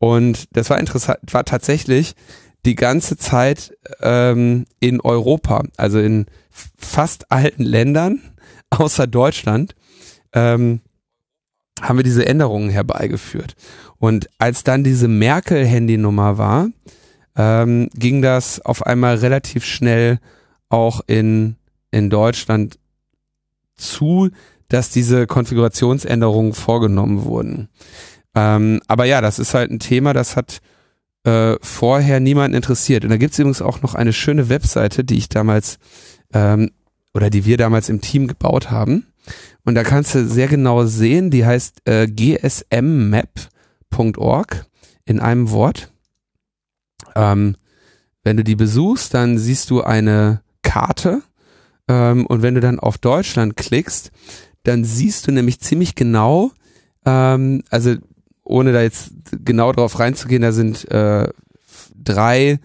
[0.02, 2.16] Und das war interessant, war tatsächlich
[2.66, 8.20] die ganze Zeit ähm, in Europa, also in fast allen Ländern,
[8.70, 9.76] außer Deutschland,
[10.32, 10.80] ähm,
[11.80, 13.54] haben wir diese Änderungen herbeigeführt.
[13.98, 16.66] Und als dann diese Merkel-Handynummer war,
[17.36, 20.18] ähm, ging das auf einmal relativ schnell
[20.68, 21.54] auch in,
[21.92, 22.80] in Deutschland
[23.76, 24.30] zu,
[24.66, 27.68] dass diese Konfigurationsänderungen vorgenommen wurden.
[28.34, 30.60] Ähm, aber ja, das ist halt ein Thema, das hat
[31.24, 33.04] äh, vorher niemanden interessiert.
[33.04, 35.78] Und da gibt es übrigens auch noch eine schöne Webseite, die ich damals
[36.32, 36.70] ähm,
[37.14, 39.06] oder die wir damals im Team gebaut haben.
[39.64, 43.36] Und da kannst du sehr genau sehen, die heißt äh, gsmmap.org
[45.04, 45.92] in einem Wort.
[47.14, 47.56] Ähm,
[48.24, 51.22] wenn du die besuchst, dann siehst du eine Karte
[51.88, 54.10] ähm, und wenn du dann auf Deutschland klickst,
[54.62, 56.52] dann siehst du nämlich ziemlich genau,
[57.04, 57.96] ähm, also
[58.44, 59.12] ohne da jetzt
[59.44, 61.28] genau drauf reinzugehen, da sind äh,
[61.94, 62.58] drei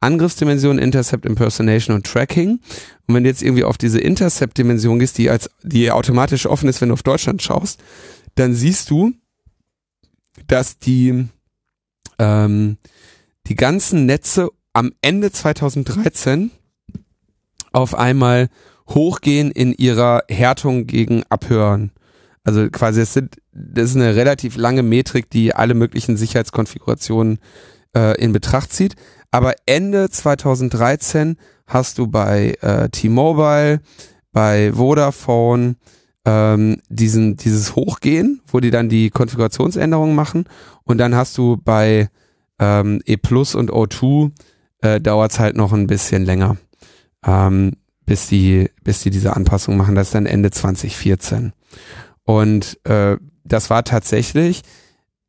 [0.00, 2.60] Angriffsdimensionen, Intercept, Impersonation und Tracking.
[3.06, 6.80] Und wenn du jetzt irgendwie auf diese Intercept-Dimension gehst, die als die automatisch offen ist,
[6.80, 7.80] wenn du auf Deutschland schaust,
[8.34, 9.12] dann siehst du,
[10.48, 11.28] dass die
[12.18, 12.78] ähm,
[13.46, 16.50] die ganzen Netze am Ende 2013
[17.72, 18.48] auf einmal
[18.88, 21.92] hochgehen in ihrer Härtung gegen Abhören.
[22.44, 27.38] Also quasi, es sind, das ist eine relativ lange Metrik, die alle möglichen Sicherheitskonfigurationen
[27.94, 28.96] äh, in Betracht zieht.
[29.30, 33.80] Aber Ende 2013 hast du bei äh, T-Mobile,
[34.32, 35.76] bei Vodafone
[36.24, 40.44] ähm, diesen, dieses Hochgehen, wo die dann die Konfigurationsänderungen machen.
[40.84, 42.08] Und dann hast du bei
[42.58, 44.30] ähm, E Plus und O2
[44.82, 46.56] äh, dauert es halt noch ein bisschen länger,
[47.26, 47.72] ähm,
[48.04, 49.94] bis die, bis die diese Anpassung machen.
[49.94, 51.52] Das ist dann Ende 2014.
[52.24, 54.62] Und äh, das war tatsächlich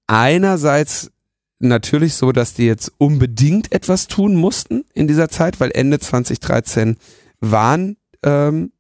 [0.08, 1.11] einerseits
[1.59, 6.98] natürlich so, dass die jetzt unbedingt etwas tun mussten in dieser Zeit, weil Ende 2013
[7.40, 8.72] waren, ähm,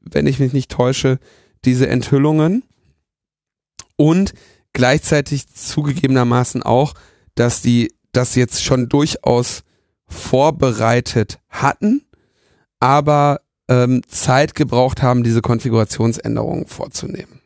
[0.00, 1.18] wenn ich mich nicht täusche,
[1.64, 2.64] diese Enthüllungen
[3.96, 4.34] und
[4.72, 6.94] gleichzeitig zugegebenermaßen auch,
[7.34, 9.62] dass die das jetzt schon durchaus
[10.06, 12.04] vorbereitet hatten,
[12.80, 17.40] aber ähm, Zeit gebraucht haben, diese Konfigurationsänderungen vorzunehmen.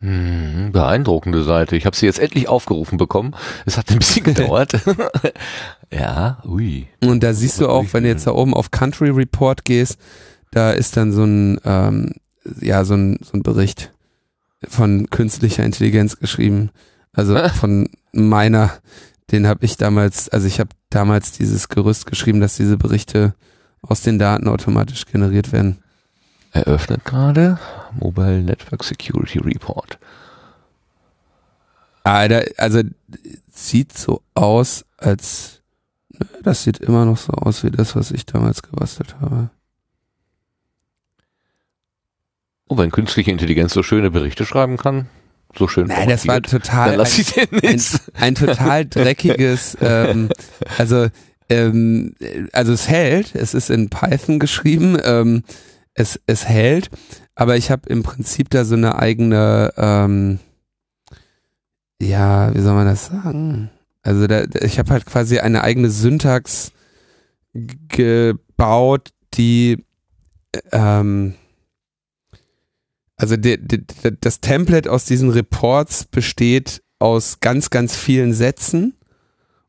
[0.00, 1.74] Hm, beeindruckende Seite.
[1.74, 3.34] Ich habe sie jetzt endlich aufgerufen bekommen.
[3.66, 4.72] Es hat ein bisschen gedauert.
[5.92, 6.86] ja, ui.
[7.02, 9.98] Und da siehst du auch, wenn du jetzt da oben auf Country Report gehst,
[10.52, 12.14] da ist dann so ein, ähm,
[12.60, 13.90] ja, so ein, so ein Bericht
[14.66, 16.70] von künstlicher Intelligenz geschrieben.
[17.12, 18.72] Also von meiner,
[19.32, 23.34] den habe ich damals, also ich habe damals dieses Gerüst geschrieben, dass diese Berichte
[23.82, 25.78] aus den Daten automatisch generiert werden.
[26.52, 27.58] Eröffnet gerade
[27.92, 29.98] Mobile Network Security Report.
[32.04, 32.82] Alter, also
[33.52, 35.60] sieht so aus, als
[36.10, 39.50] ne, das sieht immer noch so aus wie das, was ich damals gebastelt habe.
[42.68, 45.08] Oh, wenn künstliche Intelligenz so schöne Berichte schreiben kann,
[45.56, 45.86] so schön.
[45.86, 48.12] Nein, das war total Dann lass ich den ein, jetzt.
[48.14, 50.28] ein total dreckiges, ähm,
[50.76, 51.08] also
[51.48, 52.14] ähm,
[52.52, 55.44] also es hält, es ist in Python geschrieben, ähm,
[55.94, 56.90] es, es hält,
[57.38, 60.40] aber ich habe im Prinzip da so eine eigene, ähm,
[62.02, 63.70] ja, wie soll man das sagen?
[64.02, 66.72] Also da, ich habe halt quasi eine eigene Syntax
[67.52, 69.86] gebaut, die
[70.72, 71.34] ähm,
[73.16, 73.86] also die, die,
[74.20, 78.94] das Template aus diesen Reports besteht aus ganz, ganz vielen Sätzen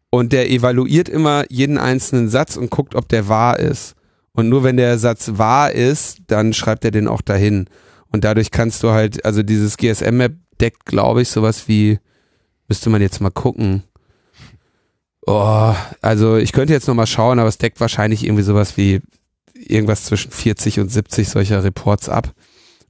[0.09, 3.93] und der evaluiert immer jeden einzelnen Satz und guckt, ob der wahr ist.
[4.39, 7.65] Und nur wenn der Satz wahr ist, dann schreibt er den auch dahin.
[8.11, 11.99] Und dadurch kannst du halt, also dieses GSM-Map deckt, glaube ich, sowas wie,
[12.67, 13.83] müsste man jetzt mal gucken.
[15.25, 19.01] Oh, also ich könnte jetzt nochmal schauen, aber es deckt wahrscheinlich irgendwie sowas wie
[19.53, 22.33] irgendwas zwischen 40 und 70 solcher Reports ab.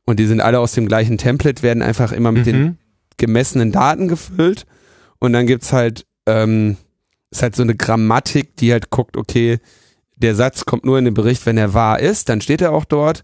[0.06, 2.78] Und die sind alle aus dem gleichen Template, werden einfach immer mit den Mhm.
[3.18, 4.66] gemessenen Daten gefüllt.
[5.20, 6.78] Und dann gibt's halt, ähm,
[7.32, 9.60] ist halt so eine Grammatik, die halt guckt, okay,
[10.20, 12.86] der Satz kommt nur in den Bericht, wenn er wahr ist, dann steht er auch
[12.86, 13.24] dort.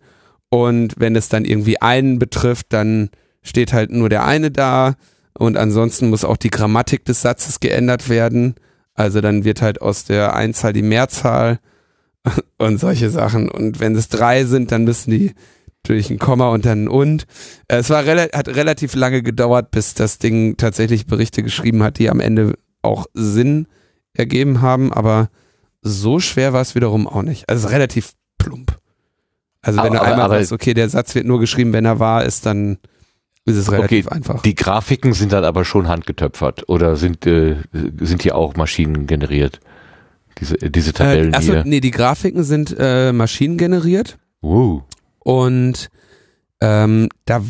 [0.50, 3.10] Und wenn es dann irgendwie einen betrifft, dann
[3.42, 4.96] steht halt nur der eine da.
[5.38, 8.56] Und ansonsten muss auch die Grammatik des Satzes geändert werden.
[8.94, 11.60] Also dann wird halt aus der Einzahl die Mehrzahl
[12.58, 13.50] und solche Sachen.
[13.50, 15.34] Und wenn es drei sind, dann müssen die
[15.84, 17.26] durch ein Komma und dann ein und.
[17.68, 22.10] Äh, Es war hat relativ lange gedauert, bis das Ding tatsächlich Berichte geschrieben hat, die
[22.10, 23.68] am Ende auch Sinn
[24.14, 25.30] ergeben haben, aber
[25.88, 27.48] so schwer war es wiederum auch nicht.
[27.50, 28.78] Also relativ plump.
[29.62, 32.00] Also wenn Aber- du einmal aber- weißt, okay, der Satz wird nur geschrieben, wenn er
[32.00, 32.78] wahr ist, dann
[33.46, 34.42] ist es relativ Okay, einfach.
[34.42, 37.58] Die Grafiken sind dann aber schon handgetöpfert oder sind, äh,
[38.00, 39.60] sind hier auch Maschinen generiert?
[40.40, 41.64] Diese, äh, diese Tabellen äh, achso, hier.
[41.66, 44.84] nee, die Grafiken sind äh, maschinengeneriert Wow.
[45.20, 45.90] und
[46.62, 47.42] ähm, da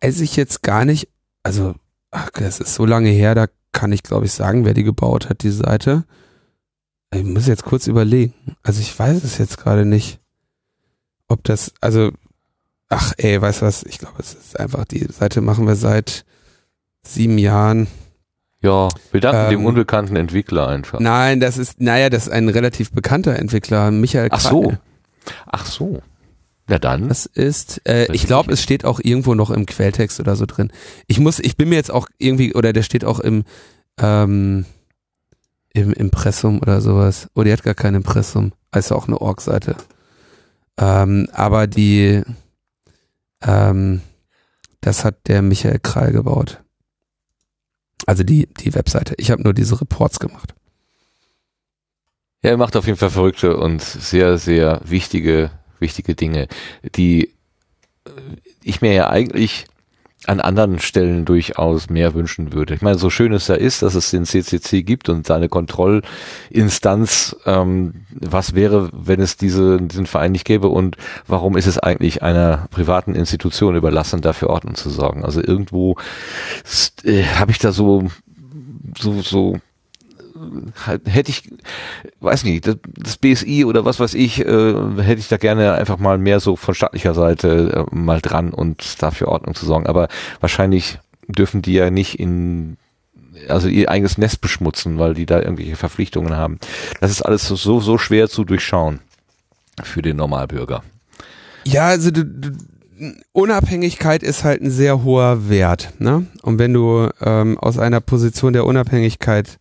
[0.00, 1.08] weiß ich jetzt gar nicht,
[1.42, 1.74] also
[2.10, 5.28] ach, das ist so lange her, da kann ich glaube ich sagen, wer die gebaut
[5.28, 6.04] hat, die Seite.
[7.12, 8.34] Ich muss jetzt kurz überlegen.
[8.62, 10.18] Also ich weiß es jetzt gerade nicht,
[11.28, 12.10] ob das, also
[12.88, 16.24] ach ey, weißt du was, ich glaube es ist einfach, die Seite machen wir seit
[17.02, 17.86] sieben Jahren.
[18.62, 20.98] Ja, wir danken Ähm, dem unbekannten Entwickler einfach.
[20.98, 24.50] Nein, das ist, naja, das ist ein relativ bekannter Entwickler, Michael Ach Krall.
[24.50, 24.76] so.
[25.46, 26.02] Ach so.
[26.68, 27.08] Na dann.
[27.08, 30.72] Das ist, äh, ich glaube, es steht auch irgendwo noch im Quelltext oder so drin.
[31.06, 33.44] Ich muss, ich bin mir jetzt auch irgendwie, oder der steht auch im,
[34.00, 34.64] ähm,
[35.76, 37.28] im Impressum oder sowas.
[37.34, 38.52] Oh, die hat gar kein Impressum.
[38.74, 39.76] Ist auch eine Org-Seite.
[40.78, 42.22] Ähm, aber die,
[43.42, 44.00] ähm,
[44.80, 46.62] das hat der Michael Krall gebaut.
[48.06, 49.14] Also die, die Webseite.
[49.18, 50.54] Ich habe nur diese Reports gemacht.
[52.42, 56.48] Ja, er macht auf jeden Fall verrückte und sehr, sehr wichtige, wichtige Dinge,
[56.94, 57.34] die
[58.62, 59.66] ich mir ja eigentlich
[60.26, 62.74] an anderen Stellen durchaus mehr wünschen würde.
[62.74, 67.36] Ich meine, so schön es da ist, dass es den CCC gibt und seine Kontrollinstanz,
[67.46, 70.96] ähm, was wäre, wenn es diese, diesen Verein nicht gäbe und
[71.26, 75.24] warum ist es eigentlich einer privaten Institution überlassen, dafür Ordnung zu sorgen?
[75.24, 75.96] Also irgendwo
[77.04, 78.08] äh, habe ich da so
[78.98, 79.58] so so
[81.04, 81.50] hätte ich,
[82.20, 85.98] weiß nicht, das, das BSI oder was weiß ich, äh, hätte ich da gerne einfach
[85.98, 89.86] mal mehr so von staatlicher Seite äh, mal dran und dafür Ordnung zu sorgen.
[89.86, 90.08] Aber
[90.40, 90.98] wahrscheinlich
[91.28, 92.76] dürfen die ja nicht in
[93.48, 96.58] also ihr eigenes Nest beschmutzen, weil die da irgendwelche Verpflichtungen haben.
[97.00, 99.00] Das ist alles so, so schwer zu durchschauen
[99.82, 100.82] für den Normalbürger.
[101.64, 102.52] Ja, also du, du,
[103.32, 105.92] Unabhängigkeit ist halt ein sehr hoher Wert.
[105.98, 106.26] Ne?
[106.42, 109.58] Und wenn du ähm, aus einer Position der Unabhängigkeit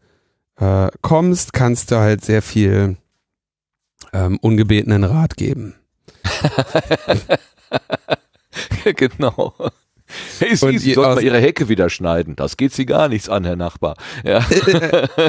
[0.59, 2.97] äh, kommst, kannst du halt sehr viel
[4.13, 5.75] ähm, ungebetenen Rat geben.
[8.95, 9.53] genau.
[10.39, 12.35] Hey, Sie, Sie sollten mal Ihre Hecke wieder schneiden.
[12.35, 13.95] Das geht Sie gar nichts an, Herr Nachbar.
[14.23, 14.45] Ja,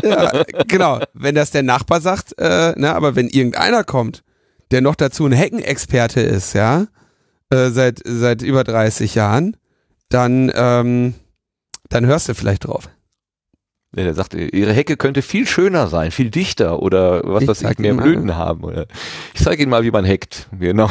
[0.03, 1.01] ja genau.
[1.15, 4.23] Wenn das der Nachbar sagt, äh, ne, aber wenn irgendeiner kommt,
[4.71, 6.87] der noch dazu ein Heckenexperte ist, ja,
[7.51, 9.57] äh, seit, seit über 30 Jahren,
[10.09, 11.15] dann, ähm,
[11.89, 12.89] dann hörst du vielleicht drauf.
[13.95, 17.63] Ja, der sagt, ihre Hecke könnte viel schöner sein, viel dichter oder was Ich weiß
[17.63, 18.03] ich, mehr Ihnen mal.
[18.03, 18.65] Blüten haben.
[18.65, 18.87] Oder
[19.35, 20.49] ich zeige Ihnen mal, wie man heckt.
[20.59, 20.91] Genau.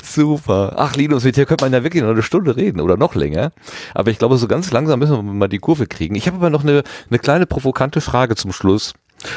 [0.04, 0.74] Super.
[0.78, 3.52] Ach, Linus, mit dir könnte man ja wirklich noch eine Stunde reden oder noch länger.
[3.94, 6.16] Aber ich glaube, so ganz langsam müssen wir mal die Kurve kriegen.
[6.16, 8.94] Ich habe aber noch eine, eine kleine provokante Frage zum Schluss.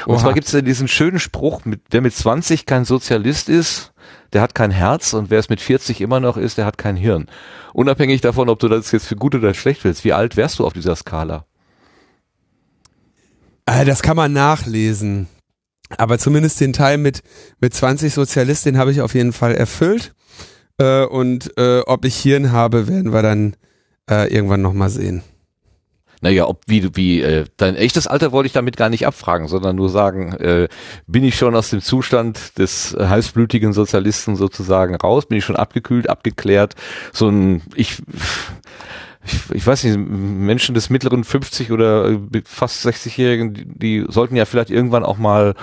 [0.06, 0.20] Und Oha.
[0.20, 3.92] zwar gibt es ja diesen schönen Spruch, mit, wer mit 20 kein Sozialist ist,
[4.32, 6.96] der hat kein Herz und wer es mit 40 immer noch ist, der hat kein
[6.96, 7.26] Hirn.
[7.72, 10.04] Unabhängig davon, ob du das jetzt für gut oder schlecht willst.
[10.04, 11.46] Wie alt wärst du auf dieser Skala?
[13.66, 15.28] Äh, das kann man nachlesen.
[15.96, 17.22] Aber zumindest den Teil mit,
[17.60, 20.14] mit 20 Sozialisten, den habe ich auf jeden Fall erfüllt.
[20.78, 23.56] Äh, und äh, ob ich Hirn habe, werden wir dann
[24.12, 25.22] irgendwann nochmal sehen.
[26.20, 29.76] Naja, ob wie wie äh, dein echtes Alter wollte ich damit gar nicht abfragen, sondern
[29.76, 30.68] nur sagen, äh,
[31.06, 36.10] bin ich schon aus dem Zustand des heißblütigen Sozialisten sozusagen raus, bin ich schon abgekühlt,
[36.10, 36.74] abgeklärt,
[37.12, 38.02] so ein ich
[39.24, 44.36] ich, ich weiß nicht, Menschen des mittleren 50 oder äh, fast 60-Jährigen, die, die sollten
[44.36, 45.54] ja vielleicht irgendwann auch mal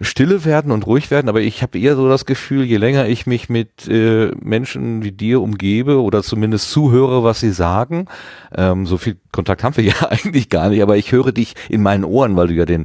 [0.00, 3.26] stille werden und ruhig werden, aber ich habe eher so das Gefühl, je länger ich
[3.26, 8.06] mich mit äh, Menschen wie dir umgebe oder zumindest zuhöre, was sie sagen,
[8.54, 11.82] ähm, so viel Kontakt haben wir ja eigentlich gar nicht, aber ich höre dich in
[11.82, 12.84] meinen Ohren, weil du ja den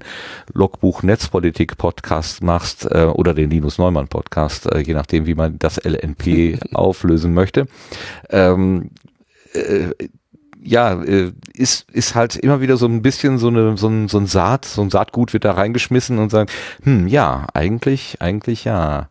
[0.53, 5.59] Logbuch Netzpolitik Podcast machst äh, oder den Linus Neumann Podcast, äh, je nachdem, wie man
[5.59, 7.67] das LNP auflösen möchte.
[8.30, 8.90] Ähm,
[9.53, 9.90] äh,
[10.66, 14.17] ja, äh, ist, ist halt immer wieder so ein bisschen so, eine, so, ein, so
[14.17, 16.51] ein Saat, so ein Saatgut wird da reingeschmissen und sagt,
[16.83, 19.08] hm, ja, eigentlich, eigentlich ja.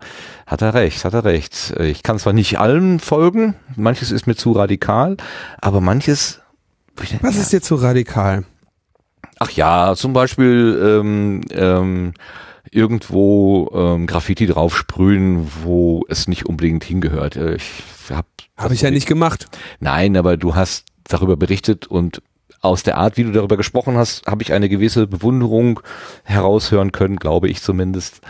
[0.47, 1.75] Hat er recht, hat er recht.
[1.79, 5.17] Äh, Ich kann zwar nicht allen folgen, manches ist mir zu radikal,
[5.61, 6.41] aber manches.
[7.23, 8.45] Was ist dir zu radikal?
[9.39, 12.13] Ach ja, zum Beispiel ähm, ähm,
[12.71, 17.37] irgendwo ähm, Graffiti draufsprühen, wo es nicht unbedingt hingehört.
[17.37, 19.47] Äh, Ich hab, Habe ich ja nicht gemacht.
[19.81, 22.23] Nein, aber du hast darüber berichtet und
[22.61, 25.81] aus der Art, wie du darüber gesprochen hast, habe ich eine gewisse Bewunderung
[26.23, 28.21] heraushören können, glaube ich zumindest.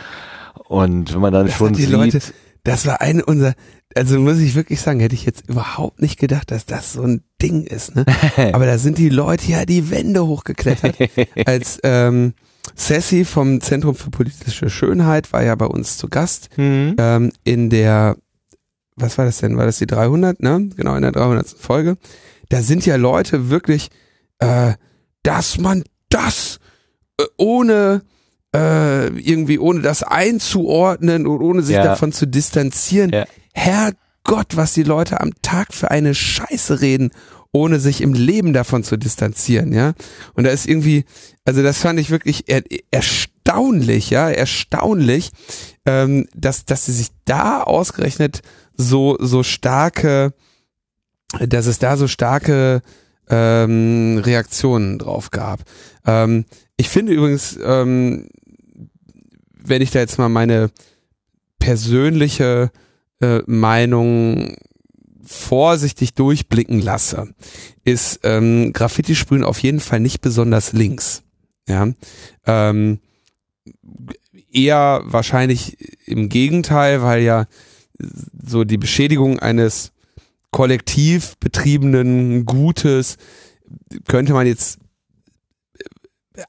[0.68, 2.20] Und wenn man dann Das schon sieht, Leute,
[2.64, 3.54] das war eine unserer,
[3.94, 7.22] also muss ich wirklich sagen, hätte ich jetzt überhaupt nicht gedacht, dass das so ein
[7.42, 7.94] Ding ist.
[7.94, 8.06] Ne?
[8.52, 10.96] Aber da sind die Leute ja die Wände hochgeklettert.
[11.46, 12.32] Als ähm,
[12.74, 17.68] Sassy vom Zentrum für politische Schönheit war ja bei uns zu Gast hm, ähm, in
[17.68, 18.16] der,
[18.96, 19.56] was war das denn?
[19.56, 20.40] War das die 300?
[20.42, 20.70] Ne?
[20.76, 21.48] Genau, in der 300.
[21.48, 21.96] Folge.
[22.52, 23.88] Da sind ja Leute wirklich,
[24.38, 24.74] äh,
[25.22, 26.58] dass man das
[27.18, 28.02] äh, ohne
[28.54, 31.84] äh, irgendwie ohne das einzuordnen und ohne sich Ja.
[31.84, 33.10] davon zu distanzieren.
[33.10, 33.24] Ja.
[33.54, 37.10] Herrgott, was die Leute am Tag für eine Scheiße reden,
[37.52, 39.94] ohne sich im Leben davon zu distanzieren, ja.
[40.34, 41.04] Und da ist irgendwie,
[41.46, 45.30] also das fand ich wirklich er, erstaunlich, ja, erstaunlich,
[45.86, 48.42] ähm, dass, dass sie sich da ausgerechnet
[48.76, 50.34] so, so starke,
[51.40, 52.82] dass es da so starke
[53.28, 55.60] ähm, Reaktionen drauf gab.
[56.06, 56.44] Ähm,
[56.76, 58.28] ich finde übrigens, ähm,
[59.64, 60.70] wenn ich da jetzt mal meine
[61.58, 62.70] persönliche
[63.20, 64.56] äh, Meinung
[65.24, 67.32] vorsichtig durchblicken lasse,
[67.84, 71.22] ist ähm, Graffiti-Sprühen auf jeden Fall nicht besonders links.
[71.68, 71.88] Ja.
[72.46, 72.98] Ähm,
[74.50, 77.46] eher wahrscheinlich im Gegenteil, weil ja
[78.44, 79.92] so die Beschädigung eines
[80.52, 83.16] kollektiv betriebenen Gutes
[84.06, 84.78] könnte man jetzt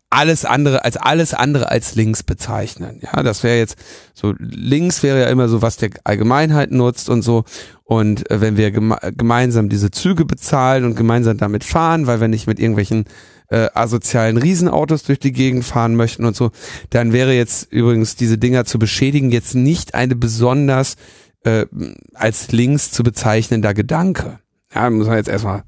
[0.09, 3.01] alles andere als alles andere als links bezeichnen.
[3.01, 3.77] Ja, das wäre jetzt
[4.13, 7.43] so links wäre ja immer so was der Allgemeinheit nutzt und so
[7.83, 12.27] und äh, wenn wir geme gemeinsam diese Züge bezahlen und gemeinsam damit fahren, weil wir
[12.27, 13.05] nicht mit irgendwelchen
[13.49, 16.51] äh, asozialen Riesenautos durch die Gegend fahren möchten und so,
[16.89, 20.95] dann wäre jetzt übrigens diese Dinger zu beschädigen jetzt nicht eine besonders
[21.43, 21.65] äh,
[22.13, 24.39] als links zu bezeichnender Gedanke.
[24.73, 25.63] Ja, muss man jetzt erstmal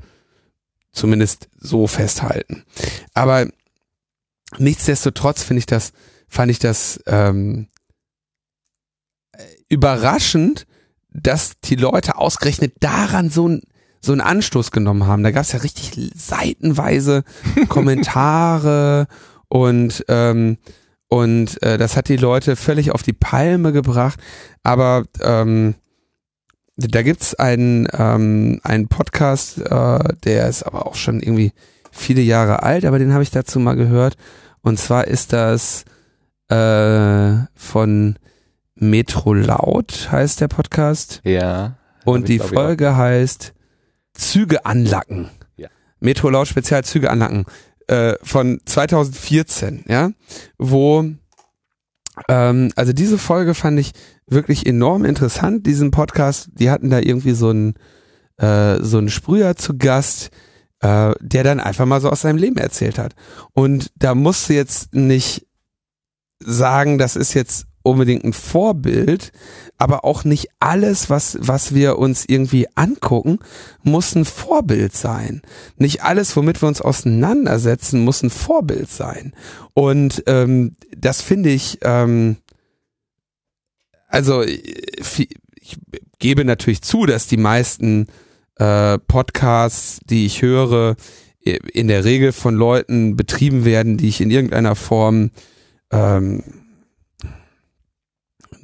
[0.92, 2.64] zumindest so festhalten.
[3.14, 3.48] Aber
[4.58, 5.92] nichtsdestotrotz finde ich das,
[6.28, 7.68] fand ich das ähm,
[9.70, 10.66] überraschend,
[11.10, 13.62] dass die Leute ausgerechnet daran so ein
[14.06, 15.24] so einen Anstoß genommen haben.
[15.24, 17.24] Da gab es ja richtig seitenweise
[17.68, 19.08] Kommentare
[19.48, 20.58] und ähm,
[21.08, 24.20] und äh, das hat die Leute völlig auf die Palme gebracht.
[24.64, 25.76] Aber ähm,
[26.78, 31.54] da gibt's einen ähm, einen Podcast, äh, der ist aber auch schon irgendwie
[31.92, 34.18] viele Jahre alt, aber den habe ich dazu mal gehört.
[34.62, 35.86] Und zwar ist das
[36.50, 38.18] äh, von
[38.76, 41.22] Metro Laut heißt der Podcast.
[41.24, 41.78] Ja.
[42.04, 43.54] Und die Folge heißt
[44.14, 45.30] Züge anlacken.
[45.56, 45.70] Ja.
[46.00, 47.46] Metro Laut Spezial Züge anlacken.
[47.88, 50.12] Äh, von 2014, ja,
[50.58, 51.06] wo
[52.28, 53.92] ähm, also diese Folge fand ich
[54.26, 55.68] wirklich enorm interessant.
[55.68, 57.76] Diesen Podcast, die hatten da irgendwie so einen
[58.38, 60.32] äh, so einen Sprüher zu Gast,
[60.82, 63.16] äh, der dann einfach mal so aus seinem Leben erzählt hat.
[63.54, 65.48] Und da musste jetzt nicht
[66.40, 69.32] sagen, das ist jetzt unbedingt ein Vorbild,
[69.78, 73.40] aber auch nicht alles, was, was wir uns irgendwie angucken,
[73.84, 75.42] muss ein Vorbild sein.
[75.78, 79.34] Nicht alles, womit wir uns auseinandersetzen, muss ein Vorbild sein.
[79.74, 82.38] Und ähm, das finde ich, ähm,
[84.08, 85.78] also ich, ich
[86.20, 88.08] gebe natürlich zu, dass die meisten
[88.56, 90.96] äh, Podcasts, die ich höre,
[91.46, 95.30] in der Regel von Leuten betrieben werden, die ich in irgendeiner Form
[95.92, 96.44] ähm,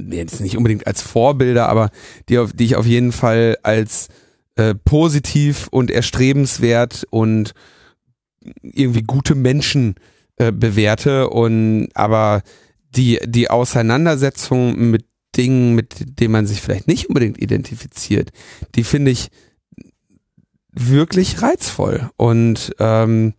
[0.10, 1.90] jetzt nicht unbedingt als Vorbilder, aber
[2.30, 4.10] die, auf, die ich auf jeden Fall als
[4.56, 7.54] äh, positiv und erstrebenswert und
[8.62, 9.96] irgendwie gute Menschen
[10.38, 12.42] äh, bewerte und aber
[12.96, 15.06] die die Auseinandersetzung mit
[15.38, 18.32] Dingen, mit denen man sich vielleicht nicht unbedingt identifiziert,
[18.76, 19.30] die finde ich
[20.74, 23.34] wirklich reizvoll und ähm,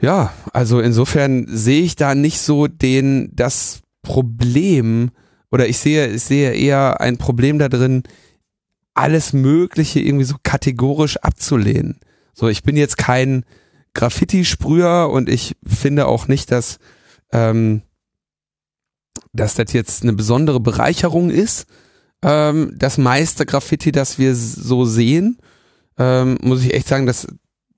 [0.00, 5.10] ja, also insofern sehe ich da nicht so den das Problem
[5.50, 8.02] oder ich sehe, ich sehe eher ein Problem da drin,
[8.94, 12.00] alles Mögliche irgendwie so kategorisch abzulehnen.
[12.34, 13.44] So, ich bin jetzt kein
[13.94, 16.78] Graffiti-Sprüher und ich finde auch nicht, dass,
[17.30, 17.82] ähm,
[19.32, 21.66] dass das jetzt eine besondere Bereicherung ist.
[22.22, 25.38] Ähm, das meiste Graffiti, das wir so sehen,
[25.98, 27.26] ähm, muss ich echt sagen, dass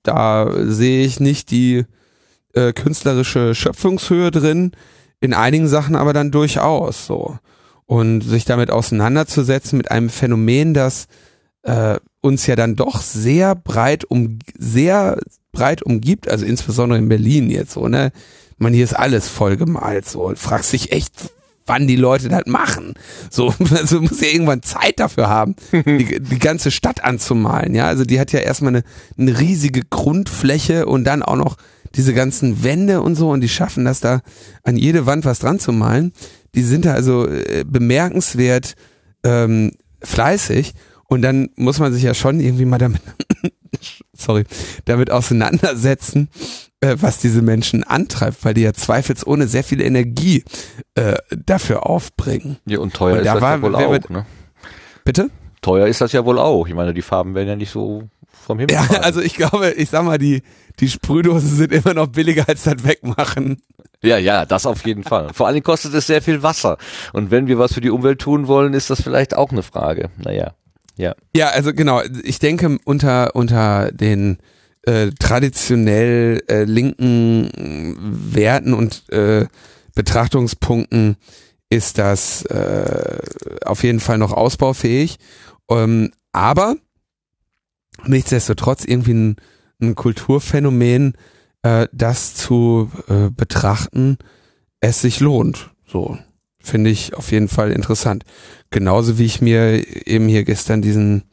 [0.03, 1.85] da sehe ich nicht die
[2.53, 4.71] äh, künstlerische Schöpfungshöhe drin
[5.19, 7.37] in einigen Sachen aber dann durchaus so.
[7.85, 11.07] Und sich damit auseinanderzusetzen mit einem Phänomen, das
[11.63, 15.19] äh, uns ja dann doch sehr breit um sehr
[15.51, 18.11] breit umgibt, also insbesondere in Berlin jetzt so, ne?
[18.57, 20.23] Man, hier ist alles voll gemalt, so.
[20.23, 21.13] Und fragst dich echt,
[21.65, 22.93] wann die Leute das machen.
[23.29, 27.87] So, also muss ja irgendwann Zeit dafür haben, die, die ganze Stadt anzumalen, ja.
[27.87, 28.83] Also die hat ja erstmal eine,
[29.17, 31.57] eine riesige Grundfläche und dann auch noch
[31.95, 34.21] diese ganzen Wände und so und die schaffen das da
[34.63, 36.11] an jede Wand was dran zu malen.
[36.55, 38.75] Die sind da also äh, bemerkenswert
[39.23, 40.73] ähm, fleißig
[41.07, 43.01] und dann muss man sich ja schon irgendwie mal damit,
[44.13, 44.43] sorry,
[44.85, 46.29] damit auseinandersetzen,
[46.81, 50.43] äh, was diese Menschen antreibt, weil die ja zweifelsohne sehr viel Energie
[50.95, 51.15] äh,
[51.45, 52.57] dafür aufbringen.
[52.65, 54.09] Ja, und teuer Und ist da das war- ja wohl auch.
[54.09, 54.25] Ne?
[55.03, 55.29] Bitte?
[55.61, 56.67] Teuer ist das ja wohl auch.
[56.67, 58.03] Ich meine, die Farben werden ja nicht so
[58.45, 59.03] vom Himmel Ja, fallen.
[59.03, 60.41] also ich glaube, ich sag mal, die,
[60.79, 63.61] die Sprühdosen sind immer noch billiger als das Wegmachen.
[64.03, 65.33] Ja, ja, das auf jeden Fall.
[65.33, 66.77] Vor Dingen kostet es sehr viel Wasser.
[67.13, 70.09] Und wenn wir was für die Umwelt tun wollen, ist das vielleicht auch eine Frage.
[70.17, 70.53] Naja,
[70.97, 71.15] ja.
[71.35, 74.37] Ja, also genau, ich denke unter unter den
[74.83, 77.95] äh, traditionell äh, linken
[78.33, 79.47] Werten und äh,
[79.95, 81.17] Betrachtungspunkten
[81.69, 83.17] ist das äh,
[83.65, 85.17] auf jeden Fall noch ausbaufähig.
[85.69, 86.75] Ähm, aber
[88.07, 89.35] nichtsdestotrotz irgendwie ein,
[89.81, 91.13] ein Kulturphänomen,
[91.63, 94.17] äh, das zu äh, betrachten,
[94.79, 95.71] es sich lohnt.
[95.85, 96.17] So
[96.59, 98.23] finde ich auf jeden Fall interessant.
[98.71, 101.23] Genauso wie ich mir eben hier gestern diesen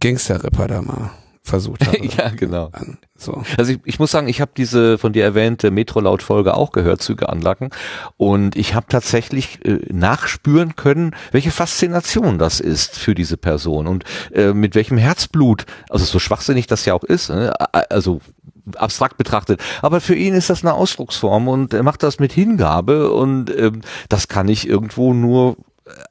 [0.00, 1.10] Gangster-Ripper da mal
[1.42, 2.06] versucht habe.
[2.18, 2.70] ja, genau.
[3.16, 3.42] So.
[3.58, 7.28] Also ich, ich muss sagen, ich habe diese von dir erwähnte Metro-Laut-Folge auch gehört, Züge
[7.28, 7.70] anlacken.
[8.16, 14.04] Und ich habe tatsächlich äh, nachspüren können, welche Faszination das ist für diese Person und
[14.32, 17.52] äh, mit welchem Herzblut, also so schwachsinnig das ja auch ist, ne?
[17.90, 18.20] also
[18.76, 19.60] abstrakt betrachtet.
[19.82, 23.80] Aber für ihn ist das eine Ausdrucksform und er macht das mit Hingabe und ähm,
[24.08, 25.56] das kann ich irgendwo nur,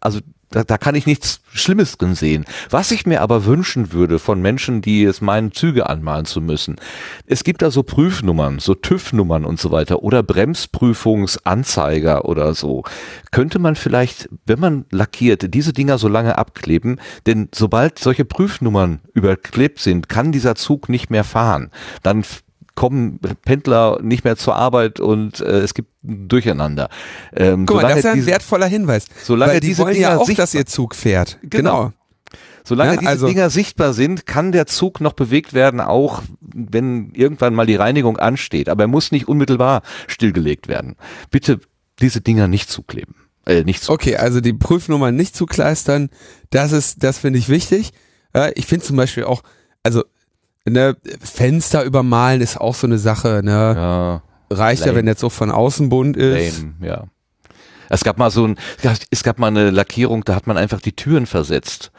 [0.01, 0.19] also
[0.51, 2.45] da, da kann ich nichts Schlimmes drin sehen.
[2.69, 6.77] Was ich mir aber wünschen würde von Menschen, die es meinen, Züge anmalen zu müssen.
[7.25, 12.83] Es gibt da so Prüfnummern, so TÜV-Nummern und so weiter oder Bremsprüfungsanzeiger oder so.
[13.31, 19.01] Könnte man vielleicht, wenn man lackiert, diese Dinger so lange abkleben, denn sobald solche Prüfnummern
[19.13, 21.71] überklebt sind, kann dieser Zug nicht mehr fahren.
[22.03, 22.23] Dann
[22.81, 26.89] kommen Pendler nicht mehr zur Arbeit und äh, es gibt Durcheinander.
[27.31, 29.05] Ähm, Guck mal, das ist ja ein wertvoller Hinweis.
[29.21, 31.37] Solange die diese wollen Dinger ja auch, dass ihr Zug fährt.
[31.43, 31.91] Genau.
[31.91, 31.93] Genau.
[32.63, 37.11] Solange Ja, diese also- Dinger sichtbar sind, kann der Zug noch bewegt werden, auch wenn
[37.13, 38.67] irgendwann mal die Reinigung ansteht.
[38.67, 40.95] Aber er muss nicht unmittelbar stillgelegt werden.
[41.29, 41.59] Bitte
[41.99, 43.13] diese Dinger nicht zukleben.
[43.45, 43.91] Äh, nicht zu.
[43.91, 46.09] Okay, also die Prüfnummer nicht zu kleistern,
[46.49, 47.91] das ist, das finde ich wichtig.
[48.33, 49.43] Äh, ich finde zum Beispiel auch,
[49.83, 50.03] also
[50.67, 53.41] ne, Fenster übermalen ist auch so eine Sache.
[53.43, 53.51] Ne?
[53.51, 54.99] Ja, Reicht ja, lame.
[54.99, 56.61] wenn jetzt so von außen bunt ist.
[56.61, 57.03] lame, ja.
[57.89, 58.57] Es gab mal so ein,
[59.09, 61.91] es gab mal eine Lackierung, da hat man einfach die Türen versetzt.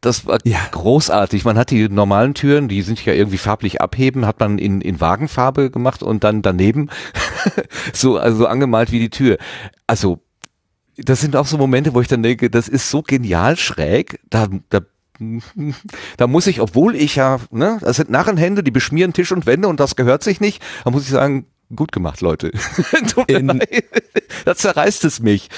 [0.00, 0.58] Das war Ja.
[0.72, 1.44] großartig.
[1.44, 5.00] Man hat die normalen Türen, die sind ja irgendwie farblich abheben, hat man in, in
[5.00, 6.88] Wagenfarbe gemacht und dann daneben
[7.92, 9.36] so, also angemalt wie die Tür.
[9.86, 10.20] Also,
[10.96, 14.48] das sind auch so Momente, wo ich dann denke, das ist so genial schräg, da,
[14.70, 14.80] da
[16.16, 19.68] da muss ich, obwohl ich ja, ne, das sind Narrenhände, die beschmieren Tisch und Wände
[19.68, 22.52] und das gehört sich nicht, da muss ich sagen, gut gemacht, Leute.
[23.26, 23.60] In-
[24.44, 25.48] da zerreißt es mich.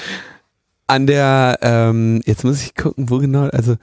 [0.87, 3.75] An der, ähm, jetzt muss ich gucken, wo genau, also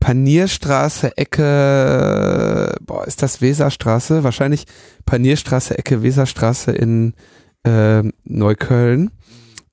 [0.00, 4.24] Panierstraße, Ecke, boah, ist das Weserstraße?
[4.24, 4.66] Wahrscheinlich
[5.06, 7.14] Panierstraße, Ecke Weserstraße in
[7.64, 9.10] ähm, Neukölln.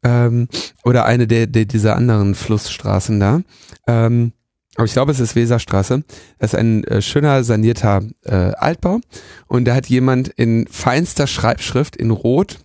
[0.03, 0.47] Ähm,
[0.83, 3.41] oder eine der, der dieser anderen Flussstraßen da.
[3.87, 4.33] Ähm,
[4.75, 6.03] aber ich glaube, es ist Weserstraße.
[6.39, 8.99] Das ist ein äh, schöner sanierter äh, Altbau.
[9.47, 12.59] Und da hat jemand in feinster Schreibschrift in Rot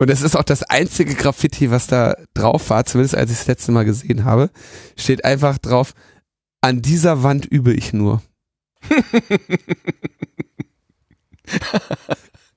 [0.00, 3.48] und das ist auch das einzige Graffiti, was da drauf war, zumindest als ich das
[3.48, 4.48] letzte Mal gesehen habe,
[4.96, 5.92] steht einfach drauf,
[6.62, 8.22] an dieser Wand übe ich nur.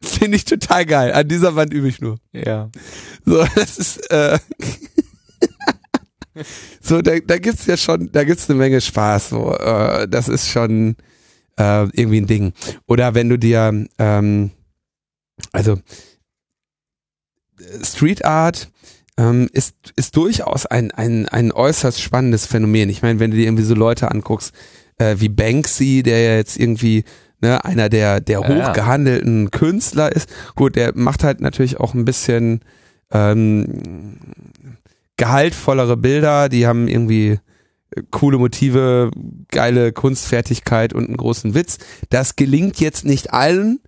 [0.01, 1.11] Finde ich total geil.
[1.11, 2.17] An dieser Wand übe ich nur.
[2.31, 2.69] Ja.
[3.25, 4.39] So, das ist, äh,
[6.81, 10.49] so, da, da gibt's ja schon, da gibt's eine Menge Spaß, so, äh, das ist
[10.49, 10.95] schon,
[11.57, 12.53] äh, irgendwie ein Ding.
[12.87, 14.51] Oder wenn du dir, ähm,
[15.51, 15.79] also,
[17.83, 18.69] Street Art,
[19.17, 22.89] ähm, ist, ist durchaus ein, ein, ein äußerst spannendes Phänomen.
[22.89, 24.53] Ich meine, wenn du dir irgendwie so Leute anguckst,
[24.97, 27.03] äh, wie Banksy, der ja jetzt irgendwie
[27.41, 30.29] ne, einer der, der hochgehandelten Künstler ist.
[30.55, 32.61] Gut, der macht halt natürlich auch ein bisschen
[33.11, 34.17] ähm,
[35.17, 37.39] gehaltvollere Bilder, die haben irgendwie
[37.91, 39.11] äh, coole Motive,
[39.49, 41.77] geile Kunstfertigkeit und einen großen Witz.
[42.09, 43.79] Das gelingt jetzt nicht allen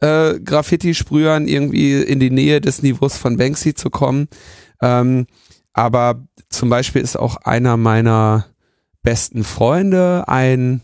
[0.00, 4.28] äh, Graffiti-Sprühern irgendwie in die Nähe des Niveaus von Banksy zu kommen.
[4.80, 5.26] Ähm,
[5.72, 8.46] aber zum Beispiel ist auch einer meiner
[9.02, 10.82] besten Freunde ein,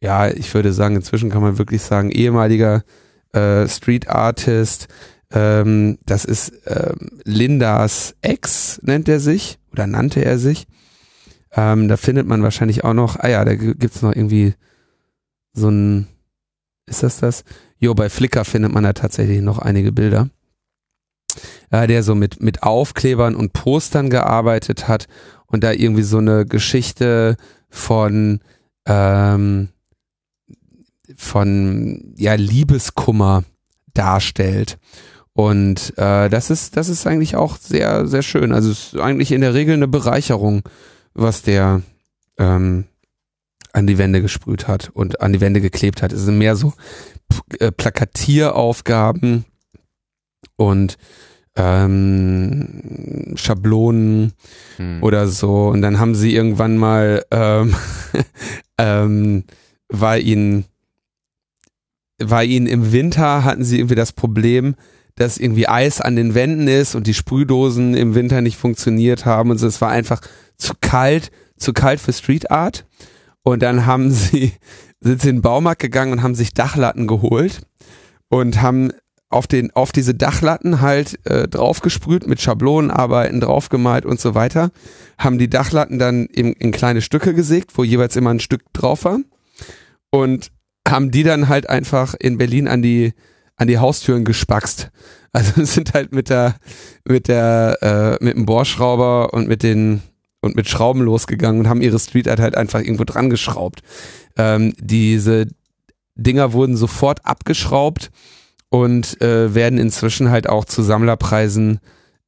[0.00, 2.84] ja, ich würde sagen, inzwischen kann man wirklich sagen, ehemaliger
[3.32, 4.88] äh, Street Artist.
[5.32, 10.66] Ähm, das ist ähm, Lindas Ex, nennt er sich oder nannte er sich.
[11.52, 14.54] Ähm, da findet man wahrscheinlich auch noch, ah ja, da gibt's noch irgendwie
[15.52, 16.06] so ein,
[16.86, 17.44] ist das das?
[17.78, 20.30] Jo, bei Flickr findet man da tatsächlich noch einige Bilder.
[21.70, 25.08] Äh, der so mit, mit Aufklebern und Postern gearbeitet hat
[25.46, 27.36] und da irgendwie so eine Geschichte
[27.70, 28.40] von,
[28.86, 29.68] ähm,
[31.16, 33.44] von, ja, Liebeskummer
[33.94, 34.78] darstellt.
[35.34, 38.52] Und äh, das ist, das ist eigentlich auch sehr, sehr schön.
[38.52, 40.62] Also es ist eigentlich in der Regel eine Bereicherung,
[41.14, 41.82] was der
[42.38, 42.84] ähm,
[43.72, 46.12] an die Wände gesprüht hat und an die Wände geklebt hat.
[46.12, 46.74] Es sind mehr so
[47.58, 49.46] äh, Plakatieraufgaben
[50.56, 50.98] und
[51.56, 54.32] ähm, Schablonen
[54.76, 55.02] Hm.
[55.02, 55.68] oder so.
[55.68, 57.74] Und dann haben sie irgendwann mal, ähm,
[58.78, 59.44] ähm,
[59.88, 60.64] war ihnen,
[62.18, 64.74] war ihnen im Winter, hatten sie irgendwie das Problem,
[65.16, 69.50] dass irgendwie Eis an den Wänden ist und die Sprühdosen im Winter nicht funktioniert haben
[69.50, 69.66] und so.
[69.66, 70.20] Es war einfach
[70.56, 72.86] zu kalt, zu kalt für Street Art.
[73.42, 74.52] Und dann haben sie,
[75.00, 77.62] sind sie in den Baumarkt gegangen und haben sich Dachlatten geholt
[78.28, 78.92] und haben
[79.28, 84.70] auf den auf diese Dachlatten halt äh, draufgesprüht mit Schablonenarbeiten draufgemalt und so weiter
[85.16, 89.04] haben die Dachlatten dann in, in kleine Stücke gesägt wo jeweils immer ein Stück drauf
[89.04, 89.20] war
[90.10, 90.50] und
[90.86, 93.14] haben die dann halt einfach in Berlin an die
[93.56, 94.90] an die Haustüren gespackst
[95.32, 96.56] also sind halt mit der
[97.06, 97.78] mit der
[98.20, 100.02] äh, mit dem Bohrschrauber und mit den
[100.40, 103.82] und mit Schrauben losgegangen und haben ihre Street Art halt einfach irgendwo dran geschraubt
[104.36, 105.46] ähm, diese
[106.14, 108.10] Dinger wurden sofort abgeschraubt
[108.68, 111.80] und äh, werden inzwischen halt auch zu Sammlerpreisen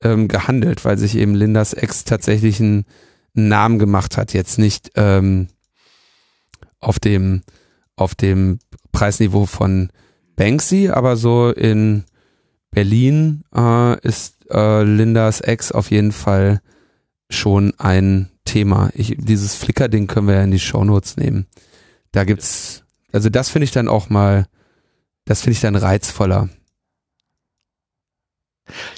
[0.03, 2.85] ähm, gehandelt, weil sich eben Lindas Ex tatsächlich einen,
[3.37, 4.33] Namen gemacht hat.
[4.33, 5.49] Jetzt nicht ähm,
[6.79, 7.43] auf dem
[7.97, 8.61] auf dem
[8.93, 9.91] Preisniveau von
[10.37, 12.05] Banksy, aber so in
[12.71, 16.61] Berlin äh, ist äh, Lindas Ex auf jeden Fall
[17.31, 18.91] schon ein Thema.
[18.95, 21.47] Ich, dieses Flickr-Ding können wir ja in die Shownotes nehmen.
[22.13, 24.47] Da gibt's, also das finde ich dann auch mal
[25.25, 26.49] das finde ich dann reizvoller.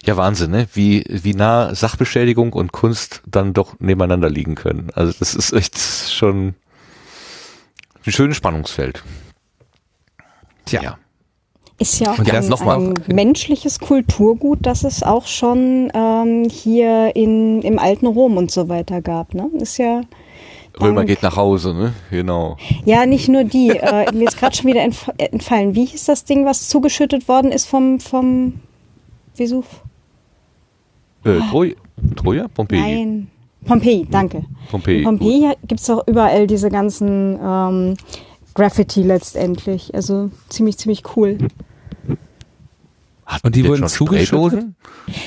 [0.05, 0.69] Ja, Wahnsinn, ne?
[0.73, 4.91] Wie, wie nah Sachbeschädigung und Kunst dann doch nebeneinander liegen können.
[4.95, 6.55] Also das ist echt schon
[8.05, 9.03] ein schönes Spannungsfeld.
[10.65, 10.83] Tja.
[10.83, 10.99] Ja.
[11.79, 17.61] Ist ja auch und ein, ein menschliches Kulturgut, das es auch schon ähm, hier in,
[17.63, 19.35] im alten Rom und so weiter gab.
[19.35, 19.51] Ne?
[19.61, 20.01] Ist ja
[20.81, 21.95] Römer geht nach Hause, ne?
[22.11, 22.57] Genau.
[22.85, 23.71] Ja, nicht nur die.
[23.71, 25.75] äh, mir ist gerade schon wieder entf entfallen.
[25.75, 28.55] Wie hieß das Ding, was zugeschüttet worden ist vom, vom
[29.35, 29.67] Vesuv?
[31.25, 31.75] Äh, Troj
[32.15, 32.49] Troja?
[32.49, 32.81] Pompeji?
[32.81, 33.31] Nein.
[33.65, 34.45] Pompeji, danke.
[34.71, 34.99] Pompeji.
[34.99, 37.95] In Pompeji gibt es doch überall diese ganzen ähm,
[38.57, 39.94] Graffiti letztendlich.
[39.94, 41.39] Also ziemlich, ziemlich cool.
[43.26, 44.67] Hat und die wurden zugeschüttet?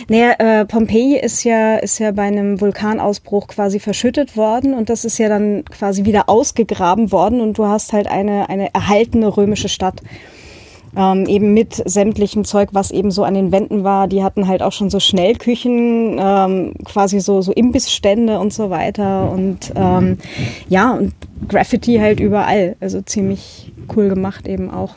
[0.07, 5.05] Naja, äh, Pompeji ist ja, ist ja bei einem Vulkanausbruch quasi verschüttet worden und das
[5.05, 9.69] ist ja dann quasi wieder ausgegraben worden und du hast halt eine, eine erhaltene römische
[9.69, 10.01] Stadt.
[10.95, 14.07] Ähm, eben mit sämtlichem Zeug, was eben so an den Wänden war.
[14.07, 19.31] Die hatten halt auch schon so Schnellküchen, ähm, quasi so, so Imbissstände und so weiter.
[19.31, 20.17] Und ähm,
[20.67, 21.13] ja, und
[21.47, 22.75] Graffiti halt überall.
[22.79, 24.95] Also ziemlich cool gemacht eben auch.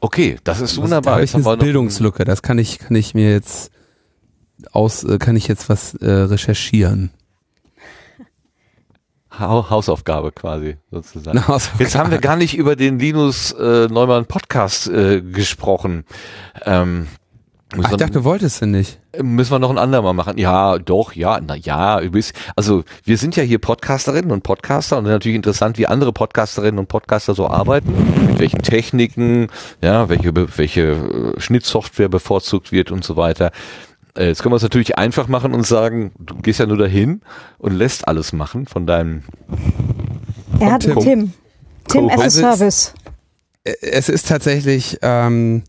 [0.00, 1.02] Okay, das ist wunderbar.
[1.02, 2.24] Da habe ich eine Bildungslücke.
[2.24, 3.70] Das kann ich, kann ich mir jetzt
[4.72, 7.10] aus, äh, kann ich jetzt was äh, recherchieren.
[9.38, 11.42] Hausaufgabe quasi sozusagen.
[11.78, 16.04] Jetzt haben wir gar nicht über den Linus äh, Neumann Podcast äh, gesprochen.
[16.64, 17.08] Ähm,
[17.72, 19.00] Ach, ich dachte, du wolltest du nicht.
[19.20, 20.38] Müssen wir noch ein andermal machen.
[20.38, 22.00] Ja, doch, ja, na ja.
[22.54, 26.86] Also wir sind ja hier Podcasterinnen und Podcaster und natürlich interessant, wie andere Podcasterinnen und
[26.86, 27.92] Podcaster so arbeiten,
[28.28, 29.48] mit welchen Techniken,
[29.82, 33.50] ja, welche, welche äh, Schnittsoftware bevorzugt wird und so weiter.
[34.16, 37.20] Äh, jetzt können wir es natürlich einfach machen und sagen, du gehst ja nur dahin
[37.58, 39.22] und lässt alles machen von deinem.
[40.58, 40.98] Er hat Tim.
[40.98, 41.32] Tim,
[41.88, 42.94] Tim as a Service.
[43.64, 45.64] Es ist tatsächlich ähm,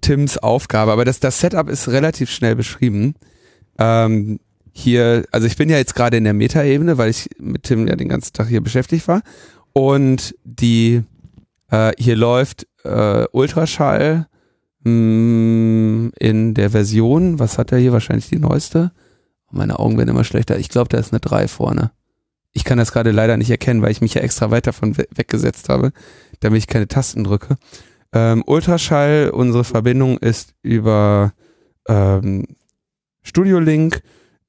[0.00, 3.14] Tims Aufgabe, aber das, das Setup ist relativ schnell beschrieben.
[3.78, 4.40] Ähm,
[4.72, 7.94] hier, also ich bin ja jetzt gerade in der Metaebene, weil ich mit Tim ja
[7.94, 9.22] den ganzen Tag hier beschäftigt war.
[9.74, 11.02] Und die
[11.70, 14.26] äh, hier läuft äh, Ultraschall
[14.84, 18.92] in der Version, was hat er hier wahrscheinlich die neueste?
[19.50, 20.58] Meine Augen werden immer schlechter.
[20.58, 21.92] Ich glaube, da ist eine 3 vorne.
[22.52, 25.68] Ich kann das gerade leider nicht erkennen, weil ich mich ja extra weit davon weggesetzt
[25.68, 25.92] habe,
[26.40, 27.56] damit ich keine Tasten drücke.
[28.12, 31.32] Ähm, Ultraschall, unsere Verbindung ist über
[31.88, 32.44] ähm,
[33.22, 34.02] Studio Link.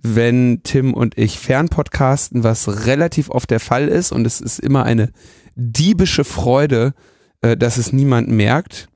[0.05, 4.83] Wenn Tim und ich fernpodcasten, was relativ oft der Fall ist, und es ist immer
[4.83, 5.11] eine
[5.55, 6.93] diebische Freude,
[7.41, 8.89] äh, dass es niemand merkt,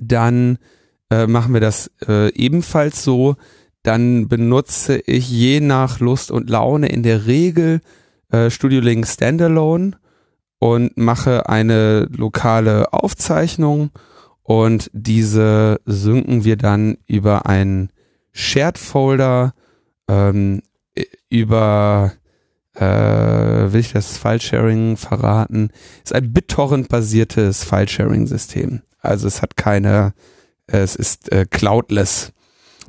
[0.00, 0.58] dann
[1.10, 3.36] äh, machen wir das äh, ebenfalls so.
[3.82, 7.80] Dann benutze ich je nach Lust und Laune in der Regel
[8.30, 9.92] äh, Studio Link Standalone
[10.58, 13.90] und mache eine lokale Aufzeichnung
[14.42, 17.90] und diese synken wir dann über einen
[18.32, 19.54] Shared Folder
[20.08, 20.62] ähm,
[21.28, 22.12] über
[22.74, 25.70] äh, will ich das File-Sharing verraten?
[26.04, 28.82] Ist ein BitTorrent-basiertes File-Sharing-System.
[29.06, 30.14] Also es hat keine,
[30.66, 32.32] es ist äh, cloudless.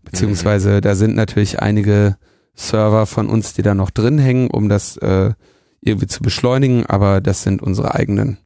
[0.04, 0.82] Beziehungsweise mhm.
[0.82, 2.18] da sind natürlich einige
[2.56, 5.34] Server von uns, die da noch drin hängen, um das äh,
[5.82, 8.38] irgendwie zu beschleunigen, aber das sind unsere eigenen.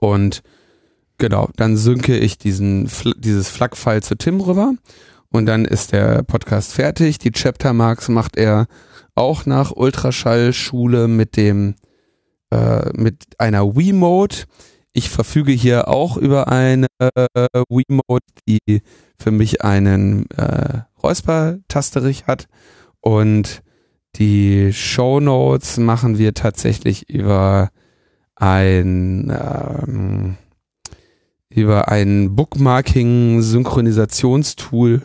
[0.00, 0.42] Und
[1.18, 4.74] genau, dann synke ich diesen, dieses FLAC-File zu Tim rüber
[5.30, 7.18] und dann ist der Podcast fertig.
[7.18, 8.66] Die Chapter Marks macht er
[9.14, 11.74] auch nach Ultraschallschule mit dem,
[12.50, 14.36] äh, mit einer Wii-Mode.
[14.96, 17.10] Ich verfüge hier auch über eine äh,
[17.68, 18.80] Wii-Mode, die
[19.18, 22.48] für mich einen äh, Räusper-Tasterich hat.
[23.02, 23.62] Und
[24.14, 27.68] die Show Notes machen wir tatsächlich über
[28.36, 30.38] ein ähm,
[31.50, 35.02] über ein Bookmarking-Synchronisationstool,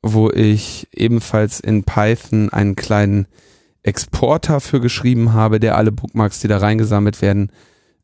[0.00, 3.26] wo ich ebenfalls in Python einen kleinen
[3.82, 7.50] Exporter für geschrieben habe, der alle Bookmarks, die da reingesammelt werden,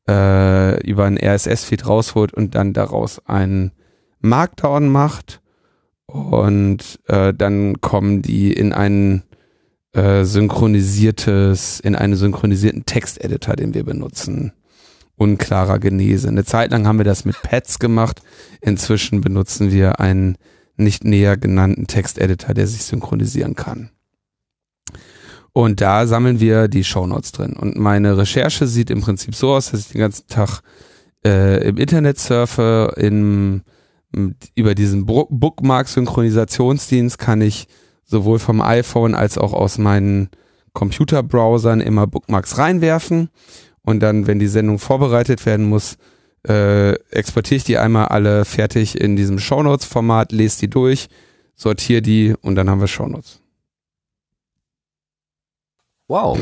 [0.08, 3.72] äh, über ein RSS-Feed rausholt und dann daraus einen
[4.20, 5.40] Markdown macht.
[6.06, 9.22] Und äh, dann kommen die in einen
[9.92, 14.52] äh, synchronisiertes, in einen synchronisierten Texteditor, den wir benutzen.
[15.16, 16.28] Unklarer Genese.
[16.28, 18.22] Eine Zeit lang haben wir das mit Pads gemacht.
[18.60, 20.36] Inzwischen benutzen wir einen
[20.76, 23.90] nicht näher genannten Texteditor, der sich synchronisieren kann.
[25.60, 27.52] Und da sammeln wir die Shownotes drin.
[27.52, 30.62] Und meine Recherche sieht im Prinzip so aus, dass ich den ganzen Tag
[31.22, 33.60] äh, im Internet surfe, in,
[34.54, 37.68] über diesen Bookmark-Synchronisationsdienst kann ich
[38.06, 40.30] sowohl vom iPhone als auch aus meinen
[40.72, 43.28] Computerbrowsern immer Bookmarks reinwerfen.
[43.82, 45.98] Und dann, wenn die Sendung vorbereitet werden muss,
[46.48, 51.08] äh, exportiere ich die einmal alle fertig in diesem Shownotes-Format, lese die durch,
[51.54, 53.42] sortiere die und dann haben wir Shownotes.
[56.10, 56.40] Wow.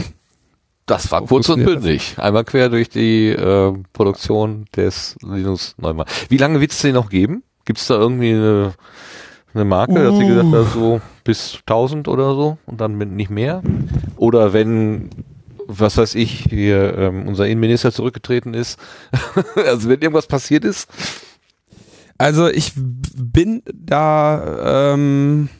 [0.86, 2.14] Das war kurz und bündig.
[2.16, 6.06] Einmal quer durch die äh, Produktion des Linux Neumann.
[6.30, 7.42] Wie lange wird es den noch geben?
[7.66, 8.72] Gibt es da irgendwie eine,
[9.52, 10.10] eine Marke, uh.
[10.10, 13.62] dass sie gesagt hat, so bis 1000 oder so und dann nicht mehr?
[14.16, 15.10] Oder wenn
[15.66, 18.80] was weiß ich, hier ähm, unser Innenminister zurückgetreten ist.
[19.54, 20.88] also wenn irgendwas passiert ist.
[22.16, 25.50] Also ich bin da ähm,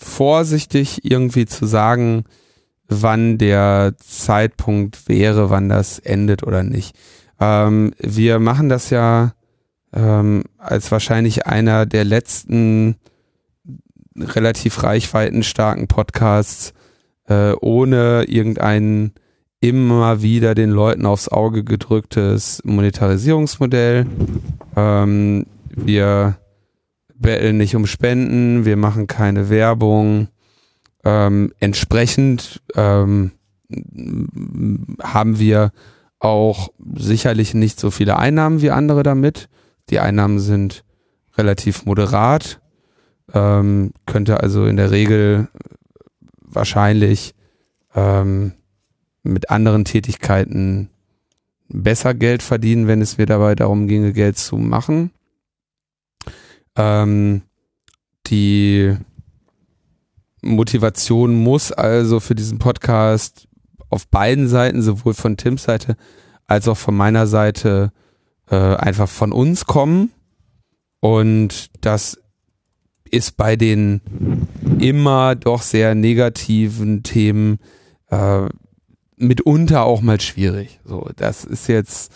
[0.00, 2.24] vorsichtig irgendwie zu sagen,
[2.88, 6.96] wann der Zeitpunkt wäre, wann das endet oder nicht.
[7.38, 9.32] Ähm, wir machen das ja
[9.92, 12.96] ähm, als wahrscheinlich einer der letzten
[14.16, 16.72] relativ reichweitenstarken Podcasts
[17.28, 19.12] äh, ohne irgendein
[19.60, 24.06] immer wieder den Leuten aufs Auge gedrücktes Monetarisierungsmodell.
[24.74, 26.38] Ähm, wir
[27.20, 30.28] betteln nicht um Spenden, wir machen keine Werbung.
[31.04, 33.32] Ähm, entsprechend ähm,
[35.02, 35.72] haben wir
[36.18, 39.48] auch sicherlich nicht so viele Einnahmen wie andere damit.
[39.88, 40.84] Die Einnahmen sind
[41.36, 42.60] relativ moderat,
[43.32, 45.48] ähm, könnte also in der Regel
[46.40, 47.34] wahrscheinlich
[47.94, 48.52] ähm,
[49.22, 50.90] mit anderen Tätigkeiten
[51.68, 55.10] besser Geld verdienen, wenn es mir dabei darum ginge, Geld zu machen.
[56.76, 57.42] Ähm,
[58.26, 58.96] die
[60.42, 63.48] Motivation muss also für diesen Podcast
[63.88, 65.96] auf beiden Seiten, sowohl von Tims Seite
[66.46, 67.92] als auch von meiner Seite,
[68.50, 70.10] äh, einfach von uns kommen.
[70.98, 72.18] Und das
[73.10, 74.00] ist bei den
[74.80, 77.58] immer doch sehr negativen Themen
[78.10, 78.48] äh,
[79.16, 80.80] mitunter auch mal schwierig.
[80.84, 82.12] So, das ist jetzt,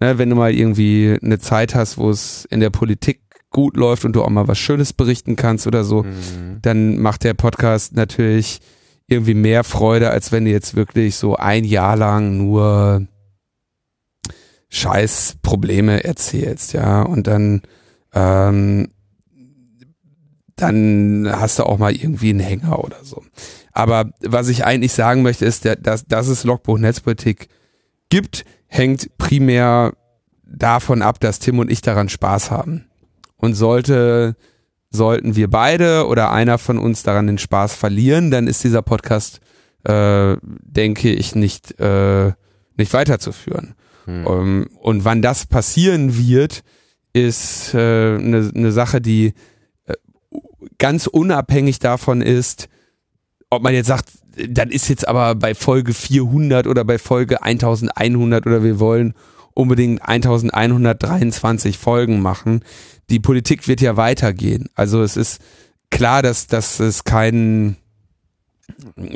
[0.00, 3.20] ne, wenn du mal irgendwie eine Zeit hast, wo es in der Politik
[3.50, 6.58] gut läuft und du auch mal was Schönes berichten kannst oder so, mhm.
[6.62, 8.60] dann macht der Podcast natürlich
[9.06, 13.06] irgendwie mehr Freude, als wenn du jetzt wirklich so ein Jahr lang nur
[14.68, 17.62] scheiß Probleme erzählst, ja, und dann
[18.12, 18.88] ähm,
[20.56, 23.22] dann hast du auch mal irgendwie einen Hänger oder so.
[23.72, 27.48] Aber was ich eigentlich sagen möchte, ist, dass, dass es Logbuch Netzpolitik
[28.08, 29.94] gibt, hängt primär
[30.44, 32.86] davon ab, dass Tim und ich daran Spaß haben.
[33.38, 34.36] Und sollte,
[34.90, 39.40] sollten wir beide oder einer von uns daran den Spaß verlieren, dann ist dieser Podcast,
[39.84, 42.32] äh, denke ich, nicht, äh,
[42.76, 43.74] nicht weiterzuführen.
[44.04, 44.26] Hm.
[44.26, 46.62] Um, ähm, und wann das passieren wird,
[47.12, 49.34] ist äh, eine äh, ne Sache, die
[50.78, 52.68] ganz unabhängig davon ist,
[53.50, 54.10] ob man jetzt sagt,
[54.48, 59.14] dann ist jetzt aber bei Folge 400 oder bei Folge 1100 oder wir wollen
[59.54, 62.62] unbedingt 1123 Folgen machen.
[63.10, 64.68] Die Politik wird ja weitergehen.
[64.74, 65.40] Also es ist
[65.90, 67.76] klar, dass, dass es kein,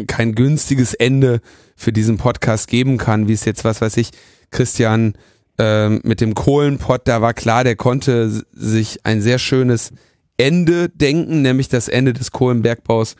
[0.06, 1.40] kein günstiges Ende
[1.76, 4.10] für diesen Podcast geben kann, wie es jetzt, was weiß ich,
[4.50, 5.14] Christian
[5.58, 9.92] äh, mit dem Kohlenpott, da war klar, der konnte sich ein sehr schönes
[10.36, 13.16] Ende denken, nämlich das Ende des Kohlenbergbaus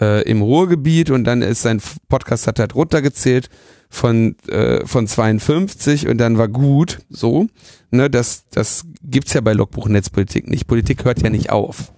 [0.00, 3.48] äh, im Ruhrgebiet und dann ist sein Podcast hat halt runtergezählt
[3.94, 7.46] von äh, von 52 und dann war gut so
[7.90, 11.92] ne das das gibt's ja bei Logbuch Netzpolitik nicht Politik hört ja nicht auf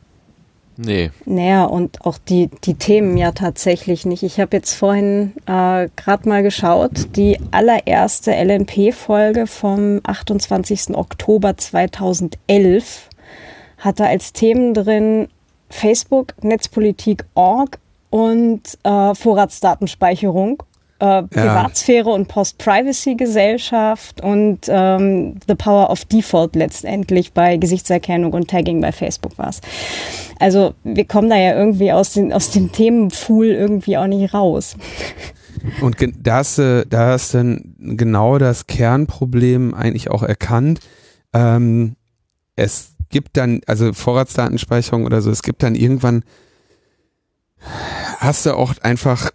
[0.79, 1.11] Nee.
[1.25, 4.23] Naja, und auch die, die Themen ja tatsächlich nicht.
[4.23, 10.95] Ich habe jetzt vorhin äh, gerade mal geschaut, die allererste LNP-Folge vom 28.
[10.95, 13.09] Oktober 2011
[13.79, 15.29] hatte als Themen drin
[15.71, 17.79] Facebook, Netzpolitik, Org
[18.11, 20.63] und äh, Vorratsdatenspeicherung.
[20.99, 28.81] Äh, Privatsphäre und Post-Privacy-Gesellschaft und ähm, The Power of Default letztendlich bei Gesichtserkennung und Tagging
[28.81, 29.61] bei Facebook war es.
[30.39, 34.77] Also wir kommen da ja irgendwie aus, den, aus dem Themenpool irgendwie auch nicht raus.
[35.81, 40.81] Und da hast, du, da hast du genau das Kernproblem eigentlich auch erkannt.
[41.33, 41.97] Ähm,
[42.57, 46.23] es gibt dann, also Vorratsdatenspeicherung oder so, es gibt dann irgendwann,
[48.19, 49.31] hast du auch einfach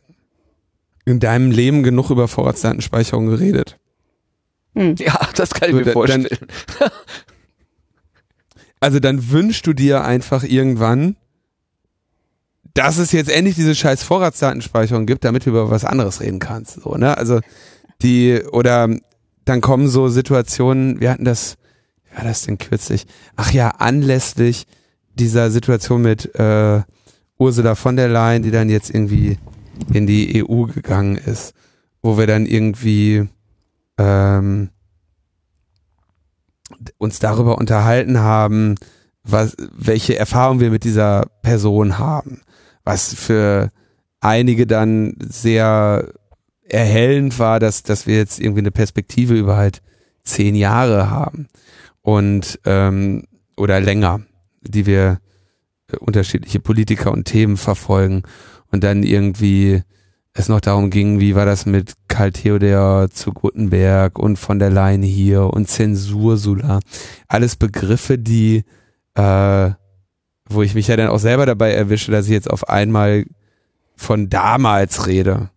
[1.05, 3.77] in deinem Leben genug über Vorratsdatenspeicherung geredet.
[4.75, 4.95] Hm.
[4.99, 6.27] Ja, das kann ich so, mir vorstellen.
[6.29, 6.89] Dann,
[8.79, 11.15] also dann wünschst du dir einfach irgendwann,
[12.73, 16.81] dass es jetzt endlich diese scheiß Vorratsdatenspeicherung gibt, damit du über was anderes reden kannst.
[16.81, 17.17] So, ne?
[17.17, 17.41] Also
[18.01, 18.89] die, oder
[19.45, 21.57] dann kommen so Situationen, wir hatten das,
[22.09, 23.05] wie war das denn kürzlich?
[23.35, 24.67] Ach ja, anlässlich
[25.15, 26.81] dieser Situation mit äh,
[27.37, 29.37] Ursula von der Leyen, die dann jetzt irgendwie
[29.93, 31.53] in die EU gegangen ist,
[32.01, 33.27] wo wir dann irgendwie
[33.97, 34.69] ähm,
[36.97, 38.75] uns darüber unterhalten haben,
[39.23, 42.41] was, welche Erfahrungen wir mit dieser Person haben,
[42.83, 43.71] was für
[44.19, 46.11] einige dann sehr
[46.63, 49.81] erhellend war, dass, dass wir jetzt irgendwie eine Perspektive über halt
[50.23, 51.47] zehn Jahre haben
[52.01, 53.25] und ähm,
[53.57, 54.21] oder länger,
[54.61, 55.19] die wir
[55.91, 58.23] äh, unterschiedliche Politiker und Themen verfolgen
[58.71, 59.83] und dann irgendwie
[60.33, 64.69] es noch darum ging, wie war das mit Karl Theodor zu Gutenberg und von der
[64.69, 66.79] Leyen hier und Zensursula.
[67.27, 68.63] Alles Begriffe, die,
[69.15, 69.71] äh,
[70.47, 73.25] wo ich mich ja dann auch selber dabei erwische, dass ich jetzt auf einmal
[73.97, 75.49] von damals rede.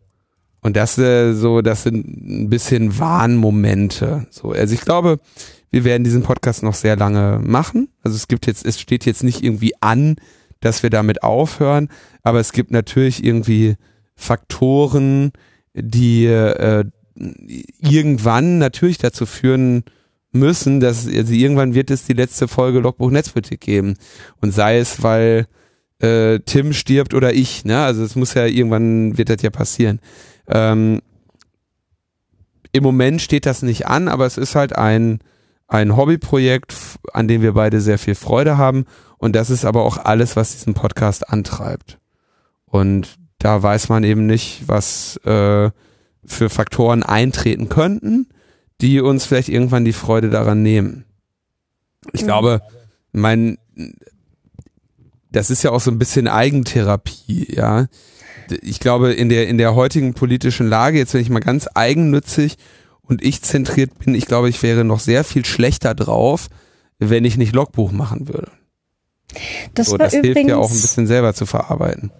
[0.60, 4.26] Und das äh, so, das sind ein bisschen Warnmomente.
[4.30, 5.20] So, also ich glaube,
[5.70, 7.88] wir werden diesen Podcast noch sehr lange machen.
[8.02, 10.16] Also es gibt jetzt, es steht jetzt nicht irgendwie an,
[10.64, 11.88] dass wir damit aufhören,
[12.22, 13.76] aber es gibt natürlich irgendwie
[14.16, 15.32] Faktoren,
[15.74, 16.84] die äh,
[17.78, 19.84] irgendwann natürlich dazu führen
[20.32, 23.96] müssen, dass also irgendwann wird es die letzte Folge Logbuch Netzpolitik geben.
[24.40, 25.46] Und sei es, weil
[26.00, 27.82] äh, Tim stirbt oder ich, ne?
[27.84, 30.00] Also es muss ja irgendwann wird das ja passieren.
[30.48, 31.00] Ähm,
[32.72, 35.20] Im Moment steht das nicht an, aber es ist halt ein,
[35.68, 36.74] ein Hobbyprojekt,
[37.12, 38.84] an dem wir beide sehr viel Freude haben.
[39.18, 41.98] Und das ist aber auch alles, was diesen Podcast antreibt.
[42.66, 45.70] Und da weiß man eben nicht, was äh,
[46.24, 48.28] für Faktoren eintreten könnten,
[48.80, 51.04] die uns vielleicht irgendwann die Freude daran nehmen.
[52.12, 52.26] Ich mhm.
[52.26, 52.62] glaube,
[53.12, 53.58] mein,
[55.30, 57.86] das ist ja auch so ein bisschen Eigentherapie, ja.
[58.60, 62.56] Ich glaube, in der, in der heutigen politischen Lage, jetzt wenn ich mal ganz eigennützig
[63.08, 66.48] und ich zentriert bin, ich glaube, ich wäre noch sehr viel schlechter drauf,
[66.98, 68.50] wenn ich nicht Logbuch machen würde.
[69.74, 72.10] Das, so, das hilft ja auch ein bisschen selber zu verarbeiten.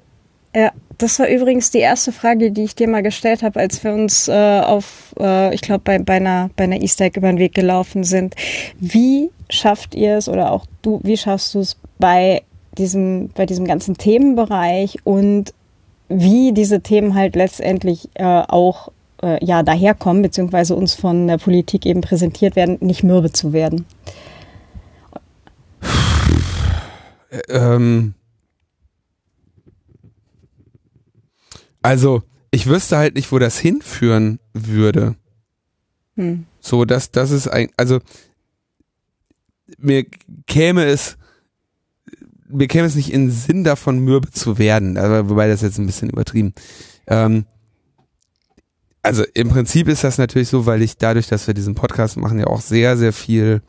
[0.55, 3.93] Ja, das war übrigens die erste Frage, die ich dir mal gestellt habe, als wir
[3.93, 7.39] uns äh, auf, äh, ich glaube, bei, bei, einer, bei einer Easter Egg über den
[7.39, 8.35] Weg gelaufen sind.
[8.79, 12.43] Wie schafft ihr es oder auch du, wie schaffst du es bei
[12.79, 15.53] diesem, bei diesem ganzen Themenbereich und
[16.09, 18.91] wie diese Themen halt letztendlich äh, auch
[19.25, 23.87] äh, ja daherkommen, beziehungsweise uns von der Politik eben präsentiert werden, nicht mürbe zu werden?
[27.49, 28.15] Ähm
[31.85, 35.17] Also, ich wüsste halt nicht, wo das hinführen würde.
[36.15, 36.47] Hm.
[36.59, 38.01] So, dass das ist ein, also
[39.77, 40.07] mir
[40.47, 41.19] käme es,
[42.49, 45.85] mir käme es nicht in Sinn davon, mürbe zu werden, aber wobei das jetzt ein
[45.85, 46.55] bisschen übertrieben.
[47.07, 47.45] Ähm,
[49.05, 52.39] also im Prinzip ist das natürlich so, weil ich dadurch, dass wir diesen Podcast machen,
[52.39, 53.61] ja auch sehr, sehr viel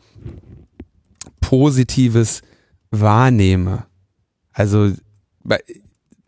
[1.42, 2.42] Positives
[2.90, 3.86] wahrnehme.
[4.54, 4.92] Also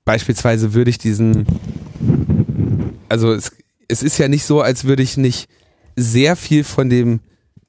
[0.03, 1.47] beispielsweise würde ich diesen,
[3.07, 3.53] also es,
[3.87, 5.49] es ist ja nicht so, als würde ich nicht
[5.95, 7.21] sehr viel von dem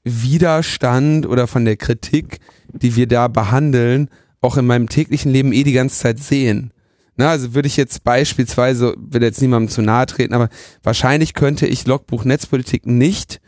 [0.02, 2.40] Widerstand oder von der Kritik,
[2.72, 4.10] die wir da behandeln,
[4.40, 6.72] auch in meinem täglichen Leben eh die ganze Zeit sehen.
[7.18, 10.48] Na, also würde ich jetzt beispielsweise, will jetzt niemandem zu nahe treten, aber
[10.84, 13.40] wahrscheinlich könnte ich Logbuch Netzpolitik nicht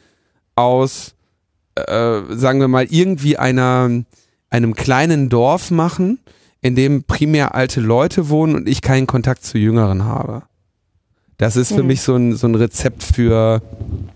[0.57, 1.15] aus,
[1.77, 4.03] äh, sagen wir mal, irgendwie einer,
[4.51, 6.19] einem kleinen Dorf machen,
[6.61, 10.43] in dem primär alte Leute wohnen und ich keinen Kontakt zu Jüngeren habe.
[11.37, 11.87] Das ist für mhm.
[11.87, 13.63] mich so ein, so ein Rezept für,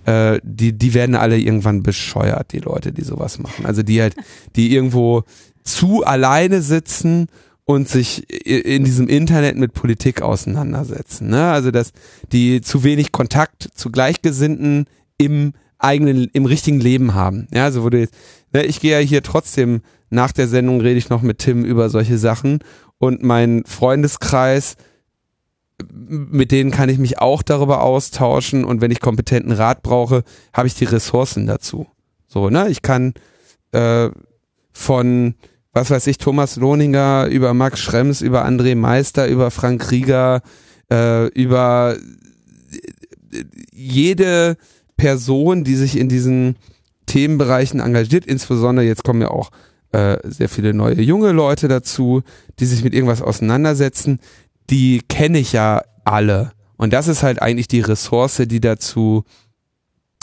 [0.04, 3.66] äh, die, die werden alle irgendwann bescheuert, die Leute, die sowas machen.
[3.66, 4.16] Also die halt,
[4.56, 5.22] die irgendwo
[5.62, 7.28] zu alleine sitzen
[7.64, 11.28] und sich in diesem Internet mit Politik auseinandersetzen.
[11.28, 11.50] Ne?
[11.50, 11.92] Also dass
[12.32, 14.86] die zu wenig Kontakt zu Gleichgesinnten
[15.16, 17.46] im eigenen, im richtigen Leben haben.
[17.52, 18.14] Ja, also wo du jetzt,
[18.52, 21.90] ne, ich gehe ja hier trotzdem nach der Sendung rede ich noch mit Tim über
[21.90, 22.60] solche Sachen
[22.98, 24.76] und mein Freundeskreis
[25.90, 30.68] mit denen kann ich mich auch darüber austauschen und wenn ich kompetenten Rat brauche, habe
[30.68, 31.86] ich die Ressourcen dazu.
[32.28, 32.68] So, ne?
[32.68, 33.14] Ich kann
[33.72, 34.10] äh,
[34.72, 35.34] von,
[35.74, 40.40] was weiß ich, Thomas Lohninger über Max Schrems, über André Meister, über Frank Rieger,
[40.90, 41.96] äh, über
[43.72, 44.56] jede
[44.96, 46.56] Person, die sich in diesen
[47.06, 49.50] Themenbereichen engagiert, insbesondere jetzt kommen ja auch
[49.92, 52.22] äh, sehr viele neue junge Leute dazu,
[52.58, 54.20] die sich mit irgendwas auseinandersetzen,
[54.70, 56.52] die kenne ich ja alle.
[56.76, 59.24] Und das ist halt eigentlich die Ressource, die dazu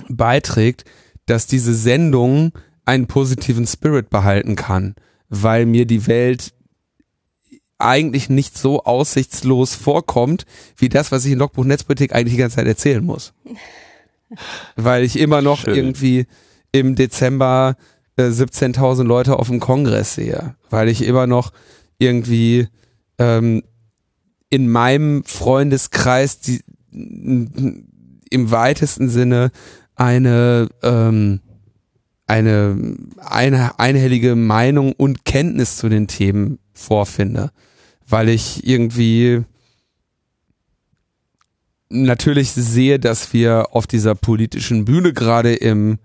[0.09, 0.85] beiträgt,
[1.25, 2.51] dass diese Sendung
[2.85, 4.95] einen positiven Spirit behalten kann,
[5.31, 6.53] weil mir die Welt
[7.79, 10.45] eigentlich nicht so aussichtslos vorkommt,
[10.77, 13.33] wie das, was ich in Logbuch Netzpolitik eigentlich die ganze Zeit erzählen muss.
[14.75, 15.75] Weil ich immer noch Schön.
[15.75, 16.27] irgendwie
[16.71, 17.75] im Dezember
[18.17, 20.55] äh, 17.000 Leute auf dem Kongress sehe.
[20.69, 21.51] Weil ich immer noch
[21.97, 22.67] irgendwie
[23.17, 23.63] ähm,
[24.49, 26.61] in meinem Freundeskreis die,
[26.91, 29.51] im weitesten Sinne
[29.95, 31.39] eine ähm,
[32.31, 37.51] eine, eine einhellige Meinung und Kenntnis zu den Themen vorfinde
[38.11, 39.43] weil ich irgendwie
[41.89, 45.97] natürlich sehe, dass wir auf dieser politischen Bühne gerade im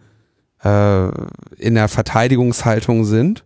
[0.62, 1.08] äh,
[1.58, 3.44] in der Verteidigungshaltung sind,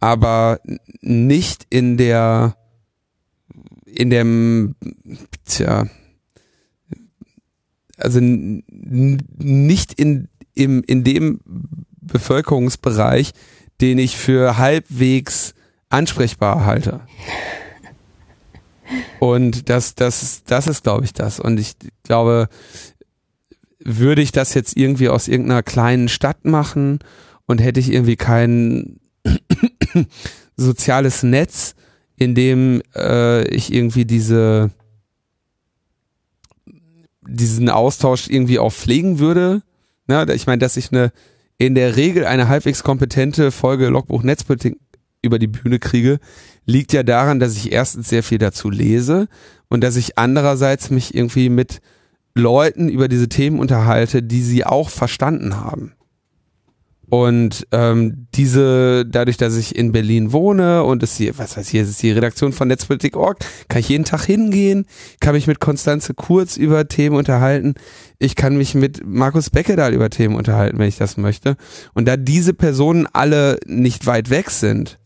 [0.00, 0.60] aber
[1.00, 2.56] nicht in der
[3.84, 4.74] in dem
[5.44, 5.86] tja
[7.96, 11.40] also nicht in im in dem
[12.08, 13.32] Bevölkerungsbereich,
[13.80, 15.54] den ich für halbwegs
[15.88, 17.00] ansprechbar halte.
[19.20, 21.40] Und das, das, das ist, glaube ich, das.
[21.40, 22.48] Und ich glaube,
[23.78, 26.98] würde ich das jetzt irgendwie aus irgendeiner kleinen Stadt machen
[27.46, 29.00] und hätte ich irgendwie kein
[30.56, 31.74] soziales Netz,
[32.16, 34.70] in dem äh, ich irgendwie diese
[37.28, 39.62] diesen Austausch irgendwie auch pflegen würde.
[40.06, 41.12] Na, ich meine, dass ich eine
[41.58, 44.78] in der Regel eine halbwegs kompetente Folge Logbuch Netzpolitik
[45.22, 46.20] über die Bühne kriege,
[46.64, 49.28] liegt ja daran, dass ich erstens sehr viel dazu lese
[49.68, 51.80] und dass ich andererseits mich irgendwie mit
[52.34, 55.92] Leuten über diese Themen unterhalte, die sie auch verstanden haben.
[57.10, 61.82] Und ähm, diese, dadurch, dass ich in Berlin wohne und es hier, was heißt hier,
[61.82, 63.38] ist die Redaktion von Netzpolitik.org,
[63.68, 64.84] kann ich jeden Tag hingehen,
[65.20, 67.74] kann mich mit Konstanze Kurz über Themen unterhalten,
[68.18, 71.56] ich kann mich mit Markus Beckedahl über Themen unterhalten, wenn ich das möchte.
[71.94, 74.98] Und da diese Personen alle nicht weit weg sind,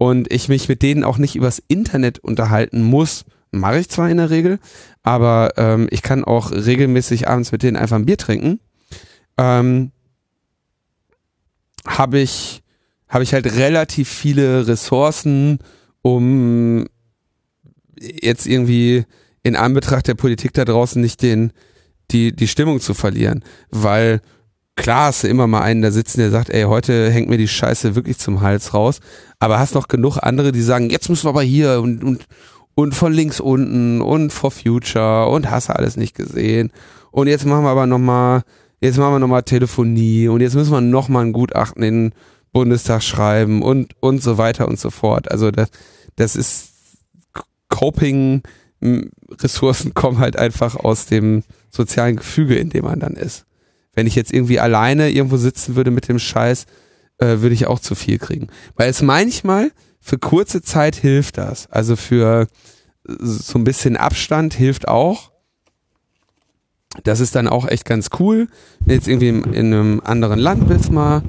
[0.00, 3.26] und ich mich mit denen auch nicht übers Internet unterhalten muss.
[3.50, 4.58] Mache ich zwar in der Regel,
[5.02, 8.60] aber ähm, ich kann auch regelmäßig abends mit denen einfach ein Bier trinken.
[9.36, 9.92] Ähm,
[11.86, 12.62] habe ich
[13.08, 15.58] habe ich halt relativ viele Ressourcen,
[16.02, 16.86] um
[17.98, 19.04] jetzt irgendwie
[19.42, 21.52] in Anbetracht der Politik da draußen nicht den
[22.10, 24.20] die die Stimmung zu verlieren, weil
[24.80, 27.48] klar hast du immer mal einen da sitzen, der sagt, ey, heute hängt mir die
[27.48, 29.00] Scheiße wirklich zum Hals raus.
[29.38, 32.26] Aber hast noch genug andere, die sagen, jetzt müssen wir aber hier und, und,
[32.74, 36.72] und von links unten und for future und hast alles nicht gesehen.
[37.10, 38.42] Und jetzt machen wir aber nochmal,
[38.80, 42.14] jetzt machen wir nochmal Telefonie und jetzt müssen wir nochmal ein Gutachten in den
[42.52, 45.30] Bundestag schreiben und, und so weiter und so fort.
[45.30, 45.70] Also das,
[46.16, 46.70] das ist
[47.68, 48.42] Coping,
[48.82, 53.46] Ressourcen kommen halt einfach aus dem sozialen Gefüge, in dem man dann ist.
[53.92, 56.66] Wenn ich jetzt irgendwie alleine irgendwo sitzen würde mit dem Scheiß,
[57.18, 58.48] äh, würde ich auch zu viel kriegen.
[58.76, 61.68] Weil es manchmal für kurze Zeit hilft das.
[61.70, 62.46] Also für
[63.04, 65.29] so ein bisschen Abstand hilft auch.
[67.04, 68.48] Das ist dann auch echt ganz cool.
[68.80, 71.22] Wenn jetzt irgendwie in einem anderen Land bist mal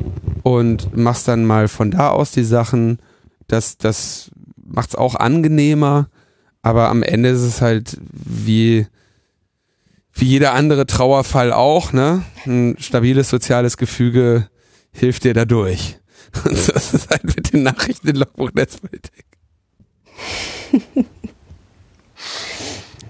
[0.43, 2.97] und machst dann mal von da aus die Sachen.
[3.47, 6.09] Das, das macht's auch angenehmer.
[6.63, 8.87] Aber am Ende ist es halt wie,
[10.13, 12.23] wie jeder andere Trauerfall auch, ne?
[12.45, 14.47] Ein stabiles soziales Gefüge
[14.91, 15.97] hilft dir dadurch.
[16.45, 19.25] Und das ist halt mit den Nachrichten in Logbuch Netzpolitik.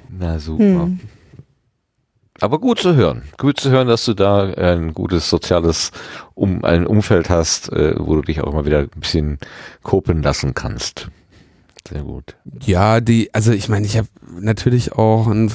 [0.09, 0.63] Na super.
[0.63, 0.99] Hm.
[2.41, 3.21] Aber gut zu hören.
[3.37, 5.91] Gut zu hören, dass du da ein gutes soziales
[6.33, 9.37] um ein Umfeld hast, äh, wo du dich auch immer wieder ein bisschen
[9.83, 11.09] kopen lassen kannst.
[11.87, 12.35] Sehr gut.
[12.65, 14.07] Ja, die, also ich meine, ich habe
[14.39, 15.51] natürlich auch ein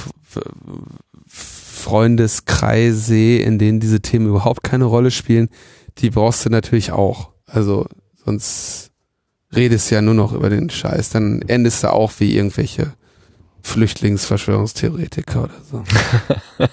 [1.26, 5.48] Freundeskreise, in denen diese Themen überhaupt keine Rolle spielen,
[5.98, 7.31] die brauchst du natürlich auch.
[7.47, 7.86] Also
[8.24, 8.92] sonst
[9.55, 11.10] redest du ja nur noch über den Scheiß.
[11.10, 12.92] Dann endest du auch wie irgendwelche
[13.67, 15.85] Flüchtlingsverschwörungstheoretiker oder so.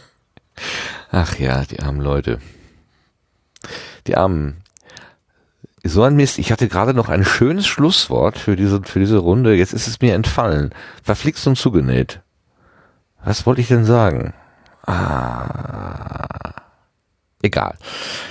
[1.12, 2.40] Ach ja, die armen Leute.
[4.08, 4.58] Die armen.
[5.84, 6.38] So ein Mist.
[6.38, 9.56] Ich hatte gerade noch ein schönes Schlusswort für diese, für diese Runde.
[9.56, 10.74] Jetzt ist es mir entfallen.
[11.04, 12.22] Verflixt und zugenäht.
[13.24, 14.34] Was wollte ich denn sagen?
[14.86, 16.63] Ah,
[17.44, 17.76] egal.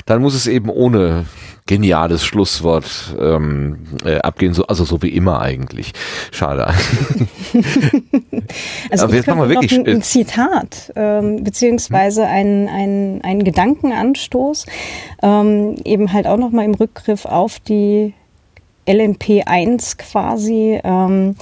[0.06, 1.26] Dann muss es eben ohne
[1.66, 5.92] geniales Schlusswort ähm, äh, abgehen, so, also so wie immer eigentlich.
[6.32, 6.66] Schade.
[8.90, 13.20] also Aber ich jetzt machen wir wirklich noch ein, ein Zitat ähm, beziehungsweise ein, ein,
[13.22, 14.66] ein Gedankenanstoß,
[15.22, 18.12] ähm, eben halt auch nochmal im Rückgriff auf die
[18.86, 20.80] LNP1 quasi.
[20.82, 21.36] Ähm,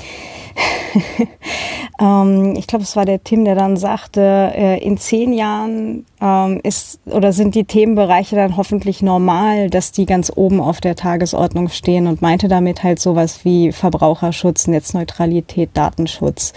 [2.01, 6.61] ähm, ich glaube, es war der Tim, der dann sagte, äh, in zehn Jahren ähm,
[6.63, 11.69] ist oder sind die Themenbereiche dann hoffentlich normal, dass die ganz oben auf der Tagesordnung
[11.69, 16.53] stehen und meinte damit halt sowas wie Verbraucherschutz, Netzneutralität, Datenschutz.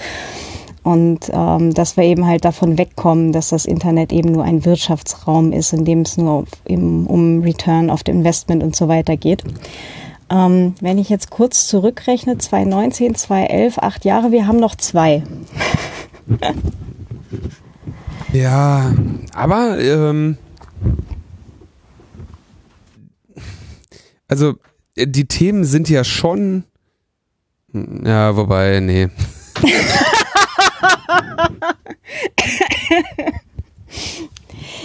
[0.84, 5.54] Und ähm, dass wir eben halt davon wegkommen, dass das Internet eben nur ein Wirtschaftsraum
[5.54, 9.44] ist, in dem es nur auf, um Return of the Investment und so weiter geht.
[10.34, 15.24] Ähm, wenn ich jetzt kurz zurückrechne, 2019, 2011, acht Jahre, wir haben noch zwei.
[18.32, 18.96] Ja,
[19.36, 20.40] aber ähm,
[24.28, 24.56] also
[24.96, 26.64] äh, die Themen sind ja schon
[27.74, 29.10] ja, wobei, nee.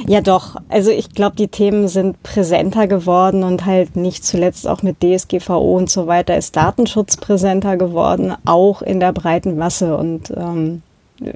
[0.06, 0.56] Ja, doch.
[0.68, 5.76] Also ich glaube, die Themen sind präsenter geworden und halt nicht zuletzt auch mit DSGVO
[5.76, 9.96] und so weiter ist Datenschutz präsenter geworden, auch in der breiten Masse.
[9.96, 10.82] Und ähm,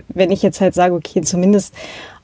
[0.09, 1.75] wenn ich jetzt halt sage, okay, zumindest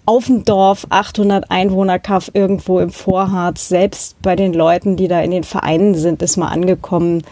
[0.06, 5.20] auf dem Dorf, 800 Einwohner Kaff irgendwo im Vorharz, selbst bei den Leuten, die da
[5.20, 7.24] in den Vereinen sind, ist mal angekommen,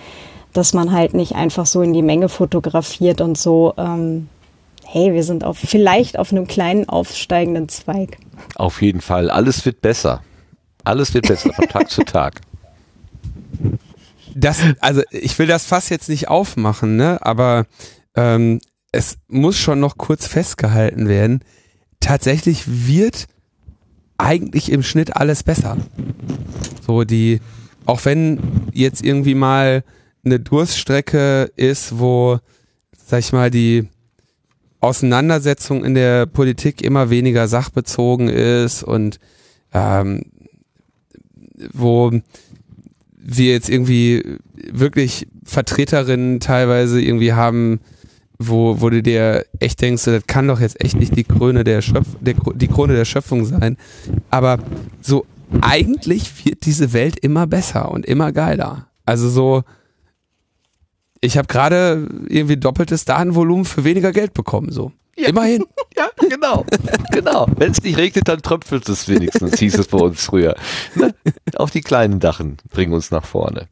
[0.52, 3.72] dass man halt nicht einfach so in die Menge fotografiert und so.
[3.78, 4.28] Ähm,
[4.96, 8.16] hey, wir sind auf, vielleicht auf einem kleinen aufsteigenden Zweig.
[8.54, 9.30] Auf jeden Fall.
[9.30, 10.22] Alles wird besser.
[10.84, 12.40] Alles wird besser von Tag zu Tag.
[14.34, 17.18] Das, also ich will das Fass jetzt nicht aufmachen, ne?
[17.20, 17.66] Aber
[18.14, 18.60] ähm,
[18.90, 21.40] es muss schon noch kurz festgehalten werden.
[22.00, 23.26] Tatsächlich wird
[24.16, 25.76] eigentlich im Schnitt alles besser.
[26.86, 27.42] So die,
[27.84, 28.40] auch wenn
[28.72, 29.84] jetzt irgendwie mal
[30.24, 32.38] eine Durststrecke ist, wo,
[32.96, 33.88] sag ich mal, die
[34.80, 39.18] Auseinandersetzung in der Politik immer weniger sachbezogen ist und
[39.72, 40.22] ähm,
[41.72, 42.12] wo
[43.18, 44.38] wir jetzt irgendwie
[44.70, 47.80] wirklich Vertreterinnen teilweise irgendwie haben,
[48.38, 51.82] wo, wo du dir echt denkst, das kann doch jetzt echt nicht die Krone der,
[51.82, 53.76] Schöpf der, die Krone der Schöpfung sein.
[54.30, 54.58] Aber
[55.00, 55.26] so
[55.60, 58.88] eigentlich wird diese Welt immer besser und immer geiler.
[59.04, 59.62] Also so,
[61.20, 64.92] ich habe gerade irgendwie doppeltes Datenvolumen für weniger Geld bekommen, so.
[65.16, 65.28] Ja.
[65.28, 65.64] Immerhin.
[65.98, 66.66] Ja, genau.
[67.10, 67.46] genau.
[67.56, 70.54] Wenn es nicht regnet, dann tröpfelt es wenigstens, hieß es bei uns früher.
[70.94, 71.14] Ne?
[71.54, 73.66] Auf die kleinen Dachen bringen uns nach vorne.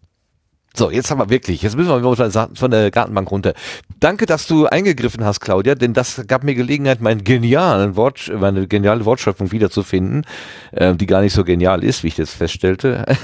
[0.76, 3.54] So, jetzt haben wir wirklich, jetzt müssen wir von der Gartenbank runter.
[4.00, 8.66] Danke, dass du eingegriffen hast, Claudia, denn das gab mir Gelegenheit, meinen genialen Wort, meine
[8.66, 10.26] geniale Wortschöpfung wiederzufinden,
[10.72, 13.04] äh, die gar nicht so genial ist, wie ich das feststellte.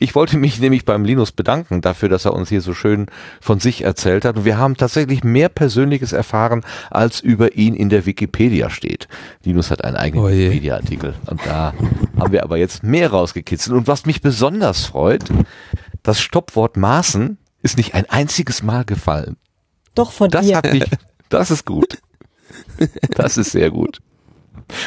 [0.00, 3.06] Ich wollte mich nämlich beim Linus bedanken dafür, dass er uns hier so schön
[3.40, 4.36] von sich erzählt hat.
[4.36, 9.08] Und wir haben tatsächlich mehr Persönliches erfahren, als über ihn in der Wikipedia steht.
[9.44, 10.28] Linus hat einen eigenen Oh.
[10.28, 11.14] Wikipedia-Artikel.
[11.26, 11.74] Und da
[12.18, 13.76] haben wir aber jetzt mehr rausgekitzelt.
[13.76, 15.24] Und was mich besonders freut,
[16.02, 19.36] das Stoppwort Maßen ist nicht ein einziges Mal gefallen.
[19.94, 20.56] Doch von Das dir.
[20.56, 20.84] hat mich,
[21.28, 21.98] das ist gut.
[23.10, 24.00] Das ist sehr gut.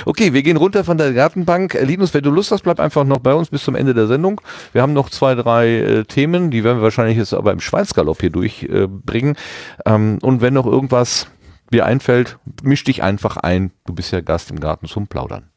[0.06, 1.76] Okay, wir gehen runter von der Gartenbank.
[1.76, 4.08] Äh, Linus, wenn du Lust hast, bleib einfach noch bei uns bis zum Ende der
[4.08, 4.42] Sendung.
[4.74, 8.22] Wir haben noch zwei, drei äh, Themen, die werden wir wahrscheinlich jetzt aber im Schweinsgalopp
[8.22, 9.36] hier durchbringen.
[9.36, 11.28] Äh, ähm, und wenn noch irgendwas
[11.74, 13.72] dir einfällt, misch dich einfach ein.
[13.86, 15.50] Du bist ja Gast im Garten zum Plaudern.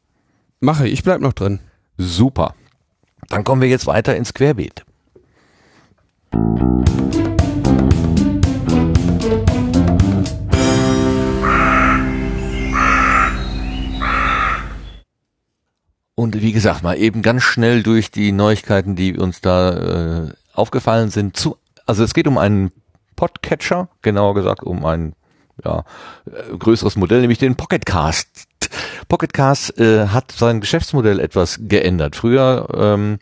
[0.59, 1.59] Mache ich, ich bleib noch drin.
[1.97, 2.55] Super.
[3.29, 4.85] Dann kommen wir jetzt weiter ins Querbeet.
[16.15, 21.09] Und wie gesagt, mal eben ganz schnell durch die Neuigkeiten, die uns da äh, aufgefallen
[21.11, 21.37] sind.
[21.37, 22.71] Zu, also es geht um einen
[23.15, 25.13] Podcatcher, genauer gesagt um ein
[25.63, 25.83] ja,
[26.25, 28.27] äh, größeres Modell, nämlich den Pocketcast.
[29.07, 32.15] Pocketcast äh, hat sein Geschäftsmodell etwas geändert.
[32.15, 33.19] Früher ähm,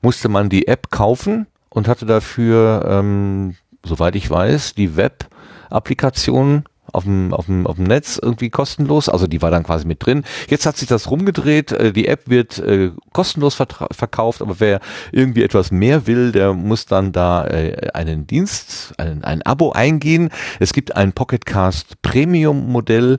[0.00, 7.02] musste man die App kaufen und hatte dafür, ähm, soweit ich weiß, die Web-Applikation auf
[7.04, 9.08] dem, auf, dem, auf dem Netz irgendwie kostenlos.
[9.08, 10.22] Also die war dann quasi mit drin.
[10.48, 11.72] Jetzt hat sich das rumgedreht.
[11.72, 14.80] Äh, Die App wird äh, kostenlos verkauft, aber wer
[15.10, 20.30] irgendwie etwas mehr will, der muss dann da äh, einen Dienst, ein, ein Abo eingehen.
[20.60, 23.18] Es gibt ein Pocketcast Premium Modell.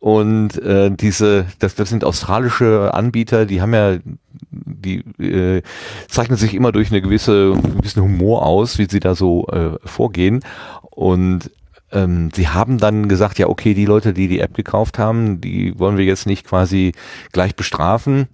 [0.00, 3.98] Und äh, diese, das, das sind australische Anbieter, die haben ja,
[4.50, 5.62] die äh,
[6.08, 10.40] zeichnen sich immer durch eine gewisse, gewissen Humor aus, wie sie da so äh, vorgehen.
[10.90, 11.50] Und
[11.92, 15.78] ähm, sie haben dann gesagt, ja okay, die Leute, die die App gekauft haben, die
[15.78, 16.92] wollen wir jetzt nicht quasi
[17.32, 18.28] gleich bestrafen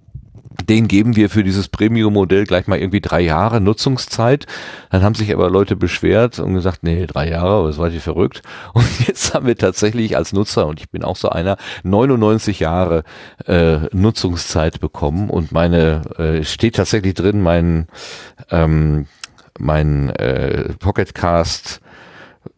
[0.65, 4.45] den geben wir für dieses Premium-Modell gleich mal irgendwie drei Jahre Nutzungszeit.
[4.89, 8.41] Dann haben sich aber Leute beschwert und gesagt, nee, drei Jahre, das war ich verrückt.
[8.73, 13.03] Und jetzt haben wir tatsächlich als Nutzer, und ich bin auch so einer, 99 Jahre
[13.45, 17.87] äh, Nutzungszeit bekommen und meine, äh, steht tatsächlich drin, mein,
[18.51, 19.07] ähm,
[19.59, 21.81] mein äh, Pocketcast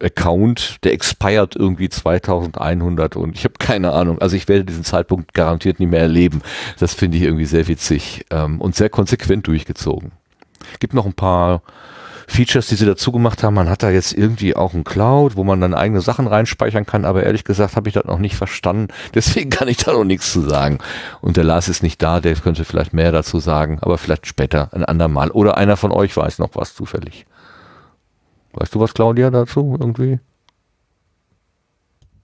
[0.02, 4.20] Account, der expired irgendwie 2100 und ich habe keine Ahnung.
[4.20, 6.42] Also ich werde diesen Zeitpunkt garantiert nie mehr erleben.
[6.78, 10.12] Das finde ich irgendwie sehr witzig ähm, und sehr konsequent durchgezogen.
[10.78, 11.62] Gibt noch ein paar
[12.30, 13.54] Features, die sie dazu gemacht haben.
[13.54, 17.04] Man hat da jetzt irgendwie auch ein Cloud, wo man dann eigene Sachen reinspeichern kann,
[17.04, 18.88] aber ehrlich gesagt habe ich das noch nicht verstanden.
[19.14, 20.78] Deswegen kann ich da noch nichts zu sagen.
[21.20, 24.68] Und der Lars ist nicht da, der könnte vielleicht mehr dazu sagen, aber vielleicht später,
[24.72, 25.30] ein andermal.
[25.32, 27.26] Oder einer von euch weiß noch was zufällig.
[28.52, 30.18] Weißt du was, Claudia, dazu irgendwie?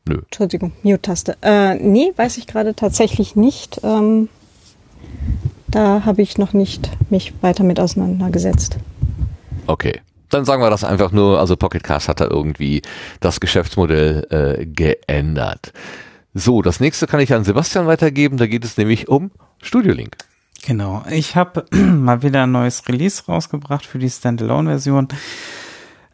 [0.09, 0.21] Nö.
[0.25, 1.37] Entschuldigung, Mute-Taste.
[1.43, 3.81] Äh, nee, weiß ich gerade tatsächlich nicht.
[3.83, 4.29] Ähm,
[5.69, 8.79] da habe ich noch nicht mich weiter mit auseinandergesetzt.
[9.67, 10.01] Okay.
[10.31, 12.83] Dann sagen wir das einfach nur, also Pocket Cast hat da irgendwie
[13.21, 15.73] das Geschäftsmodell äh, geändert.
[16.35, 19.31] So, das nächste kann ich an Sebastian weitergeben, da geht es nämlich um
[19.63, 20.17] Studio Link.
[20.67, 25.09] Genau, ich habe mal wieder ein neues Release rausgebracht für die Standalone-Version.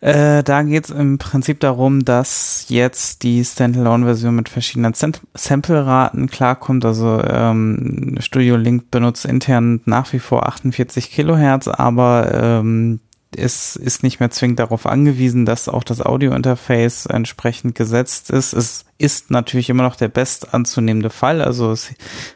[0.02, 6.84] Äh, da geht es im Prinzip darum, dass jetzt die Standalone-Version mit verschiedenen Sample-Raten klarkommt.
[6.84, 12.98] Also ähm, Studio Link benutzt intern nach wie vor 48 Kilohertz, aber ähm,
[13.36, 18.54] es ist nicht mehr zwingend darauf angewiesen, dass auch das Audio-Interface entsprechend gesetzt ist.
[18.54, 21.42] Es ist natürlich immer noch der best anzunehmende Fall.
[21.42, 21.90] Also es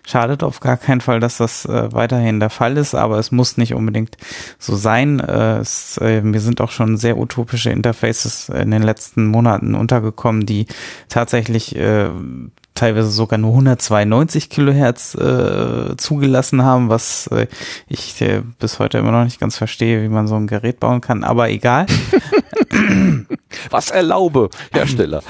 [0.05, 3.57] schadet auf gar keinen Fall, dass das äh, weiterhin der Fall ist, aber es muss
[3.57, 4.17] nicht unbedingt
[4.59, 5.21] so sein.
[5.21, 10.45] Äh, es, äh, mir sind auch schon sehr utopische Interfaces in den letzten Monaten untergekommen,
[10.45, 10.67] die
[11.09, 12.11] tatsächlich äh,
[12.75, 17.47] teilweise sogar nur 192 Kilohertz äh, zugelassen haben, was äh,
[17.89, 21.01] ich äh, bis heute immer noch nicht ganz verstehe, wie man so ein Gerät bauen
[21.01, 21.87] kann, aber egal.
[23.71, 25.23] was erlaube, Hersteller.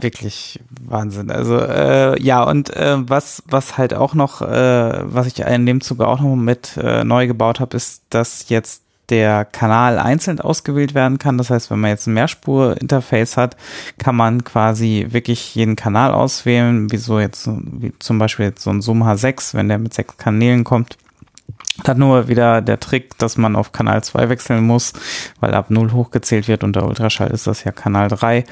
[0.00, 1.30] Wirklich Wahnsinn.
[1.30, 5.80] Also äh, ja, und äh, was, was halt auch noch, äh, was ich in dem
[5.80, 10.94] Zuge auch noch mit äh, neu gebaut habe, ist, dass jetzt der Kanal einzeln ausgewählt
[10.94, 11.38] werden kann.
[11.38, 13.56] Das heißt, wenn man jetzt ein Mehrspur-Interface hat,
[13.98, 18.70] kann man quasi wirklich jeden Kanal auswählen, wie so jetzt, wie zum Beispiel jetzt so
[18.70, 20.98] ein Zoom H6, wenn der mit sechs Kanälen kommt.
[21.86, 24.92] Hat nur wieder der Trick, dass man auf Kanal 2 wechseln muss,
[25.40, 28.44] weil ab 0 hochgezählt wird und der Ultraschall ist das ja Kanal 3.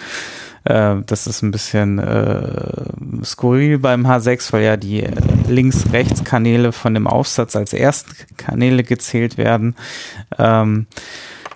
[0.65, 5.07] Äh, das ist ein bisschen äh, skurril beim H6, weil ja die
[5.49, 9.77] Links-Rechts-Kanäle von dem Aufsatz als Erstkanäle gezählt werden.
[10.39, 10.87] Ähm,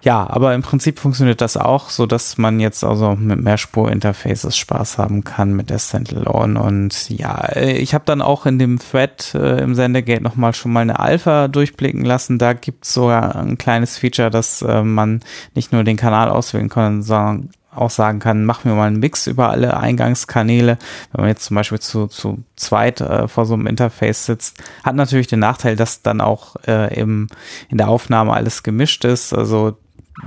[0.02, 4.98] ja, aber im Prinzip funktioniert das auch, so dass man jetzt also mit Mehrspur-Interfaces Spaß
[4.98, 6.60] haben kann mit der Standalone.
[6.60, 10.80] Und ja, ich habe dann auch in dem Thread äh, im Sendegate nochmal schon mal
[10.80, 12.38] eine Alpha durchblicken lassen.
[12.38, 15.20] Da gibt's sogar ein kleines Feature, dass äh, man
[15.54, 19.26] nicht nur den Kanal auswählen kann, sondern auch sagen kann, machen wir mal einen Mix
[19.26, 20.78] über alle Eingangskanäle.
[21.12, 24.96] Wenn man jetzt zum Beispiel zu, zu zweit äh, vor so einem Interface sitzt, hat
[24.96, 27.28] natürlich den Nachteil, dass dann auch äh, im,
[27.68, 29.32] in der Aufnahme alles gemischt ist.
[29.32, 29.76] Also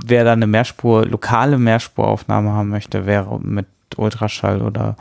[0.04, 4.96] wer da eine Mehrspur, lokale Mehrspuraufnahme haben möchte, wäre mit Ultraschall oder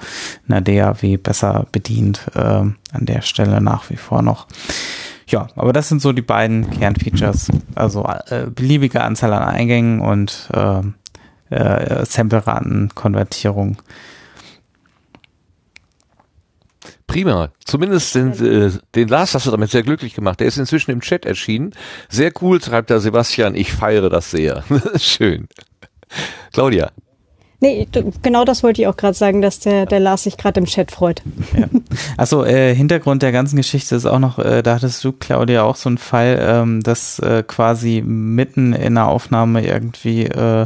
[0.47, 4.47] einer DAW besser bedient äh, an der Stelle nach wie vor noch.
[5.27, 7.49] Ja, aber das sind so die beiden Kernfeatures.
[7.73, 10.81] Also äh, beliebige Anzahl an Eingängen und äh,
[11.55, 13.77] äh, Sample-Raten-Konvertierung.
[17.11, 17.51] Prima.
[17.65, 20.39] Zumindest den, äh, den Lars hast du damit sehr glücklich gemacht.
[20.39, 21.73] Der ist inzwischen im Chat erschienen.
[22.07, 23.53] Sehr cool, schreibt da Sebastian.
[23.53, 24.63] Ich feiere das sehr.
[24.95, 25.49] Schön.
[26.53, 26.91] Claudia.
[27.63, 27.87] Nee,
[28.23, 30.89] genau das wollte ich auch gerade sagen, dass der, der Lars sich gerade im Chat
[30.89, 31.21] freut.
[31.55, 31.67] Ja.
[32.17, 35.75] Achso, äh, Hintergrund der ganzen Geschichte ist auch noch, äh, da hattest du, Claudia, auch
[35.75, 40.65] so einen Fall, ähm, dass äh, quasi mitten in der Aufnahme irgendwie äh,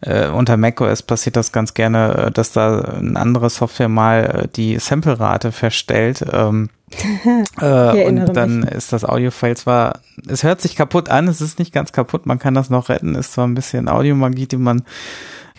[0.00, 4.48] äh, unter macOS passiert das ganz gerne, äh, dass da eine andere Software mal äh,
[4.48, 6.24] die Sample-Rate verstellt.
[6.32, 6.70] Ähm,
[7.60, 8.72] äh, und dann mich.
[8.72, 12.40] ist das Audio-File zwar, es hört sich kaputt an, es ist nicht ganz kaputt, man
[12.40, 14.82] kann das noch retten, ist zwar ein bisschen Audiomagie, die man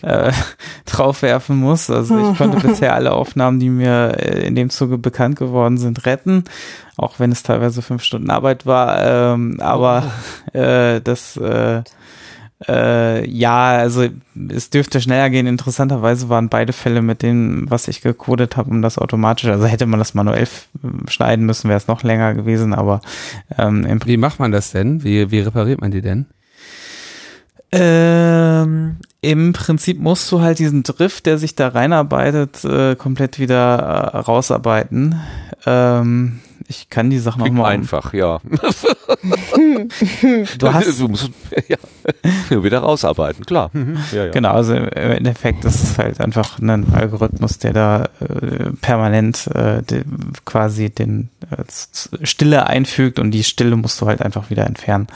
[0.04, 0.32] äh,
[0.86, 1.90] draufwerfen muss.
[1.90, 6.06] Also ich konnte bisher alle Aufnahmen, die mir äh, in dem Zuge bekannt geworden sind,
[6.06, 6.44] retten,
[6.96, 9.34] auch wenn es teilweise fünf Stunden Arbeit war.
[9.34, 10.04] Ähm, aber
[10.52, 10.58] oh.
[10.58, 11.82] äh, das äh,
[12.68, 14.06] äh, ja, also
[14.48, 15.46] es dürfte schneller gehen.
[15.46, 19.48] Interessanterweise waren beide Fälle mit dem, was ich gecodet habe, um das automatisch.
[19.48, 20.48] Also hätte man das manuell
[21.08, 22.74] schneiden müssen, wäre es noch länger gewesen.
[22.74, 23.00] Aber
[23.58, 25.02] ähm, wie macht man das denn?
[25.04, 26.26] Wie, wie repariert man die denn?
[27.74, 33.78] Ähm, Im Prinzip musst du halt diesen Drift, der sich da reinarbeitet, äh, komplett wieder
[34.12, 35.20] äh, rausarbeiten.
[35.66, 37.68] Ähm, ich kann die Sachen auch Klingt mal.
[37.68, 38.40] einfach, ja.
[40.58, 41.30] Du hast du musst
[41.68, 41.76] ja,
[42.62, 43.70] wieder rausarbeiten, klar.
[43.72, 43.98] Mhm.
[44.12, 44.30] Ja, ja.
[44.32, 49.82] Genau, also im Endeffekt ist es halt einfach ein Algorithmus, der da äh, permanent äh,
[49.82, 50.04] de,
[50.44, 51.64] quasi den äh,
[52.24, 55.08] Stille einfügt und die Stille musst du halt einfach wieder entfernen.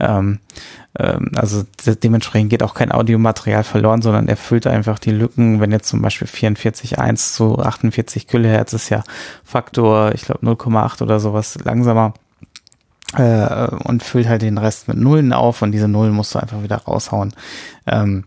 [0.00, 0.40] Ähm,
[1.34, 5.72] also de dementsprechend geht auch kein Audiomaterial verloren, sondern er füllt einfach die Lücken, wenn
[5.72, 9.02] jetzt zum Beispiel 44.1 zu 48 Kilohertz ist ja
[9.44, 12.14] Faktor, ich glaube 0,8 oder sowas langsamer
[13.14, 16.62] äh, und füllt halt den Rest mit Nullen auf und diese Nullen musst du einfach
[16.62, 17.32] wieder raushauen.
[17.86, 18.24] Ähm,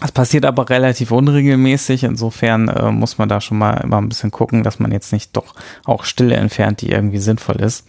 [0.00, 4.30] das passiert aber relativ unregelmäßig, insofern äh, muss man da schon mal immer ein bisschen
[4.30, 5.54] gucken, dass man jetzt nicht doch
[5.84, 7.86] auch Stille entfernt, die irgendwie sinnvoll ist.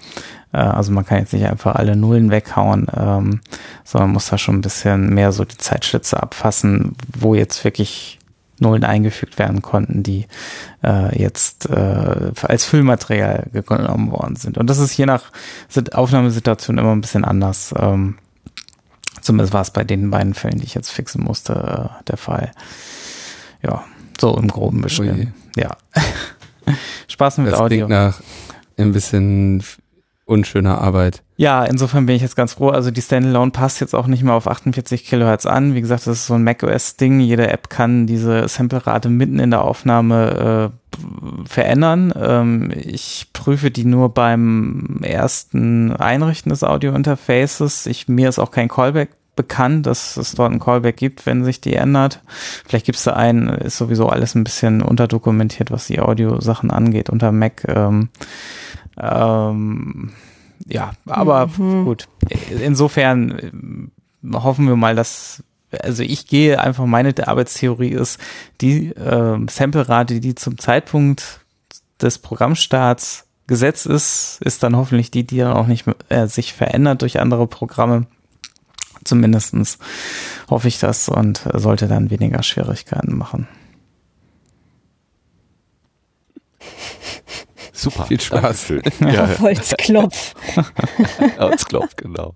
[0.54, 3.42] Äh, also man kann jetzt nicht einfach alle Nullen weghauen, ähm,
[3.84, 8.20] sondern muss da schon ein bisschen mehr so die Zeitschlitze abfassen, wo jetzt wirklich
[8.60, 10.28] Nullen eingefügt werden konnten, die
[10.84, 14.58] äh, jetzt äh, als Füllmaterial genommen worden sind.
[14.58, 15.32] Und das ist je nach
[15.94, 17.74] Aufnahmesituation immer ein bisschen anders.
[17.78, 18.18] Ähm,
[19.22, 21.54] zumindest war es bei den beiden Fällen, die ich jetzt fixen musste,
[22.00, 22.52] äh, der Fall.
[23.64, 23.84] Ja,
[24.20, 25.34] so im Groben beschrieben.
[25.56, 25.76] Ja.
[27.08, 27.88] Spaß mit Das Audio.
[27.88, 28.22] klingt nach
[28.78, 29.64] ein bisschen
[30.32, 31.22] unschöner Arbeit.
[31.36, 32.70] Ja, insofern bin ich jetzt ganz froh.
[32.70, 35.76] Also die Standalone passt jetzt auch nicht mehr auf 48 Kilohertz an.
[35.76, 37.20] Wie gesagt, das ist so ein macOS-Ding.
[37.20, 42.14] Jede App kann diese Samplerate mitten in der Aufnahme äh, verändern.
[42.16, 47.86] Ähm, ich prüfe die nur beim ersten Einrichten des Audio-Interfaces.
[47.88, 51.60] Ich, mir ist auch kein Callback bekannt, dass es dort ein Callback gibt, wenn sich
[51.60, 52.22] die ändert.
[52.68, 57.10] Vielleicht gibt es da einen, ist sowieso alles ein bisschen unterdokumentiert, was die Audio-Sachen angeht
[57.10, 57.64] unter Mac.
[57.68, 58.10] Ähm,
[59.00, 60.12] ähm,
[60.68, 62.08] ja, aber gut.
[62.64, 63.32] Insofern
[64.24, 65.44] äh, hoffen wir mal, dass
[65.80, 68.20] also ich gehe einfach, meine Arbeitstheorie ist,
[68.60, 71.40] die äh, Samplerate, die zum Zeitpunkt
[72.02, 77.02] des Programmstarts gesetzt ist, ist dann hoffentlich die, die dann auch nicht äh, sich verändert
[77.02, 78.08] durch andere Programme.
[79.04, 79.80] Zumindestens
[80.50, 83.48] hoffe ich das und sollte dann weniger Schwierigkeiten machen.
[87.82, 88.06] Super.
[88.06, 88.74] Viel Spaß.
[89.00, 90.36] Ja, Holzklopf.
[91.40, 92.36] Holzklopf, genau.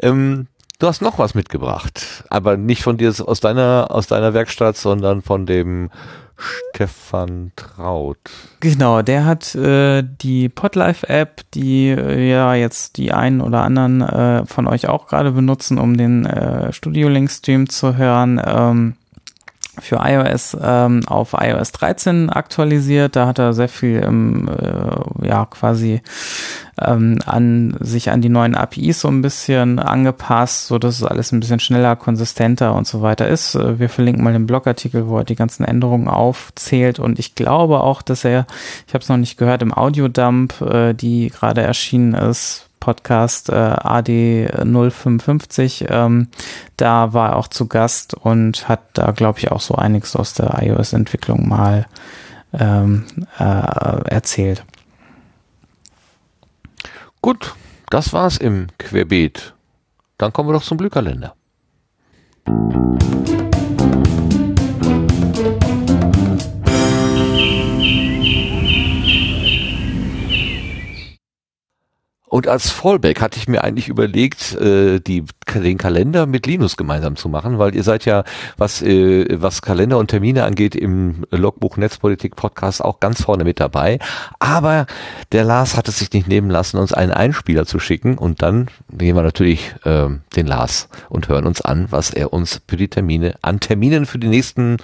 [0.00, 0.46] Ähm,
[0.78, 5.22] du hast noch was mitgebracht, aber nicht von dir aus deiner, aus deiner Werkstatt, sondern
[5.22, 5.90] von dem
[6.36, 8.18] Stefan Traut.
[8.60, 14.46] Genau, der hat äh, die Podlife-App, die äh, ja jetzt die einen oder anderen äh,
[14.46, 18.40] von euch auch gerade benutzen, um den äh, Studio Link Stream zu hören.
[18.44, 18.94] Ähm,
[19.80, 23.16] für iOS ähm, auf iOS 13 aktualisiert.
[23.16, 26.02] Da hat er sehr viel ähm, äh, ja quasi
[26.80, 31.32] ähm, an sich an die neuen APIs so ein bisschen angepasst, so dass es alles
[31.32, 33.54] ein bisschen schneller, konsistenter und so weiter ist.
[33.54, 37.80] Äh, Wir verlinken mal den Blogartikel, wo er die ganzen Änderungen aufzählt und ich glaube
[37.80, 38.46] auch, dass er,
[38.86, 43.54] ich habe es noch nicht gehört, im Audiodump, äh, die gerade erschienen ist, Podcast äh,
[43.54, 45.86] AD 055.
[45.88, 46.28] Ähm,
[46.76, 50.34] da war er auch zu Gast und hat da, glaube ich, auch so einiges aus
[50.34, 51.86] der iOS-Entwicklung mal
[52.52, 53.04] ähm,
[53.38, 54.64] äh, erzählt.
[57.20, 57.54] Gut,
[57.90, 59.54] das war's im Querbeet.
[60.18, 61.34] Dann kommen wir doch zum Glückkalender.
[72.28, 75.24] Und als Fallback hatte ich mir eigentlich überlegt, äh, die,
[75.54, 78.24] den Kalender mit Linus gemeinsam zu machen, weil ihr seid ja,
[78.56, 83.60] was, äh, was Kalender und Termine angeht, im Logbuch Netzpolitik Podcast auch ganz vorne mit
[83.60, 83.98] dabei.
[84.38, 84.86] Aber
[85.32, 88.68] der Lars hat es sich nicht nehmen lassen, uns einen Einspieler zu schicken und dann
[88.90, 92.88] gehen wir natürlich äh, den Lars und hören uns an, was er uns für die
[92.88, 94.76] Termine, an Terminen für die nächsten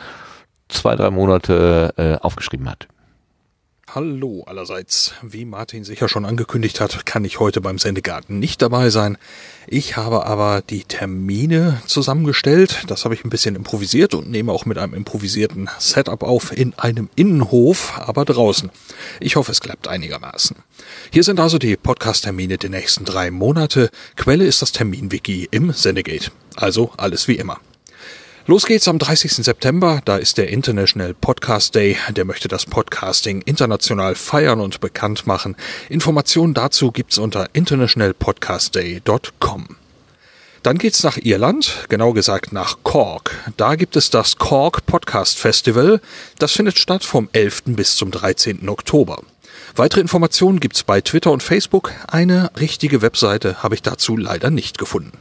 [0.68, 2.88] zwei, drei Monate äh, aufgeschrieben hat.
[3.94, 5.14] Hallo allerseits.
[5.22, 9.16] Wie Martin sicher schon angekündigt hat, kann ich heute beim Sendegarten nicht dabei sein.
[9.68, 12.86] Ich habe aber die Termine zusammengestellt.
[12.88, 16.74] Das habe ich ein bisschen improvisiert und nehme auch mit einem improvisierten Setup auf in
[16.76, 18.72] einem Innenhof, aber draußen.
[19.20, 20.56] Ich hoffe, es klappt einigermaßen.
[21.12, 23.90] Hier sind also die Podcast-Termine der nächsten drei Monate.
[24.16, 26.32] Quelle ist das Terminwiki im Sendegate.
[26.56, 27.60] Also alles wie immer.
[28.46, 29.42] Los geht's am 30.
[29.42, 35.26] September, da ist der International Podcast Day, der möchte das Podcasting international feiern und bekannt
[35.26, 35.56] machen.
[35.88, 39.76] Informationen dazu gibt's unter internationalpodcastday.com.
[40.62, 43.34] Dann geht's nach Irland, genau gesagt nach Cork.
[43.56, 46.02] Da gibt es das Cork Podcast Festival.
[46.38, 47.62] Das findet statt vom 11.
[47.68, 48.68] bis zum 13.
[48.68, 49.22] Oktober.
[49.74, 51.92] Weitere Informationen gibt's bei Twitter und Facebook.
[52.08, 55.16] Eine richtige Webseite habe ich dazu leider nicht gefunden.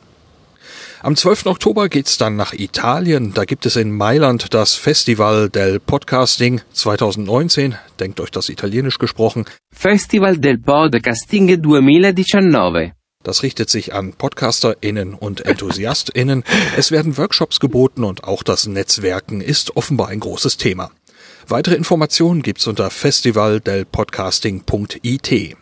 [1.04, 1.48] Am 12.
[1.48, 3.34] Oktober geht's dann nach Italien.
[3.34, 7.76] Da gibt es in Mailand das Festival del Podcasting 2019.
[8.00, 9.44] Denkt euch das italienisch gesprochen.
[9.74, 12.94] Festival del Podcasting 2019.
[13.22, 16.46] Das richtet sich an PodcasterInnen und EnthusiastInnen.
[16.78, 20.90] Es werden Workshops geboten und auch das Netzwerken ist offenbar ein großes Thema.
[21.50, 25.58] Weitere Informationen gibt's unter festivaldelpodcasting.it.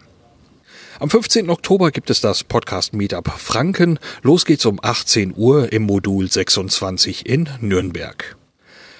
[1.01, 1.49] Am 15.
[1.49, 3.97] Oktober gibt es das Podcast Meetup Franken.
[4.21, 8.37] Los geht's um 18 Uhr im Modul 26 in Nürnberg.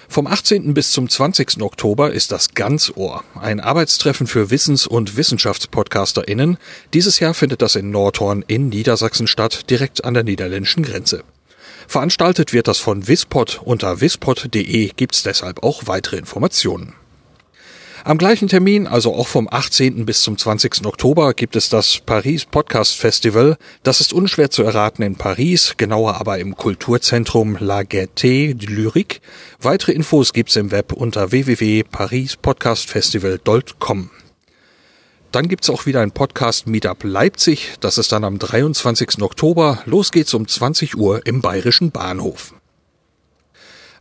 [0.08, 0.74] Vom 18.
[0.74, 1.62] bis zum 20.
[1.62, 6.58] Oktober ist das Ganzohr, ein Arbeitstreffen für Wissens- und WissenschaftspodcasterInnen.
[6.92, 11.22] Dieses Jahr findet das in Nordhorn in Niedersachsen statt, direkt an der niederländischen Grenze.
[11.86, 13.60] Veranstaltet wird das von Wispod.
[13.64, 16.96] Unter wispod.de gibt's deshalb auch weitere Informationen.
[18.04, 20.04] Am gleichen Termin, also auch vom 18.
[20.04, 20.84] bis zum 20.
[20.86, 23.56] Oktober, gibt es das Paris Podcast Festival.
[23.84, 29.20] Das ist unschwer zu erraten in Paris, genauer aber im Kulturzentrum La Gaieté de Lyrique.
[29.60, 34.10] Weitere Infos gibt's im Web unter www.parispodcastfestival.com.
[35.30, 37.74] Dann gibt's auch wieder ein Podcast Meetup Leipzig.
[37.78, 39.22] Das ist dann am 23.
[39.22, 39.80] Oktober.
[39.86, 42.52] Los geht's um 20 Uhr im Bayerischen Bahnhof.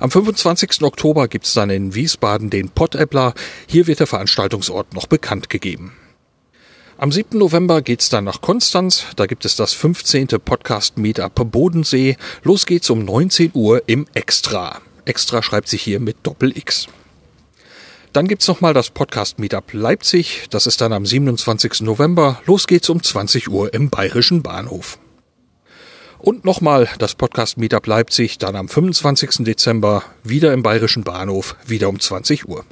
[0.02, 0.82] Am 25.
[0.82, 3.36] Oktober gibt's dann in Wiesbaden den Pottäppler.
[3.68, 5.94] Hier wird der Veranstaltungsort noch bekannt gegeben.
[6.98, 7.38] Am 7.
[7.38, 9.06] November geht's dann nach Konstanz.
[9.16, 10.26] Da gibt es das 15.
[10.44, 12.18] Podcast Meetup Bodensee.
[12.42, 14.82] Los geht's um 19 Uhr im Extra.
[15.06, 16.88] Extra schreibt sich hier mit Doppel X.
[18.12, 20.48] Dann gibt's noch mal das Podcast Meetup Leipzig.
[20.50, 21.82] Das ist dann am 27.
[21.82, 22.42] November.
[22.48, 24.98] Los geht's um 20 Uhr im Bayerischen Bahnhof.
[26.22, 29.44] Und nochmal das Podcast Meetup Leipzig, dann am 25.
[29.44, 32.64] Dezember wieder im Bayerischen Bahnhof, wieder um 20 Uhr.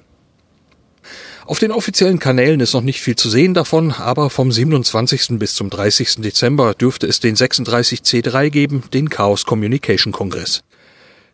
[1.47, 5.39] Auf den offiziellen Kanälen ist noch nicht viel zu sehen davon, aber vom 27.
[5.39, 6.17] bis zum 30.
[6.17, 10.61] Dezember dürfte es den 36C3 geben, den Chaos Communication Kongress.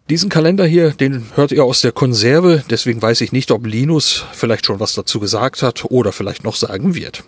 [0.09, 4.23] Diesen Kalender hier, den hört ihr aus der Konserve, deswegen weiß ich nicht, ob Linus
[4.31, 7.25] vielleicht schon was dazu gesagt hat oder vielleicht noch sagen wird.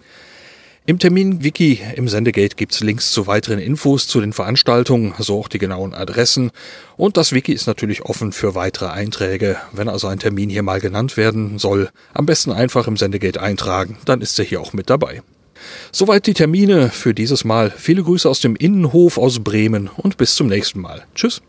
[0.89, 5.57] Im Termin-Wiki im Sendegate gibt's Links zu weiteren Infos zu den Veranstaltungen, so auch die
[5.57, 6.51] genauen Adressen.
[6.95, 9.57] Und das Wiki ist natürlich offen für weitere Einträge.
[9.73, 13.97] Wenn also ein Termin hier mal genannt werden soll, am besten einfach im Sendegate eintragen,
[14.05, 15.21] dann ist er hier auch mit dabei.
[15.91, 17.69] Soweit die Termine für dieses Mal.
[17.69, 21.05] Viele Grüße aus dem Innenhof aus Bremen und bis zum nächsten Mal.
[21.15, 21.41] Tschüss.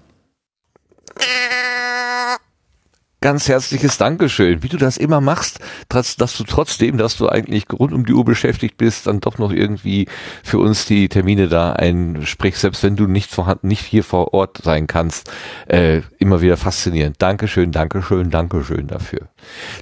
[3.20, 7.66] Ganz herzliches Dankeschön, wie du das immer machst, dass, dass du trotzdem, dass du eigentlich
[7.72, 10.06] rund um die Uhr beschäftigt bist, dann doch noch irgendwie
[10.44, 14.60] für uns die Termine da einsprichst, selbst wenn du nicht vorhanden, nicht hier vor Ort
[14.62, 15.30] sein kannst.
[15.66, 17.16] Äh, immer wieder faszinierend.
[17.18, 19.28] Dankeschön, Dankeschön, Dankeschön dafür.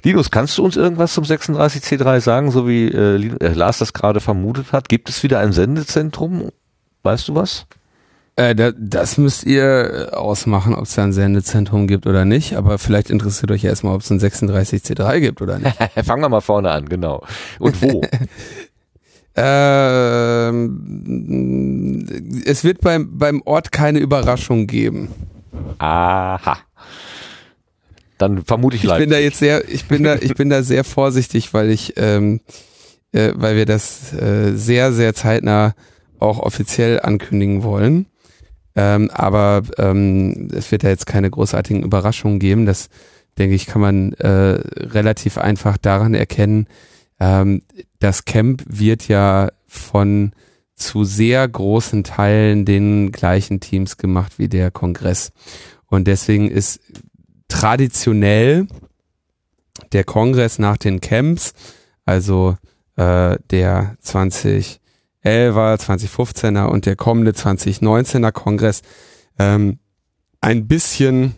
[0.03, 4.19] Linus, kannst du uns irgendwas zum 36C3 sagen, so wie äh, äh, Lars das gerade
[4.19, 4.89] vermutet hat?
[4.89, 6.49] Gibt es wieder ein Sendezentrum?
[7.03, 7.67] Weißt du was?
[8.37, 12.55] Äh, da, das müsst ihr äh, ausmachen, ob es da ein Sendezentrum gibt oder nicht.
[12.55, 15.75] Aber vielleicht interessiert euch erstmal, ob es ein 36C3 gibt oder nicht.
[16.05, 17.25] Fangen wir mal vorne an, genau.
[17.57, 18.03] Und wo?
[20.77, 22.05] ähm,
[22.45, 25.09] es wird beim, beim Ort keine Überraschung geben.
[25.79, 26.57] Aha.
[28.19, 29.05] Dann vermute ich Ich Leipzig.
[29.05, 32.41] bin da jetzt sehr, ich bin da, ich bin da sehr vorsichtig, weil ich, ähm,
[33.13, 35.73] äh, weil wir das äh, sehr, sehr zeitnah
[36.19, 38.05] auch offiziell ankündigen wollen.
[38.77, 42.67] Ähm, aber ähm, es wird da jetzt keine großartigen Überraschungen geben.
[42.67, 42.89] Das,
[43.39, 46.67] denke ich, kann man äh, relativ einfach daran erkennen.
[47.19, 47.63] Ähm,
[47.99, 50.31] das Camp wird ja von
[50.75, 55.31] zu sehr großen Teilen den gleichen Teams gemacht wie der Kongress.
[55.87, 56.79] Und deswegen ist
[57.47, 58.67] traditionell
[59.91, 61.53] der Kongress nach den Camps,
[62.05, 62.57] also
[62.95, 64.79] äh, der 20
[65.27, 68.81] 11er, 2015er und der kommende 2019er Kongress.
[69.39, 69.79] Ähm,
[70.41, 71.35] ein bisschen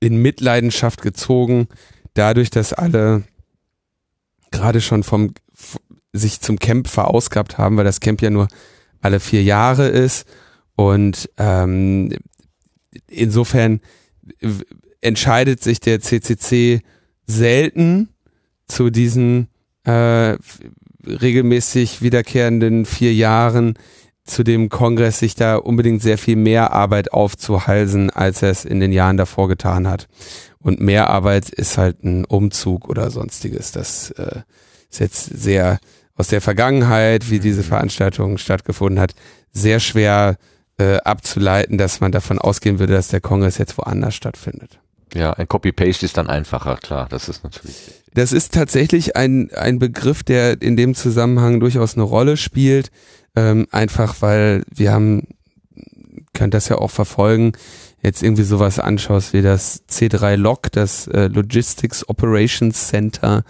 [0.00, 1.68] in Mitleidenschaft gezogen,
[2.14, 3.24] dadurch, dass alle
[4.50, 5.34] gerade schon vom
[6.12, 8.48] sich zum Camp verausgabt haben, weil das Camp ja nur
[9.00, 10.26] alle vier Jahre ist.
[10.74, 12.14] Und ähm,
[13.08, 13.80] insofern
[15.00, 16.82] entscheidet sich der CCC
[17.26, 18.08] selten
[18.66, 19.48] zu diesen
[19.84, 20.36] äh,
[21.08, 23.74] regelmäßig wiederkehrenden vier Jahren
[24.24, 28.80] zu dem Kongress sich da unbedingt sehr viel mehr Arbeit aufzuhalsen, als er es in
[28.80, 30.06] den Jahren davor getan hat.
[30.58, 33.72] Und mehr Arbeit ist halt ein Umzug oder sonstiges.
[33.72, 34.42] Das äh,
[34.90, 35.78] ist jetzt sehr
[36.14, 39.14] aus der Vergangenheit, wie diese Veranstaltung stattgefunden hat,
[39.52, 40.36] sehr schwer
[40.78, 44.80] äh, abzuleiten, dass man davon ausgehen würde, dass der Kongress jetzt woanders stattfindet.
[45.14, 47.76] Ja, ein Copy-Paste ist dann einfacher, klar, das ist natürlich.
[48.14, 52.90] Das ist tatsächlich ein, ein Begriff, der in dem Zusammenhang durchaus eine Rolle spielt.
[53.36, 55.28] Ähm, einfach weil wir haben
[56.38, 57.52] könnt das ja auch verfolgen,
[58.02, 63.42] jetzt irgendwie sowas anschaust wie das C3 Log, das äh, Logistics Operations Center,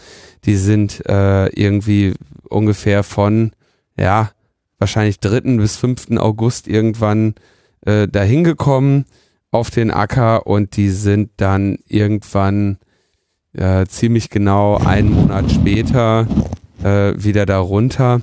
[0.45, 2.15] die sind äh, irgendwie
[2.49, 3.53] ungefähr von,
[3.99, 4.31] ja,
[4.78, 5.59] wahrscheinlich 3.
[5.59, 6.17] bis 5.
[6.17, 7.35] August irgendwann
[7.85, 9.05] äh, dahin gekommen
[9.51, 12.78] auf den Acker und die sind dann irgendwann
[13.55, 16.27] äh, ziemlich genau einen Monat später
[16.83, 18.20] äh, wieder da runter.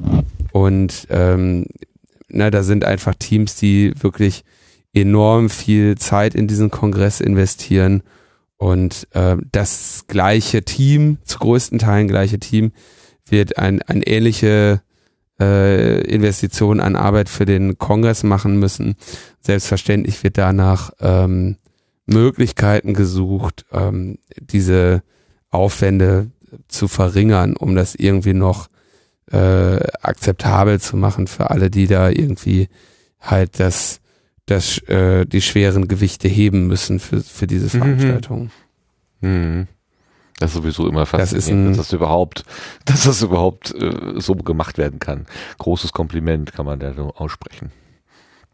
[0.51, 1.65] Und ähm,
[2.27, 4.43] na, da sind einfach Teams, die wirklich
[4.93, 8.03] enorm viel Zeit in diesen Kongress investieren.
[8.57, 12.71] Und äh, das gleiche Team, zu größten Teilen gleiche Team,
[13.27, 14.81] wird ein, ein ähnliche
[15.39, 18.95] äh, Investition an Arbeit für den Kongress machen müssen.
[19.41, 21.57] Selbstverständlich wird danach ähm,
[22.05, 25.01] Möglichkeiten gesucht, ähm, diese
[25.49, 26.31] Aufwände
[26.67, 28.67] zu verringern, um das irgendwie noch
[29.31, 32.69] äh, akzeptabel zu machen für alle, die da irgendwie
[33.19, 33.99] halt das,
[34.45, 37.81] das äh, die schweren Gewichte heben müssen für, für diese Mhm.
[37.81, 38.51] Veranstaltung.
[39.21, 39.67] Mhm.
[40.39, 42.43] Das ist sowieso immer Das faszinierend, ein- dass das überhaupt,
[42.85, 45.25] dass das überhaupt äh, so gemacht werden kann.
[45.59, 47.71] Großes Kompliment kann man da so aussprechen.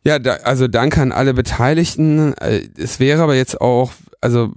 [0.04, 2.34] Ja, da, also danke an alle Beteiligten.
[2.38, 4.52] Äh, Es wäre aber jetzt auch, also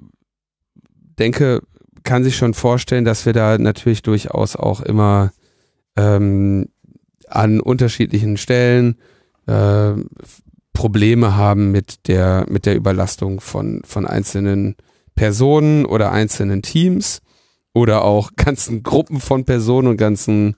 [1.18, 1.62] denke,
[2.02, 5.32] kann sich schon vorstellen, dass wir da natürlich durchaus auch immer
[5.96, 6.68] ähm,
[7.28, 8.96] an unterschiedlichen Stellen
[9.46, 9.92] äh,
[10.74, 14.76] Probleme haben mit der mit der Überlastung von von einzelnen
[15.14, 17.20] Personen oder einzelnen Teams
[17.72, 20.56] oder auch ganzen Gruppen von Personen und ganzen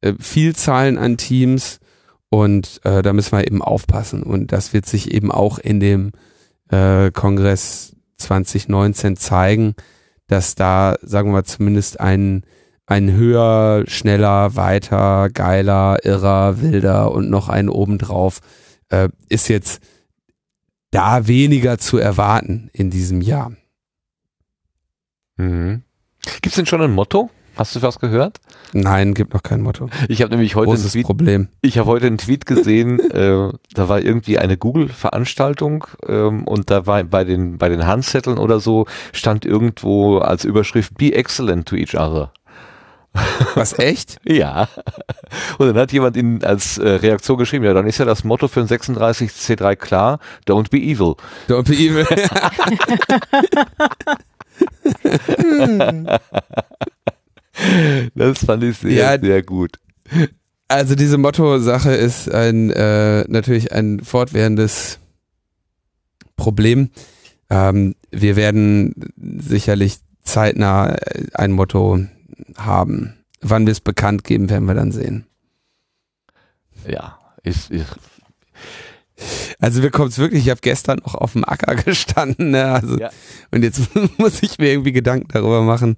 [0.00, 1.80] äh, Vielzahlen an Teams.
[2.30, 4.22] Und äh, da müssen wir eben aufpassen.
[4.22, 6.10] Und das wird sich eben auch in dem
[6.68, 9.74] äh, Kongress 2019 zeigen,
[10.26, 12.42] dass da, sagen wir mal, zumindest ein,
[12.86, 18.40] ein höher, schneller, weiter, geiler, irrer, wilder und noch einen obendrauf
[18.88, 19.80] äh, ist jetzt
[20.90, 23.52] da weniger zu erwarten in diesem Jahr.
[25.36, 25.82] Mhm.
[26.42, 27.30] Gibt's denn schon ein Motto?
[27.56, 28.38] Hast du was gehört?
[28.72, 29.88] Nein, gibt noch kein Motto.
[30.08, 31.48] Ich habe nämlich heute Großes Tweet, Problem.
[31.60, 36.86] ich habe heute einen Tweet gesehen, äh, da war irgendwie eine Google-Veranstaltung ähm, und da
[36.86, 41.76] war bei den bei den Handzetteln oder so stand irgendwo als Überschrift Be excellent to
[41.76, 42.32] each other.
[43.54, 44.18] Was echt?
[44.24, 44.68] Ja.
[45.58, 48.48] Und dann hat jemand in, als äh, Reaktion geschrieben, ja, dann ist ja das Motto
[48.48, 51.14] für ein 36C3 klar, don't be evil.
[51.48, 52.04] Don't be evil.
[58.14, 59.20] Das fand ich sehr, Ja.
[59.20, 59.78] sehr gut.
[60.68, 64.98] Also diese Motto-Sache ist ein äh, natürlich ein fortwährendes
[66.36, 66.90] Problem.
[67.50, 72.00] Ähm, wir werden sicherlich zeitnah äh, ein Motto
[72.56, 73.14] haben.
[73.40, 75.26] Wann wir es bekannt geben, werden wir dann sehen.
[76.88, 77.86] Ja, ist, ist
[79.60, 82.72] Also mir kommt es wirklich, ich habe gestern noch auf dem Acker gestanden, ne?
[82.72, 83.10] also, Ja.
[83.50, 85.96] und jetzt muss ich mir irgendwie Gedanken darüber machen,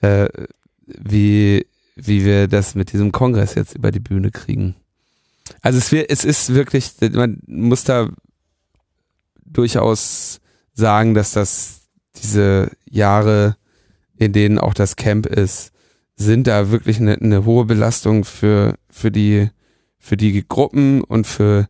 [0.00, 0.28] äh,
[0.86, 1.66] wie,
[1.96, 4.74] wie wir das mit diesem Kongress jetzt über die Bühne kriegen.
[5.60, 8.08] Also es, es ist wirklich, man muss da
[9.44, 10.40] durchaus
[10.74, 11.80] sagen, dass das
[12.22, 13.56] diese Jahre,
[14.16, 15.72] in denen auch das Camp ist,
[16.16, 19.50] sind da wirklich eine, eine hohe Belastung für, für die,
[19.98, 21.68] für die Gruppen und für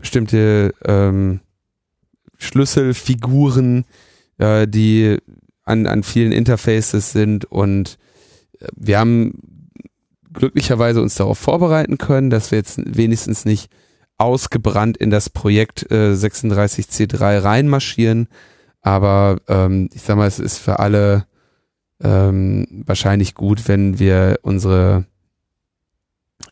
[0.00, 1.40] bestimmte ähm,
[2.38, 3.84] Schlüsselfiguren,
[4.38, 5.18] äh, die
[5.64, 7.98] an, an vielen Interfaces sind und
[8.60, 9.70] äh, wir haben
[10.32, 13.70] glücklicherweise uns darauf vorbereiten können, dass wir jetzt wenigstens nicht
[14.16, 18.28] ausgebrannt in das Projekt äh, 36C3 reinmarschieren,
[18.82, 21.26] aber ähm, ich sag mal, es ist für alle
[22.02, 25.04] ähm, wahrscheinlich gut, wenn wir unsere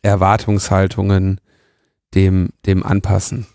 [0.01, 1.41] Erwartungshaltungen
[2.15, 3.45] dem, dem anpassen.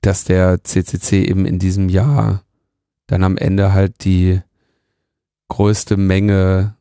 [0.00, 2.42] Dass der CCC eben in diesem Jahr
[3.06, 4.40] dann am Ende halt die
[5.48, 6.76] größte Menge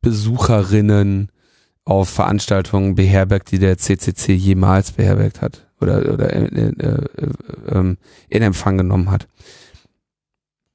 [0.00, 1.30] Besucherinnen
[1.84, 7.06] auf Veranstaltungen beherbergt, die der CCC jemals beherbergt hat oder, oder äh, äh, äh,
[7.68, 9.26] ähm, in Empfang genommen hat.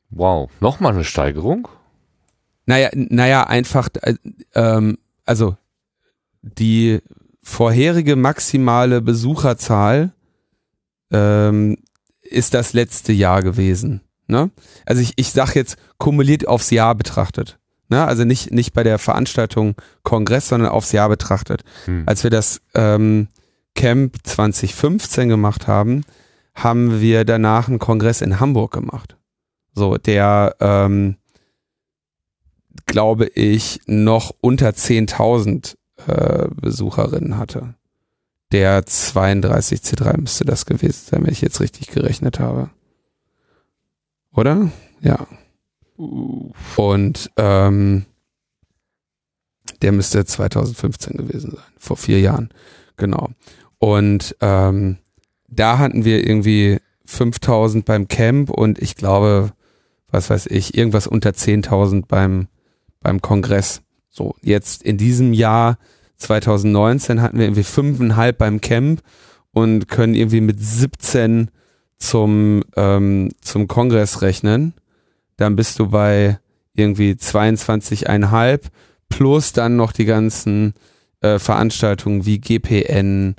[0.09, 0.49] wow.
[0.59, 1.67] Nochmal eine Steigerung?
[2.65, 4.15] Naja, naja, einfach, äh,
[4.55, 5.55] ähm, also
[6.45, 6.99] die
[7.41, 10.13] vorherige maximale Besucherzahl
[11.11, 11.77] ähm,
[12.21, 14.01] ist das letzte Jahr gewesen.
[14.27, 14.51] Ne?
[14.85, 17.59] Also ich, ich sag jetzt kumuliert aufs Jahr betrachtet.
[17.89, 18.05] Ne?
[18.05, 21.63] Also nicht, nicht bei der Veranstaltung Kongress, sondern aufs Jahr betrachtet.
[21.85, 22.03] Hm.
[22.05, 23.27] Als wir das ähm,
[23.75, 26.03] Camp 2015 gemacht haben,
[26.55, 29.17] haben wir danach einen Kongress in Hamburg gemacht.
[29.73, 31.17] So, der, ähm,
[32.85, 35.75] glaube ich, noch unter 10.000
[36.07, 37.75] äh, Besucherinnen hatte.
[38.51, 42.69] der 32C3 müsste das gewesen sein, wenn ich jetzt richtig gerechnet habe.
[44.33, 44.71] Oder?
[45.01, 45.27] Ja.
[46.75, 48.05] Und ähm,
[49.81, 52.49] der müsste 2015 gewesen sein, vor vier Jahren.
[52.97, 53.29] Genau.
[53.79, 54.97] Und ähm,
[55.47, 59.51] da hatten wir irgendwie 5000 beim Camp und ich glaube,
[60.09, 62.47] was weiß ich, irgendwas unter 10.000 beim,
[63.01, 63.81] beim Kongress.
[64.09, 65.77] So, jetzt in diesem Jahr
[66.17, 69.01] 2019 hatten wir irgendwie fünfeinhalb beim Camp
[69.51, 71.49] und können irgendwie mit 17
[71.97, 74.73] zum, ähm, zum Kongress rechnen.
[75.37, 76.39] Dann bist du bei
[76.73, 78.61] irgendwie 22,5
[79.09, 80.73] plus dann noch die ganzen
[81.21, 83.35] äh, Veranstaltungen wie GPN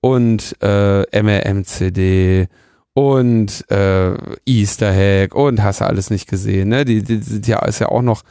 [0.00, 2.48] und äh, MRMCD
[2.94, 6.84] und äh, Easter Hack und hast du alles nicht gesehen, ne?
[6.84, 8.22] Die, die, die ist ja auch noch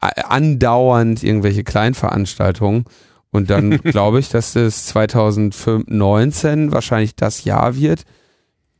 [0.00, 2.84] andauernd irgendwelche Kleinveranstaltungen
[3.34, 8.04] und dann glaube ich, dass das 2019 wahrscheinlich das Jahr wird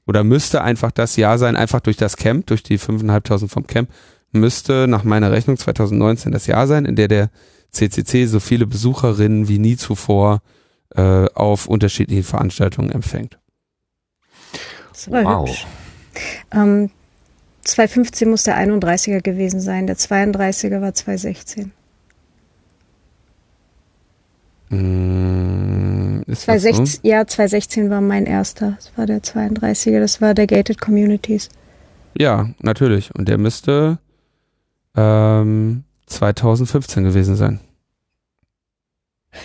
[0.07, 3.91] oder müsste einfach das Jahr sein, einfach durch das Camp, durch die 5.500 vom Camp,
[4.31, 7.31] müsste nach meiner Rechnung 2019 das Jahr sein, in der der
[7.73, 10.41] CCC so viele Besucherinnen wie nie zuvor
[10.94, 13.41] äh, auf unterschiedlichen Veranstaltungen empfängt.
[14.92, 15.49] Das war wow.
[15.49, 15.66] hübsch.
[16.52, 16.91] Ähm,
[17.65, 21.73] 2015 muss der 31er gewesen sein, der 32er war 2016.
[24.70, 26.99] Mm, 2016 so?
[27.02, 28.76] Ja, 2016 war mein erster.
[28.76, 31.49] Das war der 32er, das war der Gated Communities.
[32.17, 33.15] Ja, natürlich.
[33.15, 33.99] Und der müsste
[34.97, 37.60] ähm, 2015 gewesen sein.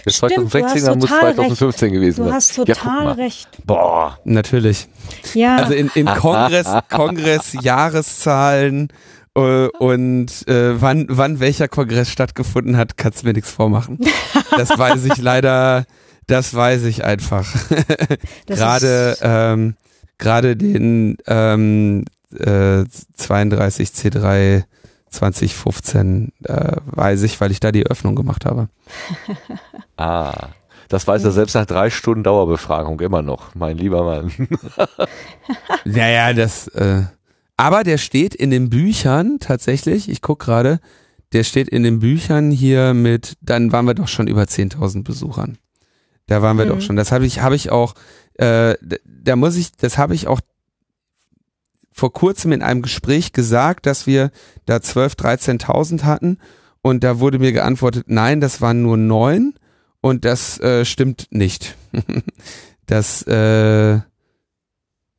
[0.05, 1.93] Bis 2016 dann muss 2015 recht.
[1.93, 2.25] gewesen sein.
[2.27, 3.49] Du hast total ja, recht.
[3.65, 4.19] Boah.
[4.23, 4.87] Natürlich.
[5.33, 5.57] Ja.
[5.57, 8.89] Also in, in Kongress, Kongress Jahreszahlen
[9.35, 13.99] äh, und äh, wann, wann welcher Kongress stattgefunden hat, kannst du mir nichts vormachen.
[14.51, 15.85] Das weiß ich leider,
[16.27, 17.47] das weiß ich einfach.
[18.47, 19.75] gerade ähm,
[20.17, 22.05] gerade den ähm,
[22.37, 22.83] äh,
[23.15, 24.63] 32 C3
[25.09, 28.69] 2015 äh, weiß ich, weil ich da die Öffnung gemacht habe.
[29.97, 30.49] ah,
[30.87, 34.31] das weiß er selbst nach drei Stunden Dauerbefragung immer noch, mein lieber Mann.
[35.85, 37.03] naja, das, äh,
[37.57, 40.79] aber der steht in den Büchern tatsächlich, ich guck gerade,
[41.33, 45.57] der steht in den Büchern hier mit, dann waren wir doch schon über 10.000 Besuchern.
[46.27, 46.69] Da waren wir mhm.
[46.69, 46.95] doch schon.
[46.95, 47.95] Das habe ich, habe ich auch,
[48.35, 48.75] äh,
[49.05, 50.41] da muss ich, das habe ich auch
[51.91, 54.31] vor kurzem in einem Gespräch gesagt, dass wir
[54.65, 56.37] da 12.000, 13.000 hatten
[56.81, 59.55] und da wurde mir geantwortet, nein, das waren nur neun
[60.01, 61.75] und das äh, stimmt nicht.
[62.85, 63.99] das äh,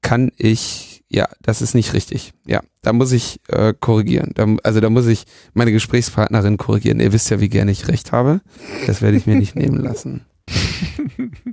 [0.00, 2.32] kann ich, ja, das ist nicht richtig.
[2.46, 4.30] Ja, da muss ich äh, korrigieren.
[4.34, 5.24] Da, also da muss ich
[5.54, 7.00] meine Gesprächspartnerin korrigieren.
[7.00, 8.40] Ihr wisst ja, wie gerne ich recht habe.
[8.86, 10.24] Das werde ich mir nicht nehmen lassen.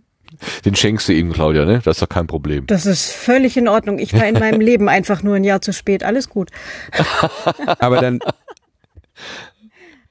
[0.66, 1.82] Den schenkst du ihm, Claudia, ne?
[1.84, 2.68] Das ist doch kein Problem.
[2.68, 3.98] Das ist völlig in Ordnung.
[3.98, 6.04] Ich war in meinem Leben einfach nur ein Jahr zu spät.
[6.04, 6.52] Alles gut.
[7.80, 8.20] Aber dann,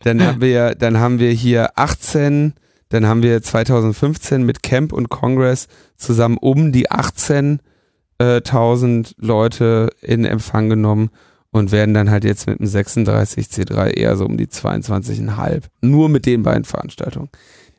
[0.01, 2.55] dann haben wir, dann haben wir hier 18,
[2.89, 7.61] dann haben wir 2015 mit Camp und Congress zusammen um die 18.000
[8.19, 8.41] äh,
[9.19, 11.11] Leute in Empfang genommen
[11.51, 15.63] und werden dann halt jetzt mit dem 36 C3 eher so um die 22,5.
[15.81, 17.31] Nur mit den beiden Veranstaltungen.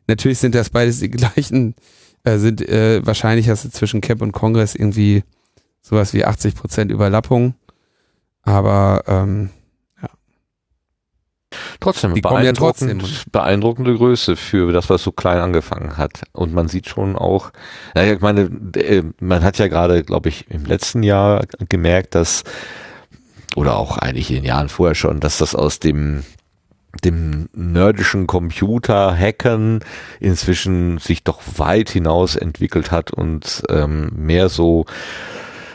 [0.08, 1.76] Natürlich sind das beides die gleichen
[2.24, 5.24] äh, sind äh, wahrscheinlich hast du zwischen Camp und Kongress irgendwie
[5.82, 7.56] sowas wie 80 Prozent Überlappung.
[8.44, 9.50] Aber ähm.
[11.80, 13.32] Trotzdem, Die beeindruckend, ja trotzdem.
[13.32, 16.24] beeindruckende Größe für das, was so klein angefangen hat.
[16.32, 17.52] Und man sieht schon auch,
[17.94, 22.44] naja, ich meine, äh, man hat ja gerade, glaube ich, im letzten Jahr gemerkt, dass
[23.56, 26.24] oder auch eigentlich in den Jahren vorher schon, dass das aus dem
[27.04, 29.82] dem nerdischen Computer-Hackern
[30.20, 34.86] inzwischen sich doch weit hinaus entwickelt hat und ähm, mehr so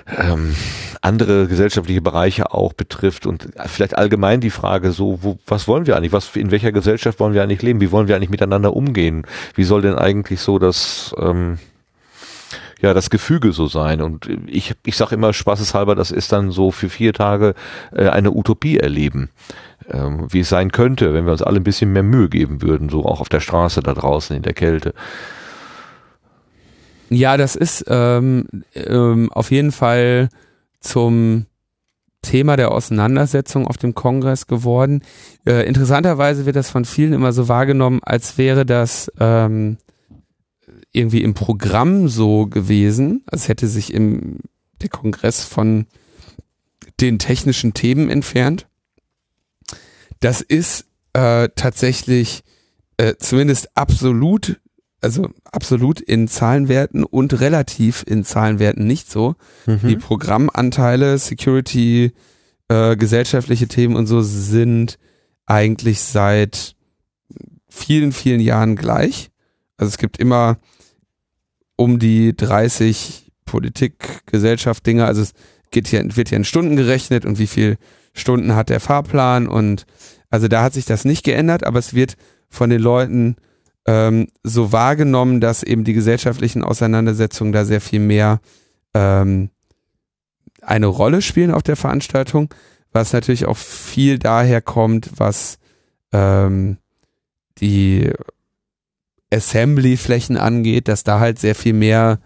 [0.07, 0.55] ähm,
[1.01, 5.97] andere gesellschaftliche Bereiche auch betrifft und vielleicht allgemein die Frage so, wo, was wollen wir
[5.97, 9.27] eigentlich, was in welcher Gesellschaft wollen wir eigentlich leben, wie wollen wir eigentlich miteinander umgehen,
[9.55, 11.59] wie soll denn eigentlich so das ähm,
[12.81, 14.01] ja das Gefüge so sein?
[14.01, 17.55] Und ich ich sage immer spaßeshalber, das ist dann so für vier Tage
[17.93, 19.31] äh, eine Utopie erleben
[19.91, 22.89] ähm, wie es sein könnte, wenn wir uns alle ein bisschen mehr Mühe geben würden,
[22.89, 24.95] so auch auf der Straße da draußen in der Kälte.
[27.15, 30.29] Ja, das ist ähm, ähm, auf jeden Fall
[30.81, 31.47] zum
[32.23, 35.03] Thema der Auseinandersetzung auf dem Kongress geworden.
[35.45, 39.79] Äh, interessanterweise wird das von vielen immer so wahrgenommen, als wäre das ähm,
[40.93, 44.39] irgendwie im Programm so gewesen, als hätte sich im
[44.81, 45.87] der Kongress von
[47.01, 48.67] den technischen Themen entfernt.
[50.21, 52.43] Das ist äh, tatsächlich
[52.97, 54.61] äh, zumindest absolut
[55.03, 59.35] also absolut in Zahlenwerten und relativ in Zahlenwerten nicht so.
[59.89, 62.13] Die Programmanteile, Security,
[62.69, 64.99] äh, gesellschaftliche Themen und so sind
[65.47, 66.77] eigentlich seit
[67.69, 69.31] vielen, vielen Jahren gleich.
[69.77, 70.59] Also es gibt immer
[71.77, 75.05] um die 30 Politik, Gesellschaft, Dinge.
[75.07, 75.33] Also es
[75.73, 77.77] geht hier, wird hier in Stunden gerechnet und wie viel
[78.15, 79.87] Stunden hat der Fahrplan und
[80.31, 82.17] also da hat sich das nicht geändert, aber es wird
[82.49, 83.37] von den Leuten
[83.87, 88.41] ähm, so wahrgenommen, dass eben die gesellschaftlichen Auseinandersetzungen da sehr viel mehr
[88.95, 89.51] ähm,
[90.61, 92.53] eine Rolle spielen auf der Veranstaltung,
[92.93, 95.59] was natürlich auch viel daher kommt, was
[96.13, 96.79] ähm,
[97.59, 98.11] die
[99.33, 102.21] Assembly-Flächen angeht, dass da halt sehr viel mehr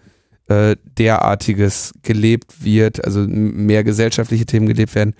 [0.47, 5.15] äh, derartiges gelebt wird, also mehr gesellschaftliche Themen gelebt werden.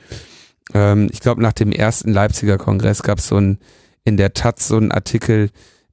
[0.73, 3.57] Ähm, ich glaube, nach dem ersten Leipziger Kongress gab es so ein
[4.03, 5.49] in der Taz so einen Artikel,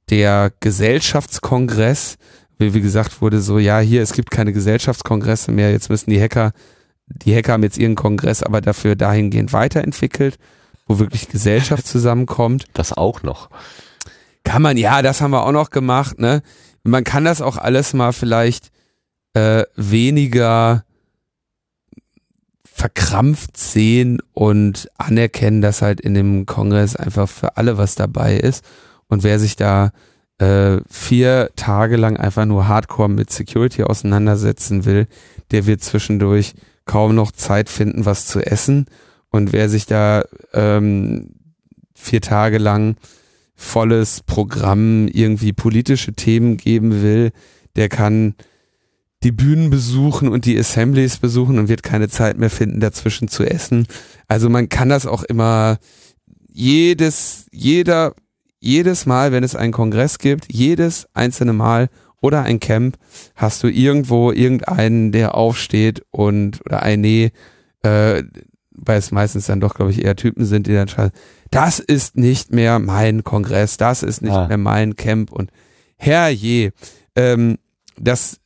[0.09, 2.17] der Gesellschaftskongress,
[2.57, 6.21] wie, wie gesagt wurde, so, ja, hier, es gibt keine Gesellschaftskongresse mehr, jetzt müssen die
[6.21, 6.51] Hacker,
[7.07, 10.37] die Hacker haben jetzt ihren Kongress, aber dafür dahingehend weiterentwickelt,
[10.87, 12.65] wo wirklich Gesellschaft zusammenkommt.
[12.73, 13.49] Das auch noch.
[14.43, 16.41] Kann man, ja, das haben wir auch noch gemacht, ne?
[16.83, 18.71] Man kann das auch alles mal vielleicht
[19.33, 20.85] äh, weniger
[22.63, 28.65] verkrampft sehen und anerkennen, dass halt in dem Kongress einfach für alle was dabei ist.
[29.07, 29.91] Und wer sich da
[30.37, 35.07] äh, vier Tage lang einfach nur hardcore mit Security auseinandersetzen will,
[35.51, 36.53] der wird zwischendurch
[36.85, 38.85] kaum noch Zeit finden, was zu essen.
[39.29, 41.31] Und wer sich da ähm,
[41.93, 42.95] vier Tage lang
[43.55, 47.31] volles Programm irgendwie politische Themen geben will,
[47.75, 48.35] der kann
[49.23, 53.43] die Bühnen besuchen und die Assemblies besuchen und wird keine Zeit mehr finden, dazwischen zu
[53.43, 53.87] essen.
[54.27, 55.77] Also man kann das auch immer
[56.51, 58.13] jedes, jeder,
[58.59, 61.89] jedes Mal, wenn es einen Kongress gibt, jedes einzelne Mal
[62.21, 62.97] oder ein Camp,
[63.35, 67.31] hast du irgendwo irgendeinen, der aufsteht und, oder ein Nee,
[67.83, 68.23] äh,
[68.71, 71.13] weil es meistens dann doch, glaube ich, eher Typen sind, die dann schreiben,
[71.51, 74.47] das ist nicht mehr mein Kongress, das ist nicht Ah.
[74.47, 75.51] mehr mein Camp und
[75.97, 76.71] herrje,
[77.15, 77.57] ähm,
[77.97, 78.39] das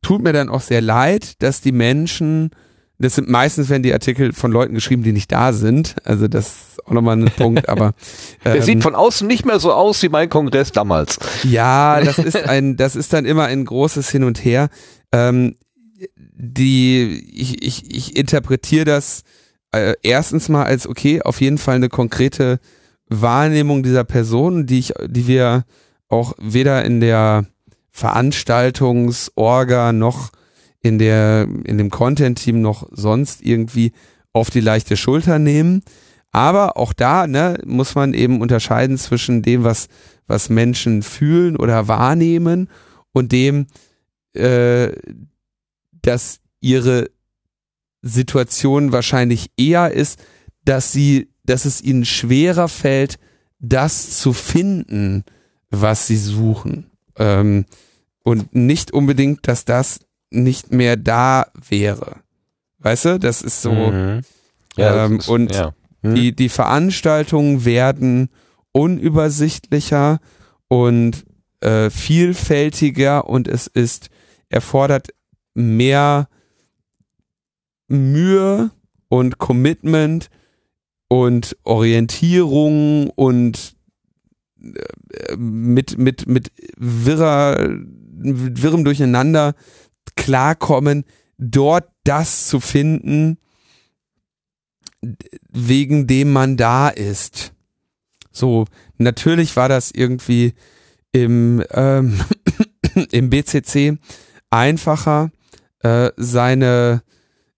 [0.00, 2.50] tut mir dann auch sehr leid, dass die Menschen,
[2.98, 6.46] das sind meistens werden die Artikel von Leuten geschrieben, die nicht da sind, also das
[6.46, 7.92] ist auch nochmal ein Punkt, aber
[8.44, 11.18] Der ähm, sieht von außen nicht mehr so aus wie mein Kongress damals.
[11.42, 14.68] ja, das ist ein, das ist dann immer ein großes Hin und Her.
[15.12, 15.56] Ähm,
[16.16, 19.22] die, ich, ich, ich interpretiere das
[19.72, 22.60] äh, erstens mal als okay, auf jeden Fall eine konkrete
[23.08, 25.64] Wahrnehmung dieser Person, die ich, die wir
[26.08, 27.46] auch weder in der
[27.90, 30.30] Veranstaltungsorga noch
[30.84, 33.92] in der, in dem Content-Team noch sonst irgendwie
[34.34, 35.82] auf die leichte Schulter nehmen.
[36.30, 39.88] Aber auch da ne, muss man eben unterscheiden zwischen dem, was,
[40.26, 42.68] was Menschen fühlen oder wahrnehmen
[43.12, 43.66] und dem,
[44.34, 44.92] äh,
[46.02, 47.08] dass ihre
[48.02, 50.22] Situation wahrscheinlich eher ist,
[50.66, 53.18] dass sie, dass es ihnen schwerer fällt,
[53.58, 55.24] das zu finden,
[55.70, 56.90] was sie suchen.
[57.16, 57.64] Ähm,
[58.22, 60.00] und nicht unbedingt, dass das
[60.30, 62.16] nicht mehr da wäre.
[62.78, 63.72] Weißt du, das ist so.
[63.72, 64.20] Mhm.
[64.76, 65.74] Ja, Ähm, das ist- und ja.
[66.02, 66.14] Hm?
[66.14, 68.28] Die, die Veranstaltungen werden
[68.72, 70.18] unübersichtlicher
[70.68, 71.24] und
[71.60, 74.10] äh, vielfältiger und es ist,
[74.50, 75.08] erfordert
[75.54, 76.28] mehr
[77.88, 78.70] Mühe
[79.08, 80.28] und Commitment
[81.08, 83.76] und Orientierung und
[84.60, 89.54] äh, mit, mit, mit wirrer, mit wirrem Durcheinander
[90.16, 91.04] klarkommen,
[91.38, 93.38] dort das zu finden,
[95.50, 97.52] wegen dem man da ist.
[98.30, 98.66] So,
[98.98, 100.54] natürlich war das irgendwie
[101.12, 102.20] im, ähm,
[103.10, 103.98] im BCC
[104.50, 105.30] einfacher,
[105.80, 107.02] äh, seine,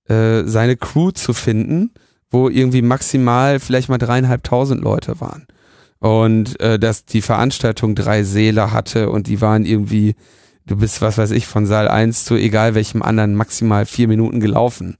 [0.09, 1.93] äh, seine Crew zu finden,
[2.31, 5.47] wo irgendwie maximal vielleicht mal dreieinhalbtausend Leute waren.
[5.99, 10.15] Und äh, dass die Veranstaltung drei Säle hatte und die waren irgendwie,
[10.67, 14.41] du bist, was weiß ich, von Saal 1 zu egal welchem anderen maximal vier Minuten
[14.41, 14.97] gelaufen.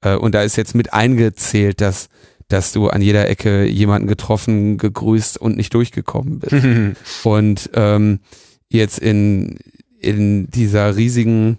[0.00, 2.08] Äh, und da ist jetzt mit eingezählt, dass,
[2.48, 6.96] dass du an jeder Ecke jemanden getroffen, gegrüßt und nicht durchgekommen bist.
[7.24, 8.20] Und ähm,
[8.68, 9.58] jetzt in,
[9.98, 11.58] in dieser riesigen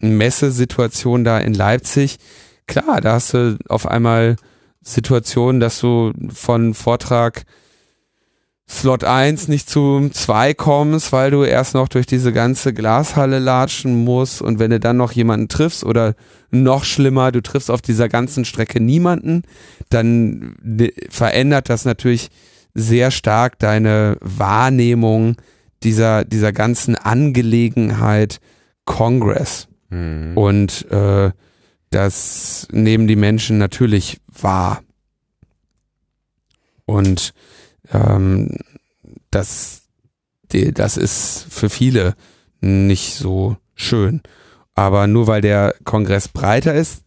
[0.00, 2.18] Messesituation da in Leipzig,
[2.66, 4.36] klar, da hast du auf einmal
[4.82, 7.44] Situationen, dass du von Vortrag
[8.70, 14.04] Slot 1 nicht zu 2 kommst, weil du erst noch durch diese ganze Glashalle latschen
[14.04, 16.14] musst und wenn du dann noch jemanden triffst oder
[16.50, 19.42] noch schlimmer, du triffst auf dieser ganzen Strecke niemanden,
[19.88, 22.28] dann ne- verändert das natürlich
[22.74, 25.36] sehr stark deine Wahrnehmung
[25.82, 28.38] dieser, dieser ganzen Angelegenheit
[28.84, 29.68] Congress.
[29.88, 30.36] Mhm.
[30.36, 31.30] Und äh,
[31.90, 34.82] das nehmen die Menschen natürlich wahr.
[36.84, 37.32] Und
[37.92, 38.56] ähm,
[39.30, 39.82] das,
[40.52, 42.14] die, das ist für viele
[42.60, 44.22] nicht so schön.
[44.74, 47.02] Aber nur weil der Kongress breiter ist,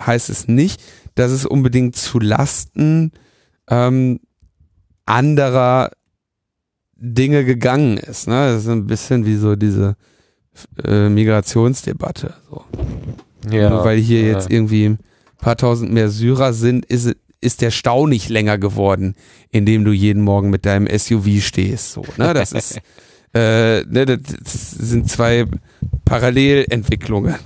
[0.00, 0.82] heißt es nicht,
[1.14, 3.12] dass es unbedingt zu Lasten
[3.68, 4.20] ähm,
[5.04, 5.90] anderer
[6.96, 8.28] Dinge gegangen ist.
[8.28, 8.52] Ne?
[8.52, 9.96] Das ist ein bisschen wie so diese
[10.84, 12.34] äh, Migrationsdebatte.
[12.50, 12.64] So.
[13.50, 14.32] Ja, Nur weil hier ja.
[14.32, 14.98] jetzt irgendwie ein
[15.38, 19.14] paar tausend mehr Syrer sind, ist, ist der Stau nicht länger geworden,
[19.50, 21.92] in dem du jeden Morgen mit deinem SUV stehst.
[21.92, 22.34] So, ne?
[22.34, 22.80] Das ist,
[23.34, 25.46] äh, ne, das sind zwei
[26.04, 27.36] Parallelentwicklungen.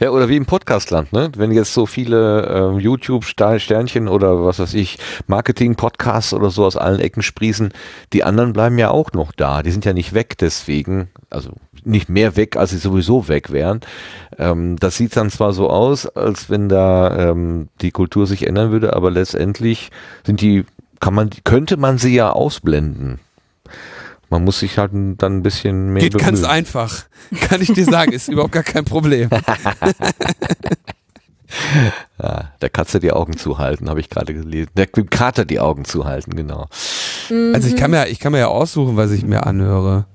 [0.00, 1.30] Ja, oder wie im Podcastland, ne?
[1.36, 7.00] Wenn jetzt so viele ähm, YouTube-Sternchen oder was weiß ich, Marketing-Podcasts oder so aus allen
[7.00, 7.72] Ecken sprießen,
[8.12, 9.62] die anderen bleiben ja auch noch da.
[9.62, 11.50] Die sind ja nicht weg deswegen, also
[11.84, 13.80] nicht mehr weg, als sie sowieso weg wären.
[14.38, 18.72] Ähm, das sieht dann zwar so aus, als wenn da ähm, die Kultur sich ändern
[18.72, 19.90] würde, aber letztendlich
[20.24, 20.64] sind die,
[21.00, 23.20] kann man, könnte man sie ja ausblenden.
[24.28, 26.50] Man muss sich halt dann ein bisschen mehr Geht ganz bemühen.
[26.50, 27.04] einfach.
[27.42, 29.30] Kann ich dir sagen, ist überhaupt gar kein Problem.
[32.22, 34.70] Ja, der Katze die Augen zuhalten, habe ich gerade gelesen.
[34.76, 36.66] Der Kater die Augen zuhalten, genau.
[37.52, 40.06] Also ich kann mir, ich kann mir ja aussuchen, was ich mir anhöre.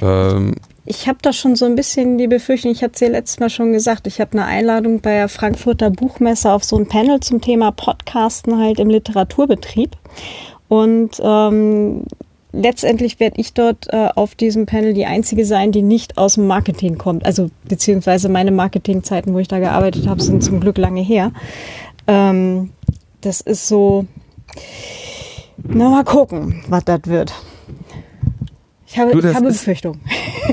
[0.00, 3.40] Ähm, Ich habe da schon so ein bisschen die Befürchtung, ich hatte es ja letztes
[3.40, 7.20] Mal schon gesagt, ich habe eine Einladung bei der Frankfurter Buchmesse auf so ein Panel
[7.20, 9.90] zum Thema Podcasten halt im Literaturbetrieb.
[10.68, 12.04] Und ähm,
[12.54, 16.46] letztendlich werde ich dort äh, auf diesem Panel die einzige sein, die nicht aus dem
[16.46, 17.24] Marketing kommt.
[17.26, 21.32] Also beziehungsweise meine Marketingzeiten, wo ich da gearbeitet habe, sind zum Glück lange her.
[22.06, 22.70] Ähm,
[23.20, 24.06] das ist so,
[25.62, 27.32] na mal gucken, was das wird.
[28.86, 30.00] Ich habe, Du, ich habe ist- Befürchtung.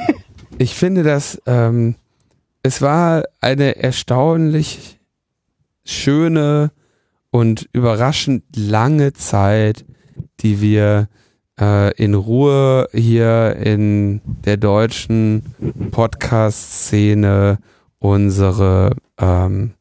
[0.58, 1.96] ich finde, dass ähm,
[2.64, 5.00] es war eine erstaunlich
[5.84, 6.72] schöne
[7.32, 9.86] und überraschend lange Zeit,
[10.42, 11.08] die wir
[11.62, 15.44] äh, in Ruhe hier in der deutschen
[15.92, 17.60] Podcast-Szene
[18.00, 19.76] unsere ähm,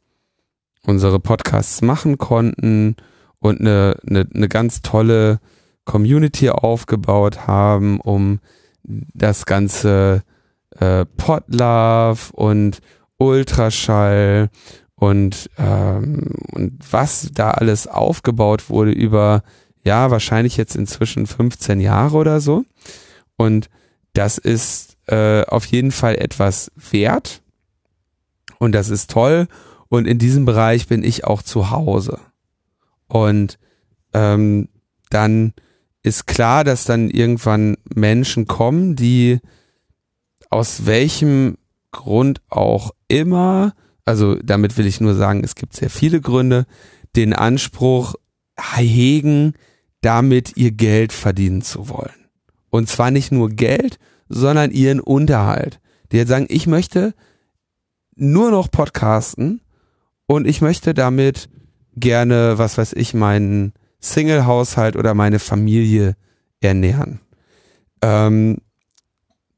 [0.87, 2.97] unsere Podcasts machen konnten
[3.39, 5.41] und eine, eine, eine ganz tolle
[5.85, 8.41] Community aufgebaut haben, um
[8.83, 10.23] das ganze
[10.79, 12.81] äh, Podlove und
[13.19, 14.51] Ultraschall
[14.95, 19.43] und, ähm, und was da alles aufgebaut wurde über,
[19.85, 22.65] ja, wahrscheinlich jetzt inzwischen 15 Jahre oder so.
[23.37, 23.71] Und
[24.13, 27.43] das ist äh, auf jeden Fall etwas wert.
[28.59, 29.49] Und das ist toll.
[29.89, 32.19] Und in diesem Bereich bin ich auch zu Hause.
[33.09, 33.59] Und
[34.13, 34.69] ähm,
[35.09, 35.53] dann
[36.03, 39.41] ist klar, dass dann irgendwann Menschen kommen, die
[40.49, 41.59] aus welchem
[41.91, 46.67] Grund auch immer, also damit will ich nur sagen, es gibt sehr viele Gründe,
[47.17, 48.15] den Anspruch
[48.77, 49.55] hegen,
[50.01, 52.29] damit ihr Geld verdienen zu wollen.
[52.71, 53.99] Und zwar nicht nur Geld,
[54.29, 55.81] sondern ihren Unterhalt.
[56.13, 57.15] Die jetzt sagen, ich möchte
[58.17, 59.61] nur noch podcasten
[60.27, 61.49] und ich möchte damit
[61.97, 66.17] gerne, was weiß ich, meinen Single-Haushalt oder meine Familie
[66.61, 67.21] ernähren.
[68.03, 68.59] Ähm,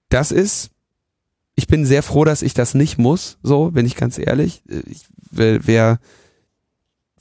[0.08, 0.70] das ist,
[1.54, 4.62] ich bin sehr froh, dass ich das nicht muss, so bin ich ganz ehrlich.
[4.66, 5.98] Ich wäre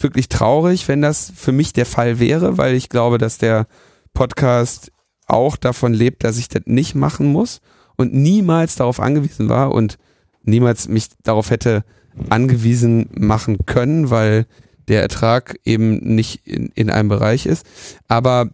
[0.04, 3.68] wirklich traurig, wenn das für mich der Fall wäre, weil ich glaube, dass der
[4.14, 4.92] Podcast
[5.28, 7.62] auch davon lebt, dass ich das nicht machen muss
[7.96, 9.98] und niemals darauf angewiesen war und
[10.44, 11.84] niemals mich darauf hätte
[12.30, 14.46] angewiesen machen können, weil
[14.88, 17.66] der Ertrag eben nicht in, in einem Bereich ist.
[18.08, 18.50] Aber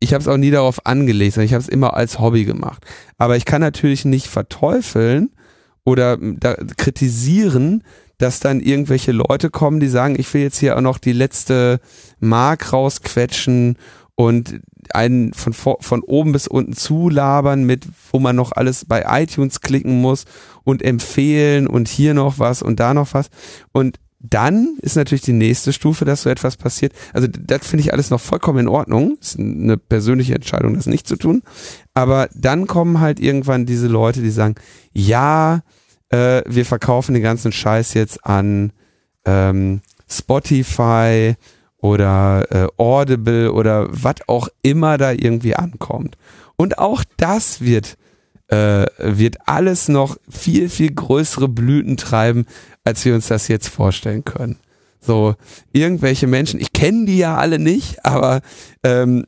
[0.00, 2.84] ich habe es auch nie darauf angelegt, sondern ich habe es immer als Hobby gemacht.
[3.18, 5.30] Aber ich kann natürlich nicht verteufeln
[5.84, 6.18] oder
[6.76, 7.84] kritisieren,
[8.20, 11.80] dass dann irgendwelche Leute kommen, die sagen, ich will jetzt hier auch noch die letzte
[12.20, 13.78] Mark rausquetschen
[14.14, 14.60] und
[14.92, 20.02] einen von, von oben bis unten zulabern mit, wo man noch alles bei iTunes klicken
[20.02, 20.26] muss
[20.64, 23.30] und empfehlen und hier noch was und da noch was.
[23.72, 26.92] Und dann ist natürlich die nächste Stufe, dass so etwas passiert.
[27.14, 29.16] Also das finde ich alles noch vollkommen in Ordnung.
[29.18, 31.42] Ist eine persönliche Entscheidung, das nicht zu tun.
[31.94, 34.56] Aber dann kommen halt irgendwann diese Leute, die sagen,
[34.92, 35.62] ja,
[36.10, 38.72] äh, wir verkaufen den ganzen Scheiß jetzt an
[39.24, 41.34] ähm, Spotify
[41.78, 46.16] oder äh, Audible oder was auch immer da irgendwie ankommt.
[46.56, 47.96] Und auch das wird
[48.48, 52.46] äh, wird alles noch viel, viel größere Blüten treiben,
[52.84, 54.58] als wir uns das jetzt vorstellen können.
[55.00, 55.36] So,
[55.72, 58.40] irgendwelche Menschen, ich kenne die ja alle nicht, aber
[58.82, 59.24] ähm,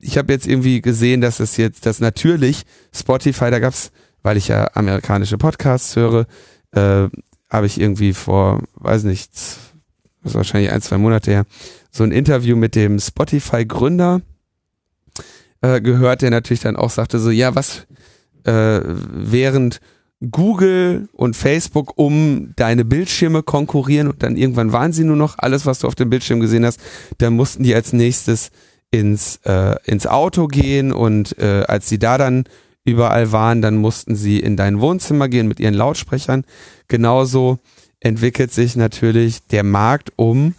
[0.00, 2.64] ich habe jetzt irgendwie gesehen, dass es jetzt, dass natürlich
[2.94, 3.92] Spotify, da gab's,
[4.22, 6.26] weil ich ja amerikanische Podcasts höre,
[6.72, 7.08] äh,
[7.48, 9.58] habe ich irgendwie vor, weiß nicht, das
[10.24, 11.44] ist wahrscheinlich ein, zwei Monate her,
[11.90, 14.20] so ein Interview mit dem Spotify-Gründer
[15.62, 17.86] äh, gehört, der natürlich dann auch sagte, so, ja, was,
[18.44, 19.80] äh, während
[20.30, 25.64] Google und Facebook um deine Bildschirme konkurrieren und dann irgendwann waren sie nur noch alles,
[25.64, 26.78] was du auf dem Bildschirm gesehen hast,
[27.18, 28.50] dann mussten die als nächstes
[28.90, 32.44] ins, äh, ins Auto gehen und äh, als sie da dann
[32.84, 36.44] überall waren, dann mussten sie in dein Wohnzimmer gehen mit ihren Lautsprechern.
[36.88, 37.58] Genauso
[38.00, 40.54] entwickelt sich natürlich der Markt um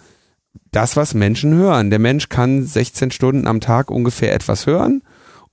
[0.72, 1.90] das, was Menschen hören.
[1.90, 5.02] Der Mensch kann 16 Stunden am Tag ungefähr etwas hören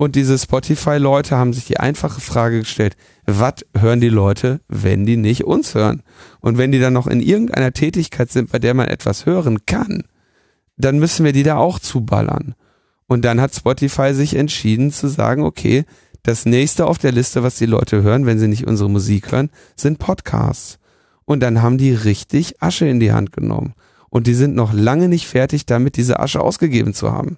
[0.01, 5.17] und diese Spotify-Leute haben sich die einfache Frage gestellt, was hören die Leute, wenn die
[5.17, 6.05] nicht uns hören?
[6.39, 10.05] Und wenn die dann noch in irgendeiner Tätigkeit sind, bei der man etwas hören kann,
[10.77, 12.55] dann müssen wir die da auch zuballern.
[13.09, 15.85] Und dann hat Spotify sich entschieden zu sagen, okay,
[16.23, 19.51] das nächste auf der Liste, was die Leute hören, wenn sie nicht unsere Musik hören,
[19.77, 20.79] sind Podcasts.
[21.25, 23.75] Und dann haben die richtig Asche in die Hand genommen.
[24.11, 27.37] Und die sind noch lange nicht fertig damit, diese Asche ausgegeben zu haben.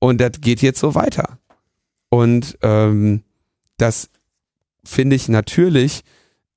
[0.00, 1.38] Und das geht jetzt so weiter.
[2.08, 3.22] Und ähm,
[3.76, 4.10] das
[4.84, 6.02] finde ich natürlich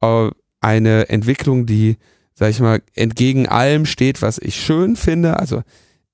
[0.02, 0.30] äh,
[0.62, 1.98] eine Entwicklung, die,
[2.34, 5.62] sag ich mal, entgegen allem steht, was ich schön finde, also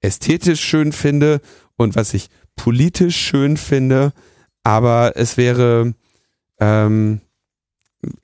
[0.02, 1.42] ästhetisch schön finde
[1.78, 4.12] und was ich politisch schön finde,
[4.70, 5.96] aber es wäre
[6.60, 7.22] ähm,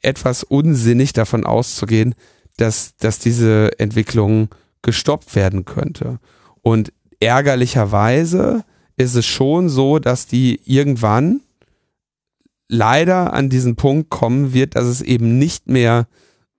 [0.04, 2.14] etwas unsinnig davon auszugehen,
[2.58, 4.50] dass, dass diese Entwicklung
[4.84, 6.20] gestoppt werden könnte.
[6.62, 8.64] Und ärgerlicherweise
[8.96, 11.42] ist es schon so, dass die irgendwann
[12.68, 16.08] leider an diesen Punkt kommen wird, dass es eben nicht mehr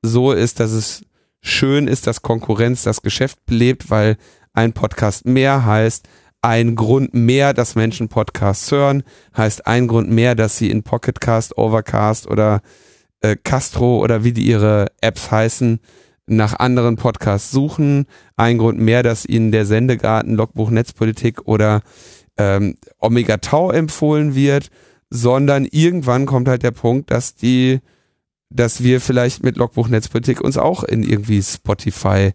[0.03, 1.05] so ist, dass es
[1.41, 4.17] schön ist, dass Konkurrenz das Geschäft belebt, weil
[4.53, 6.09] ein Podcast mehr heißt,
[6.43, 9.03] ein Grund mehr, dass Menschen Podcasts hören,
[9.37, 12.63] heißt ein Grund mehr, dass sie in Pocketcast, Overcast oder
[13.21, 15.81] äh, Castro oder wie die ihre Apps heißen,
[16.27, 18.07] nach anderen Podcasts suchen.
[18.37, 21.83] Ein Grund mehr, dass ihnen der Sendegarten, Logbuch Netzpolitik oder
[22.37, 24.71] ähm, Omega Tau empfohlen wird,
[25.11, 27.81] sondern irgendwann kommt halt der Punkt, dass die,
[28.51, 32.33] dass wir vielleicht mit Logbuch Netzpolitik uns auch in irgendwie Spotify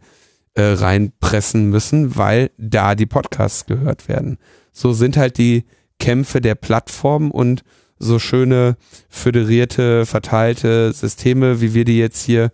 [0.53, 4.37] äh, reinpressen müssen, weil da die Podcasts gehört werden.
[4.71, 5.65] So sind halt die
[5.99, 7.63] Kämpfe der Plattform und
[7.99, 8.77] so schöne
[9.09, 12.51] föderierte, verteilte Systeme, wie wir die jetzt hier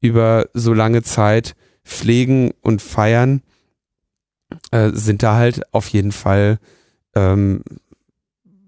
[0.00, 1.54] über so lange Zeit
[1.84, 3.42] pflegen und feiern,
[4.70, 6.58] äh, sind da halt auf jeden Fall,
[7.14, 7.62] ähm,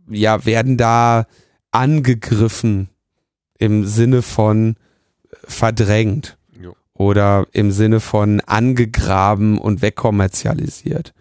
[0.08, 1.26] ja, werden da
[1.72, 2.88] angegriffen
[3.58, 4.76] im Sinne von
[5.44, 6.38] verdrängt
[7.00, 11.14] oder im Sinne von angegraben und wegkommerzialisiert.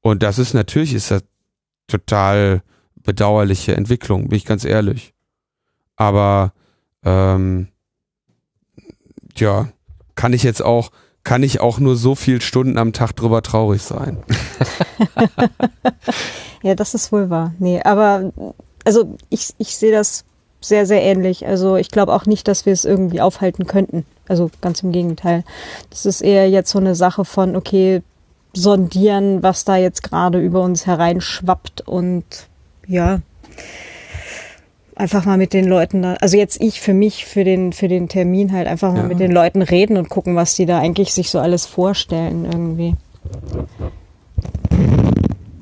[0.00, 1.24] Und das ist natürlich ist das
[1.88, 2.62] total
[2.94, 5.12] bedauerliche Entwicklung, bin ich ganz ehrlich.
[5.96, 6.52] Aber
[7.04, 7.66] ähm,
[9.34, 9.70] ja,
[10.14, 10.92] kann ich jetzt auch,
[11.24, 14.18] kann ich auch nur so viel Stunden am Tag drüber traurig sein.
[16.62, 17.54] ja, das ist wohl wahr.
[17.58, 18.32] Nee, aber
[18.84, 20.24] also ich, ich sehe das
[20.60, 21.44] sehr, sehr ähnlich.
[21.44, 24.06] Also ich glaube auch nicht, dass wir es irgendwie aufhalten könnten.
[24.28, 25.44] Also ganz im Gegenteil.
[25.90, 28.02] Das ist eher jetzt so eine Sache von, okay,
[28.54, 32.24] sondieren, was da jetzt gerade über uns hereinschwappt und
[32.86, 33.20] ja,
[34.96, 38.08] einfach mal mit den Leuten da, also jetzt ich für mich, für den, für den
[38.08, 39.06] Termin halt einfach mal ja.
[39.08, 42.94] mit den Leuten reden und gucken, was die da eigentlich sich so alles vorstellen irgendwie.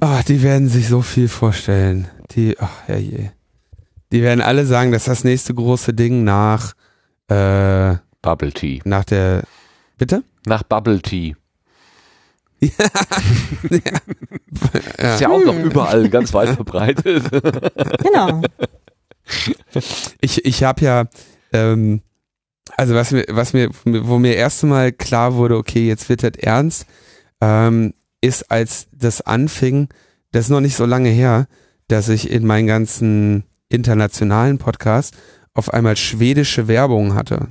[0.00, 2.08] Ach, die werden sich so viel vorstellen.
[2.32, 3.30] Die, ach, ja je.
[4.10, 6.74] Die werden alle sagen, dass das nächste große Ding nach
[7.28, 8.80] äh, Bubble Tea.
[8.84, 9.42] Nach der
[9.98, 10.24] Bitte?
[10.46, 11.36] Nach Bubble Tea.
[12.60, 12.70] ja.
[13.70, 13.78] ja.
[15.14, 17.24] Ist ja auch noch überall ganz weit verbreitet.
[18.02, 18.42] genau.
[20.20, 21.04] Ich, ich habe ja,
[21.52, 22.02] ähm,
[22.76, 26.32] also was mir, was mir, wo mir erst Mal klar wurde, okay, jetzt wird das
[26.38, 26.86] ernst,
[27.40, 29.88] ähm, ist, als das anfing,
[30.30, 31.46] das ist noch nicht so lange her,
[31.88, 35.14] dass ich in meinen ganzen internationalen Podcast
[35.54, 37.48] auf einmal schwedische Werbung hatte.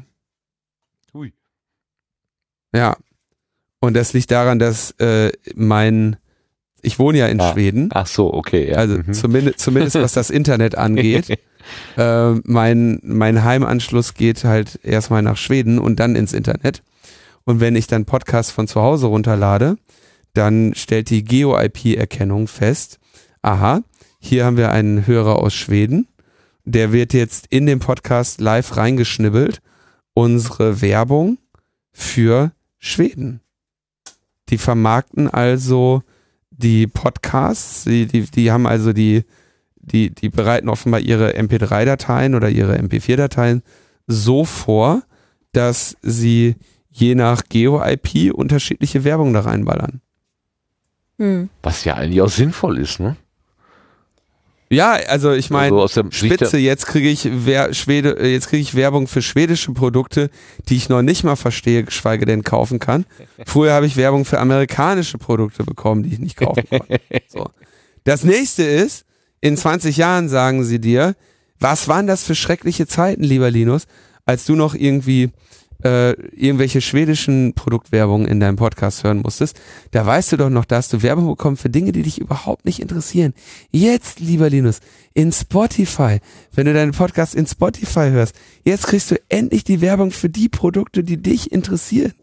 [2.73, 2.97] Ja.
[3.79, 6.17] Und das liegt daran, dass äh, mein,
[6.81, 7.51] ich wohne ja in ah.
[7.51, 7.89] Schweden.
[7.93, 8.71] Ach so, okay.
[8.71, 8.77] Ja.
[8.77, 9.13] Also mhm.
[9.13, 11.37] zumindest, zumindest was das Internet angeht.
[11.97, 16.83] äh, mein, mein Heimanschluss geht halt erstmal nach Schweden und dann ins Internet.
[17.43, 19.77] Und wenn ich dann Podcasts von zu Hause runterlade,
[20.33, 22.99] dann stellt die Geo-IP-Erkennung fest,
[23.41, 23.81] aha,
[24.19, 26.07] hier haben wir einen Hörer aus Schweden
[26.65, 29.61] der wird jetzt in den Podcast live reingeschnibbelt.
[30.13, 31.37] Unsere Werbung
[31.91, 32.51] für
[32.81, 33.41] Schweden.
[34.49, 36.01] Die vermarkten also
[36.49, 39.23] die Podcasts, die, die, die haben also die,
[39.75, 43.61] die, die bereiten offenbar ihre MP3-Dateien oder ihre MP4-Dateien
[44.07, 45.03] so vor,
[45.53, 46.55] dass sie
[46.89, 50.01] je nach Geo-IP unterschiedliche Werbung da reinballern.
[51.19, 51.49] Hm.
[51.61, 53.15] Was ja eigentlich auch sinnvoll ist, ne?
[54.71, 59.07] Ja, also ich meine, Also Spitze, jetzt kriege ich Wer Schwede, jetzt kriege ich Werbung
[59.07, 60.29] für schwedische Produkte,
[60.69, 63.05] die ich noch nicht mal verstehe, geschweige denn kaufen kann.
[63.45, 66.99] Früher habe ich Werbung für amerikanische Produkte bekommen, die ich nicht kaufen konnte.
[67.27, 67.49] So.
[68.03, 69.05] Das nächste ist,
[69.41, 71.15] in 20 Jahren sagen sie dir,
[71.59, 73.87] was waren das für schreckliche Zeiten, lieber Linus,
[74.25, 75.31] als du noch irgendwie
[75.83, 79.59] äh, irgendwelche schwedischen Produktwerbungen in deinem Podcast hören musstest,
[79.91, 82.81] da weißt du doch noch, dass du Werbung bekommen für Dinge, die dich überhaupt nicht
[82.81, 83.33] interessieren.
[83.71, 84.79] Jetzt, lieber Linus,
[85.13, 86.19] in Spotify,
[86.53, 90.49] wenn du deinen Podcast in Spotify hörst, jetzt kriegst du endlich die Werbung für die
[90.49, 92.13] Produkte, die dich interessieren.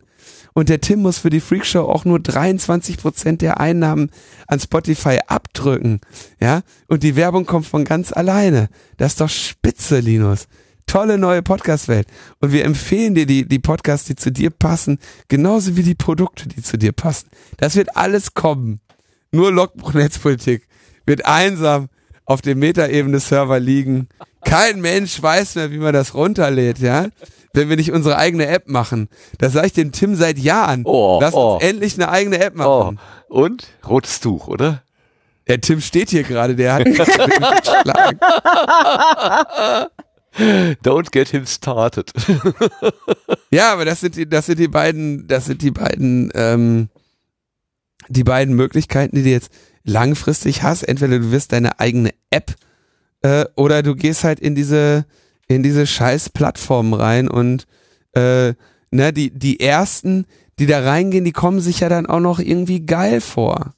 [0.54, 4.10] Und der Tim muss für die Freakshow auch nur 23 Prozent der Einnahmen
[4.48, 6.00] an Spotify abdrücken.
[6.40, 8.68] Ja, und die Werbung kommt von ganz alleine.
[8.96, 10.48] Das ist doch spitze, Linus
[10.88, 12.08] tolle neue Podcast-Welt.
[12.40, 16.48] Und wir empfehlen dir die, die Podcasts, die zu dir passen, genauso wie die Produkte,
[16.48, 17.28] die zu dir passen.
[17.58, 18.80] Das wird alles kommen.
[19.30, 20.66] Nur Logbuch-Netzpolitik
[21.06, 21.88] wird einsam
[22.24, 24.08] auf dem Metaebene-Server liegen.
[24.44, 27.06] Kein Mensch weiß mehr, wie man das runterlädt, ja?
[27.54, 29.08] Wenn wir nicht unsere eigene App machen.
[29.38, 30.82] Das sage ich dem Tim seit Jahren.
[30.84, 31.54] Oh, Lass oh.
[31.54, 33.00] uns endlich eine eigene App Oh, machen.
[33.28, 33.66] und?
[33.88, 34.82] Rotes Tuch, oder?
[35.48, 38.18] Der Tim steht hier gerade, der hat mich geschlagen.
[40.82, 42.12] Don't get him started.
[43.50, 46.90] Ja, aber das sind die, das sind die beiden, das sind die beiden, ähm,
[48.08, 49.50] die beiden Möglichkeiten, die du jetzt
[49.84, 50.82] langfristig hast.
[50.82, 52.54] Entweder du wirst deine eigene App
[53.22, 55.06] äh, oder du gehst halt in diese,
[55.46, 57.66] in diese scheiß Plattformen rein und
[58.12, 58.52] äh,
[58.90, 60.26] ne, die, die ersten,
[60.58, 63.72] die da reingehen, die kommen sich ja dann auch noch irgendwie geil vor.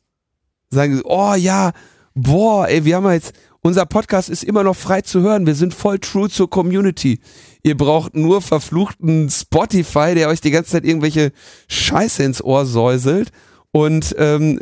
[0.71, 1.73] Sagen oh ja,
[2.15, 5.47] boah, ey, wir haben jetzt, unser Podcast ist immer noch frei zu hören.
[5.47, 7.21] Wir sind voll true zur Community.
[7.63, 11.33] Ihr braucht nur verfluchten Spotify, der euch die ganze Zeit irgendwelche
[11.69, 13.31] Scheiße ins Ohr säuselt.
[13.73, 14.59] Und ähm,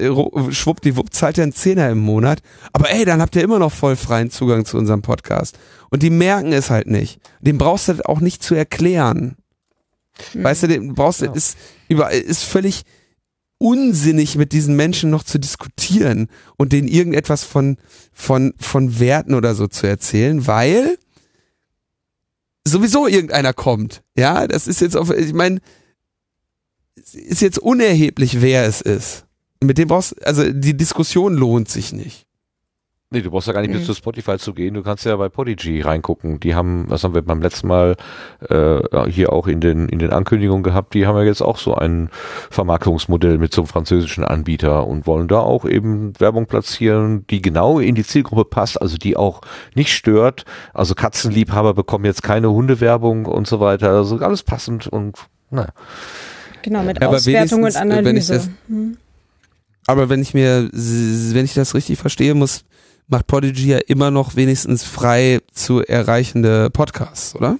[0.50, 2.40] schwuppdiwupp zahlt ihr einen Zehner im Monat.
[2.72, 5.58] Aber ey, dann habt ihr immer noch voll freien Zugang zu unserem Podcast.
[5.90, 7.20] Und die merken es halt nicht.
[7.40, 9.36] Dem brauchst du das auch nicht zu erklären.
[10.34, 11.56] Weißt du, den brauchst du, ist,
[11.88, 12.82] über, ist völlig
[13.58, 17.76] unsinnig mit diesen Menschen noch zu diskutieren und denen irgendetwas von,
[18.12, 20.96] von, von Werten oder so zu erzählen, weil
[22.64, 24.02] sowieso irgendeiner kommt.
[24.16, 25.60] Ja, das ist jetzt auf, ich meine,
[27.12, 29.24] ist jetzt unerheblich, wer es ist.
[29.60, 32.27] Mit dem brauchst, also die Diskussion lohnt sich nicht.
[33.10, 33.86] Nee, du brauchst ja gar nicht bis Mhm.
[33.86, 34.74] zu Spotify zu gehen.
[34.74, 36.40] Du kannst ja bei Podigy reingucken.
[36.40, 37.96] Die haben, was haben wir beim letzten Mal
[38.50, 40.92] äh, hier auch in den in den Ankündigungen gehabt.
[40.92, 42.10] Die haben ja jetzt auch so ein
[42.50, 47.78] Vermarktungsmodell mit so einem französischen Anbieter und wollen da auch eben Werbung platzieren, die genau
[47.78, 49.40] in die Zielgruppe passt, also die auch
[49.74, 50.44] nicht stört.
[50.74, 53.88] Also Katzenliebhaber bekommen jetzt keine Hundewerbung und so weiter.
[53.92, 55.16] Also alles passend und
[55.50, 55.70] naja.
[56.60, 58.34] Genau, mit aber Auswertung und äh, Analyse.
[58.34, 58.98] das- Hm.
[59.86, 62.64] Aber wenn ich mir, wenn ich das richtig verstehe, muss,
[63.08, 67.58] macht Podigy ja immer noch wenigstens frei zu erreichende Podcasts, oder?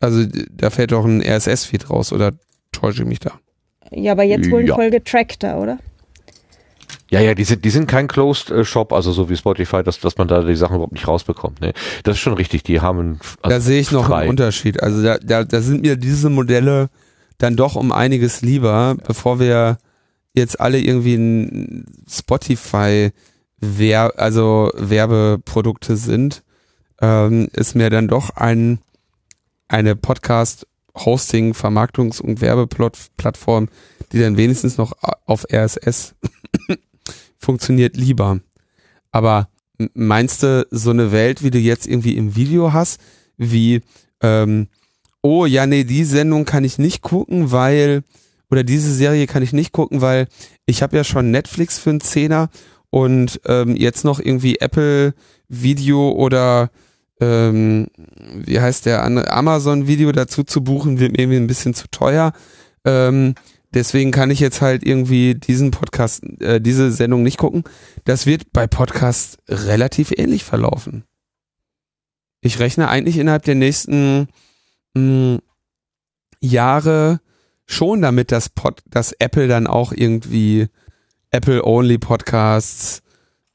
[0.00, 2.32] Also da fällt doch ein RSS-Feed raus, oder
[2.72, 3.32] täusche ich mich da?
[3.92, 4.74] Ja, aber jetzt wohl Ja.
[4.74, 5.78] voll getrackter, oder?
[7.10, 10.16] Ja, ja, die sind, die sind kein Closed Shop, also so wie Spotify, dass, dass
[10.16, 11.60] man da die Sachen überhaupt nicht rausbekommt.
[11.60, 11.74] Ne?
[12.04, 12.62] Das ist schon richtig.
[12.62, 14.20] Die haben also da sehe ich noch frei.
[14.22, 14.82] einen Unterschied.
[14.82, 16.88] Also da, da, da sind mir diese Modelle
[17.36, 19.76] dann doch um einiges lieber, bevor wir
[20.32, 23.10] jetzt alle irgendwie ein Spotify
[23.64, 26.42] Wer also Werbeprodukte sind,
[27.00, 28.80] ähm, ist mir dann doch ein
[29.68, 30.66] eine Podcast
[30.96, 33.68] Hosting, Vermarktungs- und Werbeplattform,
[34.10, 34.92] die dann wenigstens noch
[35.26, 36.16] auf RSS
[37.38, 38.40] funktioniert lieber.
[39.12, 39.48] Aber
[39.94, 43.00] meinst du, so eine Welt, wie du jetzt irgendwie im Video hast,
[43.36, 43.82] wie,
[44.22, 44.66] ähm,
[45.22, 48.02] oh ja, nee, die Sendung kann ich nicht gucken, weil,
[48.50, 50.26] oder diese Serie kann ich nicht gucken, weil
[50.66, 52.50] ich habe ja schon Netflix für einen Zehner
[52.92, 55.14] und ähm, jetzt noch irgendwie Apple
[55.48, 56.70] Video oder
[57.20, 57.86] ähm,
[58.44, 61.88] wie heißt der andere, Amazon Video dazu zu buchen, wird mir irgendwie ein bisschen zu
[61.90, 62.34] teuer.
[62.84, 63.34] Ähm,
[63.72, 67.64] deswegen kann ich jetzt halt irgendwie diesen Podcast, äh, diese Sendung nicht gucken.
[68.04, 71.04] Das wird bei Podcasts relativ ähnlich verlaufen.
[72.42, 74.28] Ich rechne eigentlich innerhalb der nächsten
[74.92, 75.38] mh,
[76.40, 77.20] Jahre
[77.64, 80.68] schon damit, dass, Pod, dass Apple dann auch irgendwie
[81.32, 83.02] Apple-only Podcasts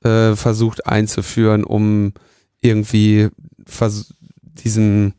[0.04, 2.14] äh, versucht einzuführen, um
[2.62, 3.30] irgendwie
[3.66, 5.14] vers diesem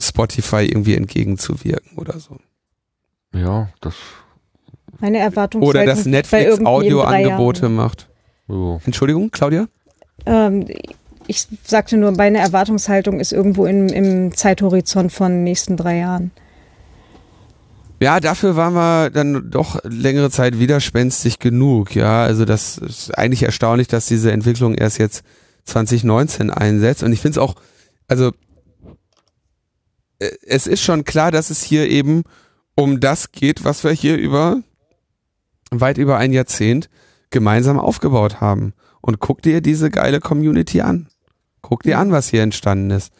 [0.00, 2.38] Spotify irgendwie entgegenzuwirken oder so.
[3.32, 3.94] Ja, das
[5.00, 8.08] Meine Erwartungshaltung Oder dass Netflix Audioangebote macht.
[8.46, 8.80] So.
[8.84, 9.66] Entschuldigung, Claudia?
[10.26, 10.66] Ähm,
[11.26, 16.30] ich sagte nur, meine Erwartungshaltung ist irgendwo im, im Zeithorizont von nächsten drei Jahren.
[18.00, 21.94] Ja, dafür waren wir dann doch längere Zeit widerspenstig genug.
[21.96, 25.24] Ja, also das ist eigentlich erstaunlich, dass diese Entwicklung erst jetzt
[25.64, 27.02] 2019 einsetzt.
[27.02, 27.56] Und ich finde es auch,
[28.06, 28.32] also
[30.20, 32.22] äh, es ist schon klar, dass es hier eben
[32.76, 34.62] um das geht, was wir hier über
[35.70, 36.88] weit über ein Jahrzehnt
[37.30, 38.74] gemeinsam aufgebaut haben.
[39.00, 41.08] Und guck dir diese geile Community an.
[41.62, 43.12] Guck dir an, was hier entstanden ist.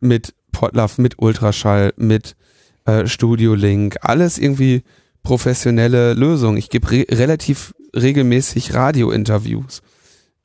[0.00, 2.36] Mit Potluck, mit Ultraschall, mit
[2.84, 4.82] äh, Studio Link, alles irgendwie
[5.22, 6.56] professionelle Lösungen.
[6.56, 9.82] Ich gebe re relativ regelmäßig Radiointerviews.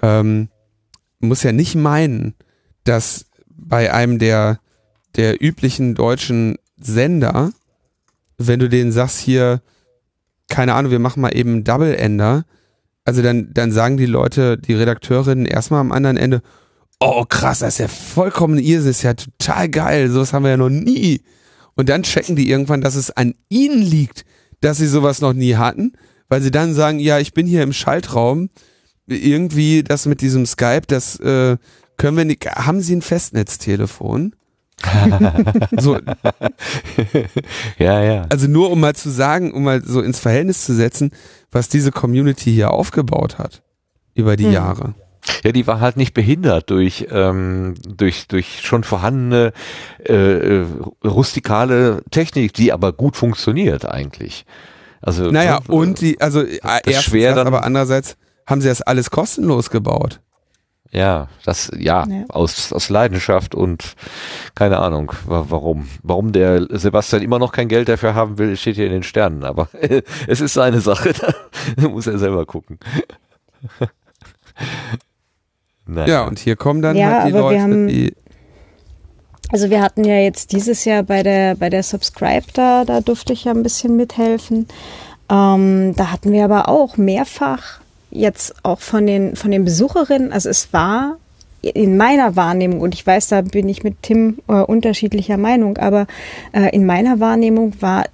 [0.01, 0.49] Ähm,
[1.19, 2.35] muss ja nicht meinen,
[2.83, 4.59] dass bei einem der,
[5.15, 7.51] der üblichen deutschen Sender,
[8.37, 9.61] wenn du denen sagst hier,
[10.49, 12.45] keine Ahnung, wir machen mal eben einen Double-Ender,
[13.05, 16.41] also dann, dann sagen die Leute, die Redakteurinnen erstmal am anderen Ende,
[16.99, 20.57] oh krass, das ist ja vollkommen Irrsinn, ist ja total geil, sowas haben wir ja
[20.57, 21.21] noch nie.
[21.75, 24.25] Und dann checken die irgendwann, dass es an ihnen liegt,
[24.61, 25.93] dass sie sowas noch nie hatten,
[26.29, 28.49] weil sie dann sagen, ja, ich bin hier im Schaltraum,
[29.07, 31.57] irgendwie das mit diesem Skype, das äh,
[31.97, 34.35] können wir nicht, haben sie ein Festnetztelefon?
[35.79, 35.97] so,
[37.79, 38.25] ja, ja.
[38.29, 41.11] also nur um mal zu sagen, um mal so ins Verhältnis zu setzen,
[41.51, 43.63] was diese Community hier aufgebaut hat
[44.15, 44.51] über die Hm.
[44.51, 44.95] Jahre.
[45.43, 49.53] Ja, die war halt nicht behindert durch ähm, durch durch schon vorhandene
[50.07, 50.65] äh, äh,
[51.03, 54.45] rustikale Technik, die aber gut funktioniert eigentlich.
[55.01, 58.67] Also Naja, ne, und die, also äh, erstens schwer das, dann- aber andererseits haben sie
[58.67, 60.19] das alles kostenlos gebaut.
[60.91, 62.25] ja, das ja, Ja.
[62.29, 63.95] aus aus Leidenschaft und
[64.53, 68.75] keine Ahnung, wa warum warum der Sebastian immer noch kein Geld dafür haben will, steht
[68.75, 69.69] hier in den Sternen, aber
[70.27, 71.13] es ist seine Sache,
[71.77, 72.79] da muss er selber gucken.
[75.87, 76.07] Naja.
[76.07, 78.13] Ja, und hier kommen dann Ja, halt die aber wir Leute, haben- die
[79.51, 83.33] Also wir hatten ja jetzt dieses Jahr bei der bei der Subscribe da, da durfte
[83.33, 84.67] ich ja ein bisschen mithelfen.
[85.29, 87.79] Ähm, da hatten wir aber auch mehrfach
[88.11, 91.17] jetzt auch von den von den Besucherinnen, also es war
[91.61, 96.05] in meiner Wahrnehmung und ich weiß, da bin ich mit Tim äh, unterschiedlicher Meinung, aber
[96.51, 98.05] äh, in meiner Wahrnehmung war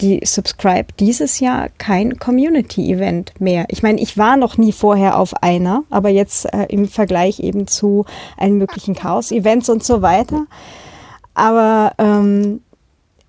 [0.00, 3.66] die Subscribe dieses Jahr kein Community-Event mehr.
[3.68, 7.66] Ich meine, ich war noch nie vorher auf einer, aber jetzt äh, im Vergleich eben
[7.66, 8.04] zu
[8.36, 10.46] allen möglichen Chaos-Events und so weiter.
[11.34, 12.62] Aber ähm,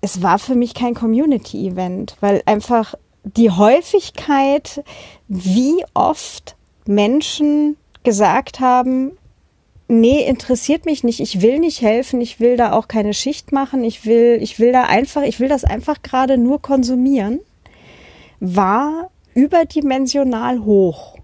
[0.00, 2.94] es war für mich kein Community-Event, weil einfach
[3.24, 4.82] die Häufigkeit,
[5.28, 9.12] wie oft Menschen gesagt haben,
[9.88, 13.84] nee, interessiert mich nicht, ich will nicht helfen, ich will da auch keine Schicht machen,
[13.84, 17.40] ich will, ich will da einfach, ich will das einfach gerade nur konsumieren,
[18.40, 21.16] war überdimensional hoch.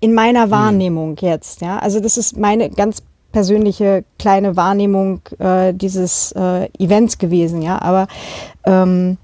[0.00, 1.78] In meiner Wahrnehmung jetzt, ja.
[1.78, 7.80] Also das ist meine ganz persönliche kleine Wahrnehmung äh, dieses äh, Events gewesen, ja.
[7.80, 8.06] Aber
[8.64, 9.16] ähm,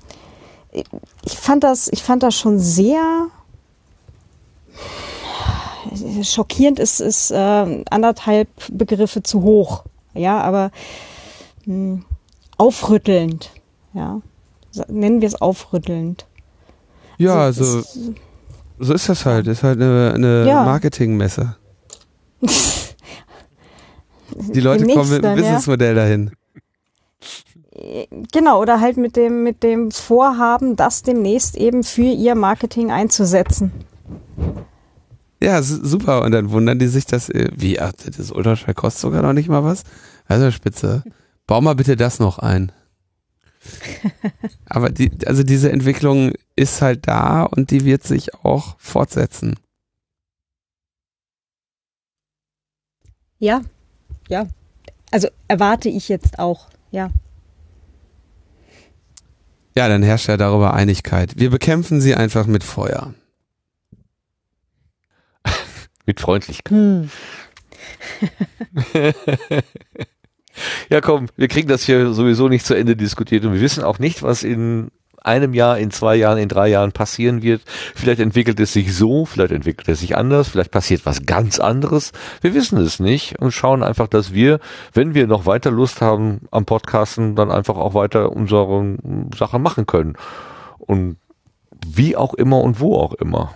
[0.72, 3.26] ich fand das, ich fand das schon sehr
[6.22, 9.84] schockierend ist, ist äh, anderthalb Begriffe zu hoch.
[10.14, 10.70] Ja, aber
[11.66, 12.02] mh,
[12.58, 13.50] aufrüttelnd.
[13.92, 14.20] Ja,
[14.88, 16.26] nennen wir es aufrüttelnd.
[17.18, 17.98] ja, Also, so, es-
[18.78, 19.46] so ist das halt.
[19.46, 20.64] Ist halt eine, eine Ja.
[20.64, 21.56] Marketingmesse.
[24.36, 25.50] Die Leute Demnächst kommen mit einem dann, ja.
[25.50, 26.30] Businessmodell dahin.
[28.32, 33.72] Genau, oder halt mit dem, mit dem Vorhaben, das demnächst eben für ihr Marketing einzusetzen.
[35.42, 36.22] Ja, super.
[36.22, 39.48] Und dann wundern die sich, dass, äh, wie, ach, das Ultraschall kostet sogar noch nicht
[39.48, 39.84] mal was.
[40.26, 41.02] Also spitze.
[41.46, 42.72] Bau mal bitte das noch ein.
[44.66, 49.56] Aber die, also diese Entwicklung ist halt da und die wird sich auch fortsetzen.
[53.38, 53.62] Ja,
[54.28, 54.46] ja.
[55.10, 57.10] Also erwarte ich jetzt auch, ja.
[59.76, 61.38] Ja, dann herrscht ja darüber Einigkeit.
[61.38, 63.14] Wir bekämpfen sie einfach mit Feuer.
[66.10, 66.72] Mit Freundlichkeit.
[66.72, 67.08] Hm.
[70.90, 74.00] Ja, komm, wir kriegen das hier sowieso nicht zu Ende diskutiert und wir wissen auch
[74.00, 74.90] nicht, was in
[75.22, 77.62] einem Jahr, in zwei Jahren, in drei Jahren passieren wird.
[77.94, 82.10] Vielleicht entwickelt es sich so, vielleicht entwickelt es sich anders, vielleicht passiert was ganz anderes.
[82.40, 84.58] Wir wissen es nicht und schauen einfach, dass wir,
[84.92, 88.96] wenn wir noch weiter Lust haben am Podcasten, dann einfach auch weiter unsere
[89.38, 90.16] Sachen machen können.
[90.78, 91.16] Und
[91.86, 93.54] wie auch immer und wo auch immer.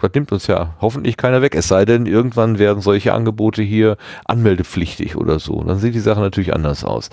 [0.00, 1.54] Das nimmt uns ja hoffentlich keiner weg.
[1.54, 5.62] Es sei denn, irgendwann werden solche Angebote hier anmeldepflichtig oder so.
[5.62, 7.10] Dann sieht die Sache natürlich anders aus.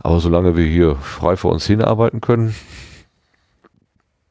[0.00, 2.54] Aber solange wir hier frei vor uns hinarbeiten können,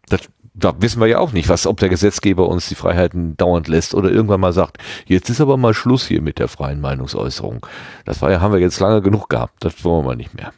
[0.10, 0.22] das
[0.60, 3.94] da wissen wir ja auch nicht, was, ob der Gesetzgeber uns die Freiheiten dauernd lässt
[3.94, 7.66] oder irgendwann mal sagt, jetzt ist aber mal Schluss hier mit der freien Meinungsäußerung.
[8.06, 9.54] Das war ja, haben wir jetzt lange genug gehabt.
[9.60, 10.52] Das wollen wir mal nicht mehr.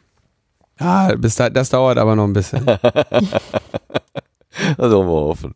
[0.80, 2.64] Ja, bis da, das dauert aber noch ein bisschen.
[4.76, 5.54] Das wollen wir hoffen.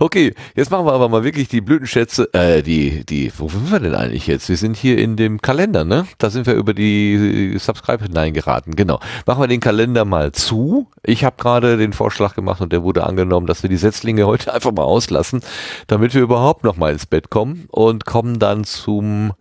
[0.00, 3.80] Okay, jetzt machen wir aber mal wirklich die Blütenschätze, äh, die, die, wo sind wir
[3.80, 4.48] denn eigentlich jetzt?
[4.48, 6.06] Wir sind hier in dem Kalender, ne?
[6.18, 9.00] Da sind wir über die Subscribe hineingeraten, genau.
[9.26, 10.88] Machen wir den Kalender mal zu.
[11.02, 14.52] Ich habe gerade den Vorschlag gemacht und der wurde angenommen, dass wir die Setzlinge heute
[14.52, 15.40] einfach mal auslassen,
[15.86, 19.32] damit wir überhaupt noch mal ins Bett kommen und kommen dann zum,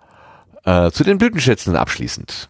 [0.65, 2.49] äh, zu den Blütenschätzen abschließend.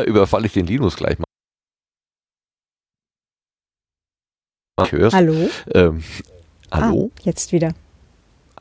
[0.00, 1.26] Da überfalle ich den Linus gleich mal.
[4.82, 5.12] Ich hör's.
[5.12, 5.50] Hallo?
[5.74, 6.02] Ähm,
[6.72, 7.10] hallo?
[7.14, 7.74] Ah, jetzt wieder.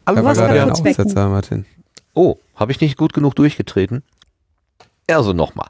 [0.05, 0.25] hallo?
[0.25, 0.99] Was gerade war ein kurz weg?
[0.99, 1.65] Aussetzer, Martin.
[2.13, 4.03] Oh, habe ich nicht gut genug durchgetreten?
[5.07, 5.69] Also nochmal.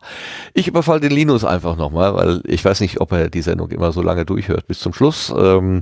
[0.56, 3.92] Ich überfall den Linus einfach nochmal, weil ich weiß nicht, ob er die Sendung immer
[3.92, 5.82] so lange durchhört bis zum Schluss, ähm,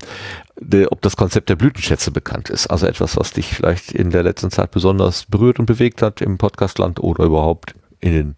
[0.60, 2.68] der, ob das Konzept der Blütenschätze bekannt ist.
[2.68, 6.38] Also etwas, was dich vielleicht in der letzten Zeit besonders berührt und bewegt hat im
[6.38, 8.36] Podcastland oder überhaupt in den,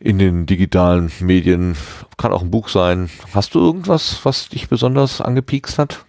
[0.00, 1.76] in den digitalen Medien.
[2.16, 3.10] Kann auch ein Buch sein.
[3.32, 6.04] Hast du irgendwas, was dich besonders angepiekst hat?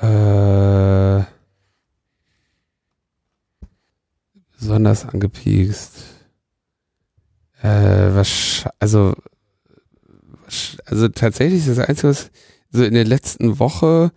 [0.00, 1.24] Äh,
[4.58, 6.04] besonders angepiekst.
[7.62, 9.14] Äh, was, also,
[10.46, 12.30] wahrsch- also tatsächlich ist das Einzige, was
[12.70, 14.12] so in der letzten Woche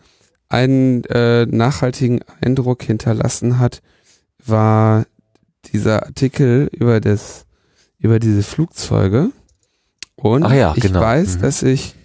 [0.49, 3.81] einen äh, nachhaltigen Eindruck hinterlassen hat,
[4.43, 5.05] war
[5.65, 7.44] dieser Artikel über das,
[8.05, 9.31] über diese Flugzeuge.
[10.15, 11.01] Und Ach ja, ich genau.
[11.01, 11.41] weiß, Mhm.
[11.41, 11.95] dass ich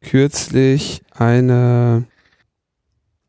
[0.00, 2.04] kürzlich eine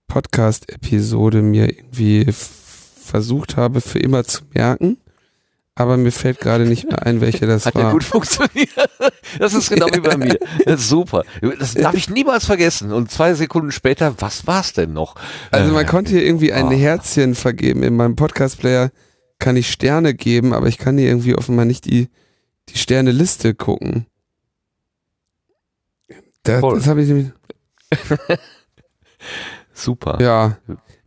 [0.07, 4.97] Podcast-Episode mir irgendwie versucht habe, für immer zu merken.
[5.75, 7.83] Aber mir fällt gerade nicht mehr ein, welche das Hat war.
[7.83, 8.69] ja gut funktioniert.
[9.37, 10.37] Das ist genau wie bei mir.
[10.65, 11.23] Das ist super.
[11.59, 12.91] Das darf ich niemals vergessen.
[12.91, 15.15] Und zwei Sekunden später, was war's denn noch?
[15.51, 16.71] Also man Äh, konnte hier irgendwie ein Ah.
[16.71, 17.83] Herzchen vergeben.
[17.83, 18.89] In meinem Podcast-Player
[19.37, 22.09] kann ich Sterne geben, aber ich kann hier irgendwie offenbar nicht die,
[22.71, 24.05] die Sterne-Liste gucken.
[26.43, 26.77] Da, Voll.
[26.77, 27.31] das habe ich nämlich.
[29.73, 30.17] Super.
[30.21, 30.57] Ja.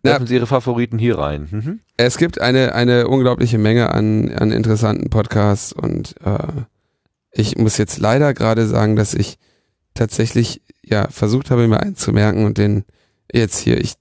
[0.02, 1.48] Werfen Sie Ihre Favoriten hier rein.
[1.50, 1.80] Mhm.
[1.96, 6.62] Es gibt eine, eine unglaubliche Menge an, an interessanten Podcasts und äh,
[7.30, 9.38] ich muss jetzt leider gerade sagen, dass ich
[9.94, 12.84] tatsächlich ja versucht habe, mir einen zu merken und den
[13.32, 13.94] jetzt hier, ich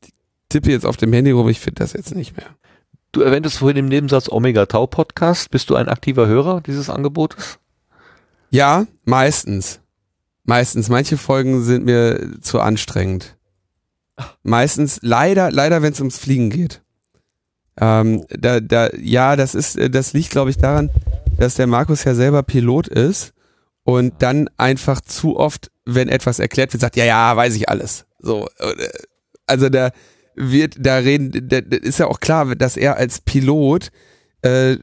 [0.49, 2.47] tippe jetzt auf dem Handy rum, ich finde das jetzt nicht mehr.
[3.13, 5.51] Du erwähntest vorhin im Nebensatz Omega Tau Podcast.
[5.51, 7.59] Bist du ein aktiver Hörer dieses Angebotes?
[8.51, 9.81] Ja, meistens.
[10.45, 10.87] Meistens.
[10.87, 13.35] Manche Folgen sind mir zu anstrengend.
[14.43, 16.81] Meistens, leider, leider, wenn es ums Fliegen geht.
[17.79, 20.89] Ähm, da, da, ja, das ist, das liegt, glaube ich, daran,
[21.37, 23.33] dass der Markus ja selber Pilot ist
[23.83, 28.05] und dann einfach zu oft, wenn etwas erklärt wird, sagt, ja, ja, weiß ich alles.
[28.19, 28.89] So, äh,
[29.47, 29.91] also da
[30.35, 33.91] wird, da reden, da, ist ja auch klar, dass er als Pilot
[34.41, 34.77] äh,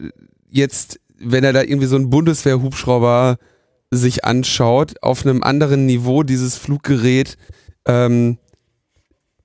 [0.50, 3.38] jetzt, wenn er da irgendwie so einen Bundeswehr-Hubschrauber
[3.90, 7.36] sich anschaut, auf einem anderen Niveau dieses Fluggerät
[7.86, 8.38] ähm,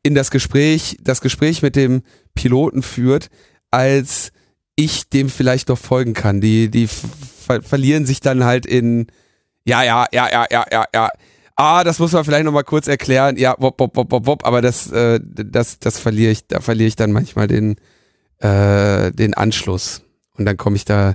[0.03, 2.03] in das Gespräch, das Gespräch mit dem
[2.35, 3.29] Piloten führt,
[3.71, 4.31] als
[4.75, 6.41] ich dem vielleicht noch folgen kann.
[6.41, 9.07] Die, die ver verlieren sich dann halt in,
[9.65, 11.09] ja, ja, ja, ja, ja, ja, ja.
[11.55, 13.37] Ah, das muss man vielleicht noch mal kurz erklären.
[13.37, 16.87] Ja, wop, wop, wop, wop, wop, aber das, äh, das, das verliere ich, da verliere
[16.87, 17.75] ich dann manchmal den,
[18.39, 20.01] äh, den Anschluss.
[20.35, 21.13] Und dann komme ich da,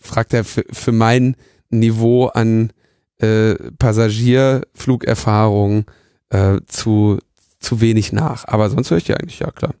[0.00, 1.36] fragt er für, für mein
[1.68, 2.72] Niveau an
[3.18, 5.84] äh, Passagierflugerfahrung
[6.30, 7.18] äh, zu,
[7.60, 8.44] zu wenig nach.
[8.46, 9.74] Aber sonst höre ich die eigentlich, ja klar.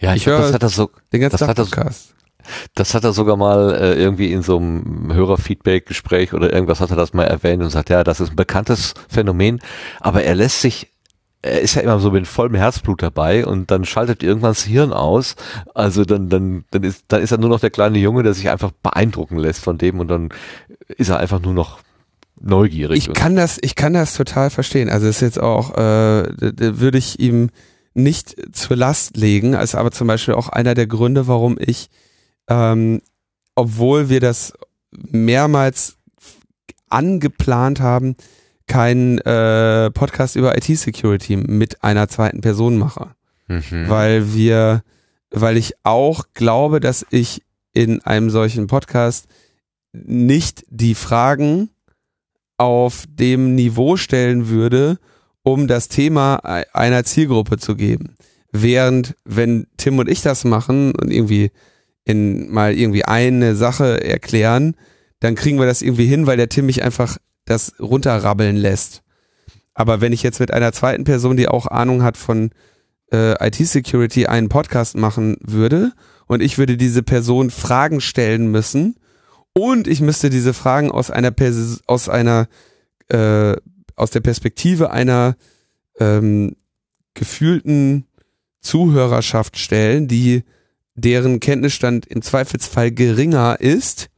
[0.00, 2.14] Ja, Ich ich höre- das hat er so, Den ganzen Das Tag hat er- Podcast.
[2.74, 6.96] Das hat er sogar mal äh, irgendwie in so einem Hörerfeedback-Gespräch oder irgendwas hat er
[6.96, 9.60] das mal erwähnt und sagt, ja, das ist ein bekanntes Phänomen,
[10.00, 10.88] aber er lässt sich
[11.42, 14.92] er ist ja immer so mit vollem Herzblut dabei und dann schaltet irgendwann das Hirn
[14.92, 15.36] aus.
[15.74, 18.48] Also dann, dann, dann ist, dann ist er nur noch der kleine Junge, der sich
[18.48, 20.30] einfach beeindrucken lässt von dem und dann
[20.88, 21.78] ist er einfach nur noch
[22.40, 23.08] neugierig.
[23.08, 24.88] Ich kann das, ich kann das total verstehen.
[24.88, 27.50] Also ist jetzt auch, äh, würde ich ihm
[27.94, 31.88] nicht zur Last legen, ist aber zum Beispiel auch einer der Gründe, warum ich,
[32.48, 33.00] ähm,
[33.54, 34.52] obwohl wir das
[34.90, 35.96] mehrmals
[36.88, 38.16] angeplant haben,
[38.66, 43.10] keinen äh, Podcast über IT-Security mit einer zweiten Person mache.
[43.48, 43.88] Mhm.
[43.88, 44.82] weil wir,
[45.30, 47.42] weil ich auch glaube, dass ich
[47.72, 49.28] in einem solchen Podcast
[49.92, 51.70] nicht die Fragen
[52.56, 54.98] auf dem Niveau stellen würde,
[55.44, 58.16] um das Thema ei- einer Zielgruppe zu geben.
[58.50, 61.52] Während, wenn Tim und ich das machen und irgendwie
[62.06, 64.76] in mal irgendwie eine Sache erklären,
[65.20, 69.02] dann kriegen wir das irgendwie hin, weil der Tim mich einfach das runterrabbeln lässt.
[69.74, 72.50] Aber wenn ich jetzt mit einer zweiten Person, die auch Ahnung hat von
[73.12, 75.92] äh, IT-Security, einen Podcast machen würde
[76.26, 78.96] und ich würde diese Person Fragen stellen müssen
[79.52, 82.48] und ich müsste diese Fragen aus einer Pers aus einer
[83.08, 83.56] äh,
[83.96, 85.36] aus der Perspektive einer
[85.98, 86.56] ähm,
[87.14, 88.06] gefühlten
[88.60, 90.44] Zuhörerschaft stellen, die
[90.96, 94.08] deren Kenntnisstand im Zweifelsfall geringer ist,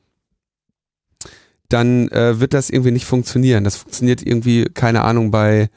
[1.68, 3.64] dann äh, wird das irgendwie nicht funktionieren.
[3.64, 5.68] Das funktioniert irgendwie, keine Ahnung, bei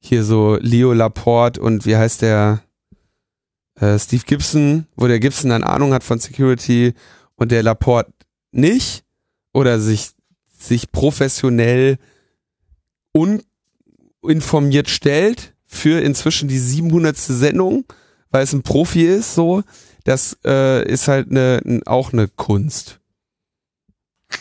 [0.00, 2.62] hier so Leo Laporte und wie heißt der
[3.74, 6.94] äh, Steve Gibson, wo der Gibson dann Ahnung hat von Security
[7.34, 8.12] und der Laporte
[8.52, 9.04] nicht
[9.52, 10.10] oder sich,
[10.56, 11.98] sich professionell
[14.22, 17.16] uninformiert stellt für inzwischen die 700.
[17.16, 17.84] Sendung,
[18.30, 19.62] weil es ein Profi ist, so,
[20.08, 22.98] das äh, ist halt eine, auch eine Kunst.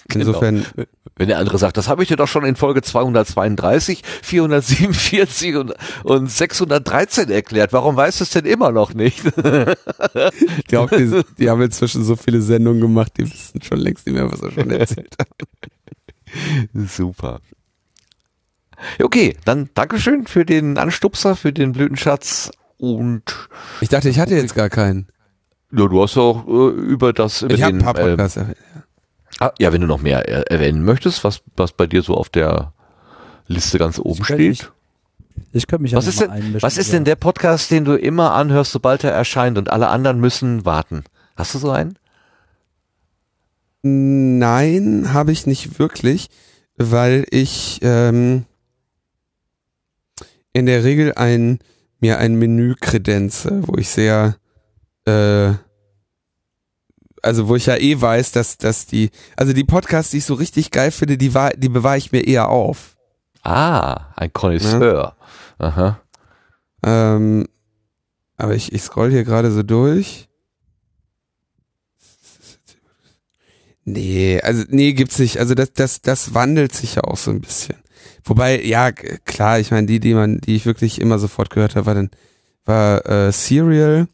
[0.09, 0.27] Genau.
[0.27, 0.65] Insofern.
[0.75, 0.87] Genau.
[1.15, 5.73] Wenn der andere sagt, das habe ich dir doch schon in Folge 232, 447 und,
[6.03, 7.73] und 613 erklärt.
[7.73, 9.23] Warum weißt du es denn immer noch nicht?
[9.25, 14.15] ich glaube, die, die, haben inzwischen so viele Sendungen gemacht, die wissen schon längst nicht
[14.15, 15.29] mehr, was er schon erzählt hat.
[16.73, 17.39] Super.
[19.01, 23.23] Okay, dann Dankeschön für den Anstupser, für den Blütenschatz und.
[23.81, 25.07] Ich dachte, ich hatte jetzt gar keinen.
[25.71, 27.41] Ja, du hast auch äh, über das.
[27.43, 28.37] Ich habe ein paar Podcasts.
[28.37, 28.55] Äh,
[29.39, 32.29] Ah, ja, wenn du noch mehr er erwähnen möchtest, was, was bei dir so auf
[32.29, 32.73] der
[33.45, 34.39] Liste ganz oben steht.
[34.39, 34.67] Ich,
[35.51, 38.71] ich könnte mich was ist, denn, was ist denn der Podcast, den du immer anhörst,
[38.71, 41.03] sobald er erscheint und alle anderen müssen warten?
[41.35, 41.99] Hast du so einen?
[43.83, 46.29] Nein, habe ich nicht wirklich,
[46.77, 48.45] weil ich ähm,
[50.51, 51.59] in der Regel ein
[51.99, 54.37] mir ein Menü kredenze, wo ich sehr
[55.07, 55.53] äh,
[57.21, 60.35] also wo ich ja eh weiß, dass, dass die, also die Podcasts, die ich so
[60.35, 62.95] richtig geil finde, die, war, die bewahre ich mir eher auf.
[63.43, 65.15] Ah, ein Connoisseur.
[65.59, 65.65] Ja.
[65.65, 66.01] Aha.
[66.83, 67.47] Ähm,
[68.37, 70.27] aber ich, ich scroll hier gerade so durch.
[73.83, 75.39] Nee, also nee, gibt's nicht.
[75.39, 77.77] Also das, das, das wandelt sich ja auch so ein bisschen.
[78.25, 81.85] Wobei, ja, klar, ich meine, die, die man, die ich wirklich immer sofort gehört habe,
[81.85, 82.11] war dann,
[82.65, 84.07] war äh, Serial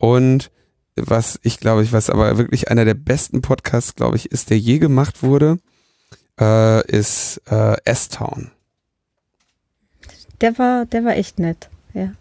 [0.00, 0.50] und
[0.96, 4.58] was ich glaube ich, was aber wirklich einer der besten Podcasts, glaube ich, ist, der
[4.58, 5.58] je gemacht wurde,
[6.40, 8.50] äh, ist äh, S-Town.
[10.40, 12.12] Der war, der war echt nett, ja.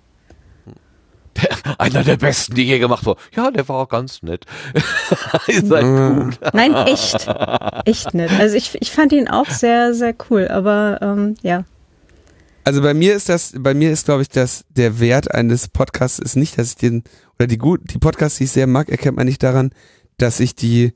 [1.37, 3.19] Der, einer der besten, die je gemacht wurden.
[3.33, 4.45] Ja, der war auch ganz nett.
[5.47, 6.53] Ihr seid gut.
[6.53, 7.29] Nein, echt.
[7.85, 8.31] Echt nett.
[8.37, 11.63] Also ich, ich fand ihn auch sehr, sehr cool, aber ähm, ja.
[12.63, 16.19] Also bei mir ist das, bei mir ist, glaube ich, dass der Wert eines Podcasts
[16.19, 17.03] ist nicht, dass ich den
[17.37, 19.71] oder die gut, die Podcasts, die ich sehr mag, erkennt man nicht daran,
[20.17, 20.93] dass ich die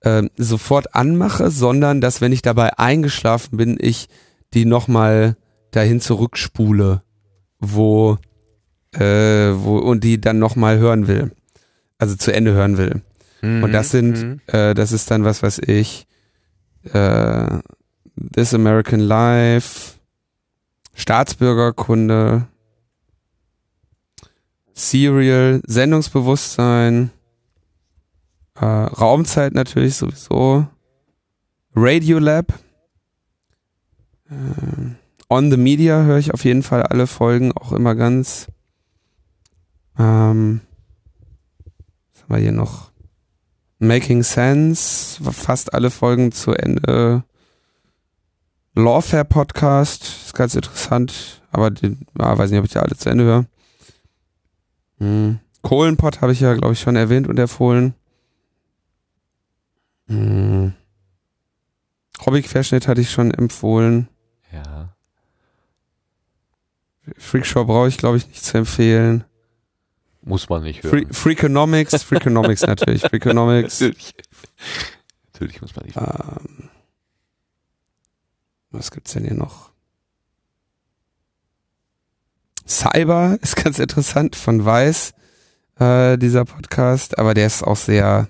[0.00, 4.08] äh, sofort anmache, sondern dass wenn ich dabei eingeschlafen bin, ich
[4.54, 5.36] die nochmal
[5.70, 7.02] dahin zurückspule,
[7.58, 8.18] wo,
[8.94, 11.32] äh, wo und die dann nochmal hören will.
[11.98, 13.02] Also zu Ende hören will.
[13.42, 13.62] Mhm.
[13.62, 14.40] Und das sind, mhm.
[14.46, 16.06] äh, das ist dann was, was ich,
[16.92, 17.58] äh,
[18.34, 19.94] This American Life,
[20.94, 22.48] Staatsbürgerkunde,
[24.74, 27.10] Serial, Sendungsbewusstsein,
[28.54, 30.66] äh, Raumzeit natürlich sowieso,
[31.74, 32.52] Radiolab,
[34.30, 34.94] äh,
[35.32, 38.48] On the Media höre ich auf jeden Fall alle Folgen, auch immer ganz.
[39.98, 40.60] Ähm,
[42.12, 42.92] was haben wir hier noch?
[43.78, 47.24] Making Sense, fast alle Folgen zu Ende.
[48.74, 53.10] Lawfare Podcast, ist ganz interessant, aber den, ja, weiß nicht, ob ich da alle zu
[53.10, 53.46] Ende höre.
[54.98, 55.40] Hm.
[55.62, 57.94] Kohlenpott habe ich ja, glaube ich, schon erwähnt und empfohlen.
[60.08, 60.72] Hm.
[62.24, 64.08] Hobbyquerschnitt hatte ich schon empfohlen.
[64.52, 64.94] Ja.
[67.18, 69.24] Freakshow brauche ich, glaube ich, nicht zu empfehlen.
[70.22, 71.06] Muss man nicht hören.
[71.06, 73.02] Free Freakonomics, Freakonomics natürlich.
[73.02, 73.80] Freakonomics.
[73.80, 74.14] natürlich.
[75.32, 76.38] natürlich muss man nicht hören.
[76.60, 76.70] Ähm,
[78.72, 79.70] was gibt's denn hier noch?
[82.66, 85.14] Cyber ist ganz interessant von Weiß,
[85.78, 88.28] äh, dieser Podcast, aber der ist auch sehr,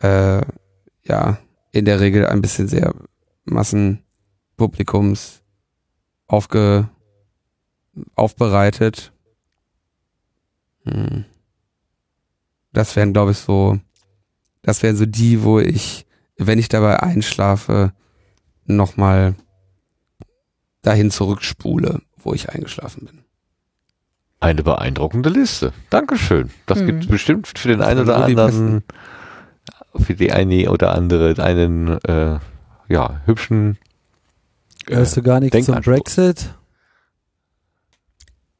[0.00, 0.40] äh,
[1.04, 1.38] ja,
[1.72, 2.94] in der Regel ein bisschen sehr
[3.44, 5.42] Massenpublikums
[6.26, 6.88] aufge,
[8.14, 9.12] aufbereitet.
[10.84, 11.24] Hm.
[12.72, 13.78] Das wären, glaube ich, so,
[14.62, 16.06] das wären so die, wo ich,
[16.36, 17.92] wenn ich dabei einschlafe,
[18.64, 19.34] nochmal
[20.82, 23.24] dahin zurückspule, wo ich eingeschlafen bin.
[24.40, 25.72] Eine beeindruckende Liste.
[25.90, 26.50] Dankeschön.
[26.66, 26.86] Das mhm.
[26.86, 28.84] gibt bestimmt für den einen oder anderen
[29.96, 32.38] für die eine oder andere einen äh,
[32.88, 33.78] ja, hübschen
[34.86, 35.94] äh, Hörst du gar nichts zum Denkanstoß.
[35.94, 36.54] Brexit?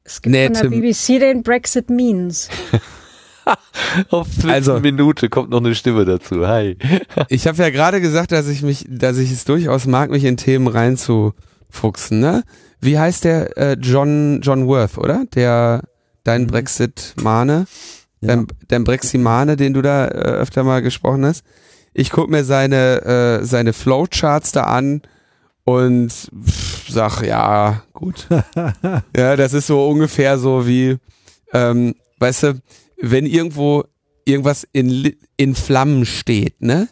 [0.03, 0.71] Es gibt Nee, von der Tim.
[0.71, 2.49] BBC den Brexit Means.
[4.09, 6.47] Auf 15 Also- Minute kommt noch eine Stimme dazu.
[6.47, 6.77] Hi.
[7.29, 10.37] Ich habe ja gerade gesagt, dass ich mich, dass ich es durchaus mag, mich in
[10.37, 10.67] Themen
[11.71, 12.43] reinzufuchsen, ne?
[12.79, 15.25] Wie heißt der äh, John John Worth, oder?
[15.33, 15.83] Der
[16.23, 17.65] dein Brexit-Mane,
[18.21, 18.27] Ja.
[18.27, 21.43] dein, dein Breximane, den du da äh, öfter mal gesprochen hast.
[21.93, 23.01] Ich guck mir seine
[23.41, 25.01] äh, seine Flowcharts da an
[25.63, 28.27] und pff, sag ja gut.
[29.15, 30.97] ja, das ist so ungefähr so wie,
[31.53, 32.61] ähm, weißt du,
[33.01, 33.83] wenn irgendwo
[34.25, 36.87] irgendwas in, in Flammen steht, ne?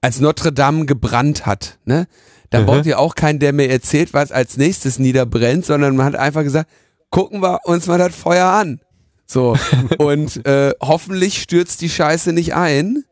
[0.00, 2.06] Als Notre Dame gebrannt hat, ne?
[2.50, 2.66] Dann Mhm.
[2.66, 6.42] braucht ihr auch keinen, der mir erzählt, was als nächstes niederbrennt, sondern man hat einfach
[6.42, 6.70] gesagt,
[7.10, 8.80] gucken wir uns mal das Feuer an.
[9.26, 9.56] So.
[9.98, 13.04] Und äh, hoffentlich stürzt die Scheiße nicht ein.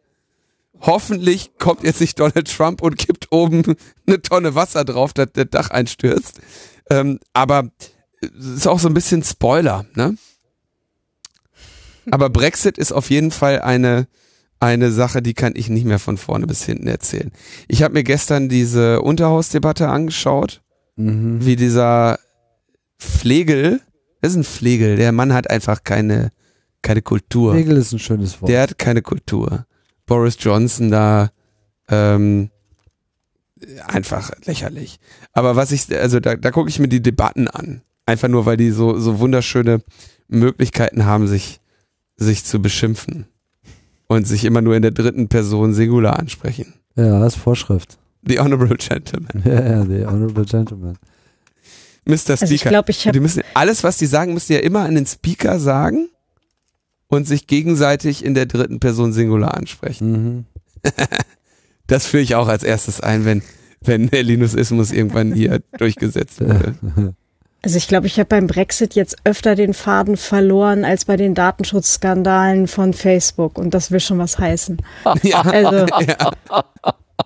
[0.80, 5.46] Hoffentlich kommt jetzt nicht Donald Trump und kippt oben eine Tonne Wasser drauf, dass das
[5.50, 6.38] Dach einstürzt.
[6.90, 7.70] Ähm, aber
[8.20, 10.16] es ist auch so ein bisschen Spoiler, ne?
[12.10, 14.06] Aber Brexit ist auf jeden Fall eine,
[14.60, 17.30] eine Sache, die kann ich nicht mehr von vorne bis hinten erzählen.
[17.68, 20.62] Ich habe mir gestern diese Unterhausdebatte angeschaut,
[20.96, 21.44] Mhm.
[21.44, 22.18] wie dieser
[22.98, 23.80] Flegel,
[24.22, 26.32] das ist ein Flegel, der Mann hat einfach keine,
[26.82, 27.52] keine Kultur.
[27.52, 28.48] Regel ist ein schönes Wort.
[28.50, 29.66] Der hat keine Kultur.
[30.06, 31.30] Boris Johnson da
[31.88, 32.50] ähm,
[33.86, 34.98] einfach lächerlich.
[35.32, 37.82] Aber was ich, also da, da gucke ich mir die Debatten an.
[38.06, 39.82] Einfach nur, weil die so, so wunderschöne
[40.28, 41.60] Möglichkeiten haben, sich,
[42.16, 43.26] sich zu beschimpfen.
[44.08, 46.74] Und sich immer nur in der dritten Person Singular ansprechen.
[46.96, 47.98] ja, das ist Vorschrift.
[48.22, 49.42] The Honorable Gentleman.
[49.44, 50.96] Ja, ja, the honorable gentleman.
[52.04, 52.16] Mr.
[52.18, 52.42] Speaker.
[52.42, 54.94] Also ich glaube, ich die müssen, alles, was die sagen, müssen die ja immer an
[54.94, 56.08] den Speaker sagen
[57.08, 60.10] und sich gegenseitig in der dritten Person Singular ansprechen.
[60.12, 60.44] Mhm.
[61.88, 63.42] Das führe ich auch als erstes ein, wenn,
[63.80, 66.74] wenn der Linusismus irgendwann hier durchgesetzt wurde.
[67.66, 71.34] Also ich glaube, ich habe beim Brexit jetzt öfter den Faden verloren als bei den
[71.34, 74.76] Datenschutzskandalen von Facebook und das will schon was heißen.
[75.24, 76.30] Ja, Also ja.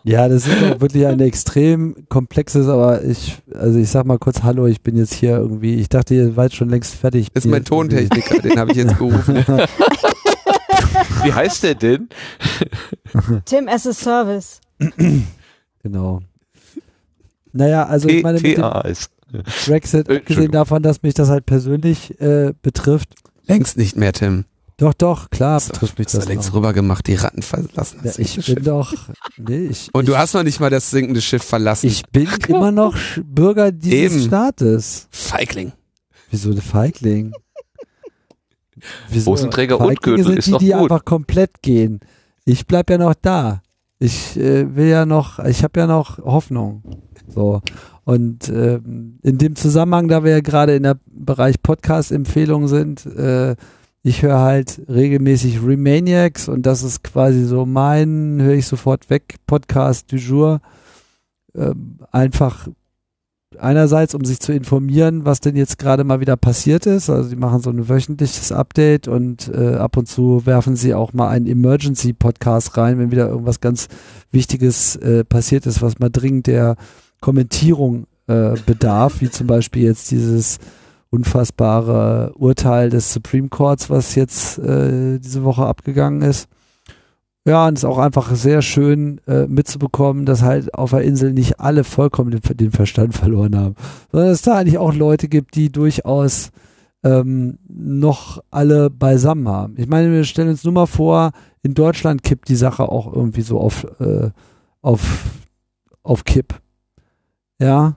[0.03, 4.43] Ja, das ist auch wirklich ein extrem komplexes, aber ich, also ich sag mal kurz
[4.43, 7.31] Hallo, ich bin jetzt hier irgendwie, ich dachte, ihr seid schon längst fertig.
[7.35, 9.45] Das ist mein Tontechniker, den habe ich jetzt gerufen.
[11.23, 12.09] Wie heißt der denn?
[13.45, 14.63] Tim as a Service.
[15.83, 16.21] Genau.
[17.53, 19.11] Naja, also ich meine, mit dem TAS.
[19.67, 23.15] Brexit, Äh, abgesehen davon, dass mich das halt persönlich äh, betrifft,
[23.47, 24.45] Längst nicht mehr, Tim.
[24.77, 26.55] doch, doch, klar Das betrifft mich hast du das längst auch.
[26.55, 27.99] rüber gemacht, die Ratten verlassen.
[27.99, 28.65] Ja, das ich sinkende bin Schiff.
[28.65, 28.95] doch,
[29.39, 31.87] nee, ich, Und ich, du hast noch nicht mal das sinkende Schiff verlassen.
[31.87, 34.27] ich bin immer noch Bürger dieses Eben.
[34.29, 35.09] Staates.
[35.11, 35.73] Feigling.
[36.31, 37.33] Wieso eine Feigling?
[39.09, 39.33] Wieso?
[39.33, 40.83] Hosenträger und Feiglinge Gürtel sind ist die, doch die gut.
[40.83, 42.01] einfach komplett gehen.
[42.45, 43.63] Ich bleib ja noch da.
[43.99, 46.83] Ich äh, will ja noch, ich habe ja noch Hoffnung.
[47.29, 47.61] So.
[48.11, 53.55] Und ähm, in dem Zusammenhang, da wir ja gerade in der Bereich Podcast-Empfehlungen sind, äh,
[54.03, 59.37] ich höre halt regelmäßig Remaniacs und das ist quasi so mein, höre ich sofort weg,
[59.47, 60.61] Podcast du jour.
[61.55, 62.67] Ähm, einfach
[63.61, 67.11] einerseits, um sich zu informieren, was denn jetzt gerade mal wieder passiert ist.
[67.11, 71.13] Also die machen so ein wöchentliches Update und äh, ab und zu werfen sie auch
[71.13, 73.87] mal einen Emergency-Podcast rein, wenn wieder irgendwas ganz
[74.33, 76.75] Wichtiges äh, passiert ist, was mal dringend der
[77.21, 80.59] Kommentierung äh, bedarf, wie zum Beispiel jetzt dieses
[81.11, 86.49] unfassbare Urteil des Supreme Courts, was jetzt äh, diese Woche abgegangen ist.
[87.47, 91.33] Ja, und es ist auch einfach sehr schön äh, mitzubekommen, dass halt auf der Insel
[91.33, 93.75] nicht alle vollkommen den, den Verstand verloren haben,
[94.13, 96.51] sondern es da eigentlich auch Leute gibt, die durchaus
[97.03, 99.75] ähm, noch alle beisammen haben.
[99.79, 101.33] Ich meine, wir stellen uns nur mal vor,
[101.63, 104.31] in Deutschland kippt die Sache auch irgendwie so auf, äh,
[104.83, 105.01] auf,
[106.03, 106.61] auf Kipp.
[107.61, 107.97] Ja,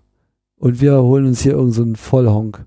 [0.57, 2.65] und wir holen uns hier irgendeinen so Vollhonk,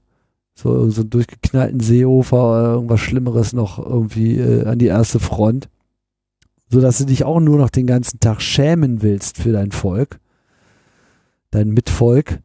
[0.55, 5.69] so irgendeinen so durchgeknallten Seehofer oder irgendwas Schlimmeres noch irgendwie äh, an die erste Front
[6.69, 10.19] so dass du dich auch nur noch den ganzen Tag schämen willst für dein Volk,
[11.51, 12.41] dein Mitvolk.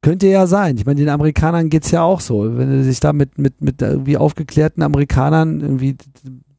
[0.00, 0.76] Könnte ja sein.
[0.76, 2.58] Ich meine, den Amerikanern geht's ja auch so.
[2.58, 5.96] Wenn du dich da mit, mit, mit irgendwie aufgeklärten Amerikanern irgendwie,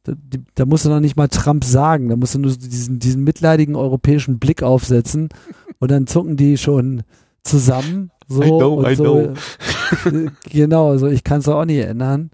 [0.02, 0.14] da,
[0.54, 2.08] da musst du noch nicht mal Trump sagen.
[2.08, 5.28] Da musst du nur diesen, diesen mitleidigen europäischen Blick aufsetzen
[5.78, 7.02] und dann zucken die schon
[7.42, 8.10] zusammen.
[8.28, 9.04] So I know, und I so.
[9.04, 10.30] know.
[10.50, 12.30] genau, so ich kann es auch nie ändern.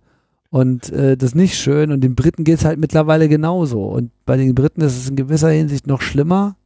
[0.50, 1.92] Und äh, das ist nicht schön.
[1.92, 3.84] Und den Briten geht's halt mittlerweile genauso.
[3.84, 6.56] Und bei den Briten ist es in gewisser Hinsicht noch schlimmer,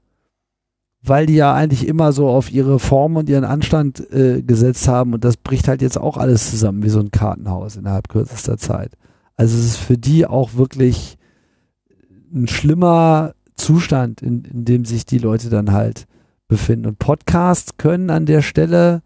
[1.03, 5.15] weil die ja eigentlich immer so auf ihre Form und ihren Anstand äh, gesetzt haben.
[5.15, 8.91] Und das bricht halt jetzt auch alles zusammen wie so ein Kartenhaus innerhalb kürzester Zeit.
[9.37, 11.17] Also es ist für die auch wirklich
[12.35, 16.07] ein schlimmer Zustand, in, in dem sich die Leute dann halt
[16.49, 16.87] befinden.
[16.87, 19.03] Und Podcasts können an der Stelle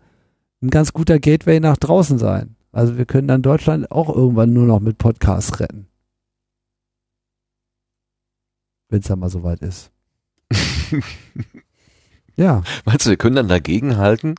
[0.63, 2.57] ein ganz guter Gateway nach draußen sein.
[2.73, 5.87] Also wir können dann Deutschland auch irgendwann nur noch mit Podcasts retten.
[8.89, 9.91] Wenn es dann mal soweit ist.
[12.37, 12.63] ja.
[12.85, 14.35] Meinst du, wir können dann dagegen halten?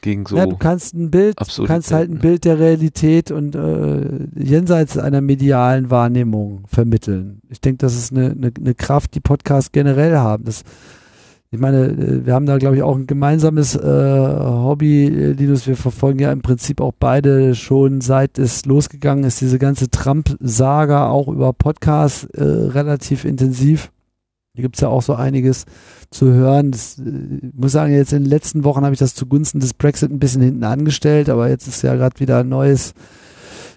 [0.00, 0.36] Gegen so.
[0.36, 4.96] ja, du kannst ein Bild, du kannst halt ein Bild der Realität und äh, jenseits
[4.96, 7.40] einer medialen Wahrnehmung vermitteln.
[7.48, 10.44] Ich denke, das ist eine, eine, eine Kraft, die Podcasts generell haben.
[10.44, 10.62] Das,
[11.50, 15.66] ich meine, äh, wir haben da, glaube ich, auch ein gemeinsames äh, Hobby, äh, Linus.
[15.66, 21.08] Wir verfolgen ja im Prinzip auch beide schon, seit es losgegangen ist, diese ganze Trump-Saga
[21.08, 23.90] auch über Podcasts äh, relativ intensiv.
[24.54, 25.64] Hier gibt's ja auch so einiges
[26.10, 26.70] zu hören.
[26.70, 29.72] Das, äh, ich muss sagen, jetzt in den letzten Wochen habe ich das zugunsten des
[29.72, 32.92] Brexit ein bisschen hinten angestellt, aber jetzt ist ja gerade wieder ein neues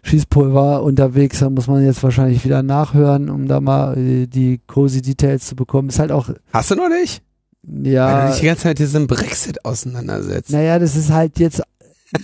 [0.03, 1.39] Schießpulver unterwegs.
[1.39, 5.87] Da muss man jetzt wahrscheinlich wieder nachhören, um da mal die cozy Details zu bekommen.
[5.87, 7.23] Ist halt auch, Hast du noch nicht?
[7.63, 10.51] Weil du ja, dich die ganze Zeit mit diesem Brexit auseinandersetzt.
[10.51, 11.61] naja, das ist halt jetzt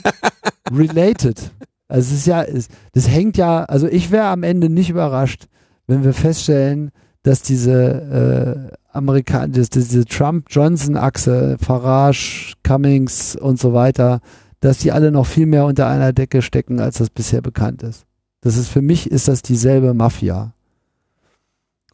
[0.71, 1.51] related.
[1.87, 5.47] Also es ist ja, es, das hängt ja, also ich wäre am Ende nicht überrascht,
[5.85, 6.91] wenn wir feststellen,
[7.23, 14.21] dass diese äh, Amerikan dass diese Trump-Johnson-Achse, Farage, Cummings und so weiter,
[14.59, 18.05] dass die alle noch viel mehr unter einer Decke stecken, als das bisher bekannt ist.
[18.41, 20.53] Das ist für mich ist das dieselbe Mafia.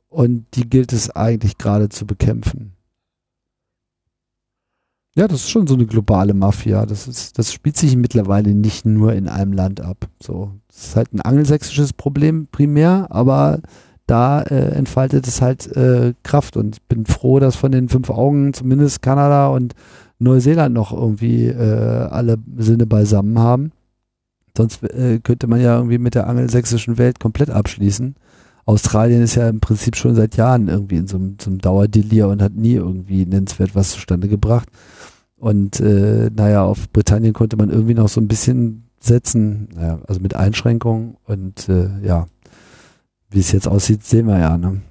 [0.07, 2.72] Und die gilt es eigentlich gerade zu bekämpfen.
[5.16, 6.85] Ja, das ist schon so eine globale Mafia.
[6.85, 10.08] Das ist, das spielt sich mittlerweile nicht nur in einem Land ab.
[10.22, 13.59] So, das ist halt ein angelsächsisches Problem primär, aber
[14.08, 18.09] da äh, entfaltet es halt äh, Kraft und ich bin froh, dass von den fünf
[18.09, 19.75] Augen zumindest Kanada und
[20.19, 23.72] Neuseeland noch irgendwie äh, alle Sinne beisammen haben.
[24.58, 28.16] Sonst äh, könnte man ja irgendwie mit der angelsächsischen Welt komplett abschließen.
[28.66, 32.30] Australien ist ja im Prinzip schon seit Jahren irgendwie in so einem, so einem Dauerdelir
[32.30, 34.69] und hat nie irgendwie nennenswert was zustande gebracht.
[35.35, 40.22] Und äh, naja, auf Britannien konnte man irgendwie noch so ein bisschen setzen, naja, also
[40.22, 42.27] mit Einschränkungen und äh, ja,
[43.30, 44.58] wie es jetzt aussieht, sehen wir ja.
[44.58, 44.82] Ne?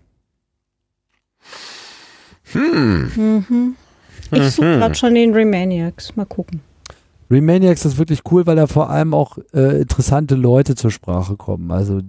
[2.52, 3.10] Hm.
[3.16, 3.76] Mhm.
[4.32, 6.16] Ich suche gerade schon den Remaniacs.
[6.16, 6.60] Mal gucken.
[7.30, 11.70] Remaniacs ist wirklich cool, weil da vor allem auch äh, interessante Leute zur Sprache kommen.
[11.70, 12.02] Also äh,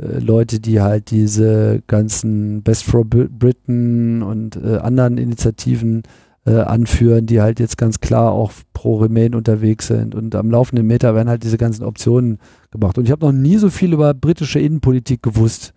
[0.00, 6.02] Leute, die halt diese ganzen Best for Br- Britain und äh, anderen Initiativen
[6.46, 10.14] äh, anführen, die halt jetzt ganz klar auch pro Remain unterwegs sind.
[10.14, 12.38] Und am laufenden Meter werden halt diese ganzen Optionen
[12.70, 12.96] gemacht.
[12.96, 15.74] Und ich habe noch nie so viel über britische Innenpolitik gewusst,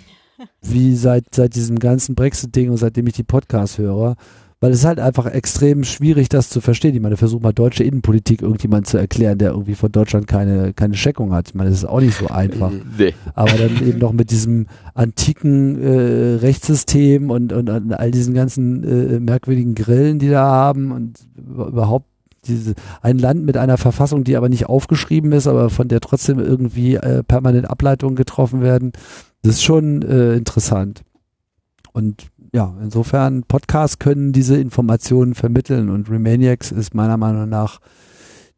[0.62, 4.16] wie seit, seit diesem ganzen Brexit-Ding und seitdem ich die Podcasts höre.
[4.58, 6.94] Weil es ist halt einfach extrem schwierig, das zu verstehen.
[6.94, 10.94] Ich meine, versuch mal deutsche Innenpolitik irgendjemand zu erklären, der irgendwie von Deutschland keine, keine
[10.94, 11.48] Scheckung hat.
[11.48, 12.72] Ich meine, das ist auch nicht so einfach.
[12.96, 13.12] Nee.
[13.34, 18.82] Aber dann eben noch mit diesem antiken äh, Rechtssystem und, und, und all diesen ganzen
[18.82, 22.06] äh, merkwürdigen Grillen, die da haben und über- überhaupt
[22.46, 26.38] diese, ein Land mit einer Verfassung, die aber nicht aufgeschrieben ist, aber von der trotzdem
[26.38, 28.92] irgendwie äh, permanent Ableitungen getroffen werden.
[29.42, 31.02] Das ist schon äh, interessant.
[31.92, 37.80] Und ja, insofern, Podcasts können diese Informationen vermitteln und Remaniacs ist meiner Meinung nach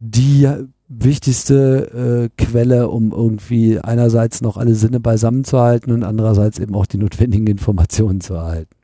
[0.01, 0.49] die
[0.89, 6.75] wichtigste äh, Quelle, um irgendwie einerseits noch alle Sinne beisammen zu halten und andererseits eben
[6.75, 8.75] auch die notwendigen Informationen zu erhalten.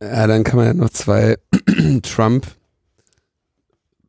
[0.00, 1.36] Ja, dann kann man ja noch zwei
[2.02, 2.46] Trump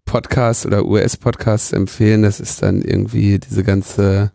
[0.05, 2.23] Podcasts oder US-Podcasts empfehlen.
[2.23, 4.31] Das ist dann irgendwie diese ganze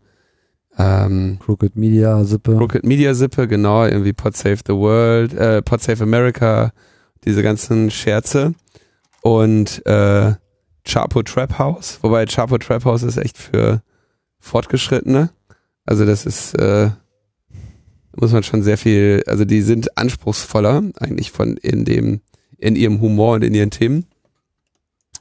[0.79, 2.57] ähm, Crooked Media, Sippe.
[2.57, 6.73] Crooked Media Sippe, genau, irgendwie Pod Save the World, äh, Pod Save America,
[7.25, 8.55] diese ganzen Scherze.
[9.23, 10.35] Und äh,
[10.85, 13.83] Chapo Trap House, wobei Chapo Trap House ist echt für
[14.39, 15.31] Fortgeschrittene.
[15.85, 16.91] Also das ist, äh,
[18.17, 22.21] muss man schon sehr viel, also die sind anspruchsvoller eigentlich von in dem,
[22.57, 24.07] in ihrem Humor und in ihren Themen,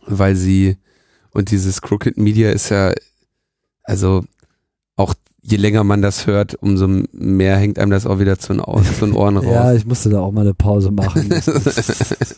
[0.05, 0.77] weil sie
[1.31, 2.93] und dieses Crooked Media ist ja,
[3.83, 4.23] also
[5.47, 9.05] je länger man das hört, umso mehr hängt einem das auch wieder zu den, zu
[9.05, 9.45] den Ohren raus.
[9.45, 11.29] Ja, ich musste da auch mal eine Pause machen.
[11.47, 12.35] Das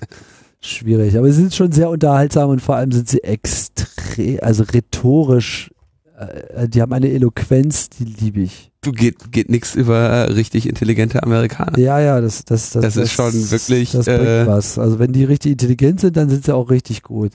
[0.62, 1.18] schwierig.
[1.18, 5.72] Aber sie sind schon sehr unterhaltsam und vor allem sind sie extrem, also rhetorisch,
[6.18, 8.72] äh, die haben eine Eloquenz, die liebe ich.
[8.82, 11.80] du geht, geht nix über richtig intelligente Amerikaner.
[11.80, 14.78] Ja, ja, das, das, das, Das ist schon wirklich, Das bringt äh, was.
[14.78, 17.32] Also wenn die richtig intelligent sind, dann sind sie auch richtig gut.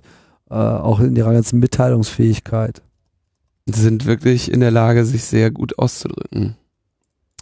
[0.51, 2.83] Äh, auch in ihrer ganzen Mitteilungsfähigkeit.
[3.67, 6.57] Sind wirklich in der Lage, sich sehr gut auszudrücken.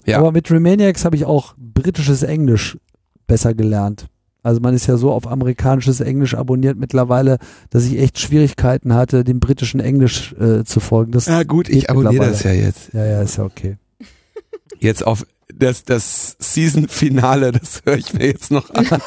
[0.04, 0.18] Ja.
[0.18, 2.78] Aber mit Remaniacs habe ich auch britisches Englisch
[3.26, 4.06] besser gelernt.
[4.42, 7.38] Also man ist ja so auf amerikanisches Englisch abonniert mittlerweile,
[7.70, 11.12] dass ich echt Schwierigkeiten hatte, dem britischen Englisch äh, zu folgen.
[11.12, 12.92] Das Ja gut, ich abonniere das ja jetzt.
[12.92, 13.76] Ja, ja, ist ja okay.
[14.80, 18.86] Jetzt auf das, das Season-Finale, das höre ich mir jetzt noch an.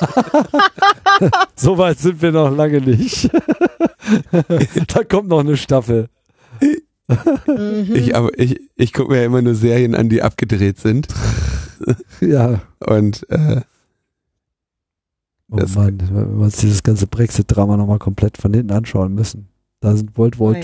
[1.56, 3.30] So weit sind wir noch lange nicht.
[4.88, 6.10] da kommt noch eine Staffel.
[7.94, 11.08] Ich, aber ich, ich gucke mir ja immer nur Serien an, die abgedreht sind.
[12.22, 12.62] Ja.
[12.80, 13.62] Und äh,
[15.52, 19.50] Oh Das- Mann, wenn wir uns dieses ganze Brexit-Drama nochmal komplett von hinten anschauen müssen.
[19.82, 20.62] Da sind World War Ui.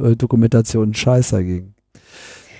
[0.00, 1.74] II äh, Dokumentationen scheiß dagegen.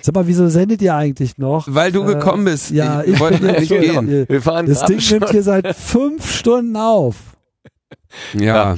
[0.01, 1.67] Sag mal, wieso sendet ihr eigentlich noch?
[1.69, 2.69] weil du Äh, gekommen bist.
[2.69, 4.07] Ja, ich, ich wollte bin ja nicht gehen.
[4.07, 5.17] Ihr- Wir fahren Das Ding schon.
[5.19, 7.15] nimmt hier seit fünf Stunden auf.
[8.33, 8.77] Ja.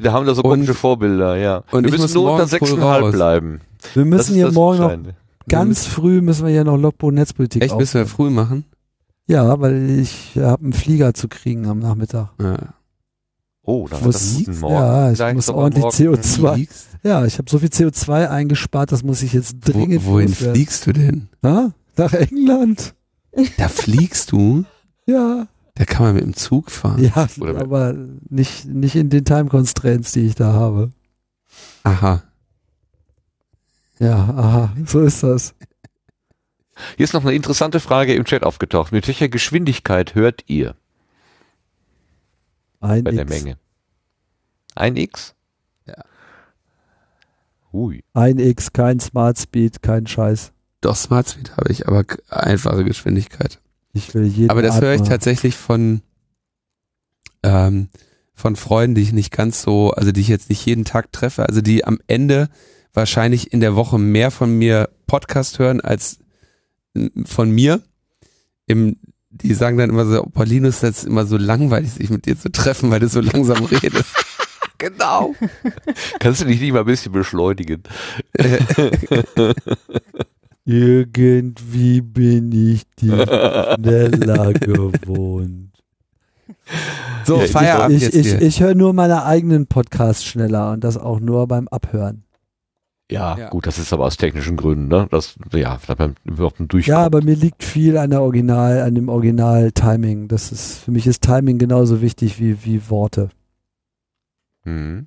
[0.00, 1.62] Da haben da so komische Vorbilder, ja.
[1.70, 3.12] und wir ich müssen muss nur unter morgen früh 6,5 raus.
[3.12, 3.60] bleiben.
[3.94, 4.96] Wir müssen hier morgen noch
[5.48, 8.16] ganz früh müssen wir hier noch Logbuch Netzpolitik Echt, müssen wir aufnehmen.
[8.16, 8.64] früh machen?
[9.26, 12.30] Ja, weil ich habe einen Flieger zu kriegen am Nachmittag.
[12.40, 12.56] Ja.
[13.66, 14.74] Oh, da muss- das Morgen.
[14.74, 15.96] ja, ich Vielleicht muss ordentlich morgen.
[15.96, 16.54] CO2.
[16.54, 16.86] Fliegst?
[17.02, 20.54] Ja, ich habe so viel CO2 eingespart, das muss ich jetzt Wo, dringend wohin loswerden.
[20.54, 21.28] fliegst du denn?
[21.42, 21.72] Ha?
[21.96, 22.94] Nach England?
[23.56, 24.64] Da fliegst du?
[25.06, 25.48] Ja.
[25.74, 27.02] Da kann man mit dem Zug fahren.
[27.02, 27.94] Ja, Oder- aber
[28.30, 30.92] nicht, nicht in den Time Constraints, die ich da habe.
[31.82, 32.22] Aha.
[33.98, 35.54] Ja, aha, so ist das.
[36.96, 38.92] Hier ist noch eine interessante Frage im Chat aufgetaucht.
[38.92, 40.74] Mit welcher Geschwindigkeit hört ihr
[42.80, 43.30] Ein bei der X.
[43.30, 43.58] Menge?
[44.74, 45.34] Ein X?
[45.86, 46.04] Ja.
[47.72, 48.02] Hui.
[48.12, 50.52] Ein X, kein Smart Speed, kein Scheiß.
[50.80, 53.60] Doch, Smart Speed habe ich, aber einfache Geschwindigkeit.
[53.92, 56.02] Ich will jeden Aber das höre ich tatsächlich von,
[57.44, 57.88] ähm,
[58.34, 61.48] von Freunden, die ich nicht ganz so, also die ich jetzt nicht jeden Tag treffe,
[61.48, 62.48] also die am Ende
[62.94, 66.18] wahrscheinlich in der Woche mehr von mir Podcast hören als
[67.26, 67.82] von mir.
[68.66, 68.96] Im,
[69.30, 72.38] die sagen dann immer so, oh, Paulinus, das ist immer so langweilig, sich mit dir
[72.38, 74.14] zu treffen, weil du so langsam redest.
[74.78, 75.34] genau.
[76.20, 77.82] Kannst du dich nicht mal ein bisschen beschleunigen?
[80.66, 83.26] Irgendwie bin ich dir
[83.76, 85.70] schneller gewohnt.
[87.26, 88.40] So, Ja, Feierabend Ich, jetzt ich, hier.
[88.40, 92.23] ich höre nur meine eigenen Podcasts schneller und das auch nur beim Abhören.
[93.10, 93.48] Ja, Ja.
[93.50, 95.06] gut, das ist aber aus technischen Gründen, ne?
[95.10, 96.84] Das, ja, beim überhaupt Durchkommen.
[96.86, 100.28] Ja, aber mir liegt viel an der Original, an dem Original-Timing.
[100.28, 103.28] Das ist, für mich ist Timing genauso wichtig wie, wie Worte.
[104.64, 105.06] Mhm.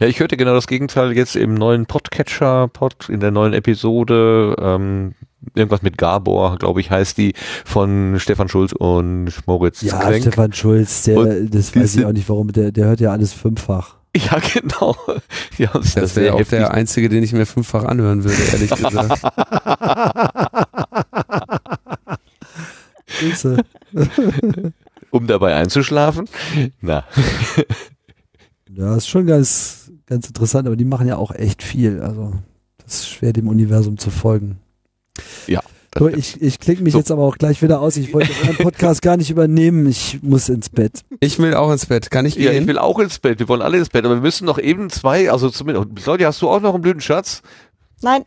[0.00, 4.56] Ja, ich hörte genau das Gegenteil jetzt im neuen Podcatcher, Pod, in der neuen Episode,
[4.58, 5.14] ähm,
[5.54, 10.22] irgendwas mit Gabor, glaube ich, heißt die, von Stefan Schulz und Moritz Ja, Klenk.
[10.22, 13.32] Stefan Schulz, der, Und das weiß ich auch nicht warum, der, der hört ja alles
[13.32, 13.95] fünffach.
[14.30, 14.96] Ja, genau.
[15.58, 18.42] Die haben sich das, Das wäre auch der einzige, den ich mir fünffach anhören würde,
[18.52, 19.22] ehrlich gesagt.
[23.20, 23.56] Grüße.
[25.10, 26.28] um dabei einzuschlafen.
[26.80, 27.04] Na,
[28.74, 32.02] Ja, ist schon ganz, ganz interessant, aber die machen ja auch echt viel.
[32.02, 32.32] Also,
[32.84, 34.58] das ist schwer, dem Universum zu folgen.
[35.46, 35.60] ja.
[35.98, 36.98] So, ich, ich klicke mich So.
[36.98, 37.96] jetzt aber auch gleich wieder aus.
[37.96, 39.86] Ich wollte euren Podcast gar nicht übernehmen.
[39.86, 41.00] Ich muss ins Bett.
[41.20, 42.10] Ich will auch ins Bett.
[42.10, 42.62] Kann ich ja, gehen?
[42.62, 43.38] ich will auch ins Bett.
[43.38, 46.04] Wir wollen alle ins Bett, aber wir müssen noch eben zwei, also zumindest.
[46.04, 47.42] Claudia, hast du auch noch einen blöden Schatz?
[48.02, 48.24] Nein,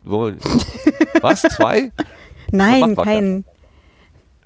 [1.22, 1.42] Was?
[1.42, 1.92] Zwei?
[2.50, 3.44] nein, keinen.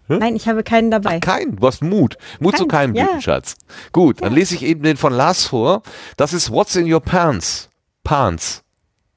[0.06, 0.18] Hä?
[0.18, 1.18] Nein, ich habe keinen dabei.
[1.20, 2.18] Kein, du hast Mut.
[2.40, 3.04] Mut zu Kein, keinem ja.
[3.04, 3.56] Blütenschatz.
[3.92, 5.82] Gut, dann lese ich eben den von Lars vor.
[6.18, 7.70] Das ist What's in your pants?
[8.02, 8.63] Pants.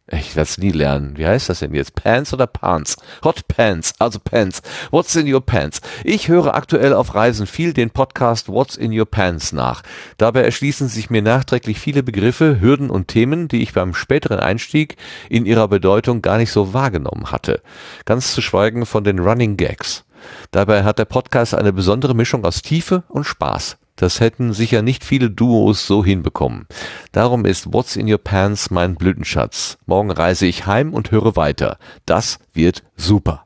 [0.10, 1.18] Ich werde es nie lernen.
[1.18, 1.94] Wie heißt das denn jetzt?
[1.96, 2.96] Pants oder Pants?
[3.26, 4.62] Hot Pants, also Pants.
[4.90, 5.82] What's in your pants?
[6.06, 9.84] Ich höre aktuell auf Reisen viel den Podcast What's in your pants nach.
[10.18, 14.96] Dabei erschließen sich mir nachträglich viele Begriffe, Hürden und Themen, die ich beim späteren Einstieg
[15.28, 17.62] in ihrer Bedeutung gar nicht so wahrgenommen hatte.
[18.06, 20.06] Ganz zu schweigen von den Running Gags.
[20.52, 23.78] Dabei hat der Podcast eine besondere Mischung aus Tiefe und Spaß.
[23.97, 26.67] Das hätten sicher nicht viele Duos so hinbekommen.
[27.12, 29.80] Darum ist What's in Your Pants mein Blütenschatz.
[29.88, 31.80] Morgen reise ich heim und höre weiter.
[32.06, 33.46] Das wird super.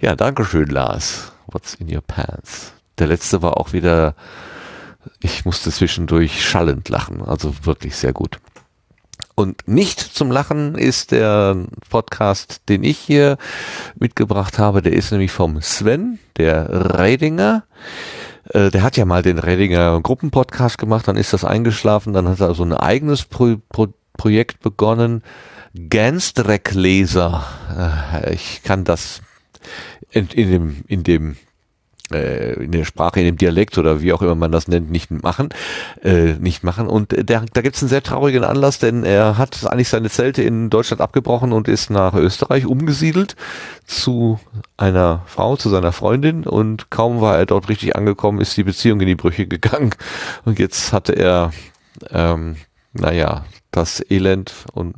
[0.00, 1.32] Ja, danke schön, Lars.
[1.46, 2.72] What's in Your Pants?
[2.98, 4.14] Der letzte war auch wieder,
[5.20, 7.22] ich musste zwischendurch schallend lachen.
[7.22, 8.40] Also wirklich sehr gut.
[9.34, 11.56] Und nicht zum Lachen ist der
[11.90, 13.36] Podcast, den ich hier
[13.98, 14.80] mitgebracht habe.
[14.80, 17.64] Der ist nämlich vom Sven, der Redinger.
[18.52, 22.40] Äh, Der hat ja mal den Redinger Gruppenpodcast gemacht, dann ist das eingeschlafen, dann hat
[22.40, 25.22] er so ein eigenes Pro Pro Projekt begonnen.
[25.74, 27.44] Gansdreckleser.
[28.24, 29.22] Äh, Ich kann das
[30.10, 31.36] in, in dem, in dem
[32.12, 35.10] äh, in der Sprache, in dem Dialekt oder wie auch immer man das nennt, nicht
[35.10, 35.50] machen,
[36.02, 36.86] äh, nicht machen.
[36.88, 40.10] Und äh, der, da gibt es einen sehr traurigen Anlass, denn er hat eigentlich seine
[40.10, 43.36] Zelte in Deutschland abgebrochen und ist nach Österreich umgesiedelt
[43.86, 44.40] zu
[44.76, 49.00] einer Frau, zu seiner Freundin und kaum war er dort richtig angekommen, ist die Beziehung
[49.00, 49.90] in die Brüche gegangen
[50.44, 51.52] und jetzt hatte er
[52.10, 52.56] ähm,
[52.92, 54.94] naja, das Elend und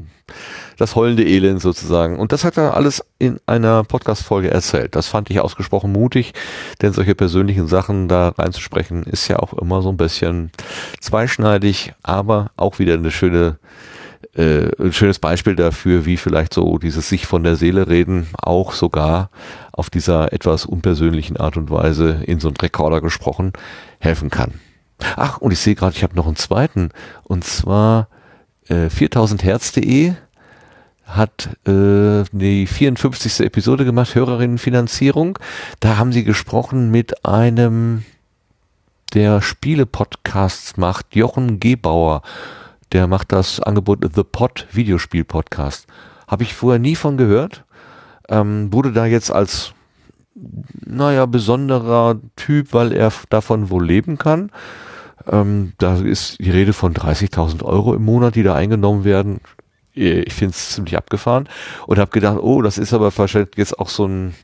[0.83, 2.19] das heulende Elend sozusagen.
[2.19, 4.97] Und das hat er alles in einer Podcast-Folge erzählt.
[4.97, 6.33] Das fand ich ausgesprochen mutig,
[6.83, 10.51] denn solche persönlichen Sachen da reinzusprechen ist ja auch immer so ein bisschen
[11.01, 13.59] zweischneidig, aber auch wieder eine schöne
[14.35, 18.73] äh, ein schönes Beispiel dafür, wie vielleicht so dieses sich von der Seele reden auch
[18.73, 19.31] sogar
[19.73, 23.53] auf dieser etwas unpersönlichen Art und Weise in so einen Rekorder gesprochen
[23.99, 24.55] helfen kann.
[25.17, 26.91] Ach, und ich sehe gerade, ich habe noch einen zweiten
[27.25, 28.09] und zwar
[28.69, 30.15] äh, 4000herz.de
[31.17, 33.41] hat äh, die 54.
[33.41, 35.39] Episode gemacht, Hörerinnenfinanzierung.
[35.81, 38.05] Da haben sie gesprochen mit einem,
[39.15, 42.23] der Spiele-Podcasts macht, Jochen Gebauer.
[42.93, 45.87] Der macht das Angebot The Pod Videospiel Podcast.
[46.29, 47.65] Habe ich vorher nie von gehört.
[48.29, 49.75] Ähm, wurde da jetzt als
[50.85, 54.51] naja, besonderer Typ, weil er davon wohl leben kann.
[55.31, 59.41] Ähm, da ist die Rede von 30.000 Euro im Monat, die da eingenommen werden.
[59.95, 61.49] Ich finde es ziemlich abgefahren
[61.87, 64.35] und habe gedacht, oh, das ist aber wahrscheinlich jetzt auch so ein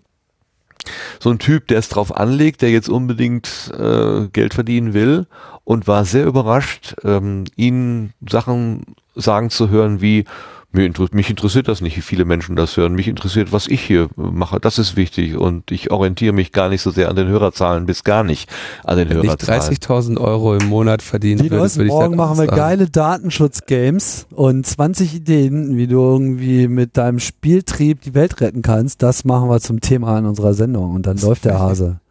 [1.20, 5.26] so ein Typ, der es drauf anlegt, der jetzt unbedingt äh, Geld verdienen will
[5.64, 10.24] und war sehr überrascht, ähm, ihn Sachen sagen zu hören wie,
[10.70, 12.94] mich interessiert das nicht, wie viele Menschen das hören.
[12.94, 14.60] Mich interessiert, was ich hier mache.
[14.60, 15.36] Das ist wichtig.
[15.36, 18.50] Und ich orientiere mich gar nicht so sehr an den Hörerzahlen, bis gar nicht
[18.84, 19.72] an den Wenn Hörerzahlen.
[19.72, 22.46] ich 30.000 Euro im Monat verdienen Die würde, Leute, würde ich morgen das machen wir
[22.46, 22.56] sagen.
[22.56, 29.02] geile Datenschutz-Games und 20 Ideen, wie du irgendwie mit deinem Spieltrieb die Welt retten kannst.
[29.02, 32.00] Das machen wir zum Thema in unserer Sendung und dann läuft der Hase.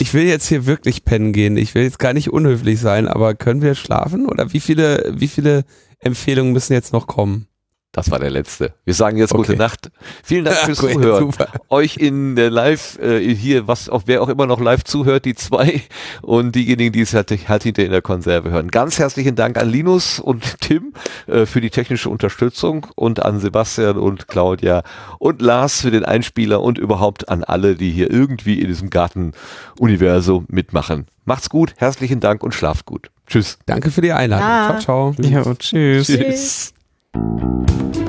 [0.00, 1.56] Ich will jetzt hier wirklich pennen gehen.
[1.56, 4.26] Ich will jetzt gar nicht unhöflich sein, aber können wir schlafen?
[4.26, 5.62] Oder wie viele, wie viele
[6.00, 7.46] Empfehlungen müssen jetzt noch kommen?
[7.92, 8.74] Das war der letzte.
[8.84, 9.38] Wir sagen jetzt Okay.
[9.46, 9.90] gute Nacht.
[10.22, 11.30] Vielen Dank fürs Zuhören.
[11.32, 11.48] super.
[11.70, 15.34] Euch in der Live, äh, hier, was, auch wer auch immer noch live zuhört, die
[15.34, 15.80] zwei
[16.20, 18.68] und diejenigen, die es halt, halt hinter in der Konserve hören.
[18.68, 20.92] Ganz herzlichen Dank an Linus und Tim
[21.26, 24.82] äh, für die technische Unterstützung und an Sebastian und Claudia
[25.18, 30.44] und Lars für den Einspieler und überhaupt an alle, die hier irgendwie in diesem Gartenuniversum
[30.50, 31.06] mitmachen.
[31.24, 33.10] Macht's gut, herzlichen Dank und schlaft gut.
[33.26, 33.58] Tschüss.
[33.64, 34.46] Danke für die Einladung.
[34.46, 34.78] Ja.
[34.80, 35.24] Ciao, ciao.
[35.26, 36.06] Ja, tschüss.
[36.08, 36.75] Tschüss.
[37.16, 38.05] Thank you.